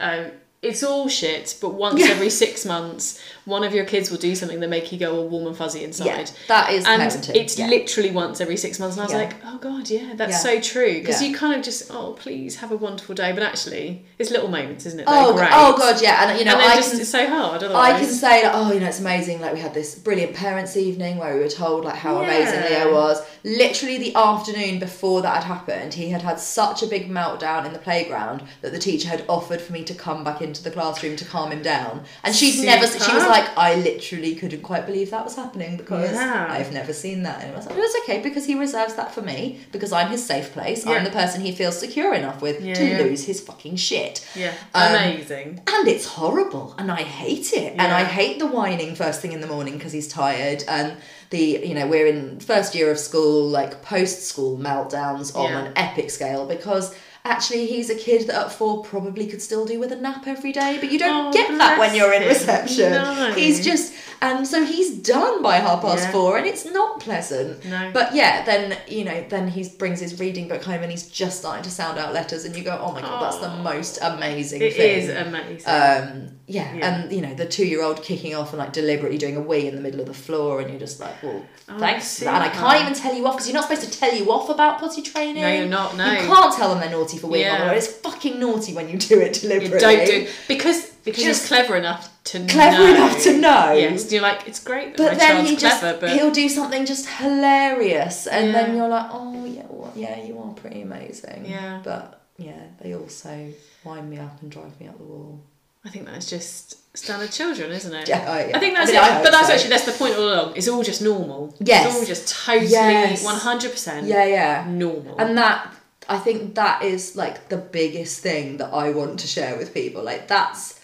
a 0.00 0.30
it's 0.62 0.82
all 0.82 1.08
shit, 1.08 1.56
but 1.62 1.70
once 1.72 1.98
Yeah. 1.98 2.08
every 2.12 2.28
six 2.28 2.66
months, 2.66 3.18
one 3.50 3.64
of 3.64 3.74
your 3.74 3.84
kids 3.84 4.10
will 4.10 4.18
do 4.18 4.34
something 4.34 4.60
that 4.60 4.68
make 4.70 4.92
you 4.92 4.98
go 4.98 5.16
all 5.16 5.28
warm 5.28 5.46
and 5.46 5.56
fuzzy 5.56 5.84
inside. 5.84 6.06
Yeah, 6.06 6.26
that 6.48 6.72
is 6.72 6.86
and 6.86 7.02
parenting. 7.02 7.34
it's 7.34 7.58
yeah. 7.58 7.66
literally 7.66 8.10
once 8.10 8.40
every 8.40 8.56
six 8.56 8.78
months, 8.78 8.96
and 8.96 9.02
I 9.02 9.04
was 9.06 9.12
Yeah. 9.12 9.18
like, 9.18 9.36
oh 9.44 9.58
god, 9.58 9.90
yeah, 9.90 10.14
that's 10.14 10.42
so 10.42 10.60
true. 10.60 11.00
Because 11.00 11.22
you 11.22 11.34
kind 11.36 11.54
of 11.56 11.62
just, 11.62 11.90
oh 11.90 12.12
please 12.12 12.56
have 12.56 12.72
a 12.72 12.76
wonderful 12.76 13.14
day, 13.14 13.32
but 13.32 13.42
actually, 13.42 14.04
it's 14.18 14.30
little 14.30 14.48
moments, 14.48 14.86
isn't 14.86 15.00
it? 15.00 15.04
Oh, 15.08 15.34
great. 15.36 15.50
oh 15.52 15.76
god, 15.76 16.00
yeah, 16.00 16.28
and 16.30 16.38
you 16.38 16.44
know 16.44 16.52
and 16.52 16.62
I 16.62 16.76
just 16.76 16.92
can 16.92 17.00
it's 17.00 17.10
so 17.10 17.26
hard. 17.28 17.62
I 17.62 17.98
can 17.98 18.08
say 18.08 18.44
like, 18.44 18.52
oh, 18.54 18.72
you 18.72 18.80
know, 18.80 18.86
it's 18.86 19.00
amazing. 19.00 19.40
Like 19.40 19.52
we 19.52 19.60
had 19.60 19.74
this 19.74 19.98
brilliant 19.98 20.34
parents' 20.34 20.76
evening 20.76 21.18
where 21.18 21.34
we 21.34 21.40
were 21.40 21.48
told 21.48 21.84
like 21.84 21.96
how 21.96 22.22
amazing. 22.22 22.60
Leo 22.62 22.92
was. 22.94 23.20
Literally 23.42 23.98
the 23.98 24.14
afternoon 24.14 24.78
before 24.78 25.22
that 25.22 25.42
had 25.42 25.44
happened, 25.44 25.94
he 25.94 26.10
had 26.10 26.22
had 26.22 26.38
such 26.38 26.82
a 26.82 26.86
big 26.86 27.08
meltdown 27.10 27.66
in 27.66 27.72
the 27.72 27.78
playground 27.78 28.42
that 28.60 28.72
the 28.72 28.78
teacher 28.78 29.08
had 29.08 29.24
offered 29.28 29.60
for 29.60 29.72
me 29.72 29.82
to 29.84 29.94
come 29.94 30.22
back 30.24 30.42
into 30.42 30.62
the 30.62 30.70
classroom 30.70 31.16
to 31.16 31.24
calm 31.24 31.50
him 31.50 31.62
down. 31.62 32.04
And 32.22 32.34
she'd 32.34 32.64
never. 32.64 32.86
She 32.86 32.98
was 32.98 33.22
Super. 33.22 33.28
Like, 33.40 33.58
I 33.58 33.74
literally 33.76 34.34
couldn't 34.34 34.62
quite 34.62 34.86
believe 34.86 35.10
that 35.10 35.24
was 35.24 35.36
happening 35.36 35.76
because 35.76 36.12
Yeah. 36.12 36.46
I've 36.48 36.72
never 36.72 36.92
seen 36.92 37.22
that. 37.24 37.42
And 37.42 37.52
I 37.52 37.56
was 37.56 37.66
like, 37.66 37.76
it's 37.78 37.96
okay 38.04 38.20
because 38.22 38.46
he 38.46 38.54
reserves 38.54 38.94
that 38.94 39.12
for 39.14 39.22
me 39.22 39.60
because 39.72 39.92
I'm 39.92 40.08
his 40.10 40.24
safe 40.24 40.52
place. 40.52 40.84
Yeah. 40.84 40.92
I'm 40.92 41.04
the 41.04 41.10
person 41.10 41.40
he 41.40 41.52
feels 41.52 41.78
secure 41.78 42.14
enough 42.14 42.40
with 42.42 42.60
Yeah, 42.60 42.74
to 42.74 43.02
lose 43.04 43.24
his 43.24 43.40
fucking 43.40 43.76
shit 43.76 44.26
yeah, 44.34 44.52
Um, 44.74 44.94
amazing. 44.94 45.60
and 45.66 45.88
it's 45.88 46.06
horrible 46.06 46.74
and 46.78 46.90
i 46.90 47.02
hate 47.02 47.52
it 47.52 47.72
and 47.72 47.92
i 47.92 48.04
hate 48.04 48.38
the 48.38 48.46
whining 48.46 48.94
first 48.94 49.20
thing 49.20 49.32
in 49.32 49.40
the 49.40 49.46
morning 49.46 49.74
because 49.78 49.92
he's 49.92 50.08
tired 50.08 50.62
and 50.68 50.96
the 51.30 51.44
you 51.68 51.74
know 51.74 51.86
we're 51.86 52.06
in 52.06 52.40
first 52.40 52.74
year 52.74 52.90
of 52.90 52.98
school 52.98 53.46
like 53.48 53.82
post 53.82 54.24
school 54.26 54.56
meltdowns 54.58 55.34
on 55.36 55.50
Yeah. 55.50 55.64
an 55.66 55.72
epic 55.76 56.10
scale 56.10 56.46
because 56.46 56.94
actually 57.30 57.66
he's 57.66 57.88
a 57.90 57.94
kid 57.94 58.26
that 58.28 58.36
at 58.46 58.52
four 58.52 58.82
probably 58.82 59.26
could 59.26 59.40
still 59.48 59.64
do 59.64 59.78
with 59.82 59.90
a 59.92 59.96
nap 60.06 60.26
every 60.26 60.52
day 60.52 60.76
but 60.80 60.90
you 60.92 60.98
don't 60.98 61.28
Oh, 61.28 61.32
get 61.32 61.48
that 61.58 61.78
when 61.78 61.94
you're 61.94 62.12
in 62.12 62.24
reception 62.26 62.90
No. 62.92 63.32
he's 63.34 63.64
just 63.64 63.92
and 64.22 64.46
so 64.46 64.64
he's 64.64 64.98
done 64.98 65.42
by 65.42 65.56
half 65.56 65.80
past 65.82 66.04
Yeah. 66.04 66.12
four 66.12 66.36
and 66.38 66.46
it's 66.46 66.64
not 66.64 67.00
pleasant 67.00 67.64
No. 67.64 67.90
but 67.92 68.14
yeah 68.14 68.44
then 68.44 68.76
you 68.86 69.04
know 69.04 69.24
then 69.28 69.48
he 69.48 69.68
brings 69.78 70.00
his 70.00 70.20
reading 70.20 70.48
book 70.48 70.62
home 70.62 70.82
and 70.82 70.90
he's 70.90 71.08
just 71.08 71.38
starting 71.38 71.62
to 71.64 71.70
sound 71.70 71.98
out 71.98 72.12
letters 72.12 72.44
and 72.44 72.54
you 72.56 72.62
go 72.62 72.78
oh 72.80 72.92
my 72.92 73.00
god 73.00 73.22
that's 73.24 73.38
the 73.38 73.50
Oh. 73.52 73.62
most 73.62 73.98
amazing 74.02 74.60
It 74.62 74.74
thing 74.74 74.98
is 75.00 75.08
amazing. 75.08 75.68
um, 75.68 76.28
yeah, 76.46 76.74
Yeah. 76.74 76.94
and 77.04 77.12
you 77.12 77.20
know 77.20 77.32
the 77.34 77.46
two-year-old 77.46 78.02
kicking 78.02 78.34
off 78.34 78.50
and 78.50 78.58
like 78.58 78.72
deliberately 78.72 79.18
doing 79.18 79.36
a 79.36 79.40
wee 79.40 79.68
in 79.68 79.76
the 79.76 79.80
middle 79.80 80.00
of 80.00 80.06
the 80.06 80.14
floor, 80.14 80.60
and 80.60 80.68
you're 80.68 80.80
just 80.80 80.98
like, 80.98 81.22
well, 81.22 81.44
Oh, 81.68 81.78
thanks 81.78 82.18
for 82.18 82.24
that. 82.24 82.34
And 82.34 82.44
I 82.44 82.48
can't 82.48 82.80
even 82.82 82.92
tell 82.92 83.14
you 83.14 83.24
off 83.24 83.34
because 83.36 83.46
you're 83.48 83.54
not 83.54 83.68
supposed 83.68 83.88
to 83.92 83.96
tell 83.96 84.12
you 84.12 84.32
off 84.32 84.48
about 84.50 84.80
potty 84.80 85.00
training. 85.02 85.42
No, 85.42 85.48
you're 85.48 85.66
not, 85.68 85.96
no. 85.96 86.10
you 86.10 86.18
can't 86.26 86.52
tell 86.56 86.70
them 86.70 86.80
they're 86.80 86.90
naughty 86.90 87.18
for 87.18 87.28
weeing 87.28 87.42
Yeah. 87.42 87.54
on. 87.54 87.60
The 87.60 87.66
road. 87.68 87.76
It's 87.76 87.86
fucking 87.86 88.40
naughty 88.40 88.74
when 88.74 88.88
you 88.88 88.98
do 88.98 89.20
it 89.20 89.34
deliberately. 89.34 89.74
you 89.74 89.78
don't 89.80 90.04
do 90.06 90.28
because 90.48 90.89
because 91.04 91.22
Just 91.22 91.42
he's 91.42 91.48
clever 91.48 91.76
enough 91.76 92.22
to 92.24 92.38
know 92.40 92.46
clever 92.46 92.78
know. 92.84 92.94
enough 92.94 93.22
to 93.22 93.38
know. 93.38 93.72
Yes, 93.72 94.12
you're 94.12 94.22
like 94.22 94.46
it's 94.46 94.62
great 94.62 94.96
But 94.96 95.18
then 95.18 95.44
he 95.44 95.56
just 95.56 95.80
clever, 95.80 95.98
but 96.00 96.10
he'll 96.10 96.30
do 96.30 96.48
something 96.48 96.86
just 96.86 97.08
hilarious, 97.08 98.26
and 98.26 98.54
then 98.54 98.76
you're 98.76 98.88
like, 98.88 99.06
oh 99.10 99.44
yeah, 99.44 99.66
well, 99.68 99.92
yeah, 99.94 100.22
you 100.22 100.38
are 100.38 100.52
pretty 100.54 100.82
amazing. 100.82 101.44
Yeah. 101.46 101.80
But 101.82 102.20
yeah, 102.36 102.62
they 102.80 102.94
also 102.94 103.52
wind 103.84 104.10
me 104.10 104.18
up 104.18 104.40
and 104.42 104.50
drive 104.50 104.78
me 104.80 104.88
up 104.88 104.98
the 104.98 105.04
wall. 105.04 105.42
I 105.84 105.88
think 105.88 106.06
that's 106.06 106.28
just 106.28 106.96
standard 106.96 107.30
children, 107.30 107.70
isn't 107.70 107.94
it? 107.94 108.08
Yeah, 108.08 108.24
oh, 108.28 108.48
yeah. 108.48 108.56
I 108.56 108.60
think 108.60 108.74
that's 108.76 108.90
I 108.90 108.94
mean, 108.94 109.20
it. 109.20 109.24
But 109.24 109.30
that's 109.32 109.46
so. 109.46 109.54
actually 109.54 109.70
that's 109.70 109.86
the 109.86 109.92
point 109.92 110.14
all 110.16 110.32
along. 110.32 110.56
It's 110.56 110.68
all 110.68 110.82
just 110.82 111.00
normal. 111.02 111.54
Yes. 111.60 111.86
It's 111.86 111.96
all 111.96 112.04
just 112.06 112.44
totally 112.44 113.16
one 113.24 113.36
hundred 113.36 113.70
percent 113.70 114.06
Yeah, 114.06 114.24
yeah. 114.24 114.66
normal. 114.68 115.18
And 115.18 115.38
that 115.38 115.74
I 116.08 116.18
think 116.18 116.56
that 116.56 116.82
is 116.82 117.16
like 117.16 117.48
the 117.48 117.56
biggest 117.56 118.20
thing 118.20 118.56
that 118.56 118.74
I 118.74 118.90
want 118.90 119.20
to 119.20 119.26
share 119.26 119.56
with 119.56 119.72
people. 119.72 120.02
Like 120.02 120.28
that's 120.28 120.79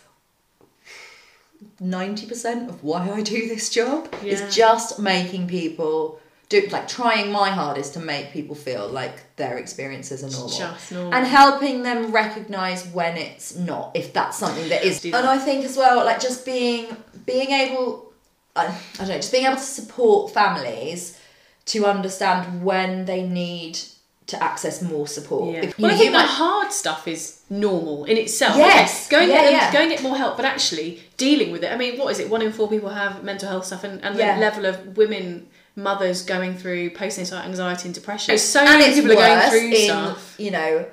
ninety 1.81 2.27
percent 2.27 2.69
of 2.71 2.83
why 2.83 3.11
I 3.11 3.23
do 3.23 3.49
this 3.49 3.71
job. 3.71 4.13
Yeah. 4.23 4.35
Is 4.35 4.55
just 4.55 4.99
making 4.99 5.49
people 5.49 6.21
do 6.49 6.67
like 6.71 6.87
trying 6.87 7.33
my 7.33 7.51
hardest 7.51 7.95
to 7.95 8.01
make 8.01 8.31
people 8.33 8.55
feel 8.55 8.89
like 8.89 9.35
their 9.37 9.59
experiences 9.59 10.23
are 10.23 10.31
normal. 10.31 10.57
just 10.57 10.93
normal. 10.93 11.15
And 11.15 11.27
helping 11.27 11.83
them 11.83 12.13
recognise 12.13 12.87
when 12.89 13.17
it's 13.17 13.57
not, 13.57 13.93
if 13.95 14.13
that's 14.13 14.39
something 14.39 14.69
that 14.69 14.85
is. 14.85 15.05
And. 15.05 15.15
I 15.17 15.39
think 15.39 15.65
as 15.65 15.77
well, 15.77 16.05
like 16.05 16.21
just 16.21 16.45
being 16.45 16.97
being 17.25 17.51
able, 17.51 18.13
I, 18.55 18.67
I 18.67 18.75
don't 18.99 19.09
know, 19.09 19.17
just 19.17 19.33
being 19.33 19.47
able 19.47 19.57
to 19.57 19.63
support 19.63 20.33
families 20.33 21.21
to 21.67 21.85
understand 21.85 22.63
when 22.63 23.07
they 23.07 23.27
need 23.27 23.79
to 24.27 24.43
access 24.43 24.83
more 24.83 25.07
support. 25.07 25.55
Yeah. 25.55 25.61
If- 25.67 25.79
Well, 25.79 25.91
I 25.91 25.95
think 25.95 26.07
you 26.07 26.11
the 26.13 26.19
might- 26.19 26.27
hard 26.27 26.73
stuff 26.73 27.07
is 27.07 27.39
normal 27.49 28.05
in 28.07 28.17
itself. 28.17 28.57
Yes. 28.57 29.07
Okay, 29.07 29.17
go 29.17 29.23
and 29.23 29.31
Yeah, 29.31 29.43
get 29.43 29.53
yeah. 29.53 29.73
go 29.73 29.79
and 29.81 29.91
get 29.91 30.03
more 30.03 30.17
help, 30.17 30.37
but 30.37 30.45
actually 30.45 31.03
dealing 31.17 31.53
with 31.53 31.63
it. 31.63 31.71
I 31.73 31.77
mean, 31.77 31.97
what 31.99 32.11
is 32.11 32.19
it? 32.19 32.29
One 32.29 32.43
in 32.43 32.53
four 32.53 32.69
people 32.69 32.89
have 32.89 33.23
mental 33.23 33.49
health 33.49 33.67
stuff, 33.67 33.85
and, 33.85 34.05
and 34.05 34.17
Yeah. 34.19 34.35
the 34.35 34.41
level 34.41 34.67
of 34.67 34.97
women 34.97 35.47
mothers 35.77 36.23
going 36.23 36.57
through 36.57 36.91
postnatal 36.91 37.45
anxiety 37.45 37.85
and 37.89 37.95
depression. 37.95 38.37
So 38.39 38.61
and 38.61 38.81
many 38.81 38.95
people 38.95 39.13
are 39.13 39.15
going 39.15 39.51
through 39.51 39.69
in, 39.73 39.85
stuff. 39.85 40.35
You 40.39 40.51
know, 40.51 40.87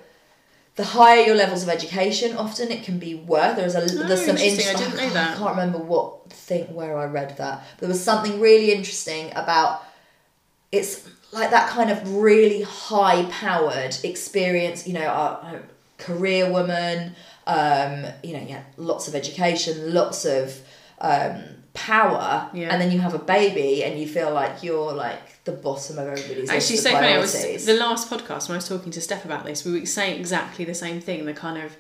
the 0.75 0.84
higher 0.84 1.21
your 1.21 1.36
levels 1.36 1.63
of 1.63 1.69
education, 1.69 2.36
often 2.38 2.69
it 2.71 2.84
can 2.84 2.99
be 2.99 3.15
worse. 3.15 3.55
There's 3.55 3.75
a 3.75 3.81
there's 3.81 4.25
some 4.25 4.38
interesting. 4.38 4.75
I 4.75 4.79
didn't 4.79 4.97
know 4.97 5.09
that. 5.11 5.36
I 5.36 5.39
can't 5.39 5.49
remember 5.51 5.79
what 5.79 6.31
thing 6.31 6.65
where 6.75 6.97
I 6.97 7.05
read 7.05 7.38
that. 7.38 7.63
There 7.79 7.89
was 7.89 8.03
something 8.03 8.39
really 8.39 8.71
interesting 8.73 9.31
about 9.36 9.84
it's 10.71 11.01
like 11.34 11.49
that 11.51 11.69
kind 11.69 11.89
of 11.89 12.15
really 12.15 12.61
high 12.61 13.25
powered 13.25 13.97
experience. 14.03 14.88
You 14.88 14.93
know, 14.93 15.07
a, 15.07 15.61
career 15.97 16.51
woman. 16.51 17.15
Um, 17.45 18.05
you 18.23 18.34
know, 18.38 18.45
yeah, 18.47 18.63
lots 18.77 19.07
of 19.09 19.15
education, 19.15 19.93
lots 19.93 20.23
of 20.23 20.61
um, 21.01 21.43
power, 21.73 22.49
Yeah. 22.53 22.69
and 22.71 22.81
then 22.81 22.89
you 22.91 22.99
have 22.99 23.13
a 23.13 23.19
baby, 23.19 23.84
and 23.84 23.99
you 23.99 24.07
feel 24.07 24.31
like 24.34 24.63
you're 24.63 24.93
like 24.93 25.43
the 25.43 25.51
bottom 25.51 25.97
of 25.97 26.07
everybody's 26.07 26.49
Actually, 26.49 26.77
so 26.77 26.91
funny. 26.91 27.07
I 27.07 27.17
was 27.17 27.34
the 27.65 27.73
last 27.73 28.09
podcast 28.09 28.47
when 28.47 28.55
I 28.55 28.59
was 28.59 28.69
talking 28.69 28.91
to 28.93 29.01
Steph 29.01 29.25
about 29.25 29.43
this. 29.43 29.65
We 29.65 29.77
were 29.77 29.86
saying 29.86 30.17
exactly 30.19 30.63
the 30.63 30.73
same 30.75 31.01
thing. 31.01 31.25
The 31.25 31.34
kind 31.34 31.61
of 31.61 31.75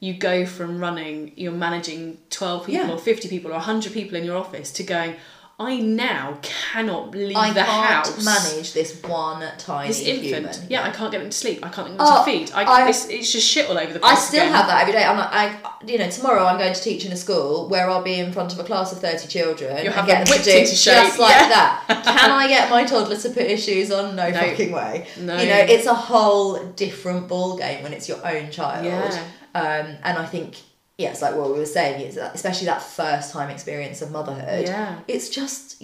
you 0.00 0.12
go 0.14 0.44
from 0.44 0.78
running, 0.78 1.32
you're 1.36 1.52
managing 1.52 2.18
twelve 2.28 2.66
people 2.66 2.86
Yeah. 2.86 2.92
or 2.92 2.98
fifty 2.98 3.28
people 3.28 3.50
or 3.52 3.60
hundred 3.60 3.94
people 3.94 4.16
in 4.18 4.24
your 4.24 4.36
office 4.36 4.70
to 4.72 4.82
going. 4.82 5.16
I 5.60 5.78
now 5.80 6.38
cannot 6.40 7.10
leave 7.10 7.36
I 7.36 7.52
the 7.52 7.62
can't 7.62 8.06
house. 8.06 8.24
manage 8.24 8.72
this 8.74 9.02
one 9.02 9.42
tiny 9.58 9.88
this 9.88 10.00
infant. 10.06 10.54
human. 10.54 10.70
Yeah, 10.70 10.84
I 10.84 10.90
can't 10.90 11.10
get 11.10 11.18
them 11.18 11.30
to 11.30 11.36
sleep. 11.36 11.66
I 11.66 11.68
can't 11.68 11.88
get 11.88 11.98
them 11.98 12.06
Oh, 12.08 12.24
to 12.24 12.30
feed. 12.30 12.52
I, 12.52 12.62
I- 12.62 12.88
it's, 12.88 13.08
it's 13.08 13.32
just 13.32 13.44
shit 13.48 13.68
all 13.68 13.76
over 13.76 13.92
the 13.92 13.98
place. 13.98 14.12
I 14.12 14.14
still 14.14 14.42
again. 14.42 14.52
have 14.54 14.66
that 14.68 14.82
every 14.82 14.92
day. 14.92 15.02
I'm 15.04 15.18
like, 15.18 15.32
I, 15.32 15.58
you 15.84 15.98
know, 15.98 16.08
tomorrow 16.08 16.44
I'm 16.44 16.58
going 16.58 16.72
to 16.72 16.80
teach 16.80 17.04
in 17.04 17.10
a 17.10 17.16
school 17.16 17.68
where 17.68 17.90
I'll 17.90 18.02
be 18.04 18.20
in 18.20 18.32
front 18.32 18.52
of 18.52 18.60
a 18.60 18.62
class 18.64 18.92
of 18.92 19.00
30 19.00 19.26
children 19.26 19.84
You'll 19.84 19.92
and 19.94 20.06
get 20.06 20.06
them 20.06 20.18
them 20.18 20.26
to 20.26 20.32
whipped 20.32 20.44
do 20.44 20.58
into 20.58 20.76
shape, 20.76 20.94
just 21.06 21.18
like 21.18 21.30
yeah. 21.30 21.48
that. 21.48 22.02
Can 22.18 22.30
I 22.30 22.46
get 22.46 22.70
my 22.70 22.84
toddler 22.84 23.16
to 23.16 23.28
put 23.30 23.48
his 23.48 23.64
shoes 23.64 23.90
on? 23.90 24.14
No, 24.14 24.30
No. 24.30 24.38
fucking 24.38 24.70
way. 24.70 25.08
No. 25.18 25.40
You 25.40 25.48
know, 25.48 25.58
it's 25.58 25.86
a 25.86 25.94
whole 25.94 26.62
different 26.74 27.26
ball 27.26 27.56
game 27.58 27.82
when 27.82 27.92
it's 27.92 28.08
your 28.08 28.24
own 28.24 28.52
child. 28.52 28.84
Yeah. 28.84 29.24
Um, 29.56 29.96
and 30.04 30.18
I 30.18 30.24
think, 30.24 30.56
yeah, 30.98 31.10
it's 31.10 31.22
like 31.22 31.36
what 31.36 31.52
we 31.52 31.60
were 31.60 31.64
saying, 31.64 32.00
it's 32.00 32.16
especially 32.16 32.66
that 32.66 32.82
first 32.82 33.32
time 33.32 33.50
experience 33.50 34.02
of 34.02 34.10
motherhood. 34.10 34.66
Yeah. 34.66 34.98
It's 35.06 35.28
just, 35.28 35.80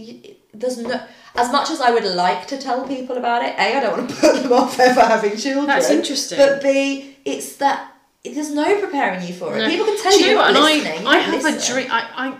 there's 0.52 0.76
no, 0.76 1.00
as 1.36 1.52
much 1.52 1.70
as 1.70 1.80
I 1.80 1.92
would 1.92 2.04
like 2.04 2.48
to 2.48 2.58
tell 2.58 2.86
people 2.88 3.16
about 3.16 3.44
it, 3.44 3.54
A, 3.56 3.76
I 3.76 3.80
don't 3.80 3.96
want 3.96 4.10
to 4.10 4.16
put 4.20 4.42
them 4.42 4.52
off 4.52 4.78
ever 4.80 5.02
having 5.02 5.36
children. 5.36 5.66
That's 5.66 5.88
interesting. 5.88 6.38
But 6.38 6.62
B, 6.64 7.16
it's 7.24 7.54
that, 7.56 7.92
there's 8.24 8.52
no 8.52 8.80
preparing 8.80 9.24
you 9.24 9.34
for 9.34 9.54
it. 9.54 9.60
No. 9.60 9.68
People 9.68 9.86
can 9.86 10.02
tell 10.02 10.12
Do 10.12 10.18
you, 10.18 10.30
you 10.30 10.34
know 10.34 10.40
what? 10.40 10.52
listening. 10.52 11.06
I, 11.06 11.10
I 11.10 11.18
have 11.18 11.42
don't 11.42 11.62
a 11.62 11.64
dream. 11.64 11.86
I, 11.92 12.10
I, 12.16 12.38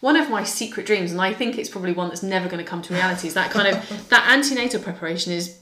one 0.00 0.16
of 0.16 0.28
my 0.28 0.44
secret 0.44 0.84
dreams, 0.84 1.10
and 1.10 1.22
I 1.22 1.32
think 1.32 1.56
it's 1.56 1.70
probably 1.70 1.92
one 1.92 2.08
that's 2.08 2.22
never 2.22 2.50
going 2.50 2.62
to 2.62 2.68
come 2.68 2.82
to 2.82 2.92
reality, 2.92 3.28
is 3.28 3.34
that 3.34 3.50
kind 3.50 3.74
of 3.74 4.08
that 4.10 4.28
antenatal 4.30 4.82
preparation 4.82 5.32
is 5.32 5.58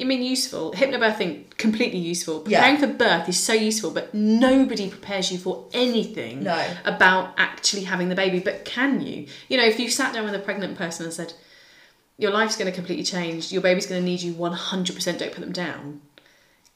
I 0.00 0.04
mean, 0.04 0.22
useful. 0.22 0.72
Hypnobirthing, 0.72 1.56
completely 1.56 1.98
useful. 1.98 2.44
Yeah. 2.46 2.60
Preparing 2.60 2.80
for 2.80 2.98
birth 2.98 3.28
is 3.28 3.38
so 3.38 3.52
useful, 3.52 3.90
but 3.90 4.14
nobody 4.14 4.88
prepares 4.88 5.30
you 5.32 5.38
for 5.38 5.66
anything 5.72 6.42
No. 6.44 6.64
about 6.84 7.34
actually 7.36 7.84
having 7.84 8.08
the 8.08 8.14
baby. 8.14 8.38
But 8.40 8.64
can 8.64 9.00
you? 9.00 9.26
You 9.48 9.56
know, 9.58 9.64
if 9.64 9.78
you 9.80 9.90
sat 9.90 10.14
down 10.14 10.24
with 10.24 10.34
a 10.34 10.38
pregnant 10.38 10.76
person 10.78 11.04
and 11.04 11.12
said, 11.12 11.32
your 12.16 12.30
life's 12.32 12.56
going 12.56 12.70
to 12.70 12.74
completely 12.74 13.04
change, 13.04 13.52
your 13.52 13.62
baby's 13.62 13.86
going 13.86 14.00
to 14.00 14.04
need 14.04 14.20
you 14.22 14.34
100%, 14.34 15.18
don't 15.18 15.32
put 15.32 15.40
them 15.40 15.52
down. 15.52 16.00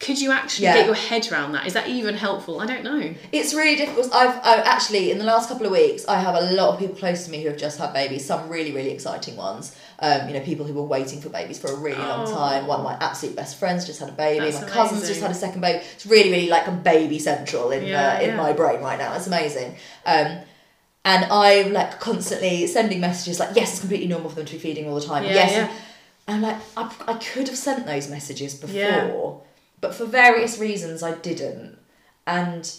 Could 0.03 0.20
you 0.20 0.32
actually 0.32 0.64
Yeah. 0.64 0.74
get 0.78 0.86
your 0.86 0.96
head 0.96 1.30
around 1.30 1.53
that? 1.53 1.64
Is 1.64 1.74
that 1.74 1.86
even 1.88 2.16
helpful? 2.16 2.61
I 2.61 2.66
don't 2.66 2.82
know. 2.82 3.14
It's 3.30 3.55
really 3.55 3.76
difficult. 3.76 4.12
I've, 4.12 4.34
I've 4.44 4.66
actually 4.66 5.12
in 5.12 5.18
the 5.18 5.24
last 5.24 5.48
couple 5.48 5.64
of 5.64 5.70
weeks, 5.70 6.05
I 6.09 6.18
have 6.18 6.34
a 6.34 6.40
lot 6.53 6.70
of 6.74 6.80
people 6.80 6.96
close 6.96 7.24
to 7.24 7.30
me 7.30 7.40
who 7.40 7.48
have 7.48 7.57
just 7.57 7.78
had 7.78 7.92
babies. 7.92 8.26
Some 8.26 8.48
really, 8.48 8.72
really 8.72 8.90
exciting 8.90 9.36
ones. 9.36 9.76
Um, 10.00 10.26
you 10.26 10.34
know, 10.34 10.40
people 10.40 10.66
who 10.66 10.74
were 10.74 10.82
waiting 10.82 11.20
for 11.20 11.28
babies 11.28 11.61
for 11.61 11.68
a 11.68 11.76
really 11.76 11.98
long 11.98 12.26
Oh. 12.26 12.34
time. 12.34 12.66
One 12.66 12.80
of 12.80 12.84
my 12.84 12.96
absolute 13.00 13.36
best 13.36 13.59
friends 13.61 13.86
just 13.86 14.00
had 14.00 14.09
a 14.09 14.12
baby. 14.12 14.50
That's 14.50 14.61
my 14.62 14.68
cousin's 14.68 15.07
just 15.07 15.20
had 15.20 15.30
a 15.30 15.34
second 15.34 15.61
baby. 15.61 15.84
It's 15.94 16.05
really, 16.05 16.30
really 16.32 16.48
like 16.48 16.66
a 16.66 16.72
baby 16.72 17.20
central 17.20 17.70
in 17.70 17.84
Yeah, 17.86 18.16
uh, 18.16 18.20
in 18.20 18.30
yeah. 18.30 18.36
my 18.36 18.53
brain 18.53 18.80
right 18.80 18.98
now. 18.98 19.14
It's 19.14 19.28
amazing. 19.28 19.76
Um, 20.05 20.38
and 21.05 21.24
I'm 21.30 21.72
like 21.72 22.00
constantly 22.00 22.66
sending 22.66 22.98
messages 23.00 23.38
like, 23.38 23.50
yes, 23.55 23.70
it's 23.70 23.80
completely 23.80 24.09
normal 24.09 24.30
for 24.30 24.36
them 24.36 24.46
to 24.46 24.53
be 24.55 24.59
feeding 24.59 24.88
all 24.88 24.96
the 24.96 25.07
time. 25.07 25.22
Yes, 25.22 25.53
and 25.53 25.70
I'm 26.26 26.42
like, 26.42 26.57
I, 26.76 26.92
I 27.07 27.14
could 27.18 27.46
have 27.46 27.57
sent 27.57 27.86
those 27.86 28.09
messages 28.09 28.55
before. 28.55 29.42
But 29.83 29.95
for 29.95 30.07
various 30.07 30.59
reasons 30.59 31.03
I 31.03 31.12
didn't. 31.12 31.76
And 32.26 32.72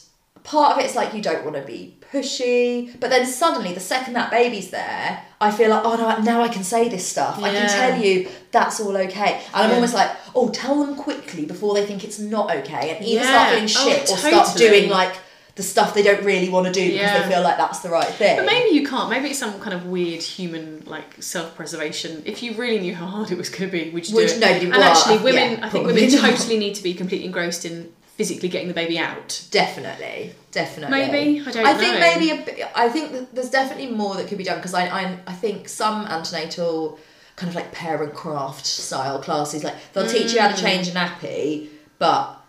part 0.43 0.73
of 0.73 0.79
it 0.83 0.89
is 0.89 0.95
like 0.95 1.13
you 1.13 1.21
don't 1.21 1.43
want 1.43 1.55
to 1.57 1.61
be 1.61 1.97
pushy, 2.11 2.97
but 2.99 3.09
then 3.11 3.25
suddenly 3.27 3.73
the 3.73 3.79
second 3.79 4.13
that 4.13 4.31
baby's 4.31 4.71
there, 4.71 5.23
I 5.39 5.51
feel 5.51 5.69
like, 5.69 5.83
oh 5.85 5.95
no, 5.95 6.17
now 6.23 6.41
I 6.41 6.47
can 6.47 6.63
say 6.63 6.87
this 6.89 7.05
stuff. 7.07 7.37
I 7.37 7.51
can 7.53 7.67
tell 7.69 8.01
you 8.01 8.27
that's 8.51 8.79
all 8.79 8.95
okay. 8.97 9.33
And 9.53 9.63
I'm 9.63 9.69
Yeah. 9.69 9.75
almost 9.75 9.93
like, 9.93 10.11
oh, 10.33 10.49
tell 10.49 10.83
them 10.83 10.95
quickly 10.95 11.45
before 11.45 11.75
they 11.75 11.85
think 11.85 12.03
it's 12.03 12.19
not 12.19 12.49
okay, 12.55 12.95
and 12.95 13.05
either 13.05 13.21
Yeah. 13.21 13.29
start 13.29 13.49
feeling 13.49 13.63
Oh, 13.65 13.67
shit 13.67 14.09
or 14.09 14.17
start 14.17 14.57
doing 14.57 14.89
like 14.89 15.13
the 15.55 15.61
stuff 15.63 15.93
they 15.93 16.01
don't 16.01 16.23
really 16.23 16.49
want 16.49 16.65
to 16.65 16.73
do 16.73 16.81
because 16.83 16.99
Yeah. 16.99 17.21
they 17.27 17.33
feel 17.33 17.43
like 17.43 17.57
that's 17.57 17.79
the 17.81 17.89
right 17.89 18.07
thing. 18.07 18.37
But 18.37 18.45
maybe 18.47 18.75
you 18.75 18.87
can't. 18.87 19.09
Maybe 19.09 19.29
it's 19.29 19.39
some 19.39 19.59
kind 19.59 19.73
of 19.75 19.85
weird 19.85 20.21
human 20.23 20.83
like 20.87 21.21
self-preservation. 21.21 22.23
If 22.25 22.41
you 22.41 22.53
really 22.53 22.79
knew 22.79 22.95
how 22.95 23.05
hard 23.05 23.31
it 23.31 23.37
was 23.37 23.49
going 23.49 23.69
to 23.69 23.71
be, 23.71 23.89
would 23.91 24.09
you 24.09 24.15
Which 24.15 24.31
do 24.31 24.41
it? 24.41 24.63
and 24.63 24.73
actually, 24.75 25.17
yeah, 25.17 25.23
women. 25.23 25.63
I 25.63 25.69
think 25.69 25.85
women 25.85 26.09
totally 26.09 26.57
need 26.57 26.75
to 26.75 26.83
be 26.83 26.93
completely 26.95 27.27
engrossed 27.27 27.65
in 27.65 27.91
physically 28.17 28.49
getting 28.49 28.67
the 28.67 28.73
baby 28.73 28.97
out. 28.97 29.43
Definitely, 29.51 30.33
definitely. 30.51 30.91
Maybe 30.97 31.41
I 31.41 31.51
don't 31.51 31.65
I 31.65 31.73
know. 31.73 31.77
think 31.79 31.99
maybe 31.99 32.29
a 32.31 32.45
bit, 32.45 32.67
I 32.75 32.89
think 32.89 33.33
there's 33.33 33.49
definitely 33.49 33.87
more 33.95 34.15
that 34.15 34.27
could 34.27 34.37
be 34.37 34.43
done 34.43 34.57
because 34.57 34.73
I, 34.73 34.87
I 34.87 35.19
I 35.27 35.33
think 35.33 35.69
some 35.69 36.05
antenatal 36.07 36.99
kind 37.35 37.49
of 37.49 37.55
like 37.55 37.71
parent 37.71 38.13
craft 38.13 38.65
style 38.65 39.19
classes 39.19 39.63
like 39.63 39.73
they'll 39.93 40.07
teach 40.07 40.33
you 40.33 40.39
how 40.41 40.47
to 40.49 40.53
Mm. 40.55 40.61
change 40.61 40.87
a 40.89 40.91
nappy, 40.91 41.69
but 41.97 42.39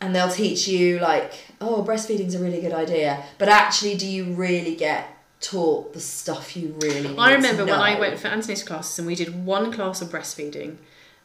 and 0.00 0.14
they'll 0.14 0.30
teach 0.30 0.68
you 0.68 0.98
like 0.98 1.32
oh 1.60 1.84
breastfeeding's 1.86 2.34
a 2.34 2.38
really 2.38 2.60
good 2.60 2.72
idea, 2.72 3.24
but 3.38 3.48
actually 3.48 3.96
do 3.96 4.06
you 4.06 4.24
really 4.34 4.74
get 4.76 5.08
taught 5.40 5.92
the 5.92 6.00
stuff 6.00 6.56
you 6.56 6.74
really 6.80 7.08
need 7.08 7.18
I 7.18 7.34
remember 7.34 7.64
when 7.64 7.74
I 7.74 7.98
went 8.00 8.18
for 8.18 8.28
antenatal 8.28 8.66
classes 8.66 8.98
and 8.98 9.06
we 9.06 9.14
did 9.14 9.44
one 9.44 9.72
class 9.72 10.00
of 10.02 10.08
breastfeeding, 10.08 10.76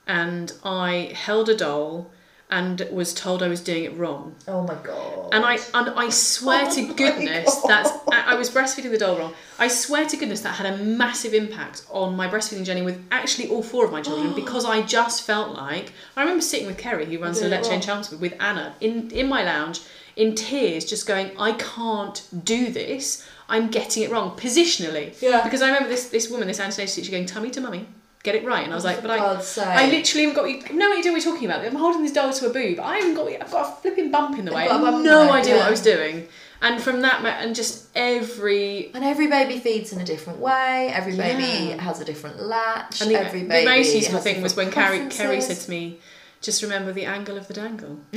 and 0.08 0.52
I 0.64 1.14
held 1.16 1.50
a 1.50 1.56
doll 1.56 2.12
and 2.52 2.86
was 2.91 3.14
told 3.14 3.41
I 3.41 3.47
was 3.47 3.62
doing 3.62 3.86
it 3.86 3.95
wrong. 3.97 4.36
oh 4.47 4.64
my 4.64 4.76
god 4.84 5.30
And 5.32 5.45
I 5.45 5.58
and 5.74 5.89
I 5.91 6.10
swear 6.10 6.66
Oh 6.68 6.74
to 6.76 6.93
goodness 6.93 7.56
that's 7.62 7.89
I 8.12 8.34
I 8.34 8.36
was 8.36 8.49
breastfeeding 8.49 8.91
the 8.91 8.97
doll 8.97 9.18
wrong. 9.18 9.34
I 9.58 9.68
swear 9.70 10.06
to 10.06 10.18
goodness 10.18 10.41
that 10.41 10.56
had 10.56 10.68
a 10.74 10.78
massive 10.84 11.34
impact 11.34 11.86
on 11.89 12.16
my 12.16 12.28
breastfeeding 12.28 12.66
journey 12.66 12.82
with 12.82 12.97
actually 13.12 13.47
all 13.49 13.64
four 13.64 13.86
of 13.86 13.91
my 13.91 14.02
children 14.02 14.34
because 14.43 14.66
I 14.66 14.82
just 14.82 15.24
felt 15.24 15.49
like 15.56 15.93
I 16.18 16.22
remember 16.22 16.41
sitting 16.41 16.68
with 16.68 16.78
Kerry 16.78 17.06
who 17.06 17.18
runs 17.20 17.39
the 17.39 17.47
Lecce 17.47 17.72
in. 17.72 17.82
Chelmsford 17.82 18.20
with 18.22 18.34
Anna 18.39 18.76
in 18.82 19.10
in 19.12 19.28
my 19.30 19.43
lounge 19.43 19.82
in 20.16 20.36
tears 20.36 20.84
just 20.86 21.08
going 21.08 21.32
I 21.39 21.54
can't 21.54 22.18
do 22.43 22.70
this. 22.72 23.26
I'm 23.47 23.68
getting 23.70 24.04
it 24.04 24.12
wrong 24.12 24.32
positionally. 24.38 25.20
Yeah. 25.22 25.41
Because 25.43 25.62
I 25.62 25.68
remember 25.68 25.89
this 25.89 26.10
this 26.10 26.30
woman 26.30 26.47
this 26.47 26.60
antenatal 26.60 26.93
teacher 26.95 27.12
going 27.12 27.26
tummy 27.26 27.49
to 27.52 27.62
mummy 27.62 27.86
get 28.24 28.36
it 28.36 28.46
right 28.46 28.64
and 28.64 28.72
I 28.72 28.76
was 28.76 28.86
like 28.86 29.02
but 29.02 29.12
I 29.12 29.18
I 29.18 29.90
literally 29.90 30.28
haven't 30.28 30.36
got 30.36 30.46
you 30.46 30.78
no 30.78 30.96
idea 30.98 31.12
what 31.12 31.24
you're 31.24 31.34
talking 31.34 31.50
about. 31.50 31.66
I'm 31.66 31.76
holding 31.76 32.04
this 32.04 32.14
doll 32.14 32.32
to 32.32 32.50
a 32.50 32.54
boob. 32.54 32.80
I 32.80 32.98
haven't 32.98 33.16
got 33.16 33.28
I've 33.28 33.52
got 33.52 33.70
a 33.70 33.82
flipping 33.82 34.12
bump 34.12 34.38
in 34.38 34.46
the 34.46 34.54
way. 34.54 34.68
I 34.68 34.78
have 34.78 35.04
no 35.04 35.26
way, 35.32 35.40
idea 35.40 35.58
what. 35.58 35.68
I 35.68 35.72
was 35.72 35.82
doing. 35.82 36.28
And 36.64 36.80
from 36.82 37.02
that, 37.02 37.26
and 37.26 37.56
just 37.56 37.88
every. 37.96 38.92
And 38.94 39.04
every 39.04 39.28
baby 39.28 39.58
feeds 39.58 39.92
in 39.94 40.00
a 40.00 40.06
different 40.06 40.38
way. 40.40 40.92
Every 40.94 41.18
baby 41.18 41.42
Yeah. 41.42 41.82
has 41.82 42.00
a 42.00 42.06
different 42.06 42.40
latch. 42.40 43.02
And 43.02 43.10
the, 43.10 43.20
every 43.20 43.42
the 43.42 43.66
most 43.66 43.96
useful 43.96 44.20
thing 44.20 44.44
was 44.44 44.56
when 44.56 44.70
Carrie, 44.72 45.08
Kerry 45.10 45.42
said 45.42 45.58
to 45.58 45.70
me, 45.72 46.00
just 46.40 46.62
remember 46.62 46.92
the 46.94 47.06
angle 47.06 47.36
of 47.38 47.48
the 47.48 47.56
dangle. 47.56 47.98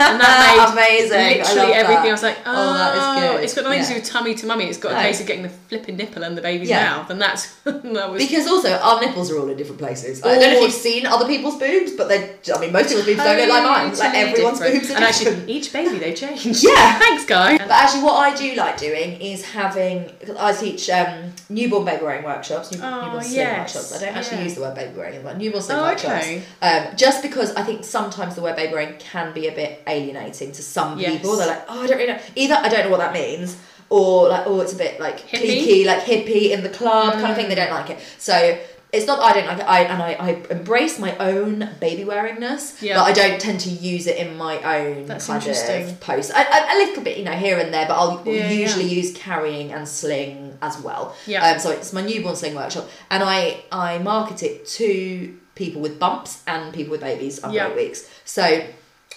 and 0.00 0.20
that 0.20 0.72
made 0.76 0.82
amazing. 0.82 1.18
I 1.18 1.28
Literally 1.38 1.60
love 1.60 1.70
everything. 1.70 2.02
that. 2.02 2.08
I 2.08 2.12
was 2.12 2.22
like, 2.22 2.38
oh, 2.46 2.52
Oh, 2.54 2.74
that 2.74 2.96
is 2.96 3.22
good. 3.32 3.44
It's 3.44 3.54
got 3.54 3.64
nothing 3.64 3.80
to 3.80 3.86
do 3.86 3.92
Yeah. 3.94 3.98
with 4.00 4.08
tummy 4.08 4.34
to 4.34 4.46
mummy. 4.46 4.64
It's 4.66 4.78
got 4.78 4.92
a 4.92 4.94
No. 4.94 5.00
case 5.02 5.20
of 5.20 5.26
getting 5.26 5.42
the 5.42 5.48
flipping 5.48 5.96
nipple 5.96 6.22
in 6.22 6.34
the 6.34 6.40
baby's 6.42 6.68
Yeah. 6.68 6.84
mouth. 6.96 7.10
And 7.10 7.20
that's. 7.20 7.46
that 7.64 8.10
was. 8.10 8.18
Because 8.22 8.46
also 8.46 8.72
our 8.72 9.00
nipples 9.00 9.30
are 9.30 9.38
all 9.38 9.48
in 9.48 9.56
different 9.56 9.78
places. 9.78 10.22
I 10.22 10.34
don't 10.34 10.40
know 10.40 10.56
if 10.58 10.62
you've 10.62 10.72
seen 10.72 11.06
other 11.06 11.26
people's 11.26 11.58
boobs, 11.58 11.92
but 11.92 12.08
they 12.08 12.34
I 12.54 12.58
mean 12.60 12.72
most 12.72 12.88
people's 12.88 13.06
boobs 13.06 13.18
don't 13.18 13.36
look 13.38 13.48
like 13.48 13.64
mine. 13.64 13.96
Like 13.98 14.14
everyone's 14.14 14.58
different. 14.58 14.74
boobs 14.80 14.90
are 14.90 14.96
And 14.96 15.04
different. 15.06 15.38
actually, 15.38 15.52
each 15.52 15.72
baby 15.72 15.98
they 15.98 16.14
change. 16.14 16.62
Yeah. 16.62 16.98
Thanks, 16.98 17.24
guy. 17.26 17.58
But 17.58 17.70
actually, 17.70 18.02
what 18.04 18.14
I 18.14 18.34
do 18.34 18.54
like 18.54 18.76
doing 18.78 19.20
is 19.20 19.44
having. 19.44 20.10
I 20.38 20.52
teach 20.52 20.88
um, 20.90 21.32
newborn 21.48 21.84
baby 21.84 22.02
wearing 22.04 22.24
workshops, 22.24 22.72
new, 22.72 22.80
Oh, 22.82 23.04
newborn 23.06 23.24
yes. 23.28 23.58
workshops. 23.74 24.00
I 24.02 24.04
don't 24.06 24.16
actually 24.16 24.38
Yeah. 24.38 24.44
use 24.44 24.54
the 24.54 24.60
word 24.62 24.74
baby 24.74 24.92
wearing, 24.96 25.22
but 25.22 25.38
newborn 25.38 25.62
sling 25.62 25.78
Oh, 25.78 25.82
workshops. 25.82 26.24
okay. 26.24 26.42
Um, 26.62 26.96
just 26.96 27.22
because 27.22 27.54
I 27.54 27.62
think 27.62 27.84
sometimes 27.84 28.34
the 28.34 28.40
word 28.42 28.56
baby 28.56 28.72
wearing 28.72 28.94
can 28.98 29.32
be 29.32 29.48
a 29.48 29.52
bit 29.52 29.84
alienating 29.92 30.52
to 30.52 30.62
some 30.62 30.98
Yes. 30.98 31.12
people. 31.12 31.36
They're 31.36 31.46
like, 31.48 31.64
oh, 31.68 31.82
I 31.82 31.86
don't 31.86 31.98
really 31.98 32.12
know. 32.12 32.20
Either 32.34 32.54
I 32.54 32.68
don't 32.68 32.84
know 32.84 32.90
what 32.90 33.00
that 33.00 33.12
means, 33.12 33.56
or 33.90 34.28
like, 34.28 34.44
oh, 34.46 34.60
it's 34.60 34.72
a 34.72 34.76
bit 34.76 34.98
like 35.00 35.18
Hippie? 35.28 35.42
cliquey, 35.64 35.86
like 35.86 36.00
hippie 36.10 36.50
in 36.50 36.62
the 36.62 36.68
club 36.70 37.12
kind 37.14 37.30
of 37.30 37.36
thing. 37.36 37.48
They 37.48 37.54
don't 37.54 37.70
like 37.70 37.90
it. 37.90 37.98
So. 38.18 38.58
It's 38.94 39.06
not 39.06 39.20
that 39.20 39.24
I 39.24 39.32
don't 39.32 39.46
like 39.46 39.58
it, 39.60 39.64
I, 39.66 39.80
and 39.84 40.02
I, 40.02 40.10
I 40.28 40.28
embrace 40.50 40.98
my 40.98 41.16
own 41.16 41.66
baby 41.80 42.04
wearingness, 42.04 42.82
Yeah. 42.82 42.98
but 42.98 43.04
I 43.04 43.12
don't 43.12 43.40
tend 43.40 43.58
to 43.60 43.70
use 43.70 44.06
it 44.06 44.18
in 44.18 44.36
my 44.36 44.56
own 44.76 45.06
That's 45.06 45.28
kind 45.28 45.42
of 45.46 46.00
post. 46.00 46.30
I, 46.34 46.42
I, 46.44 46.74
a 46.74 46.76
little 46.84 47.02
bit, 47.02 47.16
you 47.16 47.24
know, 47.24 47.32
here 47.32 47.58
and 47.58 47.72
there, 47.72 47.86
but 47.88 47.94
I'll 47.94 48.22
Yeah, 48.26 48.50
usually 48.50 48.84
use 48.84 49.14
carrying 49.14 49.72
and 49.72 49.88
sling 49.88 50.58
as 50.60 50.78
well. 50.78 51.16
Yeah. 51.26 51.42
Um, 51.42 51.58
so 51.58 51.70
it's 51.70 51.94
my 51.94 52.02
newborn 52.02 52.36
sling 52.36 52.54
workshop, 52.54 52.86
and 53.10 53.22
I 53.24 53.64
I 53.72 53.96
market 53.96 54.42
it 54.42 54.66
to 54.76 55.38
people 55.54 55.80
with 55.80 55.98
bumps 55.98 56.42
and 56.46 56.74
people 56.74 56.90
with 56.90 57.00
babies 57.00 57.42
under 57.42 57.56
Yeah. 57.56 57.68
eight 57.70 57.76
weeks. 57.76 58.06
So 58.26 58.62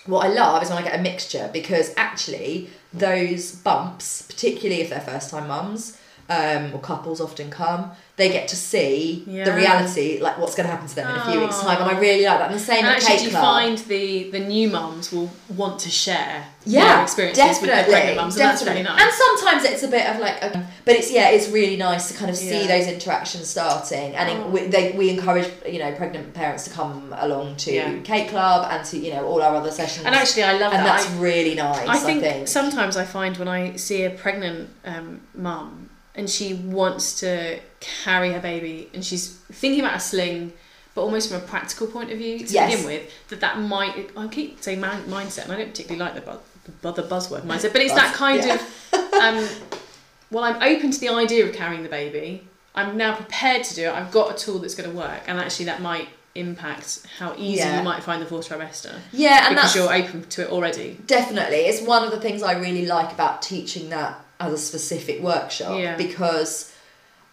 what 0.05 0.25
I 0.25 0.29
love 0.29 0.61
is 0.63 0.69
when 0.69 0.77
I 0.77 0.83
get 0.83 0.99
a 0.99 1.01
mixture 1.01 1.49
because 1.51 1.93
actually 1.97 2.69
those 2.93 3.51
bumps, 3.53 4.21
particularly 4.21 4.81
if 4.81 4.89
they're 4.89 5.01
first 5.01 5.31
time 5.31 5.47
mums. 5.47 5.97
Um, 6.27 6.73
or 6.73 6.79
couples 6.79 7.21
often 7.21 7.51
come. 7.51 7.91
They 8.15 8.29
get 8.29 8.47
to 8.47 8.55
see 8.55 9.23
the 9.27 9.53
reality, 9.53 10.19
like 10.19 10.39
what's 10.39 10.55
going 10.55 10.65
to 10.65 10.71
happen 10.71 10.87
to 10.87 10.95
them 10.95 11.07
in 11.13 11.21
a 11.21 11.31
few 11.31 11.39
weeks' 11.41 11.61
time, 11.61 11.79
and 11.81 11.91
I 11.95 11.99
really 11.99 12.25
like 12.25 12.39
that. 12.39 12.49
And 12.49 12.55
the 12.59 12.63
same 12.63 12.79
And 12.79 12.87
at 12.87 12.95
actually, 13.03 13.17
do 13.17 13.23
you 13.25 13.29
find 13.31 13.77
the 13.77 14.31
the 14.31 14.39
new 14.39 14.69
mums 14.69 15.11
will 15.11 15.29
want 15.49 15.79
to 15.81 15.89
share 15.89 16.47
yeah, 16.65 16.95
their 16.95 17.03
experiences 17.03 17.43
definitely, 17.43 17.77
with 17.77 17.85
the 17.85 17.91
pregnant 17.91 18.17
mums, 18.17 18.35
and 18.35 18.41
that's 18.41 18.61
definitely. 18.63 18.83
really 18.83 18.95
nice. 18.97 19.03
And 19.03 19.13
sometimes 19.13 19.63
it's 19.65 19.83
a 19.83 19.87
bit 19.87 20.09
of 20.09 20.19
like, 20.19 20.41
a, 20.41 20.67
but 20.85 20.95
it's 20.95 21.11
yeah, 21.11 21.29
it's 21.29 21.49
really 21.49 21.75
nice 21.77 22.07
to 22.07 22.17
kind 22.17 22.31
of 22.31 22.37
see 22.37 22.61
Yeah. 22.61 22.67
those 22.67 22.87
interactions 22.87 23.47
starting, 23.49 24.15
and 24.15 24.29
it, 24.29 24.37
Oh. 24.37 24.49
we, 24.49 24.67
they, 24.67 24.93
we 24.93 25.09
encourage 25.11 25.49
you 25.67 25.77
know 25.77 25.91
pregnant 25.93 26.33
parents 26.33 26.63
to 26.63 26.71
come 26.71 27.13
along 27.17 27.57
to 27.57 27.71
Yeah. 27.73 27.99
Cake 27.99 28.29
Club 28.29 28.67
and 28.71 28.83
to 28.87 28.97
you 28.97 29.11
know 29.13 29.25
all 29.27 29.41
our 29.43 29.55
other 29.55 29.71
sessions. 29.71 30.05
And 30.07 30.15
actually, 30.15 30.43
I 30.43 30.53
love 30.53 30.71
that. 30.71 30.79
and 30.79 30.87
that. 30.87 31.01
that's 31.01 31.09
really 31.17 31.53
nice. 31.53 31.87
I 31.87 31.97
think, 31.97 32.47
sometimes 32.47 32.97
I 32.97 33.03
find 33.03 33.37
when 33.37 33.47
I 33.49 33.75
see 33.75 34.03
a 34.05 34.09
pregnant 34.09 34.69
um, 34.85 35.19
mum 35.35 35.84
and 36.15 36.29
she 36.29 36.53
wants 36.53 37.19
to 37.19 37.59
carry 37.79 38.31
her 38.33 38.39
baby 38.39 38.89
and 38.93 39.03
she's 39.05 39.27
thinking 39.51 39.81
about 39.81 39.97
a 39.97 39.99
sling, 39.99 40.53
but 40.93 41.01
almost 41.01 41.29
from 41.31 41.37
a 41.41 41.45
practical 41.45 41.87
point 41.87 42.11
of 42.11 42.17
view 42.17 42.39
to 42.39 42.45
Yes. 42.53 42.71
begin 42.71 42.85
with, 42.85 43.11
that 43.29 43.41
that 43.41 43.59
might 43.59 44.09
I 44.17 44.27
keep 44.27 44.61
saying 44.63 44.79
man, 44.79 45.03
mindset, 45.03 45.43
and 45.43 45.51
I 45.53 45.57
don't 45.57 45.69
particularly 45.69 45.99
like 45.99 46.15
the 46.15 46.21
bu- 46.31 46.71
the, 46.81 47.01
the 47.01 47.07
buzzword 47.07 47.41
mindset, 47.41 47.73
but 47.73 47.81
it's 47.81 47.93
that 47.93 48.13
kind 48.15 48.43
yeah. 48.43 48.55
of 48.55 49.13
um, 49.13 49.47
well, 50.31 50.43
I'm 50.43 50.61
open 50.61 50.91
to 50.91 50.99
the 50.99 51.09
idea 51.09 51.45
of 51.45 51.53
carrying 51.53 51.83
the 51.83 51.89
baby. 51.89 52.47
I'm 52.73 52.97
now 52.97 53.15
prepared 53.15 53.63
to 53.65 53.75
do 53.75 53.83
it. 53.85 53.93
I've 53.93 54.11
got 54.11 54.35
a 54.35 54.37
tool 54.37 54.59
that's 54.59 54.75
going 54.75 54.89
to 54.89 54.95
work, 54.95 55.21
and 55.27 55.39
actually 55.39 55.65
that 55.65 55.81
might 55.81 56.09
impact 56.33 57.05
how 57.17 57.33
easy 57.37 57.59
Yeah. 57.59 57.77
you 57.77 57.83
might 57.83 58.03
find 58.03 58.21
the 58.21 58.25
fourth 58.25 58.49
trimester 58.49 58.93
yeah, 59.13 59.47
and 59.47 59.55
because 59.55 59.73
that's 59.73 59.75
you're 59.75 59.93
open 59.93 60.27
to 60.29 60.41
it 60.43 60.49
already. 60.49 60.97
Definitely. 61.07 61.59
It's 61.59 61.81
one 61.81 62.03
of 62.03 62.11
the 62.11 62.19
things 62.19 62.43
I 62.43 62.53
really 62.59 62.85
like 62.85 63.13
about 63.13 63.41
teaching 63.41 63.89
that 63.91 64.19
as 64.39 64.53
a 64.53 64.57
specific 64.57 65.21
workshop 65.21 65.79
Yeah. 65.79 65.95
because 65.95 66.71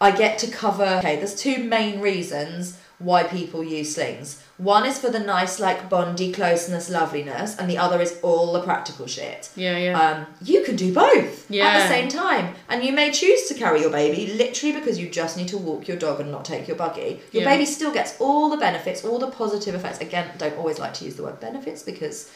I 0.01 0.11
get 0.11 0.37
to 0.39 0.47
cover 0.47 0.97
okay, 0.99 1.15
there's 1.17 1.35
two 1.35 1.63
main 1.63 1.99
reasons 2.01 2.77
why 2.99 3.23
people 3.23 3.63
use 3.63 3.95
slings. 3.95 4.41
One 4.57 4.85
is 4.85 4.97
for 4.99 5.09
the 5.09 5.19
nice, 5.19 5.59
like, 5.59 5.89
bondy 5.89 6.31
closeness, 6.31 6.89
loveliness, 6.89 7.57
and 7.57 7.69
the 7.69 7.77
other 7.77 7.99
is 7.99 8.17
all 8.21 8.53
the 8.53 8.61
practical 8.61 9.07
shit. 9.07 9.49
Yeah, 9.55 9.77
yeah. 9.77 9.99
Um, 9.99 10.25
you 10.41 10.63
can 10.63 10.75
do 10.77 10.93
both 10.93 11.51
at 11.51 11.83
the 11.83 11.87
same 11.87 12.07
time. 12.07 12.53
And 12.69 12.83
you 12.83 12.93
may 12.93 13.11
choose 13.11 13.47
to 13.49 13.55
carry 13.55 13.81
your 13.81 13.89
baby 13.89 14.33
literally 14.33 14.73
because 14.79 14.99
you 14.99 15.09
just 15.09 15.35
need 15.35 15.49
to 15.49 15.57
walk 15.57 15.87
your 15.87 15.97
dog 15.97 16.21
and 16.21 16.31
not 16.31 16.45
take 16.45 16.67
your 16.67 16.77
buggy. 16.77 17.19
Your 17.31 17.43
Yeah. 17.43 17.49
baby 17.49 17.65
still 17.65 17.91
gets 17.91 18.13
all 18.19 18.49
the 18.49 18.57
benefits, 18.57 19.03
all 19.03 19.19
the 19.19 19.27
positive 19.31 19.75
effects. 19.75 19.99
Again, 19.99 20.27
don't 20.37 20.57
always 20.57 20.79
like 20.79 20.93
to 20.95 21.05
use 21.05 21.15
the 21.15 21.23
word 21.23 21.39
benefits 21.41 21.81
because 21.83 22.29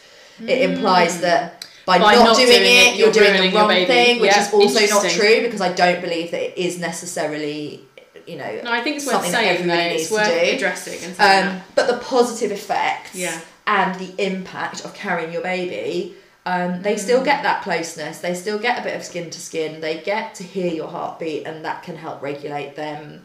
it 0.45 0.70
implies 0.70 1.22
that 1.22 1.65
by, 1.88 1.97
Mm. 1.97 2.01
By 2.01 2.15
not, 2.15 2.23
not 2.25 2.35
doing, 2.35 2.47
doing 2.49 2.61
it, 2.65 2.95
you're, 2.97 3.05
you're 3.07 3.13
doing 3.13 3.49
the 3.49 3.57
wrong 3.57 3.69
baby. 3.69 3.85
thing, 3.85 4.19
which 4.21 4.31
Yeah, 4.31 4.41
is 4.45 4.53
also 4.53 4.85
not 4.88 5.09
true 5.09 5.41
because 5.41 5.61
I 5.61 5.71
don't 5.71 6.01
believe 6.01 6.31
that 6.31 6.41
it 6.51 6.57
is 6.57 6.77
necessarily, 6.79 7.79
you 8.27 8.35
know, 8.38 8.59
no, 8.63 8.71
I 8.71 8.81
think 8.81 8.97
it's 8.97 9.05
worth 9.05 9.15
something 9.15 9.31
that 9.31 9.38
saying 9.39 9.67
though. 9.67 9.73
everybody 9.73 9.95
It's 9.95 10.03
needs 10.03 10.09
to 10.09 10.13
worth 10.15 10.49
do. 10.49 10.55
addressing 10.55 11.15
Um, 11.17 11.61
but 11.75 11.88
the 11.88 11.97
positive 11.97 12.51
effects 12.51 13.15
Yeah. 13.15 13.39
and 13.65 13.95
the 13.99 14.13
impact 14.23 14.83
of 14.85 14.93
carrying 14.93 15.31
your 15.31 15.41
baby, 15.41 16.13
um, 16.45 16.81
they 16.81 16.97
still 16.97 17.23
get 17.23 17.41
that 17.43 17.61
closeness. 17.63 18.19
They 18.19 18.33
still 18.33 18.59
get 18.59 18.79
a 18.79 18.83
bit 18.83 18.95
of 18.95 19.03
skin 19.03 19.29
to 19.29 19.39
skin. 19.39 19.79
They 19.81 19.97
get 19.99 20.35
to 20.35 20.43
hear 20.43 20.71
your 20.73 20.88
heartbeat, 20.89 21.45
and 21.47 21.63
that 21.65 21.83
can 21.83 21.95
help 21.95 22.21
regulate 22.21 22.75
them. 22.75 23.23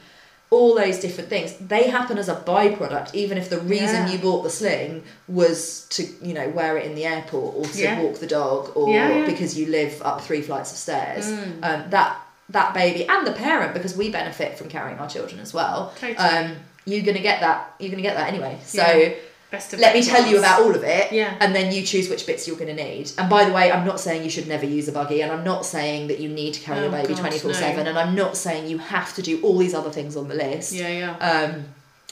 All 0.52 0.74
those 0.74 0.98
different 0.98 1.30
things. 1.30 1.54
They 1.74 1.84
happen 1.88 2.18
as 2.18 2.28
a 2.28 2.34
byproduct, 2.36 3.14
even 3.14 3.38
if 3.38 3.48
the 3.48 3.58
reason 3.60 4.00
Yeah. 4.06 4.10
you 4.12 4.18
bought 4.18 4.42
the 4.42 4.50
sling 4.50 5.02
was 5.26 5.86
to, 5.94 6.02
you 6.20 6.34
know, 6.34 6.48
wear 6.50 6.76
it 6.76 6.84
in 6.84 6.94
the 6.94 7.06
airport 7.06 7.54
or 7.56 7.64
to 7.64 7.82
Yeah. 7.82 8.00
walk 8.02 8.16
the 8.20 8.26
dog 8.26 8.70
or 8.74 8.90
Yeah, 8.90 9.24
because 9.24 9.56
you 9.58 9.66
live 9.66 9.94
up 10.04 10.20
three 10.20 10.42
flights 10.42 10.70
of 10.70 10.76
stairs. 10.78 11.24
Mm. 11.26 11.58
Um, 11.68 11.84
that 11.90 12.16
that 12.50 12.74
baby 12.74 13.06
and 13.08 13.26
the 13.26 13.32
parent, 13.32 13.72
because 13.72 13.96
we 13.96 14.10
benefit 14.10 14.58
from 14.58 14.68
carrying 14.68 14.98
our 14.98 15.08
children 15.08 15.40
as 15.40 15.54
well. 15.54 15.92
Totally. 15.98 16.18
Um, 16.18 16.56
you're 16.84 17.04
gonna 17.08 17.20
get 17.30 17.40
that. 17.40 17.72
You're 17.78 17.90
gonna 17.90 18.02
get 18.02 18.16
that 18.16 18.28
anyway. 18.28 18.58
So. 18.66 19.12
Best 19.52 19.74
of 19.74 19.80
let 19.80 19.94
me 19.94 20.02
tell 20.02 20.26
you 20.26 20.38
about 20.38 20.62
all 20.62 20.74
of 20.74 20.82
it. 20.82 21.12
Yeah. 21.12 21.36
And 21.38 21.54
then 21.54 21.72
you 21.72 21.82
choose 21.82 22.08
which 22.08 22.26
bits 22.26 22.48
you're 22.48 22.56
gonna 22.56 22.72
need. 22.74 23.12
And 23.18 23.28
by 23.28 23.44
the 23.44 23.52
way, 23.52 23.70
I'm 23.70 23.86
not 23.86 24.00
saying 24.00 24.24
you 24.24 24.30
should 24.30 24.48
never 24.48 24.64
use 24.64 24.88
a 24.88 24.92
buggy, 24.92 25.20
and 25.20 25.30
I'm 25.30 25.44
not 25.44 25.66
saying 25.66 26.08
that 26.08 26.18
you 26.20 26.30
need 26.30 26.54
to 26.54 26.60
carry 26.60 26.78
Oh, 26.80 26.82
your 26.84 26.90
baby 26.90 27.14
twenty 27.14 27.38
four 27.38 27.52
seven, 27.52 27.84
no. 27.84 27.90
and 27.90 27.98
I'm 27.98 28.14
not 28.14 28.36
saying 28.36 28.66
you 28.68 28.78
have 28.78 29.14
to 29.14 29.22
do 29.22 29.40
all 29.42 29.58
these 29.58 29.74
other 29.74 29.90
things 29.90 30.16
on 30.16 30.26
the 30.28 30.34
list. 30.34 30.72
Yeah, 30.72 30.88
yeah. 30.88 31.16
Um, 31.18 31.66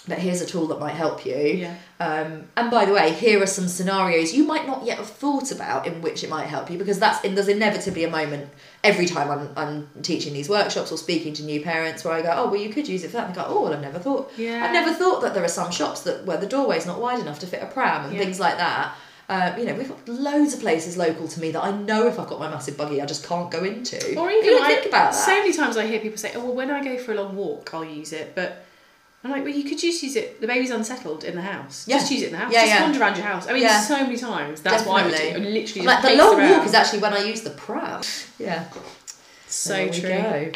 but 0.06 0.18
here's 0.18 0.40
a 0.40 0.46
tool 0.46 0.66
that 0.68 0.80
might 0.80 0.94
help 0.94 1.24
you. 1.24 1.34
Yeah. 1.34 1.76
Um, 1.98 2.44
and 2.56 2.70
by 2.70 2.84
the 2.84 2.92
way, 2.92 3.12
here 3.12 3.42
are 3.42 3.46
some 3.46 3.68
scenarios 3.68 4.34
you 4.34 4.44
might 4.44 4.66
not 4.66 4.84
yet 4.84 4.98
have 4.98 5.08
thought 5.08 5.50
about 5.50 5.86
in 5.86 6.02
which 6.02 6.22
it 6.24 6.30
might 6.30 6.46
help 6.46 6.70
you 6.70 6.78
because 6.78 6.98
that's 6.98 7.24
and 7.24 7.36
there's 7.36 7.48
inevitably 7.48 8.04
a 8.04 8.10
moment 8.10 8.48
every 8.82 9.06
time 9.06 9.30
I'm, 9.30 9.50
I'm 9.56 9.88
teaching 10.02 10.32
these 10.32 10.48
workshops 10.48 10.90
or 10.90 10.96
speaking 10.96 11.34
to 11.34 11.42
new 11.42 11.60
parents 11.62 12.02
where 12.04 12.14
I 12.14 12.22
go, 12.22 12.32
oh 12.34 12.46
well, 12.50 12.60
you 12.60 12.70
could 12.70 12.88
use 12.88 13.04
it 13.04 13.08
for 13.08 13.18
that. 13.18 13.26
And 13.26 13.34
they 13.34 13.40
go, 13.40 13.46
oh 13.48 13.62
well, 13.62 13.72
I've 13.74 13.80
never 13.82 13.98
thought. 13.98 14.32
Yeah. 14.36 14.64
I've 14.64 14.72
never 14.72 14.92
thought 14.94 15.20
that 15.22 15.34
there 15.34 15.44
are 15.44 15.48
some 15.48 15.70
shops 15.70 16.00
that 16.02 16.24
where 16.24 16.38
the 16.38 16.46
doorway's 16.46 16.86
not 16.86 17.00
wide 17.00 17.18
enough 17.20 17.38
to 17.40 17.46
fit 17.46 17.62
a 17.62 17.66
pram 17.66 18.04
and 18.06 18.14
Yeah. 18.14 18.20
things 18.20 18.40
like 18.40 18.56
that. 18.56 18.94
Uh, 19.28 19.54
you 19.56 19.64
know, 19.64 19.74
we've 19.74 19.88
got 19.88 20.08
loads 20.08 20.54
of 20.54 20.60
places 20.60 20.96
local 20.96 21.28
to 21.28 21.40
me 21.40 21.52
that 21.52 21.62
I 21.62 21.70
know 21.70 22.08
if 22.08 22.18
I've 22.18 22.26
got 22.26 22.40
my 22.40 22.50
massive 22.50 22.76
buggy, 22.76 23.00
I 23.00 23.06
just 23.06 23.24
can't 23.24 23.48
go 23.48 23.62
into. 23.62 23.96
Or 24.18 24.28
even 24.28 24.44
don't 24.50 24.66
think 24.66 24.86
about 24.86 25.12
that. 25.12 25.14
so 25.14 25.30
many 25.38 25.52
times 25.52 25.76
I 25.76 25.86
hear 25.86 26.00
people 26.00 26.18
say, 26.18 26.32
"Oh 26.34 26.40
well, 26.46 26.54
when 26.54 26.68
I 26.70 26.82
go 26.82 26.98
for 26.98 27.12
a 27.12 27.14
long 27.14 27.36
walk, 27.36 27.72
I'll 27.72 27.84
use 27.84 28.12
it." 28.12 28.34
But 28.34 28.64
I'm 29.22 29.30
like, 29.30 29.44
"Well, 29.44 29.52
you 29.52 29.64
could 29.64 29.78
just 29.78 30.02
use 30.02 30.16
it. 30.16 30.40
The 30.40 30.46
baby's 30.46 30.70
unsettled 30.70 31.24
in 31.24 31.34
the 31.34 31.42
house. 31.42 31.86
Yeah. 31.86 31.98
Just 31.98 32.10
use 32.10 32.22
it 32.22 32.26
in 32.26 32.32
the 32.32 32.38
house. 32.38 32.52
Yeah, 32.52 32.60
just 32.62 32.72
yeah. 32.74 32.82
wander 32.82 33.00
around 33.00 33.16
your 33.16 33.26
house." 33.26 33.46
I 33.48 33.52
mean, 33.52 33.62
Yeah. 33.62 33.80
so 33.80 34.02
many 34.02 34.16
times. 34.16 34.60
That's 34.62 34.86
why 34.86 35.02
I 35.02 35.06
would 35.06 35.14
do. 35.16 35.22
I 35.22 35.36
literally 35.36 35.86
like 35.86 36.02
the 36.02 36.14
long 36.16 36.38
around. 36.38 36.50
walk 36.58 36.66
is 36.66 36.74
actually 36.74 37.00
when 37.00 37.12
I 37.12 37.22
use 37.24 37.42
the 37.42 37.50
pram. 37.50 38.00
Yeah. 38.38 38.64
so 39.46 39.88
true. 39.88 40.08
go. 40.08 40.52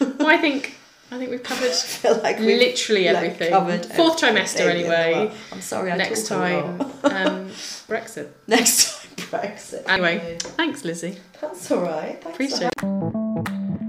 Well, 0.18 0.26
I 0.28 0.36
think 0.38 0.74
I 1.12 1.18
think 1.18 1.30
we've 1.30 1.42
covered 1.42 1.72
like 2.22 2.38
we've, 2.40 2.58
literally 2.58 3.06
everything. 3.06 3.52
Fourth 3.94 4.20
trimester, 4.20 4.66
anyway. 4.68 5.32
I'm 5.52 5.60
sorry. 5.60 5.92
I 5.92 5.96
Next 5.96 6.26
time, 6.26 6.80
um, 7.04 7.48
Brexit. 7.88 8.28
Next 8.48 8.76
time, 8.90 9.10
Brexit. 9.30 9.84
Anyway, 9.88 10.36
thanks, 10.40 10.84
Lizzie. 10.84 11.18
that's 11.40 11.70
all 11.70 11.82
right. 11.82 12.20
Thanks 12.22 12.34
Appreciate. 12.34 12.72
for 12.80 13.84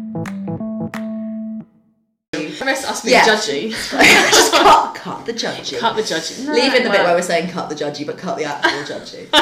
The 2.66 2.72
rest 2.72 2.84
of 2.86 2.90
us 2.90 3.02
being 3.04 3.14
Yeah. 3.14 3.26
judgy. 3.26 3.70
Just 4.32 4.52
cut, 4.54 4.96
cut 4.96 5.26
the 5.26 5.34
judgy. 5.34 5.78
Cut 5.80 5.96
the 5.96 6.02
judgy. 6.02 6.46
No, 6.46 6.54
Leave 6.54 6.74
in 6.74 6.84
the 6.84 6.90
bit 6.90 7.02
where 7.04 7.14
we're 7.14 7.22
saying 7.22 7.52
cut 7.52 7.70
the 7.70 7.76
judgy, 7.76 8.06
but 8.06 8.18
cut 8.18 8.38
the 8.38 8.46
actual 8.46 8.84
judgy. 8.96 9.24
um, 9.34 9.40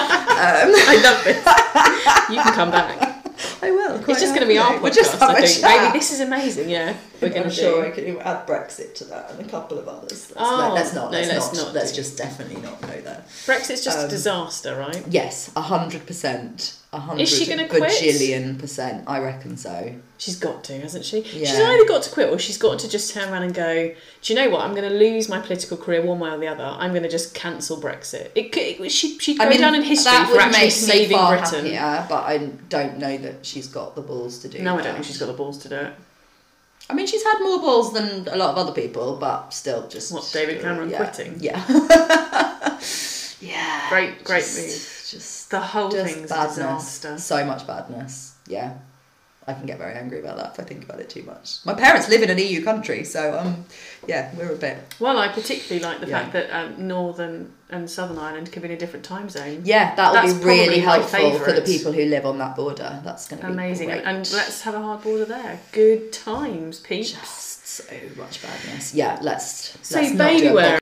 I 0.91 0.99
love 1.03 1.23
this. 1.23 1.37
You 2.35 2.41
can 2.43 2.53
come 2.53 2.71
back. 2.71 3.09
I 3.61 3.71
will. 3.71 3.95
It's 4.09 4.19
just 4.19 4.35
going 4.35 4.41
to 4.41 4.53
be 4.53 4.57
our 4.57 4.79
We'll 4.81 4.91
just 4.91 5.13
podcast. 5.15 5.19
have 5.19 5.29
I 5.29 5.39
a 5.39 5.47
think. 5.47 5.61
chat. 5.61 5.81
Maybe 5.85 5.99
this 5.99 6.11
is 6.11 6.19
amazing. 6.19 6.69
Yeah, 6.69 6.97
we're 7.21 7.29
going 7.29 7.43
I'm 7.43 7.49
to 7.49 7.55
sure 7.55 7.81
do. 7.83 7.87
I 7.87 7.91
could 7.91 8.17
add 8.19 8.45
Brexit 8.45 8.93
to 8.95 9.05
that 9.05 9.31
and 9.31 9.39
a 9.39 9.49
couple 9.49 9.79
of 9.79 9.87
others. 9.87 10.31
Let's, 10.35 10.37
Oh, 10.37 10.71
let, 10.73 10.85
us 10.85 10.93
not. 10.93 11.11
no, 11.11 11.17
Let's, 11.17 11.29
let's 11.29 11.53
not. 11.53 11.65
not 11.67 11.73
Let's 11.73 11.91
just 11.93 12.17
definitely 12.17 12.61
not 12.61 12.81
go 12.81 12.99
there. 13.01 13.23
Brexit's 13.45 13.83
just 13.85 13.99
a 13.99 14.03
Um, 14.03 14.09
disaster, 14.09 14.75
right? 14.77 15.03
Yes, 15.09 15.49
a 15.55 15.61
hundred 15.61 16.05
percent. 16.05 16.75
A 16.93 16.99
hundred 16.99 17.23
Is 17.23 17.35
she 17.37 17.47
gonna 17.47 17.67
quit? 17.67 17.81
bajillion 17.83 18.59
percent. 18.59 19.03
I 19.07 19.19
reckon 19.19 19.57
so. 19.57 19.93
She's 20.19 20.37
got 20.37 20.63
to, 20.65 20.79
hasn't 20.79 21.03
she? 21.03 21.23
She's 21.23 21.51
Yeah. 21.51 21.69
either 21.71 21.85
got 21.85 22.03
to 22.03 22.11
quit 22.11 22.29
or 22.29 22.37
she's 22.39 22.57
got 22.57 22.77
to 22.79 22.87
just 22.89 23.13
turn 23.13 23.29
around 23.33 23.43
and 23.43 23.53
go. 23.53 23.91
Do 24.21 24.33
you 24.33 24.39
know 24.39 24.49
what? 24.49 24.61
I'm 24.61 24.75
going 24.75 24.87
to 24.89 24.95
lose 24.95 25.27
my 25.27 25.39
political 25.39 25.75
career 25.75 26.01
one 26.03 26.19
way 26.19 26.29
or 26.29 26.37
the 26.37 26.47
other. 26.47 26.63
I'm 26.63 26.91
going 26.91 27.03
to 27.03 27.09
just 27.09 27.33
cancel 27.33 27.77
Brexit. 27.81 28.29
It 28.35 28.51
could. 28.51 28.61
It, 28.61 28.91
she 28.91 29.17
she'd 29.19 29.37
go 29.39 29.49
down 29.57 29.73
in 29.75 29.81
history 29.81 30.11
that 30.11 30.27
for 30.27 30.33
would 30.33 30.41
actually 30.41 30.59
make 30.59 30.65
me 30.65 30.69
saving 30.69 31.17
far 31.17 31.37
Britain. 31.37 31.65
Happier, 31.73 32.05
but 32.07 32.23
I 32.23 32.37
don't 32.69 32.99
know 32.99 33.17
that 33.17 33.45
she's 33.45 33.67
got 33.67 33.95
the 33.95 34.01
balls 34.01 34.37
to 34.39 34.47
do. 34.47 34.59
It. 34.59 34.63
No, 34.63 34.75
I 34.75 34.77
that. 34.77 34.83
don't 34.83 34.93
think 34.93 35.05
she's 35.05 35.17
got 35.17 35.25
the 35.25 35.33
balls 35.33 35.57
to 35.63 35.69
do 35.69 35.75
it. 35.75 35.93
I 36.89 36.93
mean, 36.93 37.07
she's 37.07 37.23
had 37.23 37.39
more 37.39 37.59
balls 37.59 37.91
than 37.93 38.27
a 38.27 38.35
lot 38.35 38.51
of 38.51 38.57
other 38.57 38.73
people, 38.73 39.15
but 39.19 39.49
still, 39.51 39.87
just 39.87 40.11
What, 40.13 40.29
David 40.31 40.61
Cameron 40.61 40.89
yeah. 40.89 40.97
quitting? 40.97 41.37
Yeah. 41.39 41.63
yeah. 43.41 43.89
Great, 43.89 44.23
great 44.23 44.41
just, 44.43 44.57
move. 44.57 45.02
Just 45.13 45.49
The 45.51 45.59
whole 45.59 45.89
just 45.89 46.13
thing's 46.13 46.29
badness. 46.29 46.55
disaster. 46.55 47.17
So 47.19 47.45
much 47.45 47.65
badness. 47.67 48.35
Yeah. 48.47 48.73
I 49.45 49.53
can 49.53 49.65
get 49.65 49.77
very 49.77 49.93
angry 49.95 50.21
about 50.21 50.37
that 50.37 50.53
if 50.53 50.59
I 50.61 50.63
think 50.63 50.85
about 50.85 51.01
it 51.01 51.09
too 51.09 51.21
much. 51.23 51.57
My 51.65 51.73
parents 51.73 52.07
live 52.07 52.21
in 52.23 52.29
an 52.29 52.37
EU 52.37 52.63
country, 52.63 53.03
so 53.03 53.37
um, 53.37 53.65
yeah, 54.07 54.31
we're 54.37 54.53
a 54.53 54.55
bit. 54.55 54.77
Well, 55.01 55.17
I 55.17 55.27
particularly 55.27 55.83
like 55.85 55.99
the 55.99 56.07
Yeah. 56.07 56.19
fact 56.21 56.31
that 56.31 56.49
um, 56.57 56.87
Northern 56.87 57.51
and 57.69 57.89
Southern 57.89 58.17
Ireland 58.17 58.53
can 58.53 58.61
be 58.61 58.69
in 58.69 58.73
a 58.73 58.77
different 58.77 59.03
time 59.03 59.29
zone. 59.29 59.63
Yeah, 59.65 59.95
that 59.95 60.23
will 60.23 60.33
be 60.39 60.45
really 60.45 60.79
helpful 60.79 61.37
for 61.39 61.51
the 61.51 61.61
people 61.61 61.91
who 61.91 62.05
live 62.05 62.25
on 62.25 62.37
that 62.37 62.55
border. 62.55 63.01
That's 63.03 63.27
going 63.27 63.41
to 63.41 63.47
be 63.47 63.51
Amazing. 63.53 63.89
Great. 63.89 64.03
And 64.05 64.19
let's 64.31 64.61
have 64.61 64.75
a 64.75 64.81
hard 64.81 65.03
border 65.03 65.25
there. 65.25 65.59
Good 65.73 66.13
times, 66.13 66.79
peeps. 66.79 67.11
just 67.11 67.67
so 67.67 67.83
much 68.15 68.41
badness. 68.41 68.93
Yeah, 68.93 69.17
let's. 69.21 69.77
So 69.85 69.99
let's 69.99 70.15
baby 70.15 70.47
a 70.47 70.53
wear. 70.53 70.71